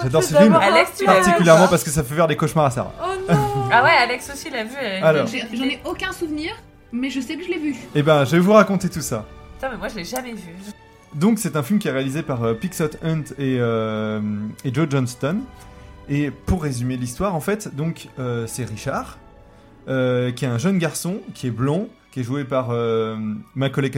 j'adore 0.03 0.23
ce 0.23 0.29
film, 0.35 0.45
d'abord 0.53 0.63
Alex, 0.63 0.93
tu 0.97 1.05
l'as 1.05 1.19
vu 1.19 1.25
particulièrement 1.25 1.69
parce 1.69 1.85
que 1.85 1.91
ça 1.91 2.03
fait 2.03 2.15
faire 2.15 2.27
des 2.27 2.37
cauchemars 2.37 2.65
à 2.65 2.71
Sarah. 2.71 2.93
Oh 3.05 3.33
non 3.33 3.69
Ah 3.71 3.85
ouais, 3.85 3.91
Alex 3.91 4.31
aussi 4.33 4.49
l'a 4.49 4.65
vu. 4.65 4.75
elle- 4.81 5.05
Alors. 5.05 5.27
J'ai- 5.27 5.45
J'en 5.53 5.65
ai 5.65 5.79
aucun 5.85 6.13
souvenir, 6.13 6.53
mais 6.91 7.11
je 7.11 7.21
sais 7.21 7.37
que 7.37 7.45
je 7.45 7.49
l'ai 7.51 7.59
vu. 7.59 7.77
Eh 7.95 8.03
ben, 8.03 8.25
je 8.25 8.31
vais 8.33 8.39
vous 8.39 8.53
raconter 8.55 8.89
tout 8.89 9.03
ça. 9.03 9.27
Putain, 9.57 9.69
mais 9.73 9.77
moi 9.77 9.89
je 9.89 9.97
l'ai 9.97 10.05
jamais 10.05 10.33
vu. 10.33 10.55
Donc 11.15 11.39
c'est 11.39 11.55
un 11.57 11.63
film 11.63 11.79
qui 11.79 11.89
est 11.89 11.93
réalisé 11.93 12.23
par 12.23 12.43
euh, 12.45 12.55
Pixot 12.55 12.85
Hunt 13.05 13.23
et, 13.39 13.59
euh, 13.61 14.21
et 14.65 14.73
Joe 14.73 14.87
Johnston. 14.89 15.41
Et 16.09 16.31
pour 16.31 16.63
résumer 16.63 16.97
l'histoire, 16.97 17.35
en 17.35 17.41
fait, 17.41 17.75
donc 17.77 18.09
euh, 18.19 18.47
c'est 18.47 18.65
Richard, 18.65 19.19
euh, 19.89 20.33
qui 20.33 20.45
est 20.45 20.49
un 20.49 20.59
jeune 20.59 20.79
garçon, 20.79 21.19
qui 21.35 21.47
est 21.47 21.51
blond, 21.51 21.89
qui 22.15 22.21
est 22.21 22.23
joué 22.23 22.45
par 22.45 22.71
euh, 22.71 23.17
Macaulay 23.57 23.91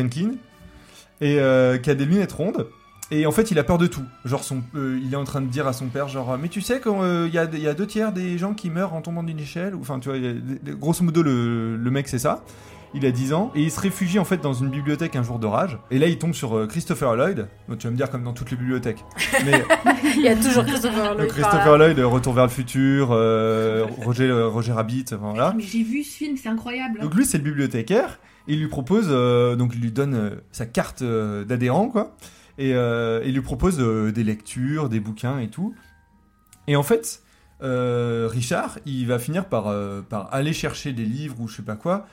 et 1.20 1.38
euh, 1.38 1.76
qui 1.76 1.90
a 1.90 1.94
des 1.94 2.06
lunettes 2.06 2.32
rondes. 2.32 2.66
Et 3.10 3.26
en 3.26 3.30
fait, 3.30 3.50
il 3.50 3.58
a 3.58 3.62
peur 3.62 3.76
de 3.76 3.86
tout. 3.86 4.04
Genre, 4.24 4.42
son, 4.42 4.62
euh, 4.74 4.98
il 5.04 5.12
est 5.12 5.16
en 5.16 5.24
train 5.24 5.42
de 5.42 5.46
dire 5.46 5.66
à 5.68 5.74
son 5.74 5.86
père, 5.86 6.08
genre, 6.08 6.38
mais 6.38 6.48
tu 6.48 6.62
sais 6.62 6.80
qu'il 6.80 7.30
y, 7.30 7.38
a 7.38 7.74
deux 7.74 7.86
tiers 7.86 8.12
des 8.12 8.38
gens 8.38 8.54
qui 8.54 8.70
meurent 8.70 8.94
en 8.94 9.02
tombant 9.02 9.22
d'une 9.22 9.38
échelle. 9.38 9.74
Enfin, 9.78 10.00
tu 10.00 10.08
vois, 10.08 10.18
grosso 10.76 11.04
modo, 11.04 11.22
le, 11.22 11.76
le 11.76 11.90
mec, 11.90 12.08
c'est 12.08 12.18
ça. 12.18 12.42
Il 12.96 13.04
a 13.04 13.10
10 13.10 13.34
ans 13.34 13.52
et 13.54 13.62
il 13.62 13.70
se 13.70 13.78
réfugie 13.78 14.18
en 14.18 14.24
fait 14.24 14.38
dans 14.38 14.54
une 14.54 14.70
bibliothèque 14.70 15.16
un 15.16 15.22
jour 15.22 15.38
d'orage. 15.38 15.78
Et 15.90 15.98
là, 15.98 16.06
il 16.06 16.16
tombe 16.16 16.32
sur 16.32 16.56
euh, 16.56 16.66
Christopher 16.66 17.14
Lloyd. 17.14 17.46
Donc, 17.68 17.78
tu 17.78 17.86
vas 17.86 17.90
me 17.90 17.96
dire 17.96 18.10
comme 18.10 18.24
dans 18.24 18.32
toutes 18.32 18.50
les 18.50 18.56
bibliothèques. 18.56 19.04
Mais 19.44 19.62
Il 20.16 20.22
y 20.22 20.28
a 20.28 20.34
toujours 20.34 20.64
Christopher 20.64 21.14
Lloyd. 21.14 21.28
Christopher. 21.28 21.76
Lloyd, 21.76 21.98
euh, 21.98 22.06
Retour 22.06 22.32
vers 22.32 22.44
le 22.44 22.50
futur, 22.50 23.10
euh, 23.12 23.86
Roger, 24.02 24.32
Roger 24.32 24.72
Rabbit, 24.72 25.04
voilà. 25.20 25.52
Mais 25.54 25.62
j'ai 25.62 25.82
vu 25.82 26.02
ce 26.02 26.16
film, 26.16 26.38
c'est 26.38 26.48
incroyable. 26.48 27.00
Donc 27.00 27.14
lui, 27.14 27.26
c'est 27.26 27.38
le 27.38 27.44
bibliothécaire. 27.44 28.18
Il 28.48 28.60
lui 28.60 28.68
propose, 28.68 29.08
euh, 29.10 29.56
donc 29.56 29.72
il 29.74 29.80
lui 29.82 29.92
donne 29.92 30.40
sa 30.50 30.64
carte 30.64 31.04
d'adhérent, 31.04 31.88
quoi. 31.88 32.16
Et 32.56 32.70
il 32.70 33.34
lui 33.34 33.42
propose 33.42 33.76
des 33.76 34.24
lectures, 34.24 34.88
des 34.88 35.00
bouquins 35.00 35.38
et 35.38 35.48
tout. 35.48 35.74
Et 36.66 36.76
en 36.76 36.82
fait, 36.82 37.22
euh, 37.62 38.28
Richard, 38.30 38.78
il 38.84 39.06
va 39.06 39.18
finir 39.18 39.46
par, 39.46 39.68
euh, 39.68 40.02
par 40.02 40.32
aller 40.32 40.52
chercher 40.52 40.92
des 40.92 41.04
livres 41.04 41.36
ou 41.40 41.48
je 41.48 41.56
sais 41.56 41.62
pas 41.62 41.76
quoi. 41.76 42.06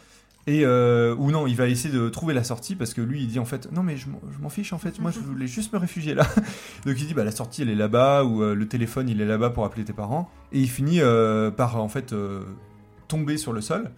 Et 0.45 0.65
euh, 0.65 1.15
ou 1.17 1.31
non, 1.31 1.47
il 1.47 1.55
va 1.55 1.67
essayer 1.67 1.93
de 1.93 2.09
trouver 2.09 2.33
la 2.33 2.43
sortie 2.43 2.75
parce 2.75 2.93
que 2.93 2.99
lui, 3.01 3.21
il 3.21 3.27
dit 3.27 3.39
en 3.39 3.45
fait, 3.45 3.71
non 3.71 3.81
mais 3.81 3.95
je 3.95 4.07
m'en- 4.41 4.49
fiche 4.49 4.73
en 4.73 4.77
fait, 4.77 4.99
moi 4.99 5.09
je 5.09 5.19
voulais 5.19 5.47
juste 5.47 5.71
me 5.71 5.79
réfugier 5.79 6.13
là. 6.13 6.27
Donc 6.85 6.99
il 6.99 7.07
dit 7.07 7.13
bah 7.13 7.23
la 7.23 7.31
sortie 7.31 7.61
elle 7.61 7.69
est 7.69 7.75
là-bas 7.75 8.25
ou 8.25 8.43
euh, 8.43 8.53
le 8.53 8.67
téléphone 8.67 9.07
il 9.07 9.21
est 9.21 9.25
là-bas 9.25 9.51
pour 9.51 9.63
appeler 9.63 9.85
tes 9.85 9.93
parents. 9.93 10.29
Et 10.51 10.59
il 10.59 10.69
finit 10.69 10.99
euh, 11.01 11.49
par 11.49 11.81
en 11.81 11.87
fait 11.87 12.13
tomber 13.07 13.37
sur 13.37 13.53
le 13.53 13.61
sol. 13.61 13.91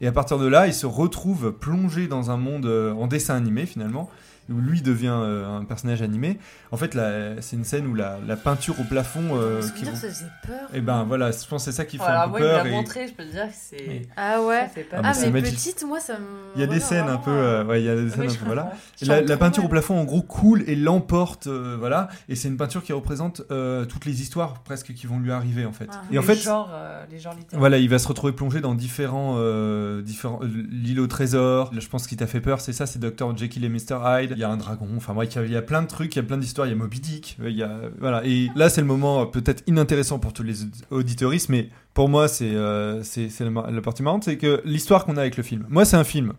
Et 0.00 0.06
à 0.06 0.12
partir 0.12 0.38
de 0.38 0.46
là, 0.46 0.68
il 0.68 0.74
se 0.74 0.86
retrouve 0.86 1.50
plongé 1.52 2.06
dans 2.06 2.30
un 2.30 2.36
monde 2.36 2.66
en 2.66 3.08
dessin 3.08 3.34
animé 3.34 3.66
finalement, 3.66 4.08
où 4.50 4.60
lui 4.60 4.82
devient 4.82 5.14
euh, 5.14 5.58
un 5.58 5.64
personnage 5.64 6.02
animé. 6.02 6.38
En 6.72 6.76
fait, 6.76 6.96
c'est 7.40 7.56
une 7.56 7.64
scène 7.64 7.86
où 7.86 7.94
la, 7.94 8.18
la 8.26 8.36
peinture 8.36 8.78
au 8.80 8.84
plafond. 8.84 9.22
euh, 9.32 9.60
qui 9.76 9.82
dire, 9.84 9.96
ça 9.96 10.08
faisait 10.08 10.24
peur. 10.46 10.68
Et 10.74 10.80
ben 10.80 11.04
voilà, 11.04 11.30
je 11.30 11.46
pense 11.46 11.64
que 11.64 11.70
c'est 11.70 11.76
ça 11.76 11.84
qui 11.84 11.98
fait 11.98 12.04
Voilà, 12.04 12.24
un 12.24 12.28
peu 12.28 12.30
moi 12.30 12.40
il 12.40 12.44
me 12.44 12.48
peur. 12.50 12.64
l'a 12.64 12.68
et- 12.70 12.72
montré, 12.72 13.06
je 13.08 13.12
peux 13.14 13.24
te 13.24 13.30
dire 13.32 13.46
que 13.48 13.54
c'est. 13.54 14.02
Ah 14.16 14.42
ouais 14.42 14.60
Ça 14.62 14.68
fait 14.68 14.82
pas 14.84 14.96
Ah, 15.02 15.12
Ah, 15.14 15.30
mais 15.32 15.42
petite, 15.42 15.84
moi 15.86 16.00
ça 16.00 16.18
me. 16.18 16.24
Il 16.54 16.60
y 16.60 16.64
a 16.64 16.66
des 16.66 16.80
scènes 16.80 17.08
un 17.08 17.16
peu, 17.18 17.30
euh, 17.30 17.62
euh, 17.62 17.64
ouais, 17.64 17.82
il 17.82 17.86
y 17.86 17.88
a 17.88 17.96
des 17.96 18.10
scènes 18.10 18.30
je 18.30 18.36
peu, 18.36 18.46
voilà. 18.46 18.72
Et 19.00 19.04
La, 19.04 19.36
peinture 19.36 19.64
au 19.64 19.68
plafond, 19.68 19.98
en 19.98 20.04
gros, 20.04 20.22
coule 20.22 20.64
et 20.66 20.74
l'emporte, 20.76 21.46
euh, 21.46 21.76
voilà. 21.78 22.08
Et 22.28 22.34
c'est 22.34 22.48
une 22.48 22.56
peinture 22.56 22.82
qui 22.82 22.92
représente 22.92 23.42
toutes 23.88 24.04
les 24.04 24.22
histoires 24.22 24.62
presque 24.62 24.92
qui 24.94 25.06
vont 25.06 25.18
lui 25.18 25.32
arriver 25.32 25.64
en 25.66 25.72
fait. 25.72 25.88
Ah. 25.92 26.02
Et 26.10 26.18
en 26.18 26.20
les 26.22 26.26
fait, 26.26 26.34
genres, 26.36 26.70
les 27.10 27.18
genres 27.18 27.34
littéraires. 27.34 27.58
Voilà, 27.58 27.78
il 27.78 27.88
va 27.88 27.98
se 27.98 28.08
retrouver 28.08 28.32
plongé 28.32 28.60
dans 28.60 28.74
différents, 28.74 29.34
euh, 29.38 30.02
différents 30.02 30.40
euh, 30.42 30.48
l'île 30.70 31.00
au 31.00 31.06
trésor. 31.06 31.70
Je 31.76 31.88
pense 31.88 32.06
qui 32.06 32.16
t'a 32.16 32.26
fait 32.26 32.40
peur, 32.40 32.60
c'est 32.60 32.72
ça, 32.72 32.86
c'est 32.86 32.98
Dr 32.98 33.36
Jekyll 33.36 33.64
et 33.64 33.68
Mr 33.68 33.98
Hyde. 34.04 34.34
Il 34.38 34.42
y 34.42 34.44
a 34.44 34.50
un 34.50 34.56
dragon. 34.56 34.86
Enfin, 34.96 35.14
bref, 35.14 35.36
il 35.44 35.50
y 35.50 35.56
a- 35.56 35.62
plein 35.62 35.82
de 35.82 35.88
trucs, 35.88 36.14
il 36.14 36.20
y 36.20 36.20
a 36.20 36.22
plein 36.22 36.38
d'histoires. 36.38 36.68
Il 36.68 36.70
y 36.70 36.72
a 36.72 36.76
Moby 36.76 37.00
Dick. 37.00 37.36
Il 37.44 37.50
y 37.56 37.64
a 37.64 37.80
voilà. 37.98 38.24
Et 38.24 38.50
là, 38.54 38.68
c'est 38.70 38.80
le 38.80 38.86
moment 38.86 39.22
euh, 39.22 39.24
peut-être 39.24 39.64
inintéressant 39.66 40.20
pour 40.20 40.32
tous 40.32 40.44
les 40.44 40.62
aud- 40.62 40.68
auditeuristes, 40.90 41.48
mais 41.48 41.70
pour 41.92 42.08
moi, 42.08 42.28
c'est 42.28 42.54
euh, 42.54 43.02
c'est 43.02 43.28
la, 43.40 43.50
la 43.68 43.80
partie 43.80 44.04
marrante, 44.04 44.22
c'est 44.22 44.36
que 44.38 44.62
l'histoire 44.64 45.04
qu'on 45.04 45.16
a 45.16 45.22
avec 45.22 45.36
le 45.36 45.42
film. 45.42 45.66
Moi, 45.68 45.84
c'est 45.84 45.96
un 45.96 46.04
film 46.04 46.34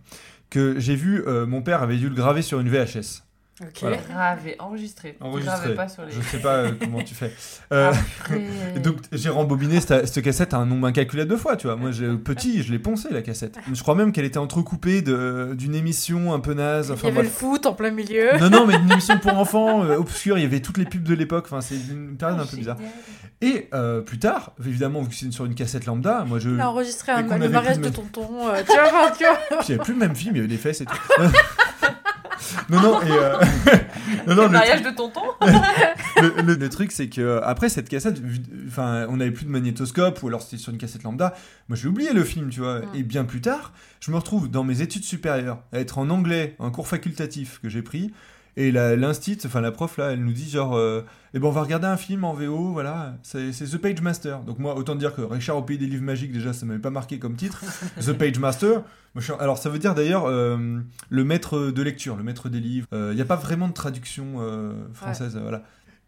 que 0.49 0.79
j'ai 0.79 0.95
vu. 0.95 1.23
euh, 1.27 1.45
mon 1.45 1.61
père 1.61 1.83
avait 1.83 1.97
dû 1.97 2.07
le 2.07 2.15
graver 2.15 2.41
sur 2.41 2.61
une 2.61 2.69
VHS. 2.69 3.23
Ok. 3.61 3.67
Voilà. 3.81 3.97
Gravé, 4.09 4.55
enregistré. 4.59 5.17
Enregistré. 5.19 5.75
Pas 5.75 5.87
sur 5.89 6.03
les. 6.05 6.11
Je 6.11 6.21
sais 6.21 6.39
pas 6.39 6.55
euh, 6.55 6.71
comment 6.79 7.01
tu 7.03 7.13
fais. 7.15 7.33
Euh, 7.71 7.91
donc 8.83 8.97
j'ai 9.11 9.29
rembobiné 9.29 9.79
cette, 9.79 10.07
cette 10.07 10.23
cassette 10.23 10.55
un 10.55 10.65
nombre 10.65 10.87
incalculable 10.87 11.29
de 11.29 11.35
fois, 11.35 11.55
tu 11.55 11.67
vois. 11.67 11.75
Moi, 11.75 11.91
j'ai- 11.91 12.07
petit, 12.17 12.63
je 12.63 12.71
l'ai 12.71 12.79
poncé 12.79 13.09
la 13.11 13.21
cassette. 13.21 13.57
Je 13.71 13.79
crois 13.81 13.93
même 13.93 14.11
qu'elle 14.11 14.25
était 14.25 14.39
entrecoupée 14.39 15.01
de- 15.03 15.53
d'une 15.55 15.75
émission 15.75 16.33
un 16.33 16.39
peu 16.39 16.53
naze. 16.55 16.87
Il 16.87 16.89
y 16.89 16.93
Enfin 16.93 17.07
avait 17.09 17.21
le 17.23 17.29
foot 17.29 17.65
en 17.67 17.73
plein 17.73 17.91
milieu. 17.91 18.37
Non, 18.39 18.49
non, 18.49 18.65
mais 18.65 18.73
une 18.75 18.91
émission 18.91 19.19
pour 19.19 19.37
enfants 19.37 19.83
euh, 19.83 19.97
obscure. 19.97 20.37
Il 20.39 20.41
y 20.41 20.45
avait 20.45 20.61
toutes 20.61 20.77
les 20.79 20.85
pubs 20.85 21.03
de 21.03 21.13
l'époque. 21.13 21.45
Enfin, 21.45 21.61
c'est 21.61 21.75
une 21.75 22.17
période 22.17 22.39
un 22.39 22.45
peu 22.47 22.57
bizarre. 22.57 22.77
Et 23.41 23.69
euh, 23.75 24.01
plus 24.01 24.17
tard, 24.19 24.53
évidemment, 24.65 25.01
vu 25.03 25.09
que 25.09 25.15
c'est 25.15 25.31
sur 25.31 25.45
une 25.45 25.53
cassette 25.55 25.85
lambda, 25.85 26.25
moi 26.27 26.39
je. 26.39 26.49
Il 26.49 26.59
a 26.59 26.69
enregistré 26.71 27.11
Et 27.11 27.15
un, 27.15 27.23
qu'on 27.23 27.37
le 27.37 27.43
avait 27.45 27.49
mariage 27.53 27.77
de 27.77 27.83
de 27.83 27.89
tonton. 27.89 28.27
euh, 28.49 28.61
tu 28.67 28.73
vois, 28.73 28.85
enfin, 28.87 29.13
tu 29.17 29.23
vois. 29.25 29.61
J'avais 29.61 29.79
plus 29.79 29.93
le 29.93 29.99
même 29.99 30.15
film, 30.15 30.35
il 30.35 30.37
y 30.37 30.39
avait 30.39 30.47
des 30.49 30.57
fesses 30.57 30.81
et 30.81 30.85
tout. 30.85 30.97
non, 32.69 32.81
non, 32.81 33.01
et. 33.01 33.11
euh, 33.11 33.37
non, 34.27 34.35
non, 34.35 34.43
Le 34.43 34.49
mariage 34.49 34.81
de 34.81 34.89
tonton 34.91 35.21
le, 36.21 36.41
le- 36.41 36.55
le 36.55 36.69
truc, 36.69 36.91
c'est 36.91 37.07
que 37.09 37.21
euh, 37.21 37.41
après 37.43 37.69
cette 37.69 37.89
cassette, 37.89 38.21
enfin, 38.67 39.05
on 39.09 39.17
n'avait 39.17 39.31
plus 39.31 39.45
de 39.45 39.51
magnétoscope 39.51 40.21
ou 40.23 40.27
alors 40.27 40.41
c'était 40.41 40.57
sur 40.57 40.71
une 40.71 40.77
cassette 40.77 41.03
lambda. 41.03 41.33
Moi, 41.67 41.75
j'ai 41.77 41.87
oublié 41.87 42.13
le 42.13 42.23
film, 42.23 42.49
tu 42.49 42.59
vois. 42.61 42.79
Mm. 42.79 42.95
Et 42.95 43.03
bien 43.03 43.25
plus 43.25 43.41
tard, 43.41 43.73
je 43.99 44.11
me 44.11 44.15
retrouve 44.17 44.49
dans 44.49 44.63
mes 44.63 44.81
études 44.81 45.03
supérieures 45.03 45.59
à 45.73 45.79
être 45.79 45.97
en 45.97 46.09
anglais, 46.09 46.55
un 46.59 46.69
cours 46.71 46.87
facultatif 46.87 47.59
que 47.61 47.69
j'ai 47.69 47.81
pris. 47.81 48.11
Et 48.57 48.71
la- 48.71 48.95
l'instit, 48.95 49.37
enfin 49.45 49.61
la 49.61 49.71
prof 49.71 49.97
là, 49.97 50.11
elle 50.11 50.23
nous 50.23 50.33
dit 50.33 50.49
genre, 50.49 50.75
euh, 50.77 51.05
eh 51.33 51.39
ben 51.39 51.47
on 51.47 51.51
va 51.51 51.61
regarder 51.61 51.87
un 51.87 51.97
film 51.97 52.23
en 52.23 52.33
VO, 52.33 52.71
voilà, 52.71 53.15
c'est 53.23 53.51
The 53.51 53.77
Page 53.77 54.01
Master. 54.01 54.39
Donc 54.41 54.59
moi, 54.59 54.75
autant 54.75 54.95
dire 54.95 55.13
que 55.15 55.21
Richard 55.21 55.57
au 55.57 55.61
pays 55.61 55.77
des 55.77 55.85
livres 55.85 56.03
magiques, 56.03 56.31
déjà, 56.31 56.53
ça 56.53 56.65
m'avait 56.65 56.79
pas 56.79 56.89
marqué 56.89 57.19
comme 57.19 57.35
titre. 57.35 57.63
The 58.01 58.13
Page 58.13 58.39
Master. 58.39 58.81
Alors 59.39 59.57
ça 59.57 59.69
veut 59.69 59.79
dire 59.79 59.95
d'ailleurs 59.95 60.25
euh, 60.27 60.79
le 61.09 61.23
maître 61.23 61.71
de 61.71 61.81
lecture, 61.81 62.15
le 62.15 62.23
maître 62.23 62.47
des 62.49 62.59
livres. 62.59 62.87
Il 62.91 63.15
n'y 63.15 63.21
a 63.21 63.25
pas 63.25 63.35
vraiment 63.35 63.67
de 63.67 63.73
traduction 63.73 64.35
euh, 64.39 64.73
française, 64.93 65.37
voilà. 65.41 65.63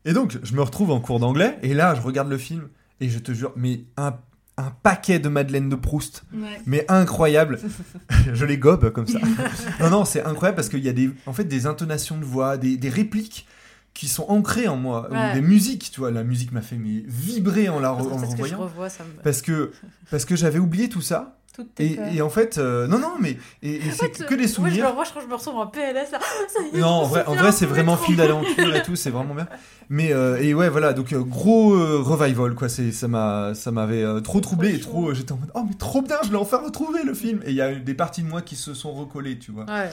Et 0.06 0.14
donc 0.14 0.38
je 0.42 0.54
me 0.56 0.62
retrouve 0.62 0.92
en 0.92 1.00
cours 1.00 1.20
d'anglais 1.20 1.58
et 1.62 1.74
là 1.74 1.94
je 1.96 2.02
regarde 2.02 2.30
le 2.30 2.38
film 2.38 2.68
et 3.00 3.10
je 3.10 3.20
te 3.20 3.32
jure, 3.34 3.52
mais 3.56 3.84
un, 3.98 4.14
un 4.58 4.72
paquet 4.84 5.20
de 5.20 5.30
Madeleine 5.30 5.70
de 5.70 5.76
Proust, 5.76 6.24
Ouais. 6.34 6.62
mais 6.66 6.86
incroyable. 6.90 7.60
je 8.34 8.46
les 8.46 8.58
gobe 8.58 8.92
comme 8.92 9.08
ça. 9.08 9.20
non 9.80 9.90
non, 9.90 10.06
c'est 10.06 10.24
incroyable 10.24 10.56
parce 10.56 10.70
qu'il 10.70 10.84
y 10.84 10.90
a 10.90 10.94
des, 10.94 11.12
en 11.26 11.34
fait 11.34 11.44
des 11.46 11.66
intonations 11.68 12.18
de 12.18 12.26
voix, 12.26 12.58
des, 12.58 12.78
des 12.78 12.90
répliques 12.90 13.48
qui 13.94 14.08
sont 14.08 14.26
ancrées 14.30 14.68
en 14.68 14.78
moi, 14.78 15.10
ou 15.12 15.34
des 15.36 15.42
musiques, 15.42 15.92
tu 15.92 16.00
vois. 16.00 16.12
La 16.12 16.24
musique 16.24 16.52
m'a 16.52 16.62
fait 16.62 16.78
mais, 16.78 17.04
vibrer 17.08 17.70
en 17.70 17.80
la 17.80 17.90
re- 17.90 18.12
en 18.12 18.20
que 18.20 18.26
je 18.26 18.32
revoyant. 18.32 18.60
revois, 18.60 18.90
ça 18.90 19.04
me. 19.04 19.22
Parce 19.22 19.42
que, 19.42 19.72
parce 20.10 20.26
que 20.26 20.36
j'avais 20.36 20.60
oublié 20.60 20.88
tout 20.90 21.02
ça. 21.02 21.38
Et, 21.80 22.22
en 22.22 22.30
fait, 22.30 22.58
euh, 22.58 22.88
non, 22.88 22.98
non, 22.98 23.14
mais 23.20 23.38
et, 23.62 23.76
et 23.76 23.92
c'est 23.92 24.10
que 24.10 24.30
des 24.30 24.36
Moi, 24.36 24.46
je, 24.48 24.48
souvenirs. 24.48 24.94
moi, 24.94 25.04
je 25.04 25.10
crois 25.10 25.22
que 25.22 25.28
je 25.28 25.32
me 25.32 25.36
retrouve 25.38 25.56
en 25.58 25.68
PLS 25.68 26.12
là. 26.12 26.20
Ça 26.48 26.60
y 26.74 26.78
est, 26.78 26.82
Non, 26.82 26.88
en 26.88 27.04
vrai, 27.06 27.24
en 27.28 27.52
c'est 27.52 27.66
vraiment 27.66 27.98
film 27.98 28.18
bien. 28.18 28.28
d'aventure 28.28 28.76
et 28.76 28.84
tout, 28.84 28.96
c'est 28.96 29.10
vraiment 29.10 29.34
bien. 29.36 29.48
Mais 29.90 30.14
euh, 30.14 30.42
et 30.42 30.54
ouais, 30.54 30.70
voilà, 30.70 30.94
donc 30.94 31.12
euh, 31.12 31.20
gros 31.20 31.74
euh, 31.74 32.00
revival 32.02 32.54
quoi. 32.56 32.70
C'est 32.70 32.94
ça 32.94 33.10
m'a 33.10 33.54
ça 33.54 33.72
m'avait 33.72 34.06
trop 34.22 34.40
troublé 34.40 34.76
et 34.76 34.80
trop. 34.80 35.14
J'étais 35.14 35.34
en 35.34 35.38
mode 35.38 35.52
oh 35.54 35.64
mais 35.68 35.76
trop 35.76 36.02
bien, 36.02 36.16
je 36.24 36.30
l'ai 36.30 36.38
enfin 36.38 36.62
retrouvé 36.64 37.04
le 37.04 37.14
film. 37.14 37.42
Et 37.46 37.50
il 37.50 37.56
y 37.56 37.62
a 37.62 37.76
des 37.76 37.94
parties 37.94 38.24
de 38.24 38.28
moi 38.30 38.42
qui 38.42 38.56
se 38.56 38.74
sont 38.74 38.94
recollées, 38.94 39.38
tu 39.38 39.52
vois. 39.52 39.66
Ouais. 39.66 39.90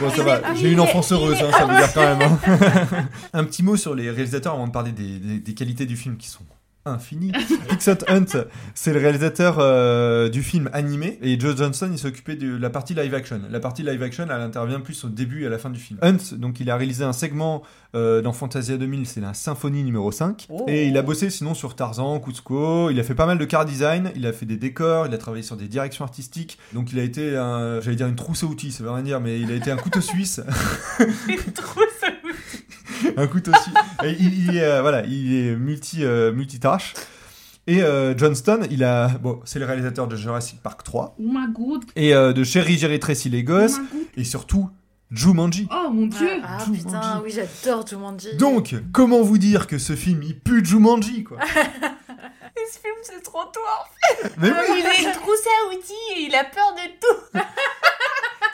Bon, 0.00 0.10
ça 0.10 0.24
va, 0.24 0.40
j'ai 0.54 0.68
eu 0.70 0.72
une 0.72 0.80
enfance 0.80 1.12
heureuse, 1.12 1.36
hein, 1.40 1.50
ça 1.56 1.66
veut 1.66 1.76
dire 1.76 1.92
quand 1.94 2.00
même. 2.02 2.22
hein. 2.22 3.08
Un 3.32 3.44
petit 3.44 3.62
mot 3.62 3.76
sur 3.76 3.94
les 3.94 4.10
réalisateurs 4.10 4.54
avant 4.54 4.66
de 4.66 4.72
parler 4.72 4.90
des, 4.92 5.18
des- 5.20 5.38
des 5.38 5.54
qualités 5.54 5.86
du 5.86 5.96
film 5.96 6.16
qui 6.16 6.28
sont 6.28 6.40
infinies. 6.84 7.32
Pixot 7.68 8.04
Hunt, 8.08 8.44
c'est 8.74 8.92
le 8.92 8.98
réalisateur 8.98 9.56
euh, 9.58 10.28
du 10.28 10.42
film 10.42 10.68
animé 10.72 11.18
et 11.22 11.38
Joe 11.38 11.56
Johnston, 11.56 11.90
il 11.92 11.98
s'occupait 11.98 12.36
de 12.36 12.56
la 12.56 12.70
partie 12.70 12.94
live 12.94 13.14
action. 13.14 13.40
La 13.50 13.60
partie 13.60 13.82
live 13.82 14.02
action, 14.02 14.24
elle 14.24 14.40
intervient 14.40 14.80
plus 14.80 15.04
au 15.04 15.08
début 15.08 15.44
et 15.44 15.46
à 15.46 15.50
la 15.50 15.58
fin 15.58 15.70
du 15.70 15.78
film. 15.78 15.98
Hunt, 16.02 16.36
donc 16.36 16.60
il 16.60 16.70
a 16.70 16.76
réalisé 16.76 17.04
un 17.04 17.12
segment 17.12 17.62
euh, 17.94 18.22
dans 18.22 18.32
Fantasia 18.32 18.76
2000, 18.76 19.06
c'est 19.06 19.20
la 19.20 19.34
symphonie 19.34 19.84
numéro 19.84 20.10
5. 20.10 20.46
Oh. 20.48 20.64
Et 20.68 20.88
il 20.88 20.96
a 20.96 21.02
bossé 21.02 21.30
sinon 21.30 21.54
sur 21.54 21.76
Tarzan, 21.76 22.18
Kuzco, 22.20 22.90
il 22.90 22.98
a 22.98 23.02
fait 23.02 23.14
pas 23.14 23.26
mal 23.26 23.38
de 23.38 23.44
car 23.44 23.64
design, 23.64 24.10
il 24.16 24.26
a 24.26 24.32
fait 24.32 24.46
des 24.46 24.56
décors, 24.56 25.06
il 25.06 25.14
a 25.14 25.18
travaillé 25.18 25.42
sur 25.42 25.56
des 25.56 25.68
directions 25.68 26.04
artistiques. 26.04 26.58
Donc 26.72 26.92
il 26.92 26.98
a 26.98 27.02
été, 27.02 27.36
un, 27.36 27.80
j'allais 27.80 27.96
dire 27.96 28.08
une 28.08 28.16
trousse 28.16 28.42
à 28.42 28.46
outils, 28.46 28.72
ça 28.72 28.82
veut 28.82 28.90
rien 28.90 29.02
dire, 29.02 29.20
mais 29.20 29.40
il 29.40 29.50
a 29.50 29.54
été 29.54 29.70
un 29.70 29.76
couteau 29.76 30.00
suisse. 30.00 30.40
Trop 31.54 31.82
ça. 32.00 32.11
un 33.16 33.26
couteau 33.26 33.52
suisse. 33.54 33.74
Il, 34.04 34.48
il 34.50 34.56
est, 34.56 34.62
euh, 34.64 34.80
voilà, 34.82 35.04
il 35.06 35.34
est 35.34 35.56
multi, 35.56 36.04
euh, 36.04 36.32
multitâche. 36.32 36.94
Et 37.68 37.82
euh, 37.82 38.16
Johnston, 38.16 38.60
il 38.70 38.82
a, 38.82 39.06
bon, 39.08 39.40
c'est 39.44 39.58
le 39.60 39.66
réalisateur 39.66 40.08
de 40.08 40.16
Jurassic 40.16 40.60
Park 40.60 40.82
3 40.82 41.14
Oh 41.18 41.22
my 41.24 41.46
god. 41.52 41.84
et 41.94 42.12
euh, 42.12 42.32
de 42.32 42.42
Chérie, 42.42 42.76
Jerry 42.76 42.98
Tracy 42.98 43.28
les 43.30 43.42
Oh 43.42 43.52
gosses 43.52 43.78
my 43.78 43.86
god. 43.92 44.06
et 44.16 44.24
surtout 44.24 44.68
Jumanji. 45.12 45.68
Oh 45.70 45.90
mon 45.90 46.06
dieu. 46.06 46.28
Ah, 46.42 46.58
ah, 46.58 46.64
putain, 46.72 47.22
oui, 47.24 47.30
j'adore 47.32 47.86
Jumanji. 47.86 48.36
Donc, 48.36 48.74
comment 48.92 49.22
vous 49.22 49.38
dire 49.38 49.66
que 49.68 49.78
ce 49.78 49.94
film 49.94 50.22
il 50.24 50.40
pue 50.40 50.64
Jumanji 50.64 51.22
quoi? 51.22 51.38
Et 52.54 52.70
ce 52.70 52.78
film, 52.80 52.94
c'est 53.02 53.22
trop 53.22 53.44
toi. 53.52 54.28
Mais 54.38 54.50
oui. 54.50 54.80
Il 54.80 54.86
est 54.86 55.08
une 55.08 55.12
trousse 55.14 55.40
à 55.46 55.74
outils 55.74 55.92
et 56.16 56.22
il 56.28 56.34
a 56.34 56.44
peur 56.44 56.74
de 56.74 56.90
tout. 57.00 57.38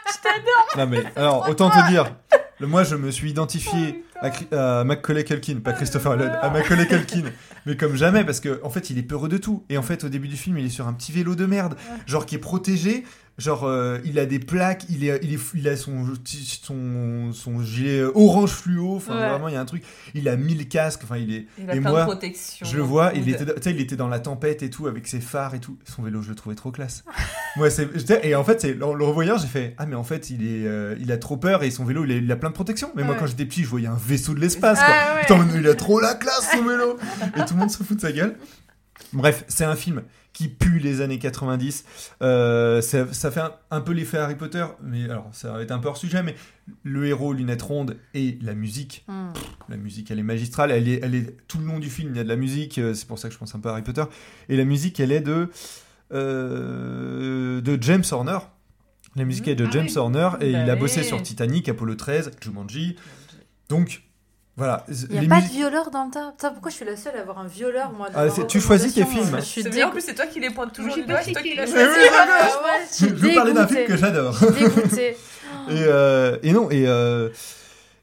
Je 0.06 0.22
t'adore. 0.22 0.68
Non 0.76 0.86
mais 0.86 1.04
alors 1.16 1.48
autant 1.48 1.68
te 1.70 1.88
dire, 1.88 2.12
moi 2.60 2.84
je 2.84 2.94
me 2.96 3.10
suis 3.10 3.30
identifié 3.30 4.04
Oh, 4.04 4.07
à, 4.20 4.84
Macaulay 4.84 5.24
Culkin, 5.24 5.60
pas 5.60 5.72
Christopher 5.72 6.16
Lloyd, 6.16 6.32
à 6.40 6.50
Macaulay 6.50 6.86
Culkin, 6.86 7.24
mais 7.66 7.76
comme 7.76 7.96
jamais 7.96 8.24
parce 8.24 8.40
que 8.40 8.60
en 8.62 8.70
fait 8.70 8.90
il 8.90 8.98
est 8.98 9.02
peureux 9.02 9.28
de 9.28 9.38
tout. 9.38 9.64
Et 9.68 9.78
en 9.78 9.82
fait 9.82 10.04
au 10.04 10.08
début 10.08 10.28
du 10.28 10.36
film 10.36 10.58
il 10.58 10.66
est 10.66 10.70
sur 10.70 10.86
un 10.86 10.92
petit 10.92 11.12
vélo 11.12 11.34
de 11.34 11.46
merde, 11.46 11.76
genre 12.06 12.26
qui 12.26 12.34
est 12.34 12.38
protégé, 12.38 13.04
genre 13.38 13.64
euh, 13.64 13.98
il 14.04 14.18
a 14.18 14.26
des 14.26 14.38
plaques, 14.40 14.84
il 14.90 15.04
est, 15.04 15.20
il 15.22 15.32
est, 15.32 15.38
il 15.54 15.68
a 15.68 15.76
son 15.76 16.04
son, 16.62 17.32
son 17.32 17.62
gilet 17.62 18.02
orange 18.02 18.50
fluo, 18.50 18.96
enfin 18.96 19.14
Ouais. 19.16 19.28
vraiment 19.30 19.48
il 19.48 19.54
y 19.54 19.56
a 19.56 19.60
un 19.60 19.64
truc, 19.64 19.82
il 20.14 20.28
a 20.28 20.36
mille 20.36 20.68
casques, 20.68 21.00
enfin 21.04 21.16
il 21.16 21.32
est, 21.32 21.46
Il 21.58 21.70
a 21.70 21.76
Et 21.76 21.80
plein 21.80 21.90
moi, 21.90 22.00
de 22.00 22.06
protection. 22.06 22.66
je 22.66 22.76
le 22.76 22.82
vois, 22.82 23.12
il 23.14 23.28
était, 23.28 23.70
il 23.70 23.80
était 23.80 23.96
dans 23.96 24.08
la 24.08 24.18
tempête 24.20 24.62
et 24.62 24.70
tout 24.70 24.86
avec 24.86 25.06
ses 25.06 25.20
phares 25.20 25.54
et 25.54 25.60
tout. 25.60 25.76
Son 25.84 26.02
vélo, 26.02 26.20
je 26.22 26.30
le 26.30 26.34
trouvais 26.34 26.56
trop 26.56 26.70
classe. 26.70 27.04
Moi, 27.56 27.68
et 28.22 28.34
en 28.34 28.44
fait, 28.44 28.60
c'est 28.60 28.82
en 28.82 28.92
le 28.94 29.04
revoyant, 29.04 29.38
j'ai 29.38 29.46
fait 29.46 29.74
ah 29.78 29.86
mais 29.86 29.94
en 29.96 30.04
fait, 30.04 30.30
il 30.30 30.42
est, 30.44 30.66
euh, 30.66 30.94
il 31.00 31.10
a 31.12 31.16
trop 31.18 31.36
peur 31.36 31.62
et 31.62 31.70
son 31.70 31.84
vélo, 31.84 32.04
il 32.04 32.12
a, 32.12 32.16
il 32.16 32.30
a 32.32 32.36
plein 32.36 32.50
de 32.50 32.54
protection. 32.54 32.90
Mais 32.96 33.02
moi, 33.04 33.14
quand 33.18 33.26
j'étais 33.26 33.44
petit, 33.46 33.62
je 33.62 33.68
voyais 33.68 33.86
un 33.88 33.96
vaisseau 34.00 34.34
de 34.34 34.40
l'espace. 34.40 34.78
quoi. 34.78 34.88
Ah, 34.88 35.14
ouais. 35.14 35.20
Putain, 35.22 35.46
il 35.56 35.66
a 35.68 35.74
trop 35.74 36.00
la 36.00 36.14
classe 36.14 36.50
son 36.52 36.64
vélo. 36.64 36.96
Et 37.36 37.44
tout 37.44 37.54
le 37.54 37.60
monde 37.60 37.70
se 37.70 37.82
fout 37.82 37.96
de 37.96 38.00
sa 38.02 38.12
gueule. 38.12 38.36
Bref, 39.12 39.44
c'est 39.48 39.64
un 39.64 39.76
film 39.76 40.02
qui 40.34 40.48
pue 40.48 40.78
les 40.78 41.00
années 41.00 41.18
90. 41.18 41.84
Euh, 42.22 42.80
ça, 42.80 43.12
ça 43.12 43.30
fait 43.30 43.40
un, 43.40 43.52
un 43.70 43.80
peu 43.80 43.92
l'effet 43.92 44.18
Harry 44.18 44.36
Potter, 44.36 44.64
mais 44.82 45.04
alors 45.04 45.28
ça 45.32 45.52
va 45.52 45.62
être 45.62 45.72
un 45.72 45.78
peu 45.78 45.88
hors 45.88 45.96
sujet, 45.96 46.22
mais 46.22 46.36
le 46.84 47.06
héros 47.06 47.32
lunettes 47.32 47.62
rondes 47.62 47.96
et 48.14 48.38
la 48.42 48.54
musique. 48.54 49.04
Hmm. 49.08 49.32
La 49.68 49.76
musique, 49.76 50.10
elle 50.10 50.18
est 50.18 50.22
magistrale. 50.24 50.70
Elle 50.70 50.88
est, 50.88 51.00
elle 51.02 51.14
est 51.14 51.36
tout 51.48 51.58
le 51.58 51.64
long 51.64 51.78
du 51.78 51.90
film. 51.90 52.10
Il 52.12 52.16
y 52.18 52.20
a 52.20 52.24
de 52.24 52.28
la 52.28 52.36
musique. 52.36 52.78
euh, 52.78 52.94
C'est 52.94 53.08
pour 53.08 53.18
ça 53.18 53.28
que 53.28 53.34
je 53.34 53.38
pense 53.38 53.54
un 53.54 53.58
peu 53.60 53.68
à 53.68 53.72
Harry 53.72 53.82
Potter. 53.82 54.04
Et 54.48 54.56
la 54.56 54.64
musique, 54.64 55.00
elle 55.00 55.10
est 55.12 55.20
de 55.22 55.48
euh, 56.12 57.60
de 57.60 57.78
James 57.82 58.04
Horner. 58.10 58.38
La 59.16 59.24
musique 59.24 59.48
est 59.48 59.54
de 59.56 59.64
Ah 59.66 59.70
James 59.72 59.86
oui. 59.88 59.96
Horner 59.96 60.28
et 60.40 60.52
Bah 60.52 60.62
il 60.64 60.70
a 60.70 60.74
oui. 60.74 60.80
bossé 60.80 61.02
sur 61.02 61.20
Titanic, 61.22 61.68
Apollo 61.68 61.94
13, 61.96 62.30
Jumanji. 62.42 62.96
Donc 63.68 64.02
voilà. 64.58 64.84
Il 65.10 65.20
n'y 65.20 65.26
a 65.26 65.28
pas 65.28 65.40
de 65.40 65.46
violeur 65.46 65.90
dans 65.90 66.04
le 66.04 66.10
tas. 66.10 66.32
Putain, 66.32 66.50
pourquoi 66.50 66.70
je 66.70 66.76
suis 66.76 66.84
la 66.84 66.96
seule 66.96 67.16
à 67.16 67.20
avoir 67.20 67.38
un 67.38 67.46
violeur, 67.46 67.92
moi 67.92 68.10
dans 68.10 68.18
Ah, 68.18 68.26
ma 68.36 68.44
tu 68.44 68.60
choisis 68.60 68.92
tes 68.92 69.04
films. 69.06 69.30
Je 69.36 69.40
suis 69.40 69.62
C'est 69.62 69.70
bien, 69.70 69.86
en 69.88 69.90
plus, 69.90 70.02
c'est 70.02 70.14
toi 70.14 70.26
qui 70.26 70.40
les 70.40 70.50
pointe 70.50 70.74
toujours 70.74 70.94
du 70.94 71.02
pas 71.04 71.06
doigt, 71.14 71.22
c'est 71.22 71.32
toi 71.32 71.42
qui 71.42 71.54
l'as 71.54 71.64
là. 71.64 71.72
choisi. 71.72 72.00
Ah 72.12 72.78
je 73.00 73.06
veux 73.06 73.34
parler 73.34 73.52
d'un 73.54 73.66
film 73.66 73.86
que 73.86 73.96
j'adore. 73.96 74.36
Et, 75.70 75.82
euh, 75.86 76.36
et 76.42 76.52
non, 76.52 76.70
et, 76.70 76.86
euh, 76.86 77.28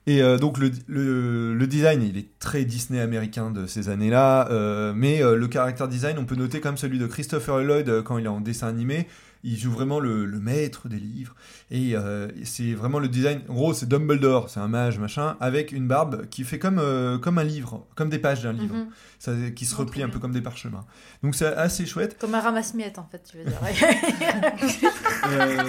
et 0.08 0.22
euh, 0.22 0.38
donc 0.38 0.58
le, 0.60 0.72
le, 0.88 1.53
le 1.56 1.68
design, 1.68 2.03
il 2.03 2.18
est 2.18 2.28
très 2.39 2.64
Disney 2.64 2.99
américain 3.01 3.49
de 3.49 3.66
ces 3.66 3.89
années-là, 3.89 4.49
euh, 4.51 4.93
mais 4.95 5.24
euh, 5.24 5.36
le 5.36 5.47
caractère 5.47 5.88
design, 5.88 6.18
on 6.20 6.26
peut 6.26 6.36
noter 6.36 6.60
comme 6.60 6.78
celui 6.78 6.99
de 6.99 7.08
Christopher 7.08 7.60
Lloyd 7.60 8.03
quand 8.03 8.18
il 8.20 8.26
est 8.26 8.30
en 8.30 8.39
dessin 8.39 8.68
animé. 8.68 9.08
Il 9.47 9.57
joue 9.57 9.71
vraiment 9.71 9.99
le, 9.99 10.25
le 10.25 10.39
maître 10.39 10.89
des 10.89 10.99
livres. 10.99 11.35
Et 11.71 11.95
euh, 11.95 12.27
c'est 12.43 12.73
vraiment 12.73 12.99
le 12.99 13.07
design. 13.07 13.41
En 13.47 13.53
gros, 13.53 13.73
c'est 13.73 13.87
Dumbledore, 13.87 14.49
c'est 14.49 14.59
un 14.59 14.67
mage, 14.67 14.97
machin, 14.99 15.37
avec 15.39 15.71
une 15.71 15.87
barbe 15.87 16.27
qui 16.29 16.43
fait 16.43 16.59
comme, 16.59 16.79
euh, 16.79 17.17
comme 17.19 17.37
un 17.37 17.43
livre, 17.43 17.85
comme 17.95 18.09
des 18.09 18.19
pages 18.19 18.41
d'un 18.43 18.53
livre, 18.53 18.75
Mhm. 18.75 18.87
ça, 19.19 19.31
qui 19.55 19.65
se 19.65 19.75
Oh, 19.75 19.79
replie 19.79 20.01
un 20.03 20.09
peu 20.09 20.19
comme 20.19 20.31
des 20.33 20.41
parchemins. 20.41 20.83
Donc 21.23 21.35
c'est 21.35 21.45
assez 21.45 21.85
chouette. 21.85 22.17
Comme 22.19 22.33
un 22.35 22.41
ramasse-miettes, 22.41 22.97
en 22.99 23.07
fait, 23.09 23.21
tu 23.23 23.37
veux 23.37 23.43
dire. 23.45 23.59
Euh, 25.27 25.63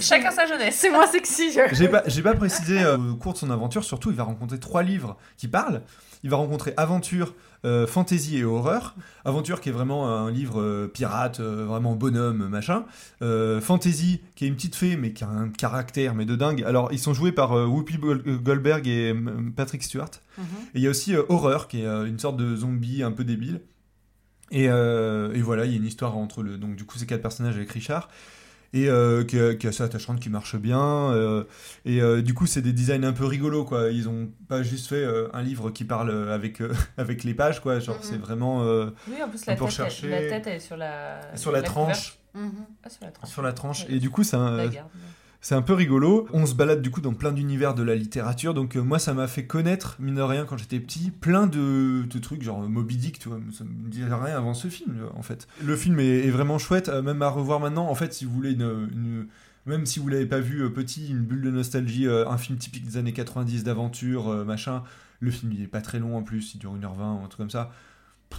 Chacun 0.00 0.30
sa 0.30 0.46
jeunesse. 0.46 0.76
c'est 0.76 0.90
moins 0.90 1.06
sexy. 1.06 1.52
je- 1.52 1.74
J'ai 1.74 1.88
pas, 1.88 2.02
j'ai 2.06 2.22
pas 2.22 2.34
précisé 2.34 2.82
euh, 2.82 2.96
au 2.96 3.16
cours 3.16 3.32
de 3.34 3.38
son 3.38 3.50
aventure, 3.50 3.84
surtout 3.84 4.10
il 4.10 4.16
va 4.16 4.24
rencontrer 4.24 4.58
trois 4.58 4.82
livres 4.82 5.16
qui 5.36 5.48
parlent. 5.48 5.82
Il 6.24 6.30
va 6.30 6.36
rencontrer 6.36 6.72
Aventure, 6.76 7.34
euh, 7.64 7.84
Fantasy 7.84 8.38
et 8.38 8.44
Horreur. 8.44 8.94
Aventure 9.24 9.60
qui 9.60 9.70
est 9.70 9.72
vraiment 9.72 10.08
un 10.08 10.30
livre 10.30 10.60
euh, 10.60 10.86
pirate, 10.86 11.40
euh, 11.40 11.64
vraiment 11.66 11.96
bonhomme, 11.96 12.46
machin. 12.48 12.84
Euh, 13.22 13.60
Fantasy 13.60 14.20
qui 14.36 14.44
est 14.44 14.48
une 14.48 14.54
petite 14.54 14.76
fée 14.76 14.96
mais 14.96 15.12
qui 15.12 15.24
a 15.24 15.28
un 15.28 15.48
caractère 15.48 16.14
mais 16.14 16.24
de 16.24 16.36
dingue. 16.36 16.62
Alors 16.62 16.92
ils 16.92 17.00
sont 17.00 17.12
joués 17.12 17.32
par 17.32 17.52
euh, 17.58 17.66
Whoopi 17.66 17.98
Gol- 17.98 18.22
Goldberg 18.40 18.86
et 18.86 19.10
euh, 19.12 19.50
Patrick 19.56 19.82
Stewart. 19.82 20.10
Mhm. 20.38 20.44
Et 20.74 20.78
il 20.78 20.82
y 20.82 20.86
a 20.86 20.90
aussi 20.90 21.16
euh, 21.16 21.22
Horreur 21.28 21.66
qui 21.66 21.82
est 21.82 21.86
euh, 21.86 22.06
une 22.06 22.20
sorte 22.20 22.36
de 22.36 22.54
zombie 22.54 23.02
un 23.02 23.10
peu 23.10 23.24
débile. 23.24 23.60
Et, 24.52 24.68
euh, 24.68 25.32
et 25.34 25.40
voilà, 25.40 25.64
il 25.64 25.72
y 25.72 25.74
a 25.74 25.78
une 25.78 25.86
histoire 25.86 26.16
entre 26.16 26.42
le. 26.42 26.58
Donc, 26.58 26.76
du 26.76 26.84
coup, 26.84 26.98
ces 26.98 27.06
quatre 27.06 27.22
personnages 27.22 27.56
avec 27.56 27.70
Richard. 27.72 28.10
Et 28.74 28.88
euh, 28.88 29.22
qui, 29.22 29.36
est- 29.36 29.58
qui 29.58 29.66
est 29.66 29.68
assez 29.68 29.82
attachante, 29.82 30.18
qui 30.18 30.30
marche 30.30 30.56
bien. 30.56 30.80
euh, 31.12 31.44
et 31.84 32.00
euh, 32.00 32.22
du 32.22 32.32
coup, 32.32 32.46
c'est 32.46 32.62
des 32.62 32.72
designs 32.72 33.04
un 33.04 33.12
peu 33.12 33.26
rigolos, 33.26 33.64
quoi. 33.66 33.90
Ils 33.90 34.08
ont 34.08 34.30
pas 34.48 34.62
juste 34.62 34.86
fait 34.88 35.04
euh, 35.04 35.28
un 35.34 35.42
livre 35.42 35.70
qui 35.70 35.84
parle 35.84 36.30
avec, 36.30 36.62
euh, 36.62 36.72
avec 36.96 37.22
les 37.24 37.34
pages, 37.34 37.60
quoi. 37.60 37.80
Genre, 37.80 37.96
Mhm. 37.96 38.02
c'est 38.02 38.16
vraiment 38.18 38.62
euh, 38.62 38.86
Oui, 39.08 39.22
en 39.22 39.28
plus, 39.28 39.44
la 39.44 39.56
Pour 39.56 39.68
tête, 39.68 39.78
elle- 39.80 39.90
chercher- 39.90 40.08
la 40.08 40.18
tête, 40.20 40.46
elle 40.46 40.56
est 40.56 40.60
sur 40.60 40.76
la. 40.78 41.36
sur 41.36 41.52
la 41.52 41.60
tranche. 41.62 42.18
Mhm. 42.34 42.50
Ah, 42.82 42.88
sur 42.88 43.04
la 43.04 43.10
tranche. 43.10 43.30
Sur 43.30 43.42
la 43.42 43.52
tranche. 43.52 43.84
Ouais. 43.84 43.94
Et 43.96 43.98
du 43.98 44.08
coup, 44.08 44.22
c'est 44.22 44.36
un, 44.36 44.56
La 44.56 44.66
garde. 44.68 44.88
C'est 45.42 45.54
un 45.54 45.60
peu 45.60 45.74
rigolo. 45.74 46.26
On 46.32 46.46
se 46.46 46.54
balade 46.54 46.80
du 46.80 46.90
coup 46.90 47.02
dans 47.02 47.12
plein 47.12 47.32
d'univers 47.32 47.74
de 47.74 47.82
la 47.82 47.94
littérature. 47.94 48.54
Donc 48.54 48.76
euh, 48.76 48.80
moi, 48.82 48.98
ça 48.98 49.12
m'a 49.12 49.26
fait 49.26 49.44
connaître, 49.46 49.96
mine 49.98 50.14
de 50.14 50.22
rien, 50.22 50.46
quand 50.46 50.56
j'étais 50.56 50.80
petit, 50.80 51.10
plein 51.10 51.46
de, 51.46 52.04
de 52.08 52.18
trucs, 52.18 52.42
genre 52.42 52.60
Moby 52.62 52.96
Dick, 52.96 53.18
tu 53.18 53.28
vois. 53.28 53.38
Ça 53.52 53.64
me 53.64 53.90
disait 53.90 54.04
rien 54.06 54.36
avant 54.36 54.54
ce 54.54 54.68
film, 54.68 54.96
en 55.14 55.22
fait. 55.22 55.46
Le 55.62 55.76
film 55.76 56.00
est, 56.00 56.26
est 56.26 56.30
vraiment 56.30 56.56
chouette, 56.58 56.88
euh, 56.88 57.02
même 57.02 57.20
à 57.20 57.28
revoir 57.28 57.60
maintenant. 57.60 57.88
En 57.88 57.94
fait, 57.94 58.14
si 58.14 58.24
vous 58.24 58.32
voulez 58.32 58.52
une... 58.52 58.88
une- 58.92 59.28
même 59.64 59.86
si 59.86 60.00
vous 60.00 60.08
l'avez 60.08 60.26
pas 60.26 60.40
vu 60.40 60.62
euh, 60.64 60.70
petit, 60.70 61.10
une 61.10 61.20
bulle 61.20 61.42
de 61.42 61.50
nostalgie, 61.52 62.08
euh, 62.08 62.28
un 62.28 62.36
film 62.36 62.58
typique 62.58 62.84
des 62.84 62.96
années 62.96 63.12
90 63.12 63.62
d'aventure, 63.62 64.28
euh, 64.28 64.44
machin. 64.44 64.82
Le 65.20 65.30
film, 65.30 65.52
il 65.52 65.62
est 65.62 65.68
pas 65.68 65.80
très 65.80 66.00
long 66.00 66.16
en 66.16 66.24
plus, 66.24 66.54
il 66.54 66.58
dure 66.58 66.74
1h20 66.74 67.20
ou 67.20 67.24
un 67.24 67.28
truc 67.28 67.36
comme 67.36 67.48
ça. 67.50 67.70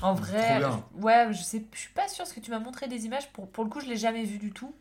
En 0.01 0.15
vrai, 0.15 0.59
ouais, 1.01 1.27
je 1.31 1.41
sais, 1.41 1.65
je 1.71 1.79
suis 1.79 1.93
pas 1.93 2.09
sûre 2.09 2.25
parce 2.25 2.33
que 2.33 2.41
tu 2.41 2.51
m'as 2.51 2.59
montré 2.59 2.89
des 2.89 3.05
images. 3.05 3.31
Pour, 3.31 3.47
pour 3.49 3.63
le 3.63 3.69
coup, 3.69 3.79
je 3.79 3.85
l'ai 3.85 3.95
jamais 3.95 4.25
vu 4.25 4.37
du 4.37 4.51
tout. 4.51 4.73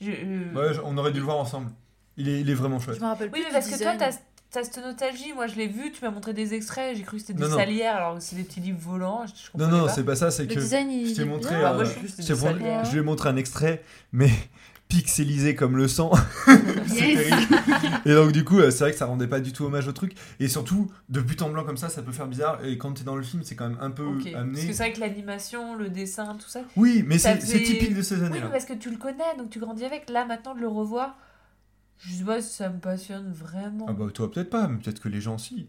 Je, 0.00 0.10
euh, 0.10 0.54
Ouais, 0.54 0.78
on 0.84 0.96
aurait 0.98 1.12
dû 1.12 1.18
le 1.18 1.24
voir 1.24 1.38
ensemble. 1.38 1.70
Il 2.16 2.28
est, 2.28 2.40
il 2.40 2.50
est 2.50 2.54
vraiment 2.54 2.80
chouette. 2.80 2.96
Je 2.96 3.00
me 3.02 3.06
rappelle 3.06 3.30
Oui, 3.32 3.40
plus 3.40 3.46
mais 3.46 3.52
parce 3.52 3.68
que 3.68 3.82
toi, 3.82 3.92
t'as 3.98 4.10
t'as 4.50 4.64
cette 4.64 4.78
nostalgie. 4.84 5.32
Moi, 5.32 5.46
je 5.46 5.54
l'ai 5.54 5.68
vu, 5.68 5.92
tu 5.92 6.04
m'as 6.04 6.10
montré 6.10 6.32
des 6.32 6.54
extraits. 6.54 6.96
J'ai 6.96 7.02
cru 7.04 7.16
que 7.18 7.20
c'était 7.22 7.34
des 7.34 7.42
Non, 7.44 7.50
non. 7.50 7.56
salières 7.56 7.96
alors 7.96 8.14
que 8.16 8.20
c'est 8.20 8.34
des 8.36 8.42
petits 8.42 8.60
livres 8.60 8.80
volants. 8.80 9.24
Je, 9.26 9.32
je 9.58 9.58
Non, 9.64 9.68
non, 9.68 9.88
c'est 9.88 10.04
pas 10.04 10.16
ça, 10.16 10.30
c'est 10.30 10.46
que. 10.46 10.54
design, 10.54 11.06
je 11.06 11.14
t'ai 11.14 11.24
montré, 11.24 11.54
euh, 11.54 11.66
Ah, 11.68 11.72
moi, 11.74 11.84
je 11.84 12.90
lui 12.92 12.98
ai 12.98 13.02
montré 13.02 13.28
un 13.28 13.36
extrait, 13.36 13.82
mais 14.12 14.30
pixelisé 14.90 15.54
comme 15.54 15.76
le 15.78 15.88
sang. 15.88 16.10
C'est 16.86 17.08
Yes. 17.12 17.28
terrible. 17.28 17.56
Et 18.04 18.12
donc 18.14 18.32
du 18.32 18.44
coup, 18.44 18.58
euh, 18.58 18.70
c'est 18.70 18.80
vrai 18.84 18.92
que 18.92 18.98
ça 18.98 19.06
rendait 19.06 19.26
pas 19.28 19.40
du 19.40 19.52
tout 19.52 19.64
hommage 19.64 19.86
au 19.88 19.92
truc. 19.92 20.14
Et 20.40 20.48
surtout, 20.48 20.90
de 21.08 21.20
but 21.20 21.40
en 21.40 21.48
blanc 21.50 21.64
comme 21.64 21.76
ça, 21.78 21.88
ça 21.88 22.02
peut 22.02 22.12
faire 22.12 22.26
bizarre. 22.26 22.58
Et 22.64 22.76
quand 22.76 22.92
t'es 22.92 23.04
dans 23.04 23.16
le 23.16 23.22
film, 23.22 23.42
c'est 23.44 23.54
quand 23.54 23.68
même 23.68 23.78
un 23.80 23.90
peu 23.90 24.02
Ok. 24.02 24.24
Parce 24.24 24.34
amené. 24.34 24.66
que 24.66 24.72
c'est 24.72 24.82
vrai 24.82 24.92
que 24.92 25.00
l'animation, 25.00 25.76
le 25.76 25.88
dessin, 25.88 26.34
tout 26.34 26.48
ça. 26.48 26.60
Oui, 26.76 27.04
mais 27.06 27.18
c'est 27.18 27.38
typique 27.38 27.94
de 27.94 28.02
ces 28.02 28.16
Oui, 28.16 28.24
années-là. 28.26 28.46
mais 28.46 28.50
parce 28.52 28.64
que 28.66 28.74
tu 28.74 28.90
le 28.90 28.96
connais, 28.96 29.36
donc 29.38 29.48
tu 29.50 29.58
grandis 29.60 29.84
avec. 29.84 30.10
Là, 30.10 30.24
maintenant, 30.26 30.54
de 30.54 30.60
le 30.60 30.68
revoir, 30.68 31.16
je 31.98 32.12
sais 32.12 32.24
pas 32.24 32.42
si 32.42 32.52
ça 32.52 32.68
me 32.68 32.78
passionne 32.80 33.32
vraiment. 33.32 33.86
Ah 33.88 33.92
bah 33.92 34.06
toi 34.12 34.30
peut-être 34.30 34.50
pas, 34.50 34.66
mais 34.68 34.78
peut-être 34.78 35.00
que 35.00 35.08
les 35.08 35.20
gens 35.20 35.38
si. 35.38 35.68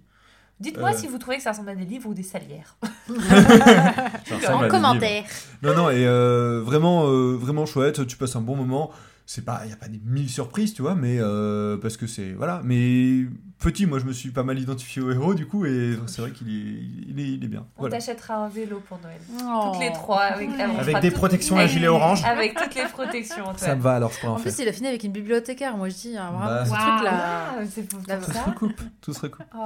Dites-moi 0.59 0.91
Euh. 0.91 0.97
si 0.97 1.07
vous 1.07 1.17
trouvez 1.17 1.37
que 1.37 1.43
ça 1.43 1.51
ressemble 1.51 1.69
à 1.69 1.75
des 1.75 1.85
livres 1.85 2.09
ou 2.09 2.13
des 2.13 2.23
salières. 2.23 2.77
En 4.51 4.67
commentaire. 4.67 5.23
Non, 5.63 5.75
non, 5.75 5.89
et 5.89 6.05
euh, 6.07 6.61
vraiment, 6.63 7.07
euh, 7.07 7.35
vraiment 7.35 7.65
chouette. 7.65 8.05
Tu 8.07 8.17
passes 8.17 8.35
un 8.35 8.41
bon 8.41 8.55
moment. 8.55 8.91
C'est 9.33 9.45
pas, 9.45 9.61
y 9.65 9.71
a 9.71 9.77
pas 9.77 9.87
des 9.87 10.01
mille 10.03 10.29
surprises, 10.29 10.73
tu 10.73 10.81
vois, 10.81 10.93
mais 10.93 11.15
euh, 11.21 11.77
parce 11.77 11.95
que 11.95 12.05
c'est 12.05 12.33
voilà. 12.33 12.59
Mais 12.65 13.27
petit, 13.59 13.85
moi, 13.85 13.97
je 13.97 14.03
me 14.03 14.11
suis 14.11 14.29
pas 14.31 14.43
mal 14.43 14.59
identifié 14.59 15.01
au 15.01 15.09
héros 15.09 15.33
du 15.33 15.47
coup, 15.47 15.65
et 15.65 15.97
c'est 16.07 16.21
vrai 16.21 16.31
qu'il 16.31 16.49
est, 16.49 17.07
il 17.07 17.17
est, 17.17 17.29
il 17.35 17.41
est 17.45 17.47
bien. 17.47 17.65
On 17.77 17.81
Voilà. 17.83 17.95
t'achètera 17.97 18.35
un 18.35 18.49
vélo 18.49 18.81
pour 18.89 18.99
Noël. 19.01 19.21
Oh. 19.41 19.69
Toutes 19.71 19.81
les 19.83 19.93
trois. 19.93 20.19
Avec, 20.23 20.49
on 20.49 20.77
Avec 20.79 20.99
des 20.99 21.07
toutes- 21.11 21.17
protections 21.17 21.55
à 21.55 21.65
gilet 21.65 21.87
orange. 21.87 22.25
Avec 22.25 22.55
toutes 22.55 22.75
les 22.75 22.83
protections. 22.91 23.45
Ça 23.55 23.73
me 23.73 23.81
va 23.81 23.93
alors, 23.93 24.11
je 24.11 24.19
pourrais 24.19 24.33
en 24.33 24.35
En 24.35 24.37
faire. 24.37 24.53
plus, 24.53 24.63
il 24.63 24.67
a 24.67 24.73
fini 24.73 24.89
avec 24.89 25.01
une 25.05 25.13
bibliothécaire. 25.13 25.77
Moi, 25.77 25.87
je 25.87 25.95
dis, 25.95 26.17
hein, 26.17 26.29
vraiment, 26.31 26.45
Bah. 26.47 26.65
Ah, 26.75 27.53
c'est 27.73 27.87
pour 27.87 27.99
La- 28.05 28.17
pour 28.17 28.25
Tout 28.27 28.33
se 28.33 28.43
recoupe, 28.43 28.81
tout 28.99 29.13
se 29.13 29.19
recoupe. 29.21 29.45
Oh. 29.57 29.59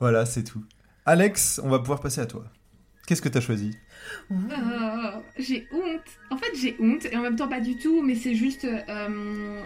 Voilà, 0.00 0.26
c'est 0.26 0.44
tout. 0.44 0.62
Alex, 1.06 1.62
on 1.64 1.70
va 1.70 1.78
pouvoir 1.78 2.00
passer 2.00 2.20
à 2.20 2.26
toi. 2.26 2.44
Qu'est-ce 3.08 3.22
que 3.22 3.30
t'as 3.30 3.40
choisi? 3.40 3.70
Euh, 4.30 4.36
j'ai 5.38 5.66
honte. 5.72 6.02
En 6.30 6.36
fait, 6.36 6.54
j'ai 6.54 6.76
honte 6.78 7.06
et 7.06 7.16
en 7.16 7.22
même 7.22 7.36
temps 7.36 7.48
pas 7.48 7.60
du 7.60 7.78
tout, 7.78 8.02
mais 8.02 8.14
c'est 8.14 8.34
juste. 8.34 8.66
euh, 8.66 9.62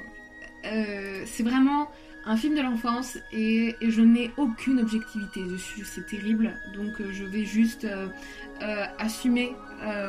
euh, 0.65 1.23
c'est 1.27 1.43
vraiment 1.43 1.91
un 2.25 2.37
film 2.37 2.55
de 2.57 2.61
l'enfance 2.63 3.19
et, 3.33 3.75
et 3.81 3.91
je 3.91 4.01
n'ai 4.01 4.31
aucune 4.37 4.79
objectivité 4.81 5.43
dessus. 5.45 5.85
C'est 5.85 6.07
terrible. 6.07 6.53
Donc 6.77 7.01
euh, 7.01 7.11
je 7.13 7.25
vais 7.25 7.45
juste 7.45 7.85
euh, 7.85 8.07
euh, 8.63 8.85
assumer 8.99 9.53
euh, 9.83 10.09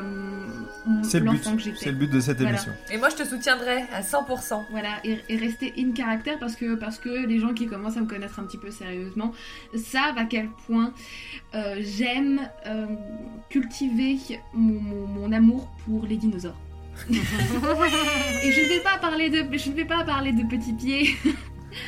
mon- 0.86 1.02
C'est 1.02 1.18
le 1.18 1.24
but. 1.30 1.36
l'enfant 1.38 1.56
que 1.56 1.62
C'est 1.62 1.74
j'étais. 1.74 1.90
le 1.90 1.96
but 1.96 2.10
de 2.10 2.20
cette 2.20 2.36
Voilà. 2.38 2.52
émission. 2.52 2.72
Et 2.92 2.98
moi, 2.98 3.08
je 3.08 3.16
te 3.16 3.24
soutiendrai 3.24 3.82
à 3.92 4.02
100%. 4.02 4.62
Voilà, 4.70 4.90
et, 5.02 5.18
et 5.28 5.36
rester 5.36 5.72
in 5.76 5.90
caractère 5.90 6.38
parce 6.38 6.54
que, 6.54 6.76
parce 6.76 6.98
que 6.98 7.08
les 7.26 7.40
gens 7.40 7.52
qui 7.52 7.66
commencent 7.66 7.96
à 7.96 8.00
me 8.00 8.06
connaître 8.06 8.38
un 8.38 8.44
petit 8.44 8.58
peu 8.58 8.70
sérieusement 8.70 9.32
savent 9.74 10.16
à 10.16 10.24
quel 10.26 10.48
point 10.68 10.92
euh, 11.56 11.76
j'aime 11.80 12.40
euh, 12.66 12.86
cultiver 13.50 14.18
mon, 14.52 14.80
mon- 14.80 15.06
mon 15.08 15.32
amour 15.32 15.68
pour 15.84 16.06
les 16.06 16.16
dinosaures. 16.16 16.56
et 17.10 18.52
je 18.52 18.60
ne 18.60 18.68
vais 18.68 18.80
pas 18.84 18.98
parler 18.98 19.28
de, 19.28 19.44
je 19.58 19.70
ne 19.70 19.74
vais 19.74 19.84
pas 19.84 20.04
parler 20.04 20.30
de 20.32 20.44
petits 20.48 20.72
pieds. 20.74 21.16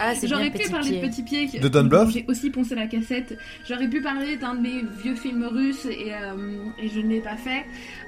Ah, 0.01 0.13
J'aurais 0.23 0.51
pu 0.51 0.59
petit 0.59 0.71
parler 0.71 0.91
pied. 0.91 1.01
de 1.01 1.07
petits 1.07 1.23
pieds. 1.23 1.59
De 1.61 1.69
Don 1.69 1.85
Bluth 1.85 2.11
J'ai 2.11 2.25
aussi 2.29 2.51
poncé 2.51 2.75
la 2.75 2.87
cassette. 2.87 3.37
J'aurais 3.69 3.89
pu 3.89 4.01
parler 4.01 4.37
d'un 4.37 4.55
de 4.55 4.61
mes 4.61 4.83
vieux 5.03 5.15
films 5.15 5.45
russes 5.45 5.87
et, 5.87 6.13
euh, 6.13 6.57
et 6.79 6.89
je 6.89 7.01
ne 7.01 7.09
l'ai 7.09 7.21
pas 7.21 7.37
fait 7.37 7.65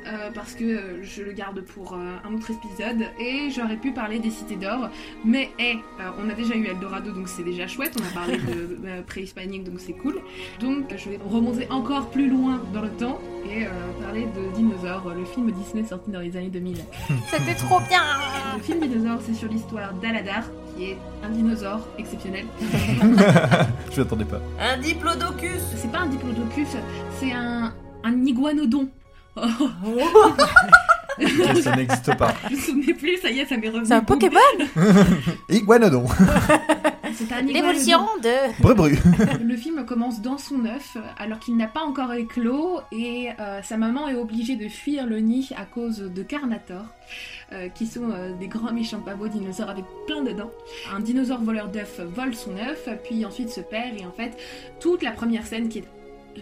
euh, 0.07 0.31
parce 0.35 0.55
que 0.55 0.65
euh, 0.65 1.03
je 1.03 1.23
le 1.23 1.33
garde 1.33 1.61
pour 1.63 1.93
euh, 1.95 2.17
un 2.29 2.35
autre 2.35 2.51
épisode. 2.51 3.05
Et 3.21 3.51
j'aurais 3.51 3.77
pu 3.77 3.93
parler 3.93 4.19
des 4.19 4.31
cités 4.31 4.57
d'or. 4.57 4.91
Mais 5.25 5.51
eh, 5.59 5.75
euh, 6.01 6.11
on 6.25 6.29
a 6.31 6.35
déjà 6.35 6.55
eu 6.55 6.67
Eldorado 6.67 7.13
donc 7.13 7.29
c'est 7.29 7.45
déjà 7.45 7.67
chouette. 7.67 7.95
On 8.01 8.05
a 8.07 8.11
parlé 8.15 8.37
de 8.39 8.79
euh, 8.87 9.03
préhispanique 9.03 9.65
donc 9.65 9.81
c'est 9.81 9.93
cool. 9.95 10.21
Donc 10.61 10.95
je 10.97 11.11
vais 11.11 11.19
remonter 11.29 11.67
encore 11.71 12.11
plus 12.11 12.29
loin 12.29 12.61
dans 12.73 12.83
le 12.83 12.91
temps 12.91 13.21
et 13.51 13.65
euh, 13.67 13.71
parler 14.03 14.27
de 14.27 14.55
Dinosaure, 14.57 15.13
le 15.17 15.25
film 15.25 15.51
Disney 15.53 15.85
sorti 15.85 16.11
dans 16.11 16.21
les 16.21 16.37
années 16.37 16.51
2000. 16.51 16.77
C'était 17.31 17.55
trop 17.55 17.81
bien 17.89 18.03
Le 18.57 18.63
film 18.63 18.81
Dinosaure, 18.81 19.21
c'est 19.25 19.35
sur 19.35 19.49
l'histoire 19.49 19.95
d'Aladar, 19.95 20.45
qui 20.79 20.85
est 20.93 20.99
un 21.25 21.31
dinosaure 21.31 21.81
exceptionnel. 21.99 22.47
Je 23.93 24.01
m'attendais 24.01 24.25
pas. 24.25 24.41
Un 24.61 24.79
diplodocus. 24.79 25.63
C'est 25.77 25.91
pas 25.91 26.01
un 26.01 26.07
diplodocus, 26.07 26.69
c'est 27.19 27.33
un, 27.33 27.73
un 28.05 28.25
iguanodon. 28.25 28.89
Oh, 29.37 29.41
ça 31.63 31.75
n'existe 31.77 32.17
pas. 32.17 32.33
je 32.51 32.55
me 32.55 32.61
souvenais 32.61 32.95
plus, 32.95 33.19
ça 33.19 33.31
y 33.31 33.41
est, 33.41 33.47
ça 33.47 33.57
m'est 33.57 33.69
revenu. 33.69 33.87
C'est 33.87 33.95
un 33.95 34.03
Pokémon 34.03 34.39
Iguanodon. 35.49 36.07
C'est 37.19 37.33
un 37.33 37.43
L'évolution 37.43 37.99
de... 38.23 38.61
Bru 38.63 38.77
bru. 38.77 38.97
Le 39.43 39.57
film 39.57 39.85
commence 39.85 40.23
dans 40.23 40.39
son 40.39 40.65
œuf, 40.67 40.97
alors 41.19 41.41
qu'il 41.41 41.57
n'a 41.57 41.67
pas 41.67 41.81
encore 41.81 42.13
éclos, 42.13 42.79
et 42.93 43.31
euh, 43.41 43.61
sa 43.63 43.77
maman 43.77 44.07
est 44.07 44.15
obligée 44.15 44.55
de 44.55 44.69
fuir 44.69 45.05
le 45.05 45.19
nid 45.19 45.51
à 45.57 45.65
cause 45.65 45.99
de 45.99 46.23
Carnator, 46.23 46.85
euh, 47.53 47.69
qui 47.71 47.87
sont 47.87 48.13
euh, 48.13 48.35
des 48.39 48.47
grands 48.47 48.73
méchants 48.73 49.01
pavots 49.01 49.27
dinosaures 49.27 49.69
avec 49.71 49.85
plein 50.07 50.23
de 50.23 50.31
dents. 50.31 50.53
Un 50.95 51.01
dinosaure 51.01 51.41
voleur 51.41 51.67
d'œufs 51.67 51.99
vole 51.99 52.37
son 52.37 52.57
œuf, 52.57 52.89
puis 53.03 53.25
ensuite 53.25 53.51
se 53.51 53.63
perd, 53.63 54.01
et 54.01 54.07
en 54.07 54.13
fait, 54.13 54.39
toute 54.79 55.03
la 55.03 55.11
première 55.11 55.45
scène 55.45 55.69
qui 55.69 55.79
est 55.79 55.89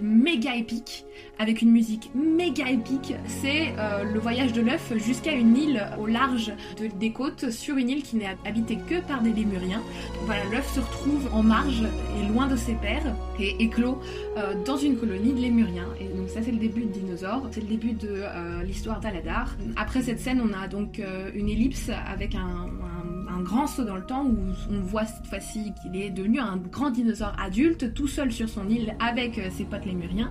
méga 0.03 0.55
épique, 0.57 1.05
avec 1.39 1.61
une 1.63 1.71
musique 1.71 2.11
méga 2.15 2.71
épique, 2.71 3.15
c'est 3.27 3.75
euh, 3.79 4.05
le 4.05 4.19
voyage 4.21 4.53
de 4.53 4.61
l'œuf 4.63 4.93
jusqu'à 4.97 5.33
une 5.33 5.57
île 5.57 5.87
au 5.99 6.07
large 6.07 6.53
de- 6.81 6.87
des 6.89 7.11
côtes, 7.13 7.51
sur 7.51 7.77
une 7.77 7.91
île 7.91 8.03
qui 8.03 8.17
n'est 8.17 8.37
habitée 8.47 8.79
que 8.89 9.01
par 9.07 9.23
des 9.23 9.33
lémuriens. 9.33 9.83
Voilà, 10.25 10.43
l'œuf 10.51 10.73
se 10.75 10.81
retrouve 10.81 11.29
en 11.35 11.43
marge 11.43 11.83
et 12.19 12.33
loin 12.33 12.47
de 12.47 12.57
ses 12.57 12.75
pères 12.75 13.15
et 13.39 13.57
éclot 13.63 14.01
euh, 14.37 14.55
dans 14.65 14.77
une 14.77 14.97
colonie 14.97 15.33
de 15.33 15.41
lémuriens. 15.41 15.89
Et 16.01 16.09
donc 16.17 16.29
ça 16.29 16.41
c'est 16.43 16.53
le 16.53 16.59
début 16.59 16.83
de 16.85 16.93
Dinosaure, 16.93 17.47
c'est 17.51 17.61
le 17.61 17.67
début 17.69 17.93
de 17.93 18.09
euh, 18.11 18.63
l'histoire 18.63 19.01
d'Aladar. 19.01 19.55
Après 19.77 20.03
cette 20.03 20.21
scène, 20.21 20.41
on 20.43 20.53
a 20.53 20.69
donc 20.69 20.99
euh, 20.99 21.31
une 21.35 21.49
ellipse 21.49 21.91
avec 22.11 22.35
un, 22.35 22.39
un- 22.41 23.37
un 23.39 23.41
grand 23.43 23.67
saut 23.67 23.85
dans 23.85 23.97
le 23.97 24.05
temps 24.07 24.25
où 24.25 24.37
on 24.73 24.81
voit 24.81 25.05
cette 25.05 25.27
fois-ci 25.27 25.73
qu'il 25.83 26.01
est 26.01 26.09
devenu 26.11 26.39
un 26.41 26.57
grand 26.57 26.91
dinosaure 26.91 27.35
adulte, 27.45 27.93
tout 27.93 28.09
seul 28.09 28.33
sur 28.33 28.49
son 28.49 28.67
île 28.69 28.95
avec 28.99 29.39
euh, 29.39 29.49
ses 29.57 29.65
potes 29.65 29.85
lémuriens. 29.85 30.31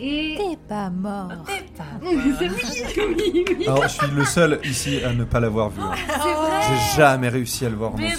Et 0.00 0.36
T'es 0.38 0.56
pas 0.68 0.90
mort. 0.90 1.32
T'es 1.46 1.64
pas 1.76 1.84
oui, 2.06 2.16
oui, 2.40 3.44
oui. 3.58 3.66
Alors, 3.66 3.82
je 3.84 3.88
suis 3.88 4.10
le 4.14 4.24
seul 4.24 4.60
ici 4.64 5.02
à 5.02 5.12
ne 5.12 5.24
pas 5.24 5.40
l'avoir 5.40 5.70
vu. 5.70 5.80
hein. 5.80 5.92
C'est 6.06 6.18
vrai. 6.18 6.60
J'ai 6.68 6.96
jamais 6.96 7.28
réussi 7.28 7.66
à 7.66 7.68
le 7.70 7.76
voir 7.76 7.94
en 7.94 7.96
Mais 7.96 8.10
non, 8.10 8.16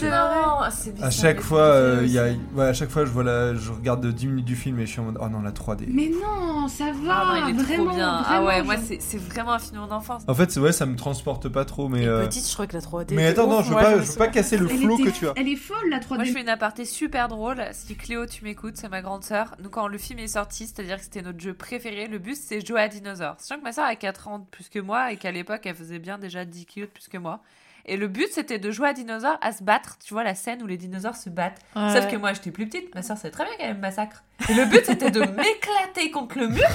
c'est 0.72 0.94
bizarre, 0.94 1.08
À 1.08 1.12
chaque 1.12 1.38
mais 1.38 1.44
fois, 1.44 1.60
c'est 1.72 1.78
euh, 1.78 2.02
bizarre 2.02 2.28
il 2.28 2.34
y 2.34 2.36
a, 2.36 2.58
ouais, 2.60 2.66
à 2.68 2.74
chaque 2.74 2.90
fois, 2.90 3.06
je 3.06 3.12
vois 3.12 3.24
la, 3.24 3.56
je 3.56 3.72
regarde 3.72 4.06
10 4.06 4.28
minutes 4.28 4.46
du 4.46 4.56
film 4.56 4.80
et 4.80 4.86
je 4.86 4.92
suis 4.92 5.00
en 5.00 5.04
mode, 5.06 5.16
oh 5.20 5.30
non, 5.30 5.41
la 5.41 5.51
3D. 5.51 5.86
Mais 5.89 6.09
non, 6.09 6.68
ça 6.68 6.86
va, 6.91 7.13
Ah 7.34 7.39
non, 7.41 7.47
il 7.47 7.59
est 7.59 7.63
vraiment, 7.63 7.86
trop 7.86 7.95
bien. 7.95 8.07
ah 8.09 8.24
vraiment, 8.41 8.45
ouais, 8.47 8.63
moi 8.63 8.76
je- 8.78 8.82
c'est 8.82 9.01
c'est 9.01 9.18
vraiment 9.18 9.53
un 9.53 9.59
film 9.59 9.86
d'enfance. 9.88 10.24
En 10.28 10.34
fait, 10.34 10.51
c'est- 10.51 10.59
ouais, 10.59 10.72
ça 10.72 10.86
me 10.86 10.95
transporte 10.95 11.49
pas 11.49 11.65
trop, 11.65 11.88
mais. 11.89 12.05
Euh, 12.07 12.26
petite, 12.26 12.47
je 12.47 12.53
crois 12.53 12.68
que 12.68 12.74
la 12.74 12.82
3D. 12.82 13.15
Mais 13.15 13.28
attends, 13.28 13.47
non, 13.47 13.61
je 13.61 13.68
veux 13.68 13.72
Moi, 13.74 13.82
pas, 13.82 13.99
je 14.01 14.11
veux 14.11 14.18
pas 14.18 14.28
casser 14.28 14.57
le 14.57 14.68
flow 14.68 14.97
que 14.97 15.09
tu 15.09 15.28
as. 15.28 15.34
Elle 15.36 15.47
est 15.49 15.55
folle 15.55 15.89
la 15.89 15.99
3D. 15.99 16.15
Moi, 16.18 16.24
je 16.26 16.32
fais 16.34 16.41
une 16.41 16.49
aparté 16.49 16.86
super 16.86 17.28
drôle. 17.28 17.63
Si 17.74 17.95
Cléo, 17.95 18.26
tu 18.26 18.43
m'écoutes, 18.43 18.78
c'est 18.78 18.89
ma 18.89 19.01
grande 19.01 19.24
sœur. 19.24 19.55
Nous, 19.61 19.70
quand 19.70 19.88
le 19.88 19.97
film 19.97 20.20
est 20.20 20.28
sorti, 20.28 20.68
c'est-à-dire 20.68 20.97
que 20.97 21.03
c'était 21.03 21.22
notre 21.22 21.39
jeu 21.39 21.53
préféré, 21.53 22.07
le 22.07 22.20
bus, 22.20 22.38
c'est 22.39 22.65
jouer 22.65 22.82
à 22.82 22.88
dinosaure. 22.88 23.36
Sachant 23.38 23.59
que 23.59 23.63
ma 23.65 23.74
sœur 23.74 23.86
a 23.86 23.95
4 23.95 24.28
ans 24.28 24.39
de 24.39 24.45
plus 24.45 24.70
que 24.70 24.80
moi 24.80 25.11
et 25.11 25.18
qu'à 25.18 25.32
l'époque, 25.32 25.61
elle 25.65 25.76
faisait 25.76 25.99
bien 25.99 26.18
déjà 26.18 26.45
10 26.45 26.65
kilos 26.65 26.89
de 26.89 26.93
plus 26.93 27.07
que 27.07 27.18
moi. 27.18 27.39
Et 27.88 27.96
le 27.96 28.08
but, 28.08 28.28
c'était 28.32 28.60
de 28.60 28.70
jouer 28.70 28.90
à 28.90 28.94
dinosaure, 28.94 29.38
à 29.42 29.54
se 29.54 29.64
battre. 29.64 29.98
Tu 30.04 30.14
vois 30.14 30.24
la 30.24 30.36
scène 30.36 30.62
où 30.62 30.68
les 30.68 30.78
dinosaures 30.78 31.16
se 31.16 31.30
battent. 31.30 31.60
Ouais. 31.76 31.94
Sauf 31.94 32.12
que 32.12 32.18
moi, 32.18 32.34
j'étais 32.34 32.52
plus 32.52 32.68
petite. 32.68 32.94
Ma 32.94 33.02
soeur 33.02 33.18
savait 33.18 33.32
très 33.32 33.46
bien 33.46 33.56
qu'elle 33.56 33.76
me 33.76 33.80
massacre. 33.80 34.24
Et 34.50 34.54
le 34.54 34.66
but, 34.66 34.86
c'était 34.86 35.10
de 35.10 35.20
m'éclater 35.36 36.12
contre 36.12 36.38
le 36.38 36.50
mur 36.50 36.68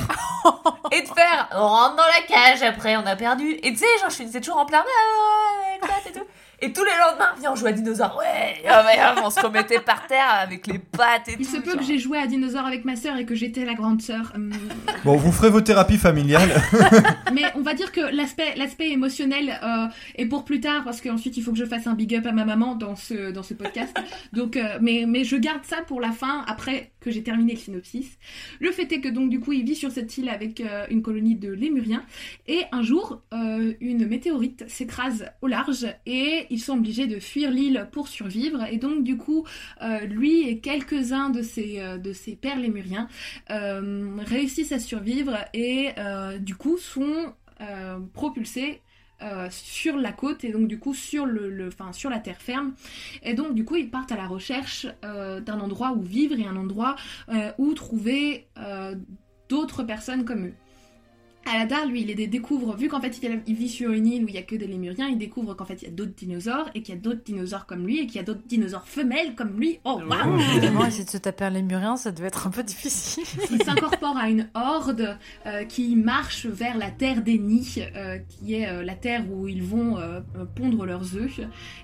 et 0.91 1.03
de 1.03 1.09
faire 1.09 1.49
on 1.53 1.69
rentre 1.69 1.97
dans 1.97 2.03
la 2.03 2.27
cage 2.27 2.63
après, 2.63 2.97
on 2.97 3.07
a 3.07 3.15
perdu. 3.15 3.53
Et 3.63 3.73
tu 3.73 3.77
sais, 3.77 3.87
genre, 4.01 4.11
je 4.11 4.17
finissais 4.17 4.41
toujours 4.41 4.59
en 4.59 4.67
plein 4.67 4.83
et 6.63 6.73
tous 6.73 6.85
les 6.85 6.91
lendemains, 7.01 7.31
viens, 7.39 7.53
on 7.53 7.57
joue 7.57 7.67
à 7.67 7.73
dinosaure. 7.73 8.17
Ouais, 8.19 8.63
ah 8.69 8.85
ah, 8.99 9.15
on 9.25 9.31
se 9.31 9.41
remettait 9.41 9.81
par 9.81 10.07
terre 10.07 10.29
avec 10.41 10.67
les 10.67 10.79
pattes 10.79 11.29
et 11.29 11.37
Il 11.39 11.47
tout. 11.47 11.57
se 11.57 11.61
peut 11.61 11.71
genre. 11.73 11.81
que 11.81 11.85
j'ai 11.85 11.99
joué 11.99 12.19
à 12.19 12.27
Dinosaure 12.27 12.65
avec 12.67 12.85
ma 12.85 12.97
sœur 12.97 13.17
et 13.17 13.27
que 13.27 13.35
j'étais 13.35 13.65
la 13.65 13.75
grande 13.75 14.01
sœur. 14.01 14.33
Hum, 14.35 14.53
Bon, 15.05 15.17
vous 15.17 15.33
ferez 15.33 15.51
vos 15.51 15.61
thérapies 15.61 15.99
familiales. 15.99 16.51
mais 17.33 17.43
on 17.57 17.61
va 17.63 17.75
dire 17.75 17.91
que 17.93 18.01
l'aspect 18.15 18.55
l'aspect 18.57 18.91
émotionnel 18.91 19.59
euh, 19.63 19.87
est 20.17 20.27
pour 20.27 20.45
plus 20.45 20.61
tard 20.61 20.83
parce 20.85 21.01
qu'ensuite 21.01 21.37
il 21.37 21.43
faut 21.43 21.53
que 21.53 21.59
je 21.59 21.65
fasse 21.65 21.87
un 21.87 21.95
big 21.95 22.15
up 22.15 22.27
à 22.27 22.33
ma 22.33 22.45
maman 22.45 22.75
dans 22.77 22.95
ce 22.97 23.33
dans 23.33 23.43
ce 23.43 23.55
podcast. 23.55 23.97
Donc 24.33 24.57
euh, 24.57 24.79
mais 24.81 25.05
mais 25.07 25.25
je 25.25 25.37
garde 25.37 25.65
ça 25.65 25.79
pour 25.87 26.01
la 26.01 26.13
fin 26.13 26.45
après 26.47 26.93
que 27.03 27.11
j'ai 27.11 27.23
terminé 27.23 27.53
le 27.53 27.59
synopsis. 27.59 28.19
Le 28.61 28.71
fait 28.71 28.91
est 28.93 29.01
que 29.01 29.09
donc 29.09 29.29
du 29.29 29.41
coup 29.41 29.53
il 29.53 29.65
vit 29.65 29.75
sur 29.75 29.91
cette 29.91 30.17
île 30.17 30.29
avec 30.29 30.61
euh, 30.61 30.87
une 30.91 31.03
colonie 31.03 31.35
de 31.35 31.51
lémuriens 31.51 32.05
et 32.47 32.63
un 32.73 32.83
jour 32.83 33.21
euh, 33.35 33.75
une 33.81 34.07
météorite 34.07 34.65
s'écrase 34.69 35.27
au 35.43 35.49
large 35.49 35.87
et 36.07 36.47
ils 36.51 36.61
sont 36.61 36.79
obligés 36.79 37.07
de 37.07 37.19
fuir 37.19 37.51
l'île 37.51 37.89
pour 37.93 38.09
survivre 38.09 38.65
et 38.71 38.79
donc 38.79 39.03
du 39.03 39.17
coup 39.17 39.45
euh, 39.83 40.01
lui 40.01 40.49
et 40.49 40.61
quelques-uns 40.61 41.31
de 41.31 41.43
ses 41.43 41.83
de 42.03 42.13
ses 42.13 42.37
pères 42.37 42.59
lémuriens 42.59 43.09
réussissent 43.49 44.73
à 44.73 44.79
survivre 44.79 45.37
et 45.53 45.91
du 46.41 46.55
coup 46.55 46.79
sont 46.79 47.35
propulsés 48.13 48.81
euh, 49.23 49.49
sur 49.51 49.97
la 49.97 50.13
côte 50.13 50.45
et 50.45 50.53
donc 50.53 50.69
du 50.69 50.79
coup 50.79 50.95
sur 50.95 51.27
le, 51.27 51.49
le- 51.51 51.71
sur 51.93 52.11
la 52.11 52.19
terre 52.19 52.41
ferme. 52.41 52.75
Et 53.23 53.35
donc 53.35 53.55
du 53.55 53.65
coup 53.65 53.77
ils 53.77 53.91
partent 53.91 54.13
à 54.13 54.17
la 54.17 54.27
recherche 54.27 54.87
euh, 55.05 55.41
d'un 55.41 55.61
endroit 55.61 55.93
où 55.93 56.03
vivre 56.03 56.39
et 56.39 56.47
un 56.47 56.57
endroit 56.57 56.97
euh, 57.29 57.51
où 57.59 57.73
trouver 57.75 58.47
d'autres 59.49 59.83
personnes 59.83 60.25
comme 60.25 60.47
eux 60.47 60.55
Aladar, 61.45 61.87
lui, 61.87 62.03
il 62.03 62.07
les 62.15 62.27
découvre, 62.27 62.77
vu 62.77 62.89
qu'en 62.89 63.01
fait 63.01 63.19
il, 63.47 63.55
vit 63.55 63.69
sur 63.69 63.91
une 63.91 64.07
île 64.07 64.25
où 64.25 64.29
il 64.29 64.35
y 64.35 64.39
a 64.39 64.43
que 64.43 64.55
des 64.55 64.67
lémuriens, 64.67 65.09
il 65.09 65.19
découvre 65.19 65.55
qu'en 65.55 65.65
fait 65.65 65.83
il 65.83 65.87
y 65.87 65.89
a 65.89 65.95
d'autres 65.95 66.15
dinosaures 66.17 66.71
et 66.75 66.83
qu'il 66.83 66.95
y 66.95 66.99
a 66.99 67.01
d'autres 67.01 67.23
dinosaures 67.25 67.67
comme 67.67 67.87
lui 67.87 67.99
et 68.01 68.07
qu'il 68.07 68.17
y 68.17 68.19
a 68.21 68.23
d'autres 68.23 68.47
dinosaures 68.47 68.87
femelles 68.87 69.35
comme 69.35 69.59
lui. 69.59 69.79
Oh 69.85 70.01
waouh 70.09 70.39
Évidemment, 70.53 70.85
essayer 70.87 71.05
de 71.05 71.11
se 71.11 71.19
taper 71.19 71.45
un 71.47 71.51
lémurien, 71.51 71.97
ça 71.97 72.13
devait 72.13 72.29
être 72.29 72.47
un 72.47 72.51
peu 72.51 72.63
difficile. 72.63 73.25
Il 73.51 73.63
s'incorpore 73.63 74.17
à 74.17 74.29
une 74.31 74.49
horde 74.55 75.17
euh, 75.47 75.65
qui 75.65 75.97
marche 75.97 76.47
vers 76.47 76.77
la 76.77 76.91
terre 76.91 77.23
des 77.23 77.39
nids, 77.39 77.81
euh, 77.97 78.19
qui 78.29 78.55
est 78.55 78.69
euh, 78.69 78.83
la 78.85 78.95
terre 78.95 79.25
où 79.31 79.49
ils 79.49 79.63
vont 79.63 79.97
pondre 80.55 80.85
leurs 80.87 81.17
œufs. 81.17 81.41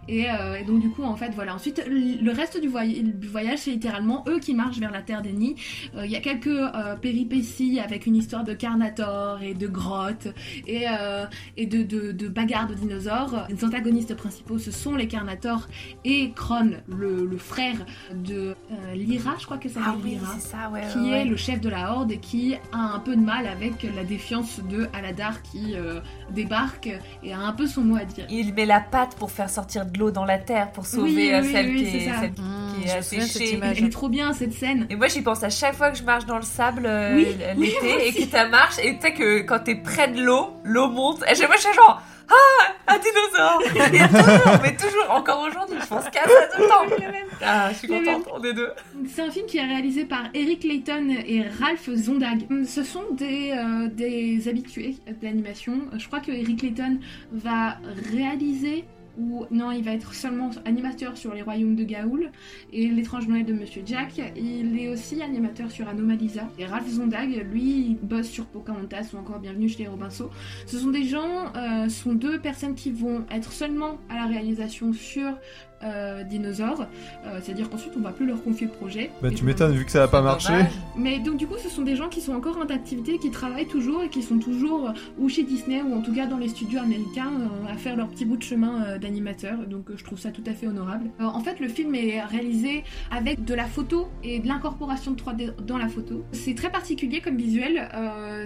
Et, 0.09 0.31
euh, 0.31 0.55
et 0.57 0.65
donc 0.65 0.81
du 0.81 0.91
coup, 0.91 1.03
en 1.03 1.17
fait, 1.17 1.31
voilà. 1.35 1.55
Ensuite, 1.55 1.83
le 1.89 2.31
reste 2.33 2.61
du, 2.61 2.69
voy- 2.69 3.03
du 3.03 3.27
voyage, 3.29 3.59
c'est 3.61 3.71
littéralement 3.71 4.25
eux 4.29 4.39
qui 4.39 4.55
marchent 4.55 4.79
vers 4.79 4.91
la 4.91 5.03
terre 5.03 5.23
des 5.23 5.33
nids. 5.33 5.57
Euh, 5.97 6.07
Il 6.07 6.11
y 6.11 6.17
a 6.17 6.21
quelques 6.21 6.47
euh, 6.47 6.97
péripéties 6.97 7.81
avec 7.81 8.07
une 8.07 8.17
histoire 8.17 8.45
de 8.45 8.53
Carnator 8.55 9.43
et 9.43 9.48
de 9.55 9.67
grottes 9.67 10.29
et, 10.67 10.85
euh, 10.89 11.27
et 11.57 11.67
de, 11.67 11.83
de, 11.83 12.13
de 12.13 12.29
bagarres 12.29 12.67
de 12.69 12.75
dinosaures. 12.75 13.47
Les 13.49 13.65
antagonistes 13.65 14.15
principaux, 14.15 14.59
ce 14.59 14.71
sont 14.71 14.95
les 14.97 15.09
Carnators 15.09 15.69
et 16.05 16.33
Kron, 16.35 16.71
le, 16.89 17.25
le 17.27 17.39
frère 17.39 17.77
de 18.15 18.55
euh, 18.73 18.95
Lyra, 18.95 19.35
je 19.39 19.45
crois 19.45 19.59
que 19.59 19.69
ça 19.69 19.81
Ah 19.85 19.95
oui, 20.03 20.11
Lyra 20.13 20.35
c'est 20.39 20.49
ça, 20.49 20.71
ouais. 20.71 20.83
qui 20.93 20.99
ouais, 21.11 21.23
est 21.23 21.25
le 21.25 21.37
chef 21.37 21.61
de 21.61 21.69
la 21.69 21.93
horde 21.93 22.13
et 22.13 22.19
qui 22.19 22.55
a 22.73 22.79
un 22.79 22.99
peu 23.01 23.17
de 23.17 23.21
mal 23.23 23.47
avec 23.47 23.83
la 23.95 24.05
défiance 24.05 24.61
de 24.71 24.89
Aladar 24.93 25.43
qui 25.43 25.75
euh, 25.75 26.01
débarque 26.31 26.89
et 27.23 27.33
a 27.33 27.39
un 27.41 27.53
peu 27.53 27.67
son 27.67 27.83
mot 27.83 27.97
à 27.97 28.05
dire. 28.05 28.27
Il 28.31 28.55
met 28.55 28.67
la 28.67 28.81
patte 28.81 29.17
pour 29.17 29.31
faire 29.31 29.51
sortir 29.51 29.87
de 29.87 29.99
l'eau 29.99 30.11
dans 30.11 30.25
la 30.25 30.39
terre 30.39 30.71
pour 30.73 30.87
sauver 30.87 31.03
Oui, 31.05 31.31
oui, 31.43 31.53
celle, 31.53 31.67
oui, 31.71 31.85
qui 31.85 31.97
est, 31.97 32.01
celle- 32.13 32.29
Mmh, 32.39 32.68
Qui 32.83 33.45
est. 33.45 33.61
Elle 33.63 33.85
est 33.85 33.89
trop 33.93 34.09
bien 34.09 34.33
cette 34.33 34.53
scène. 34.53 34.87
Et 34.91 34.97
moi 34.97 35.09
j'y 35.09 35.23
pense 35.23 35.43
à 35.43 35.51
chaque 35.51 35.75
fois 35.75 35.91
que 35.91 35.99
je 35.99 36.03
marche 36.05 36.27
dans 36.27 36.37
le 36.37 36.43
sable 36.43 36.85
euh, 36.87 37.15
Oui, 37.17 37.27
l- 37.41 37.55
oui, 37.57 37.73
l'été 37.83 37.87
moi 37.95 38.05
et 38.05 38.13
que 38.13 38.23
tu 38.45 38.51
marches 38.51 38.79
et 38.83 38.95
tu 38.97 39.01
sais 39.03 39.13
que 39.13 39.41
quand 39.41 39.59
t'es 39.61 39.75
près 39.77 40.09
de 40.09 40.21
l'eau, 40.23 40.51
l'eau 40.65 40.89
monte. 40.89 41.23
Et 41.31 41.35
fois 41.47 41.57
je 41.57 41.63
suis 41.63 41.75
genre 41.75 42.03
Ah 42.31 42.95
un 42.95 42.99
dinosaure 42.99 43.63
Et 43.93 43.99
toujours, 44.09 44.59
mais 44.63 44.77
toujours, 44.77 45.11
encore 45.11 45.41
aujourd'hui, 45.47 45.77
je 45.81 45.87
pense 45.87 46.05
qu'à 46.11 46.23
ça 46.25 46.49
tout 46.57 46.63
le 46.63 46.69
temps. 46.69 46.97
Ah, 47.43 47.69
je 47.73 47.79
suis 47.79 47.89
contente, 47.89 48.27
on 48.33 48.43
est 48.43 48.53
deux. 48.55 48.71
C'est 49.15 49.23
un 49.23 49.31
film 49.31 49.47
qui 49.47 49.59
est 49.59 49.65
réalisé 49.65 50.05
par 50.05 50.25
Eric 50.35 50.65
Layton 50.65 51.09
et 51.27 51.43
Ralph 51.61 51.89
Zondag. 51.95 52.47
Ce 52.67 52.83
sont 52.83 53.05
des, 53.13 53.53
euh, 53.53 53.89
des 53.89 54.49
habitués 54.49 54.97
de 55.07 55.15
l'animation. 55.25 55.81
Je 55.97 56.07
crois 56.07 56.21
que 56.21 56.33
Eric 56.33 56.63
Layton 56.63 56.99
va 57.33 57.77
réaliser 58.13 58.85
non, 59.19 59.73
il 59.73 59.83
va 59.83 59.93
être 59.93 60.15
seulement 60.15 60.51
animateur 60.65 61.17
sur 61.17 61.35
Les 61.35 61.43
Royaumes 61.43 61.75
de 61.75 61.85
Gaoul 61.85 62.31
et 62.73 62.89
L'étrange 62.89 63.27
Noël 63.27 63.45
de 63.45 63.53
Monsieur 63.53 63.83
Jack. 63.85 64.21
Il 64.37 64.79
est 64.79 64.89
aussi 64.89 65.21
animateur 65.23 65.71
sur 65.71 65.89
Anomalisa. 65.89 66.49
Et 66.59 66.67
Ralph 66.67 66.89
Zondag, 66.89 67.31
lui, 67.51 67.89
il 67.89 67.99
bosse 68.01 68.29
sur 68.29 68.47
Pocahontas 68.47 69.11
ou 69.13 69.17
encore 69.17 69.41
Bienvenue 69.41 69.69
chez 69.69 69.83
les 69.83 69.89
Robinson. 69.89 70.31
Ce 70.67 70.79
sont 70.79 70.91
des 70.91 71.05
gens, 71.05 71.53
euh, 71.57 71.89
sont 71.89 72.13
deux 72.13 72.39
personnes 72.39 72.75
qui 72.75 72.93
vont 72.93 73.25
être 73.31 73.53
seulement 73.53 73.99
à 74.09 74.15
la 74.15 74.27
réalisation 74.27 74.93
sur 74.93 75.37
euh, 75.85 76.25
Dinosaures. 76.25 76.87
Euh, 77.27 77.39
C'est-à-dire 77.43 77.71
qu'ensuite, 77.71 77.93
on 77.97 78.01
va 78.01 78.11
plus 78.11 78.27
leur 78.27 78.43
confier 78.43 78.67
le 78.67 78.73
projet. 78.73 79.11
Bah 79.23 79.29
Et 79.31 79.35
tu 79.35 79.45
m'étonnes 79.45 79.73
vu 79.73 79.85
que 79.85 79.91
ça 79.91 80.05
a 80.05 80.09
pas 80.09 80.23
marché. 80.23 80.53
Dommage. 80.53 80.73
mais 80.97 81.19
donc 81.19 81.37
du 81.37 81.47
coup, 81.47 81.57
ce 81.63 81.69
sont 81.69 81.83
des 81.83 81.97
gens 81.97 82.09
qui 82.09 82.21
sont 82.21 82.33
encore 82.33 82.59
en 82.59 82.67
activité, 82.67 83.19
qui 83.19 83.31
travaillent 83.31 83.69
toujours 83.69 84.03
et 84.03 84.09
qui 84.09 84.23
sont 84.23 84.39
toujours 84.39 84.89
euh, 84.89 84.93
ou 85.19 85.29
chez 85.29 85.45
Disney 85.45 85.83
ou 85.83 85.95
en 85.95 86.01
tout 86.01 86.13
cas 86.13 86.27
dans 86.27 86.37
les 86.37 86.49
studios 86.49 86.81
américains 86.81 87.31
à 87.71 87.77
faire 87.77 87.97
leur 87.97 88.09
petit 88.09 88.25
bout 88.25 88.37
de 88.37 88.43
chemin 88.43 88.99
d'animateur. 88.99 89.59
Donc 89.67 89.91
je 89.95 90.03
trouve 90.05 90.19
ça 90.19 90.31
tout 90.31 90.43
à 90.47 90.53
fait 90.53 90.67
honorable. 90.67 91.11
En 91.21 91.41
fait, 91.41 91.61
le 91.61 91.69
film 91.69 91.95
est 91.95 92.23
réalisé 92.23 92.85
avec 93.11 93.45
de 93.45 93.55
la 93.55 93.67
photo 93.67 94.09
et 94.23 94.41
de 94.41 94.49
l'incorporation 94.49 95.13
de 95.13 95.21
3D 95.21 95.65
dans 95.65 95.79
la 95.79 95.89
photo. 95.89 96.25
C'est 96.33 96.55
très 96.55 96.71
particulier 96.71 97.21
comme 97.21 97.37
visuel. 97.37 97.89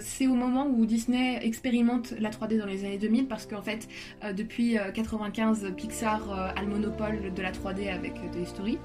C'est 0.01 0.27
au 0.27 0.35
moment 0.35 0.67
où 0.67 0.87
Disney 0.87 1.41
expérimente 1.43 2.15
la 2.21 2.31
3D 2.31 2.59
dans 2.59 2.67
les 2.67 2.85
années 2.85 2.99
2000 2.99 3.27
parce 3.27 3.47
qu'en 3.47 3.63
fait, 3.63 3.89
depuis 4.37 4.79
euh, 4.79 4.91
95, 4.93 5.73
Pixar 5.77 6.31
a 6.31 6.61
le 6.61 6.69
monopole 6.69 7.22
de 7.31 7.43
la 7.43 7.53
3D 7.53 7.93
avec 7.93 8.15
euh, 8.17 8.33
Toy 8.33 8.47
Story. 8.47 8.79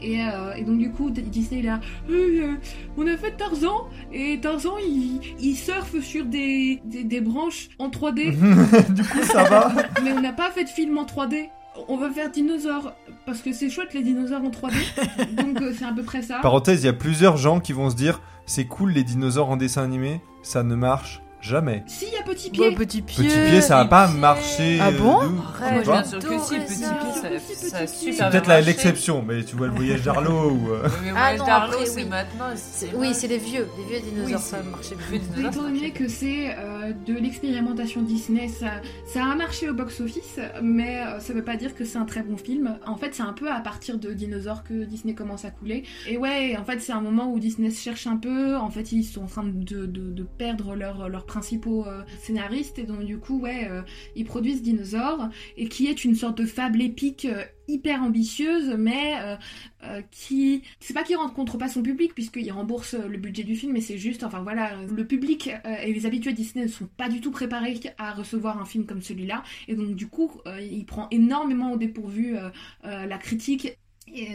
Et, 0.00 0.20
euh, 0.22 0.54
et 0.54 0.62
donc 0.62 0.78
du 0.78 0.90
coup, 0.90 1.10
Disney 1.10 1.60
il 1.60 1.66
là. 1.66 1.80
Hey, 2.08 2.40
euh, 2.40 2.54
on 2.96 3.06
a 3.06 3.16
fait 3.16 3.32
Tarzan 3.36 3.88
et 4.12 4.38
Tarzan 4.40 4.74
il, 4.78 5.20
il 5.40 5.54
surfe 5.56 6.00
sur 6.00 6.24
des, 6.24 6.80
des, 6.84 7.04
des 7.04 7.20
branches 7.20 7.68
en 7.78 7.88
3D 7.88 8.30
du 8.94 9.02
coup 9.02 9.22
ça 9.22 9.44
va. 9.44 9.72
mais 10.02 10.12
on 10.12 10.20
n'a 10.20 10.32
pas 10.32 10.50
fait 10.50 10.64
de 10.64 10.68
film 10.68 10.98
en 10.98 11.04
3D. 11.04 11.48
On 11.88 11.96
va 11.96 12.08
faire 12.10 12.30
dinosaures 12.30 12.92
parce 13.26 13.40
que 13.40 13.52
c'est 13.52 13.68
chouette 13.68 13.94
les 13.94 14.02
dinosaures 14.02 14.42
en 14.42 14.50
3D. 14.50 15.34
Donc 15.34 15.60
euh, 15.60 15.72
c'est 15.76 15.84
à 15.84 15.92
peu 15.92 16.02
près 16.02 16.22
ça. 16.22 16.38
Parenthèse, 16.40 16.82
il 16.82 16.86
y 16.86 16.88
a 16.88 16.92
plusieurs 16.92 17.36
gens 17.36 17.60
qui 17.60 17.72
vont 17.72 17.90
se 17.90 17.96
dire 17.96 18.20
c'est 18.46 18.66
cool 18.66 18.92
les 18.92 19.02
dinosaures 19.02 19.50
en 19.50 19.56
dessin 19.56 19.82
animé, 19.82 20.20
ça 20.42 20.62
ne 20.62 20.74
marche 20.74 21.20
jamais. 21.40 21.82
S'il 21.86 22.12
y 22.12 22.16
a 22.16 22.22
petit 22.22 22.50
pied, 22.50 22.74
petit 22.74 23.02
pied. 23.02 23.24
Petit 23.24 23.50
pied, 23.50 23.60
ça 23.60 23.80
a 23.80 23.84
les 23.84 23.90
pas 23.90 24.08
marché. 24.08 24.78
Ah 24.80 24.88
euh, 24.88 24.98
bon. 24.98 25.18
Arrête, 25.60 25.84
bien 25.84 26.04
sûr 26.04 26.18
que 26.18 26.38
si, 26.38 26.58
petit 26.58 26.78
pied, 26.78 27.13
ça, 27.38 27.86
super 27.86 28.14
C'est 28.14 28.30
peut-être 28.30 28.64
l'exception, 28.66 29.22
mais 29.26 29.42
tu 29.44 29.56
vois 29.56 29.66
le 29.68 29.74
voyage 29.74 30.02
d'Arlo 30.02 30.50
ou. 30.50 30.70
euh, 30.72 30.88
Mais 31.02 31.10
Ah 31.16 31.32
ouais, 31.32 31.38
non, 31.38 31.46
Darlo, 31.46 31.72
après, 31.74 31.86
c'est 31.86 32.02
oui. 32.02 32.08
maintenant. 32.08 32.46
Oui, 32.94 33.08
c'est 33.14 33.28
les 33.28 33.38
vieux, 33.38 33.66
les 33.78 33.84
vieux 33.98 34.00
dinosaures, 34.10 34.38
Oui, 34.38 34.42
ça 34.42 34.62
marchait 34.62 34.96
dinosaures, 35.10 35.50
étant 35.52 35.62
donné 35.62 35.90
que 35.90 36.08
c'est 36.08 36.54
euh, 36.58 36.92
de 37.06 37.14
l'expérimentation 37.14 38.02
Disney, 38.02 38.48
ça, 38.48 38.80
ça 39.06 39.24
a 39.24 39.34
marché 39.34 39.68
au 39.68 39.74
box-office, 39.74 40.38
mais 40.62 41.00
euh, 41.00 41.20
ça 41.20 41.32
veut 41.32 41.44
pas 41.44 41.56
dire 41.56 41.74
que 41.74 41.84
c'est 41.84 41.98
un 41.98 42.04
très 42.04 42.22
bon 42.22 42.36
film. 42.36 42.78
En 42.86 42.96
fait, 42.96 43.14
c'est 43.14 43.22
un 43.22 43.32
peu 43.32 43.50
à 43.50 43.60
partir 43.60 43.98
de 43.98 44.12
Dinosaures 44.12 44.62
que 44.64 44.84
Disney 44.84 45.14
commence 45.14 45.44
à 45.44 45.50
couler. 45.50 45.84
Et 46.08 46.16
ouais, 46.18 46.56
en 46.58 46.64
fait, 46.64 46.80
c'est 46.80 46.92
un 46.92 47.00
moment 47.00 47.30
où 47.32 47.38
Disney 47.38 47.70
se 47.70 47.80
cherche 47.80 48.06
un 48.06 48.16
peu. 48.16 48.56
En 48.56 48.70
fait, 48.70 48.92
ils 48.92 49.04
sont 49.04 49.22
en 49.24 49.26
train 49.26 49.44
de, 49.44 49.86
de- 49.86 50.12
de 50.12 50.22
perdre 50.22 50.74
leurs 50.74 51.26
principaux 51.26 51.86
euh, 51.86 52.02
scénaristes, 52.22 52.78
et 52.78 52.84
donc 52.84 53.04
du 53.04 53.18
coup, 53.18 53.40
ouais, 53.40 53.68
euh, 53.70 53.82
ils 54.16 54.24
produisent 54.24 54.62
Dinosaures, 54.62 55.28
et 55.56 55.68
qui 55.68 55.86
est 55.86 56.04
une 56.04 56.14
sorte 56.14 56.38
de 56.38 56.46
fable 56.46 56.82
épique. 56.82 57.13
Euh, 57.24 57.44
hyper 57.68 58.02
ambitieuse 58.02 58.74
mais 58.76 59.14
euh, 59.18 59.36
euh, 59.84 60.02
qui 60.10 60.62
c'est 60.80 60.92
pas 60.92 61.02
qu'il 61.02 61.16
rencontre 61.16 61.56
pas 61.56 61.68
son 61.68 61.82
public 61.82 62.14
puisqu'il 62.14 62.50
rembourse 62.50 62.94
le 62.94 63.16
budget 63.16 63.42
du 63.42 63.56
film 63.56 63.72
mais 63.72 63.80
c'est 63.80 63.96
juste 63.96 64.24
enfin 64.24 64.42
voilà 64.42 64.72
le 64.82 65.06
public 65.06 65.50
et 65.82 65.92
les 65.92 66.06
habitués 66.06 66.32
Disney 66.32 66.66
ne 66.66 66.70
sont 66.70 66.88
pas 66.96 67.08
du 67.08 67.20
tout 67.20 67.30
préparés 67.30 67.80
à 67.96 68.12
recevoir 68.12 68.60
un 68.60 68.64
film 68.64 68.84
comme 68.86 69.00
celui-là. 69.00 69.42
Et 69.68 69.74
donc 69.74 69.94
du 69.94 70.08
coup 70.08 70.40
il 70.60 70.84
prend 70.84 71.08
énormément 71.10 71.72
au 71.72 71.76
dépourvu 71.76 72.36
la 72.82 73.18
critique 73.18 73.78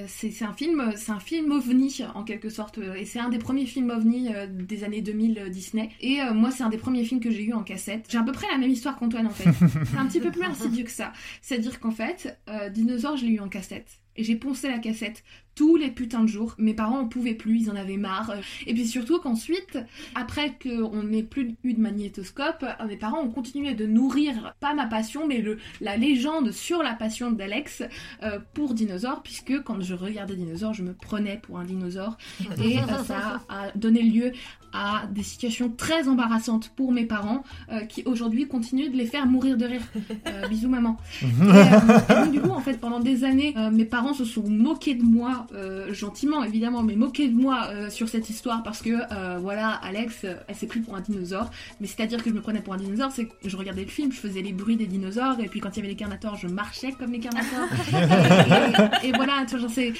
c'est 0.07 0.31
c'est 0.31 0.45
un 0.45 0.53
film, 0.53 0.93
c'est 0.95 1.11
un 1.11 1.19
film 1.19 1.51
ovni 1.51 2.03
en 2.13 2.23
quelque 2.23 2.49
sorte, 2.49 2.77
euh, 2.77 2.95
et 2.95 3.05
c'est 3.05 3.19
un 3.19 3.29
des 3.29 3.37
premiers 3.37 3.65
films 3.65 3.89
ovni 3.89 4.33
euh, 4.33 4.47
des 4.47 4.83
années 4.83 5.01
2000 5.01 5.39
euh, 5.39 5.49
Disney. 5.49 5.89
Et 6.01 6.21
euh, 6.21 6.33
moi, 6.33 6.51
c'est 6.51 6.63
un 6.63 6.69
des 6.69 6.77
premiers 6.77 7.03
films 7.03 7.21
que 7.21 7.31
j'ai 7.31 7.43
eu 7.43 7.53
en 7.53 7.63
cassette. 7.63 8.05
J'ai 8.09 8.17
à 8.17 8.23
peu 8.23 8.31
près 8.31 8.47
la 8.51 8.57
même 8.57 8.69
histoire 8.69 8.97
qu'Antoine 8.97 9.27
en 9.27 9.31
fait. 9.31 9.49
c'est 9.85 9.97
un 9.97 10.05
petit 10.05 10.19
peu 10.19 10.31
plus 10.31 10.43
insidieux 10.43 10.83
que 10.83 10.91
ça. 10.91 11.13
C'est-à-dire 11.41 11.79
qu'en 11.79 11.91
fait, 11.91 12.37
euh, 12.49 12.69
Dinosaure, 12.69 13.17
je 13.17 13.25
l'ai 13.25 13.33
eu 13.33 13.39
en 13.39 13.49
cassette. 13.49 13.99
J'ai 14.23 14.35
poncé 14.35 14.69
la 14.69 14.79
cassette 14.79 15.23
tous 15.59 15.75
les 15.75 15.91
putains 15.91 16.21
de 16.21 16.27
jours. 16.27 16.55
Mes 16.57 16.73
parents 16.73 16.99
en 16.99 17.07
pouvaient 17.09 17.33
plus, 17.33 17.63
ils 17.63 17.69
en 17.69 17.75
avaient 17.75 17.97
marre. 17.97 18.33
Et 18.65 18.73
puis 18.73 18.87
surtout 18.87 19.19
qu'ensuite, 19.19 19.77
après 20.15 20.57
qu'on 20.57 21.03
n'ait 21.03 21.21
plus 21.21 21.57
eu 21.65 21.73
de 21.73 21.81
magnétoscope, 21.81 22.63
euh, 22.63 22.87
mes 22.87 22.95
parents 22.95 23.21
ont 23.21 23.29
continué 23.29 23.73
de 23.73 23.85
nourrir, 23.85 24.55
pas 24.61 24.73
ma 24.73 24.85
passion, 24.85 25.27
mais 25.27 25.41
le, 25.41 25.57
la 25.81 25.97
légende 25.97 26.51
sur 26.51 26.81
la 26.81 26.93
passion 26.93 27.31
d'Alex 27.31 27.83
euh, 28.23 28.39
pour 28.53 28.73
Dinosaure, 28.73 29.21
puisque 29.21 29.61
quand 29.63 29.81
je 29.81 29.95
regardais 29.95 30.35
Dinosaure, 30.35 30.73
je 30.73 30.83
me 30.83 30.93
prenais 30.93 31.37
pour 31.37 31.59
un 31.59 31.65
dinosaure. 31.65 32.17
Et 32.63 32.77
ça 33.05 33.41
a 33.49 33.71
donné 33.75 34.01
lieu 34.01 34.31
à 34.73 35.03
des 35.11 35.23
situations 35.23 35.69
très 35.69 36.07
embarrassantes 36.07 36.69
pour 36.75 36.91
mes 36.91 37.05
parents, 37.05 37.43
euh, 37.71 37.81
qui 37.81 38.03
aujourd'hui 38.05 38.47
continuent 38.47 38.91
de 38.91 38.97
les 38.97 39.05
faire 39.05 39.25
mourir 39.25 39.57
de 39.57 39.65
rire. 39.65 39.81
Euh, 40.27 40.47
bisous 40.49 40.69
maman. 40.69 40.97
Et, 41.21 41.25
euh, 41.25 41.99
et 42.09 42.13
donc 42.25 42.31
du 42.31 42.39
coup, 42.41 42.51
en 42.51 42.59
fait, 42.61 42.79
pendant 42.79 42.99
des 42.99 43.23
années, 43.23 43.53
euh, 43.57 43.71
mes 43.71 43.85
parents 43.85 44.13
se 44.13 44.25
sont 44.25 44.47
moqués 44.49 44.95
de 44.95 45.03
moi, 45.03 45.47
euh, 45.53 45.93
gentiment 45.93 46.43
évidemment, 46.43 46.83
mais 46.83 46.95
moqués 46.95 47.27
de 47.27 47.35
moi 47.35 47.67
euh, 47.71 47.89
sur 47.89 48.09
cette 48.09 48.29
histoire 48.29 48.63
parce 48.63 48.81
que, 48.81 48.89
euh, 49.11 49.37
voilà, 49.39 49.69
Alex, 49.69 50.21
euh, 50.23 50.35
elle 50.47 50.55
s'est 50.55 50.67
pris 50.67 50.79
pour 50.79 50.95
un 50.95 51.01
dinosaure. 51.01 51.49
Mais 51.81 51.87
c'est-à-dire 51.87 52.23
que 52.23 52.29
je 52.29 52.35
me 52.35 52.41
prenais 52.41 52.61
pour 52.61 52.73
un 52.73 52.77
dinosaure, 52.77 53.11
c'est 53.11 53.25
que 53.25 53.33
je 53.49 53.57
regardais 53.57 53.83
le 53.83 53.89
film, 53.89 54.11
je 54.11 54.17
faisais 54.19 54.41
les 54.41 54.53
bruits 54.53 54.77
des 54.77 54.87
dinosaures, 54.87 55.39
et 55.39 55.45
puis 55.47 55.59
quand 55.59 55.69
il 55.75 55.77
y 55.77 55.79
avait 55.79 55.89
les 55.89 55.95
carnators, 55.95 56.35
je 56.35 56.47
marchais 56.47 56.91
comme 56.93 57.11
les 57.11 57.19
carnators. 57.19 57.67
et, 57.93 59.05
et- 59.05 59.09
et 59.09 59.11
voilà, 59.13 59.43
tu 59.45 59.51
vois, 59.51 59.59
genre, 59.59 59.69
c'est 59.73 59.93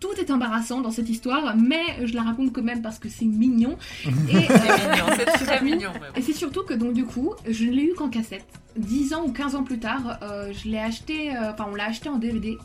tout 0.00 0.12
est 0.18 0.30
embarrassant 0.30 0.80
dans 0.80 0.90
cette 0.90 1.08
histoire, 1.08 1.54
mais 1.56 1.82
je 2.06 2.14
la 2.14 2.22
raconte 2.22 2.52
quand 2.52 2.62
même 2.62 2.82
parce 2.82 2.98
que 2.98 3.08
c'est 3.08 3.24
mignon. 3.24 3.76
Et, 4.28 4.46
C'est 4.48 4.88
mignon, 4.88 5.06
c'est 5.16 5.44
très 5.44 5.60
mignon. 5.62 5.92
même. 5.92 6.12
et 6.16 6.22
c'est 6.22 6.32
surtout 6.32 6.62
que 6.64 6.74
donc 6.74 6.92
du 6.92 7.04
coup, 7.04 7.34
je 7.48 7.64
ne 7.64 7.72
l'ai 7.72 7.84
eu 7.84 7.94
qu'en 7.94 8.08
cassette. 8.08 8.46
10 8.76 9.14
ans 9.14 9.24
ou 9.26 9.32
15 9.32 9.54
ans 9.54 9.64
plus 9.64 9.78
tard, 9.78 10.18
euh, 10.22 10.52
je 10.52 10.68
l'ai 10.68 10.78
acheté, 10.78 11.34
euh, 11.34 11.52
enfin 11.52 11.66
on 11.70 11.74
l'a 11.74 11.86
acheté 11.86 12.08
en 12.08 12.16
DVD. 12.18 12.56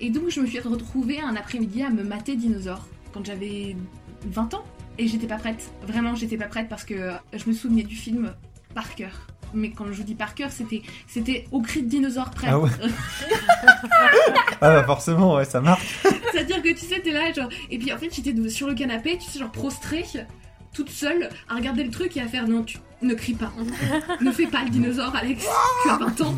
Et 0.00 0.10
donc 0.10 0.28
je 0.28 0.40
me 0.40 0.46
suis 0.46 0.60
retrouvée 0.60 1.20
un 1.20 1.36
après-midi 1.36 1.82
à 1.82 1.90
me 1.90 2.02
mater 2.02 2.36
Dinosaure 2.36 2.86
quand 3.12 3.24
j'avais 3.24 3.76
20 4.26 4.54
ans. 4.54 4.64
Et 4.98 5.08
j'étais 5.08 5.26
pas 5.26 5.36
prête. 5.36 5.70
Vraiment, 5.86 6.14
j'étais 6.14 6.38
pas 6.38 6.46
prête 6.46 6.68
parce 6.68 6.84
que 6.84 7.10
je 7.34 7.48
me 7.48 7.52
souvenais 7.54 7.82
du 7.82 7.94
film 7.94 8.32
par 8.74 8.94
cœur. 8.94 9.26
Mais 9.54 9.70
quand 9.70 9.86
je 9.86 9.92
vous 9.92 10.02
dis 10.02 10.14
par 10.14 10.34
cœur, 10.34 10.50
c'était 10.50 10.82
c'était 11.06 11.44
au 11.52 11.60
cri 11.60 11.82
de 11.82 11.88
dinosaure 11.88 12.30
près. 12.30 12.48
Ah 12.48 12.58
ouais. 12.58 12.70
Ah 14.60 14.70
bah 14.70 14.84
forcément, 14.84 15.34
ouais, 15.34 15.44
ça 15.44 15.60
marche. 15.60 15.98
C'est-à-dire 16.32 16.62
que 16.62 16.70
tu 16.70 16.84
sais, 16.86 17.00
t'es 17.00 17.12
là, 17.12 17.30
genre. 17.32 17.48
Et 17.70 17.78
puis 17.78 17.92
en 17.92 17.98
fait, 17.98 18.12
j'étais 18.12 18.48
sur 18.48 18.66
le 18.66 18.74
canapé, 18.74 19.18
tu 19.18 19.30
sais, 19.30 19.38
genre 19.38 19.52
prostrée, 19.52 20.04
toute 20.76 20.90
seule, 20.90 21.30
à 21.48 21.54
regarder 21.54 21.82
le 21.84 21.90
truc 21.90 22.16
et 22.18 22.20
à 22.20 22.28
faire 22.28 22.46
non, 22.46 22.62
tu, 22.62 22.78
ne 23.00 23.14
crie 23.14 23.32
pas. 23.32 23.50
ne 24.20 24.30
fais 24.30 24.46
pas 24.46 24.62
le 24.62 24.68
dinosaure, 24.68 25.16
Alex. 25.16 25.46
tu 25.82 25.90
as 25.90 25.96
20 25.96 26.20
ans. 26.20 26.34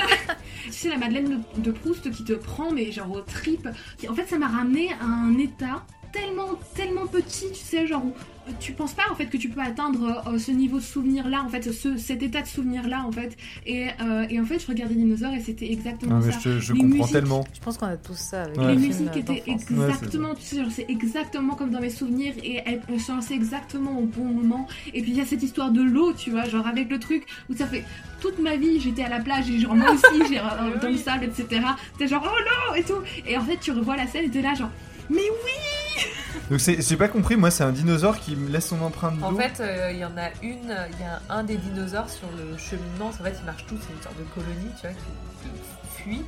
C'est 0.70 0.88
la 0.88 0.96
Madeleine 0.96 1.44
de, 1.56 1.60
de 1.60 1.70
Proust 1.70 2.10
qui 2.10 2.24
te 2.24 2.32
prend, 2.32 2.70
mais 2.72 2.90
genre 2.90 3.12
au 3.12 3.20
trip. 3.20 3.68
En 4.08 4.14
fait, 4.14 4.26
ça 4.26 4.38
m'a 4.38 4.48
ramené 4.48 4.92
à 4.94 5.04
un 5.04 5.36
état 5.36 5.84
tellement, 6.10 6.58
tellement 6.74 7.06
petit, 7.06 7.50
tu 7.52 7.60
sais, 7.60 7.86
genre 7.86 8.04
où 8.04 8.14
tu 8.60 8.72
penses 8.72 8.92
pas 8.94 9.02
en 9.10 9.14
fait 9.14 9.26
que 9.26 9.36
tu 9.36 9.48
peux 9.48 9.60
atteindre 9.60 10.22
euh, 10.28 10.38
ce 10.38 10.50
niveau 10.50 10.78
de 10.78 10.82
souvenir 10.82 11.28
là, 11.28 11.42
en 11.44 11.48
fait, 11.48 11.70
ce, 11.72 11.96
cet 11.96 12.22
état 12.22 12.42
de 12.42 12.46
souvenir 12.46 12.86
là, 12.88 13.04
en 13.06 13.12
fait. 13.12 13.36
Et, 13.66 13.86
euh, 14.00 14.26
et 14.30 14.40
en 14.40 14.44
fait, 14.44 14.58
je 14.60 14.66
regardais 14.66 14.94
Dinosaure 14.94 15.34
et 15.34 15.40
c'était 15.40 15.70
exactement 15.70 16.18
Ah, 16.20 16.24
mais 16.26 16.32
ça. 16.32 16.38
je, 16.42 16.58
je 16.60 16.72
Les 16.72 16.78
comprends 16.80 16.96
musiques. 16.98 17.12
tellement. 17.12 17.44
Je 17.54 17.60
pense 17.60 17.78
qu'on 17.78 17.86
a 17.86 17.96
tous 17.96 18.14
ça 18.16 18.42
avec 18.42 18.56
Ouais. 18.56 18.74
Les 18.74 18.80
les 18.80 18.86
musiques 18.88 19.16
étaient 19.16 19.42
exactement, 19.46 20.34
tu 20.34 20.42
sais, 20.42 20.56
genre, 20.56 20.70
c'est 20.70 20.86
exactement 20.88 21.54
comme 21.54 21.70
dans 21.70 21.80
mes 21.80 21.90
souvenirs 21.90 22.34
et 22.42 22.60
elles 22.64 22.80
elles 22.88 23.00
sont 23.00 23.14
lancées 23.16 23.34
exactement 23.34 23.98
au 23.98 24.04
bon 24.04 24.24
moment. 24.24 24.66
Et 24.94 25.02
puis 25.02 25.10
il 25.12 25.16
y 25.16 25.20
a 25.20 25.26
cette 25.26 25.42
histoire 25.42 25.70
de 25.70 25.82
l'eau, 25.82 26.12
tu 26.12 26.30
vois, 26.30 26.44
genre 26.48 26.66
avec 26.66 26.88
le 26.90 26.98
truc 26.98 27.24
où 27.50 27.54
ça 27.56 27.66
fait 27.66 27.84
toute 28.20 28.38
ma 28.38 28.56
vie 28.56 28.80
j'étais 28.80 29.02
à 29.02 29.08
la 29.08 29.20
plage 29.20 29.50
et 29.50 29.58
genre 29.58 29.74
moi 29.74 29.90
aussi 29.92 30.22
j'ai 30.28 30.38
euh, 30.38 30.42
dans 30.82 30.88
le 30.88 30.96
sable, 30.96 31.24
etc. 31.24 31.60
T'es 31.98 32.06
genre 32.08 32.24
oh 32.26 32.38
non 32.70 32.74
et 32.76 32.82
tout. 32.82 33.02
Et 33.26 33.36
en 33.36 33.42
fait 33.42 33.58
tu 33.60 33.72
revois 33.72 33.96
la 33.96 34.06
scène 34.06 34.24
et 34.24 34.30
t'es 34.30 34.40
là 34.42 34.54
genre 34.54 34.70
mais 35.10 35.16
oui 35.20 36.04
Donc 36.50 36.60
c'est- 36.60 36.80
j'ai 36.86 36.96
pas 36.96 37.08
compris, 37.08 37.36
moi 37.36 37.50
c'est 37.50 37.64
un 37.64 37.72
dinosaure 37.72 38.18
qui 38.18 38.36
me 38.36 38.48
laisse 38.48 38.66
son 38.68 38.80
empreinte 38.82 39.14
En 39.22 39.34
fait, 39.34 39.60
euh, 39.60 39.90
il 39.92 39.98
y 39.98 40.04
en 40.04 40.16
a 40.16 40.28
une, 40.42 40.76
il 40.92 41.00
y 41.00 41.04
a 41.04 41.20
un 41.30 41.42
des 41.44 41.56
dinosaures 41.56 42.08
sur 42.10 42.28
le 42.36 42.56
cheminement. 42.58 43.08
En 43.08 43.12
fait, 43.12 43.34
ils 43.40 43.44
marchent 43.46 43.66
tous, 43.66 43.78
c'est 43.86 43.92
une 43.94 44.02
sorte 44.02 44.18
de 44.18 44.24
colonie, 44.34 44.70
tu 44.80 44.86
vois, 44.86 44.90
qui, 44.90 45.48
qui 45.48 46.02
fuit. 46.02 46.22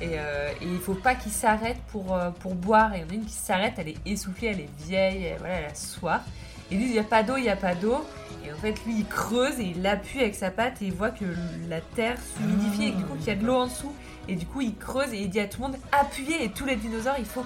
Et, 0.00 0.18
euh, 0.18 0.50
et 0.60 0.66
il 0.66 0.80
faut 0.80 0.94
pas 0.94 1.14
qu'ils 1.14 1.32
s'arrêtent 1.32 1.80
pour, 1.92 2.14
euh, 2.16 2.30
pour 2.40 2.54
boire. 2.54 2.94
Et 2.94 2.98
il 2.98 3.02
y 3.02 3.04
en 3.04 3.10
a 3.10 3.14
une 3.14 3.24
qui 3.24 3.32
s'arrête, 3.32 3.74
elle 3.78 3.88
est 3.88 3.96
essoufflée, 4.06 4.48
elle 4.48 4.60
est 4.60 4.68
vieille, 4.86 5.24
elle, 5.24 5.38
voilà, 5.38 5.54
elle 5.60 5.70
a 5.70 5.74
soif. 5.74 6.22
Et 6.70 6.74
lui, 6.76 6.86
il 6.86 6.92
n'y 6.92 6.98
a 6.98 7.04
pas 7.04 7.22
d'eau, 7.22 7.36
il 7.36 7.42
n'y 7.42 7.48
a 7.50 7.56
pas 7.56 7.74
d'eau. 7.74 8.04
Et 8.44 8.52
en 8.52 8.56
fait, 8.56 8.74
lui, 8.84 8.98
il 8.98 9.06
creuse 9.06 9.58
et 9.60 9.72
il 9.76 9.86
appuie 9.86 10.20
avec 10.20 10.34
sa 10.34 10.50
patte 10.50 10.82
et 10.82 10.86
il 10.86 10.92
voit 10.92 11.10
que 11.10 11.24
la 11.68 11.80
terre 11.80 12.16
s'humidifie 12.36 12.86
et 12.88 12.90
du 12.90 13.04
coup 13.04 13.14
qu'il 13.16 13.28
y 13.28 13.30
a 13.30 13.36
de 13.36 13.46
l'eau 13.46 13.54
en 13.54 13.66
dessous. 13.66 13.94
Et 14.28 14.34
du 14.36 14.46
coup, 14.46 14.60
il 14.62 14.74
creuse 14.76 15.12
et 15.12 15.18
il 15.20 15.30
dit 15.30 15.40
à 15.40 15.46
tout 15.46 15.62
le 15.62 15.68
monde 15.68 15.76
appuyez. 15.92 16.42
Et 16.44 16.48
tous 16.50 16.64
les 16.66 16.76
dinosaures, 16.76 17.16
il 17.18 17.24
faut 17.26 17.44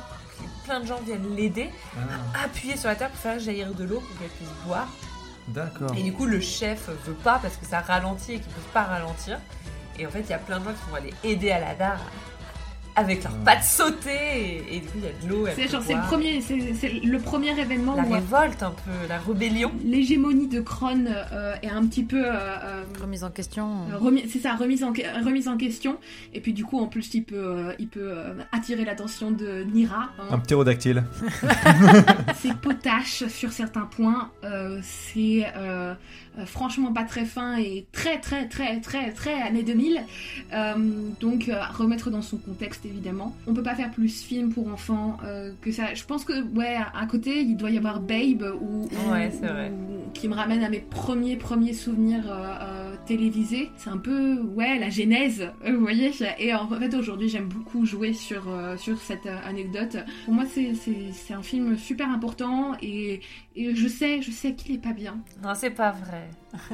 plein 0.69 0.81
de 0.81 0.87
gens 0.87 1.01
viennent 1.01 1.35
l'aider 1.35 1.71
Ah, 1.97 2.45
appuyer 2.45 2.77
sur 2.77 2.89
la 2.89 2.95
terre 2.95 3.09
pour 3.11 3.19
faire 3.21 3.39
jaillir 3.41 3.73
de 3.73 3.85
l'eau 3.85 4.01
pour 4.01 4.19
qu'elle 4.19 4.29
puisse 4.29 4.49
boire. 4.67 4.89
D'accord. 5.49 5.91
Et 5.97 6.03
du 6.03 6.13
coup, 6.13 6.27
le 6.27 6.41
chef 6.41 6.91
veut 7.07 7.15
pas 7.15 7.39
parce 7.41 7.57
que 7.57 7.65
ça 7.65 7.81
ralentit 7.81 8.33
et 8.35 8.41
qu'ils 8.41 8.53
peuvent 8.53 8.73
pas 8.75 8.83
ralentir. 8.85 9.41
Et 9.99 10.07
en 10.07 10.11
fait, 10.11 10.21
il 10.21 10.29
y 10.31 10.35
a 10.35 10.39
plein 10.39 10.61
de 10.61 10.65
gens 10.67 10.73
qui 10.73 10.91
vont 10.91 10.97
aller 10.97 11.15
aider 11.25 11.51
à 11.51 11.59
la 11.61 11.75
dare 11.75 12.01
avec 12.99 13.23
leurs 13.25 13.37
pattes 13.39 13.65
sautées 13.65 14.63
et, 14.71 14.77
et 14.77 14.81
du 14.81 14.87
coup, 14.87 14.99
il 14.99 15.05
y 15.05 15.07
a 15.07 15.27
de 15.27 15.29
l'eau. 15.29 15.47
C'est 15.55 15.69
genre 15.69 15.83
c'est 15.87 15.95
le 15.95 16.01
premier 16.03 16.41
c'est 16.41 16.93
le 17.05 17.19
premier 17.19 17.59
événement 17.59 17.95
La 17.97 18.03
où 18.03 18.13
révolte 18.13 18.63
un 18.63 18.71
peu, 18.71 18.91
la 19.09 19.19
rébellion. 19.19 19.73
l'hégémonie 19.85 20.47
de 20.49 20.61
Kron 20.61 21.05
euh, 21.07 21.55
est 21.63 21.69
un 21.71 21.87
petit 21.87 22.05
peu 22.05 22.25
euh, 22.25 22.33
euh, 22.33 22.83
Remise 23.01 23.25
en 23.25 23.31
question. 23.31 23.83
Euh, 23.93 23.97
remis- 23.99 24.29
c'est 24.31 24.39
ça, 24.41 24.55
remise 24.57 24.83
en, 24.85 24.93
remise 25.25 25.49
en 25.49 25.57
question. 25.57 25.97
Et 26.35 26.41
puis 26.41 26.53
du 26.53 26.65
coup, 26.65 26.79
en 26.81 26.87
plus, 26.87 27.15
il 27.15 27.23
peut, 27.25 27.37
euh, 27.37 27.73
il 27.79 27.89
peut 27.89 28.01
euh, 28.03 28.35
attirer 28.53 28.85
l'attention 28.85 29.31
de 29.31 29.65
Nira. 29.73 30.09
hein. 30.19 30.25
Un 30.31 30.39
ptérodactyle. 30.39 31.05
C'est 32.41 32.55
potache 32.55 33.25
sur 33.29 33.53
certains 33.53 33.83
points. 33.87 34.31
euh, 34.45 34.81
c'est 34.83 35.45
franchement 36.47 36.93
pas 36.93 37.03
très 37.03 37.25
fin 37.25 37.57
et 37.59 37.87
très 37.91 38.21
très 38.21 38.47
très 38.47 38.81
très 38.81 39.11
très 39.13 39.43
années 39.43 39.63
2000. 39.65 40.01
Euh, 40.53 40.75
donc 41.21 41.49
euh, 41.49 41.61
à 41.61 41.67
remettre 41.67 42.11
dans 42.11 42.23
son 42.23 42.37
contexte 42.37 42.85
évidemment. 42.89 43.35
On 43.47 43.55
peut 43.55 43.63
pas 43.63 43.75
faire 43.75 43.91
plus 43.91 44.23
film 44.23 44.53
pour 44.53 44.69
enfants 44.69 45.17
euh, 45.25 45.53
que 45.61 45.71
ça. 45.73 45.95
Je 45.95 46.05
pense 46.05 46.25
que 46.25 46.43
ouais, 46.57 46.77
à 46.95 47.07
côté, 47.07 47.41
il 47.43 47.57
doit 47.57 47.71
y 47.71 47.79
avoir 47.79 48.01
Babe 48.01 48.45
ou, 48.61 48.85
ou- 48.85 49.13
Ouais, 49.13 49.31
c'est 49.31 49.47
vrai. 49.47 49.71
ou- 49.71 50.11
qui 50.15 50.27
me 50.29 50.35
ramène 50.35 50.63
à 50.65 50.71
mes 50.71 50.81
premiers 50.81 51.37
premiers 51.37 51.75
souvenirs 51.75 52.25
euh, 52.31 52.55
euh, 52.63 52.95
télévisés. 53.07 53.71
C'est 53.77 53.91
un 53.91 53.99
peu 53.99 54.41
ouais 54.41 54.79
la 54.79 54.89
genèse, 54.91 55.49
vous 55.67 55.81
voyez. 55.81 56.11
Et 56.39 56.55
en 56.55 56.67
fait 56.69 56.95
aujourd'hui, 56.95 57.29
j'aime 57.29 57.49
beaucoup 57.49 57.85
jouer 57.85 58.13
sur 58.15 58.45
sur 58.79 58.99
cette 58.99 59.27
anecdote. 59.47 59.97
Pour 60.25 60.35
moi, 60.35 60.45
c'est 60.47 61.35
un 61.35 61.43
film 61.43 61.77
super 61.77 62.11
important 62.11 62.73
et 62.83 63.21
et 63.55 63.75
je 63.75 63.89
sais 63.89 64.23
je 64.23 64.31
sais 64.31 64.55
qu'il 64.55 64.75
est 64.77 64.83
pas 64.83 64.93
bien. 64.93 65.19
Non, 65.43 65.53
c'est 65.55 65.71
pas 65.71 65.91
vrai. 65.91 66.29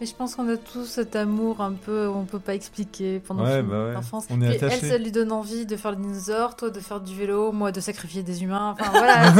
Mais 0.00 0.06
je 0.06 0.14
pense 0.14 0.34
qu'on 0.34 0.48
a 0.48 0.56
tous 0.56 0.84
cet 0.84 1.16
amour 1.16 1.60
un 1.62 1.72
peu 1.72 2.08
on 2.08 2.24
peut 2.24 2.38
pas 2.38 2.54
expliquer 2.54 3.20
pendant 3.26 3.44
Ouais, 3.44 3.62
bah 3.62 3.86
ouais. 3.86 3.94
d'enfance. 3.94 4.26
On 4.30 4.40
est. 4.42 4.62
Elle, 4.62 4.72
ça 4.90 4.98
lui 4.98 5.10
donne 5.12 5.32
envie 5.32 5.64
de 5.64 5.76
faire 5.76 5.92
le 5.92 5.96
dinosaure, 5.96 6.56
toi 6.56 6.68
de 6.70 6.78
faire 6.80 7.00
du 7.00 7.14
vélo, 7.16 7.52
moi 7.52 7.72
de 7.72 7.80
sacrifier 7.80 8.22
des 8.22 8.42
humains. 8.42 8.76
Enfin 8.78 8.90
voilà. 8.98 9.32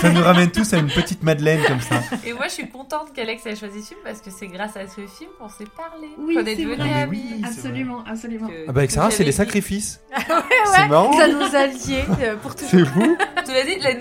Ça 0.00 0.10
nous 0.10 0.22
ramène 0.22 0.50
tous 0.50 0.72
à 0.72 0.78
une 0.78 0.88
petite 0.88 1.22
Madeleine 1.22 1.60
comme 1.66 1.80
ça. 1.80 1.96
Et 2.26 2.32
moi, 2.32 2.46
je 2.48 2.52
suis 2.54 2.68
contente 2.68 3.12
qu'Alex 3.14 3.46
ait 3.46 3.54
choisi 3.56 3.82
ce 3.82 3.88
film 3.88 4.00
parce 4.04 4.20
que 4.20 4.30
c'est 4.30 4.48
grâce 4.48 4.76
à 4.76 4.86
ce 4.88 5.00
film 5.06 5.30
qu'on 5.38 5.48
s'est 5.48 5.64
parlé. 5.76 6.08
Oui, 6.18 6.34
qu'on 6.34 6.44
est 6.44 6.56
devenus 6.56 6.80
amis. 6.80 7.22
oui. 7.36 7.42
absolument, 7.44 8.02
absolument. 8.06 8.48
Que- 8.48 8.64
Ah 8.68 8.72
bah 8.72 8.80
avec 8.80 8.90
Sarah, 8.90 9.10
c'est 9.10 9.24
les 9.24 9.32
sacrifices. 9.32 10.00
ouais, 10.16 10.34
C'est 10.74 10.88
marrant. 10.88 11.12
ça 11.12 11.28
nous 11.28 11.54
a 11.54 11.66
liés 11.66 12.04
euh, 12.22 12.36
pour 12.36 12.54
toujours. 12.56 12.70
C'est 12.70 12.84
fou. 12.84 13.16
Tu 13.46 13.52
l'as 13.52 13.64
dit, 13.64 13.98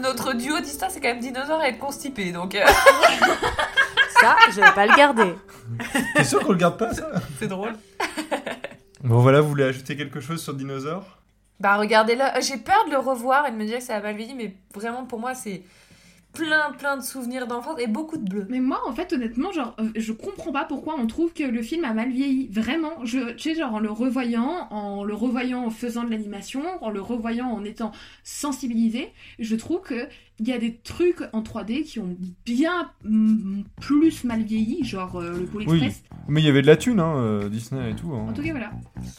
notre 0.00 0.32
duo 0.34 0.58
d'histoire, 0.60 0.90
c'est 0.90 1.00
quand 1.00 1.08
même 1.08 1.20
dinosaure 1.20 1.62
et 1.62 1.68
être 1.68 1.78
constipé. 1.78 2.32
Donc, 2.32 2.54
euh, 2.54 2.60
Ça, 4.20 4.36
je 4.50 4.60
vais 4.60 4.72
pas 4.74 4.86
le 4.86 4.96
garder. 4.96 5.34
T'es 6.16 6.24
sûr 6.24 6.40
qu'on 6.40 6.52
le 6.52 6.58
garde 6.58 6.78
pas 6.78 6.92
ça? 6.92 7.10
C'est 7.38 7.48
drôle. 7.48 7.72
Bon 9.02 9.18
voilà, 9.20 9.40
vous 9.40 9.48
voulez 9.48 9.64
ajouter 9.64 9.96
quelque 9.96 10.20
chose 10.20 10.42
sur 10.42 10.54
Dinosaure? 10.54 11.18
Bah 11.58 11.76
regardez-le, 11.76 12.22
Euh, 12.22 12.40
j'ai 12.40 12.56
peur 12.58 12.84
de 12.86 12.90
le 12.90 12.98
revoir 12.98 13.46
et 13.46 13.50
de 13.50 13.56
me 13.56 13.64
dire 13.64 13.78
que 13.78 13.84
ça 13.84 13.96
a 13.96 14.00
mal 14.00 14.16
vieilli, 14.16 14.34
mais 14.34 14.56
vraiment 14.74 15.04
pour 15.04 15.18
moi 15.20 15.34
c'est 15.34 15.62
plein 16.32 16.70
plein 16.78 16.96
de 16.96 17.02
souvenirs 17.02 17.46
d'enfance 17.46 17.80
et 17.80 17.86
beaucoup 17.86 18.16
de 18.16 18.28
bleu. 18.28 18.46
Mais 18.48 18.60
moi, 18.60 18.80
en 18.86 18.92
fait, 18.92 19.12
honnêtement, 19.12 19.50
genre, 19.50 19.74
euh, 19.80 19.88
je 19.96 20.12
comprends 20.12 20.52
pas 20.52 20.64
pourquoi 20.64 20.94
on 20.96 21.06
trouve 21.08 21.32
que 21.32 21.42
le 21.42 21.60
film 21.60 21.84
a 21.84 21.92
mal 21.92 22.10
vieilli. 22.10 22.46
Vraiment, 22.52 23.04
je, 23.04 23.32
tu 23.32 23.50
sais, 23.50 23.54
genre, 23.58 23.74
en 23.74 23.80
le 23.80 23.90
revoyant, 23.90 24.68
en 24.70 25.02
le 25.02 25.12
revoyant 25.14 25.64
en 25.64 25.70
faisant 25.70 26.04
de 26.04 26.10
l'animation, 26.10 26.62
en 26.82 26.90
le 26.90 27.00
revoyant 27.00 27.48
en 27.50 27.64
étant 27.64 27.90
sensibilisé, 28.22 29.12
je 29.40 29.56
trouve 29.56 29.80
que 29.80 30.06
il 30.40 30.48
y 30.48 30.52
a 30.52 30.58
des 30.58 30.76
trucs 30.82 31.22
en 31.32 31.42
3D 31.42 31.84
qui 31.84 31.98
ont 32.00 32.16
bien 32.46 32.88
mm, 33.04 33.60
plus 33.80 34.24
mal 34.24 34.42
vieilli, 34.42 34.84
genre 34.84 35.16
euh, 35.20 35.30
le 35.40 35.44
Pôle 35.44 35.64
Oui. 35.68 35.84
Express. 35.84 36.02
Mais 36.28 36.40
il 36.40 36.46
y 36.46 36.48
avait 36.48 36.62
de 36.62 36.66
la 36.66 36.76
thune, 36.76 37.00
hein, 37.00 37.14
euh, 37.16 37.48
Disney 37.48 37.90
et 37.90 37.94
tout. 37.94 38.12
Hein. 38.14 38.26
En 38.30 38.32
tout 38.32 38.42
cas, 38.42 38.50
voilà. 38.52 38.70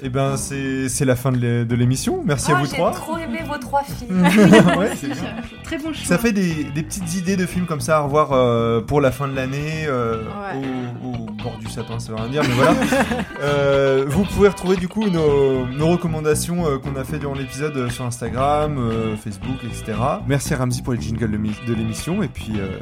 Et 0.01 0.09
ben 0.09 0.37
c'est 0.37 0.89
c'est 0.89 1.05
la 1.05 1.15
fin 1.15 1.31
de 1.31 1.37
l'é- 1.37 1.65
de 1.65 1.75
l'émission. 1.75 2.23
Merci 2.25 2.51
à 2.51 2.55
Ah, 2.57 2.59
vous 2.61 2.65
j'ai 2.67 2.73
trois. 2.77 2.91
trop 2.91 3.17
aimé 3.17 3.39
vos 3.47 3.57
trois 3.57 3.83
films. 3.83 4.21
ouais, 4.77 4.91
c'est 4.95 5.07
bien. 5.13 5.35
Très 5.63 5.77
bon 5.77 5.93
choix. 5.93 6.05
Ça 6.05 6.17
fait 6.17 6.31
des, 6.31 6.63
des 6.65 6.83
petites 6.83 7.15
idées 7.15 7.37
de 7.37 7.45
films 7.45 7.65
comme 7.65 7.81
ça 7.81 7.97
à 7.97 8.01
revoir 8.01 8.31
euh, 8.31 8.81
pour 8.81 9.01
la 9.01 9.11
fin 9.11 9.27
de 9.27 9.35
l'année, 9.35 9.85
euh, 9.87 10.23
Ouais. 10.23 10.61
au, 11.03 11.09
au 11.23 11.25
bord 11.43 11.57
du 11.59 11.67
sapin, 11.69 11.99
ça 11.99 12.09
veut 12.13 12.17
rien 12.17 12.29
dire, 12.29 12.41
mais 12.43 12.53
voilà. 12.55 12.73
Euh, 13.43 14.05
vous 14.07 14.23
pouvez 14.23 14.49
retrouver 14.49 14.75
du 14.75 14.87
coup 14.87 15.09
nos, 15.09 15.65
nos 15.65 15.87
recommandations 15.87 16.67
euh, 16.67 16.77
qu'on 16.77 16.95
a 16.95 17.03
fait 17.03 17.17
durant 17.19 17.33
l'épisode 17.33 17.75
euh, 17.75 17.89
sur 17.89 18.05
Instagram, 18.05 18.77
euh, 18.77 19.15
Facebook, 19.15 19.57
etc. 19.63 19.97
Merci 20.27 20.53
à 20.53 20.57
Ramsey 20.57 20.83
pour 20.83 20.93
les 20.93 20.99
jingles 21.11 21.31
de, 21.31 21.37
mi- 21.37 21.55
de 21.67 21.73
l'émission, 21.73 22.21
et 22.23 22.27
puis, 22.27 22.53
euh, 22.59 22.79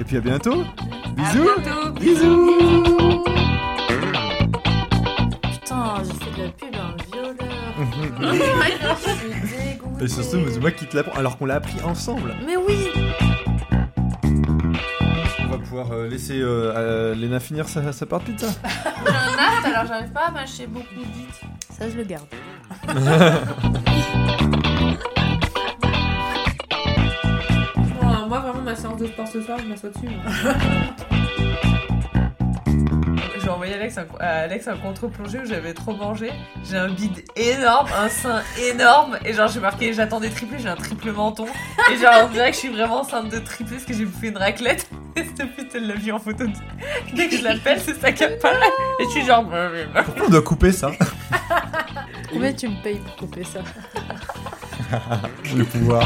et 0.00 0.04
puis 0.04 0.16
à 0.16 0.20
bientôt. 0.20 0.64
Bisous. 1.16 1.48
À 1.48 1.60
bientôt. 1.60 1.90
Bisous. 2.00 3.24
Putain, 5.52 6.02
j'ai 6.04 6.12
fait 6.24 6.32
de 6.36 6.42
la 6.42 6.48
pub 6.52 6.74
à 6.74 6.76
un 6.86 6.96
violeur. 7.12 7.74
Je 8.98 9.04
suis 9.10 9.30
dégoûtée. 9.72 10.04
Et 10.04 10.08
surtout, 10.08 10.40
c'est 10.50 10.60
moi 10.60 10.70
qui 10.70 10.86
te 10.86 10.96
l'apprends, 10.96 11.18
alors 11.18 11.36
qu'on 11.38 11.46
l'a 11.46 11.56
appris 11.56 11.80
ensemble. 11.84 12.34
Mais 12.46 12.56
oui 12.56 12.88
On 15.40 15.46
va 15.48 15.58
pouvoir 15.58 15.92
euh, 15.92 16.08
laisser 16.08 16.38
euh, 16.40 17.14
Léna 17.14 17.40
finir 17.40 17.68
sa, 17.68 17.92
sa 17.92 18.06
part 18.06 18.20
de 18.20 18.24
pizza. 18.26 18.46
J'ai 19.04 19.10
un 19.10 19.14
aft, 19.14 19.64
alors 19.66 19.86
j'arrive 19.86 20.12
pas 20.12 20.26
à 20.28 20.30
mâcher 20.30 20.66
beaucoup 20.66 21.00
vite. 21.00 21.40
Ça, 21.76 21.90
je 21.90 21.96
le 21.96 22.04
garde. 22.04 22.26
moi 28.32 28.40
vraiment 28.40 28.62
ma 28.62 28.74
séance 28.74 28.96
de 28.98 29.06
sport 29.08 29.28
ce 29.28 29.42
soir, 29.42 29.58
je 29.62 29.68
m'assois 29.68 29.90
dessus. 29.90 30.06
J'ai 33.42 33.48
envoyé 33.50 33.74
Alex 33.74 33.98
un, 33.98 34.06
à 34.20 34.26
Alex 34.44 34.68
un 34.68 34.76
contre-plongée 34.78 35.40
où 35.40 35.44
j'avais 35.44 35.74
trop 35.74 35.94
mangé. 35.94 36.30
J'ai 36.64 36.78
un 36.78 36.88
bide 36.88 37.22
énorme, 37.36 37.88
un 37.94 38.08
sein 38.08 38.40
énorme. 38.70 39.18
Et 39.26 39.34
genre, 39.34 39.48
j'ai 39.48 39.60
marqué 39.60 39.92
j'attends 39.92 40.18
des 40.20 40.30
triplés, 40.30 40.58
j'ai 40.60 40.70
un 40.70 40.76
triple 40.76 41.12
menton. 41.12 41.44
Et 41.92 41.96
genre, 41.98 42.22
on 42.24 42.28
dirait 42.32 42.48
que 42.52 42.54
je 42.54 42.60
suis 42.60 42.70
vraiment 42.70 43.00
enceinte 43.02 43.28
de 43.28 43.38
triplé 43.38 43.74
parce 43.76 43.84
que 43.84 43.92
j'ai 43.92 44.06
bouffé 44.06 44.28
une 44.28 44.38
raclette. 44.38 44.88
Et 45.16 45.24
cette 45.24 45.54
pute, 45.54 45.74
elle 45.74 45.88
l'a 45.88 45.94
vu 45.96 46.10
en 46.10 46.18
photo. 46.18 46.46
de- 46.46 46.52
Dès 47.14 47.28
que 47.28 47.36
je 47.36 47.44
l'appelle, 47.44 47.80
c'est 47.84 48.00
ça 48.00 48.12
qui 48.12 48.24
apparaît. 48.24 48.56
Et 48.98 49.04
je 49.04 49.10
suis 49.10 49.26
genre. 49.26 49.44
Pourquoi 50.06 50.24
on 50.26 50.30
doit 50.30 50.40
couper 50.40 50.72
ça? 50.72 50.90
Combien 52.32 52.54
tu 52.54 52.66
me 52.68 52.82
payes 52.82 52.96
pour 52.98 53.14
couper 53.16 53.44
ça? 53.44 53.60
Le 55.54 55.64
pouvoir. 55.64 56.02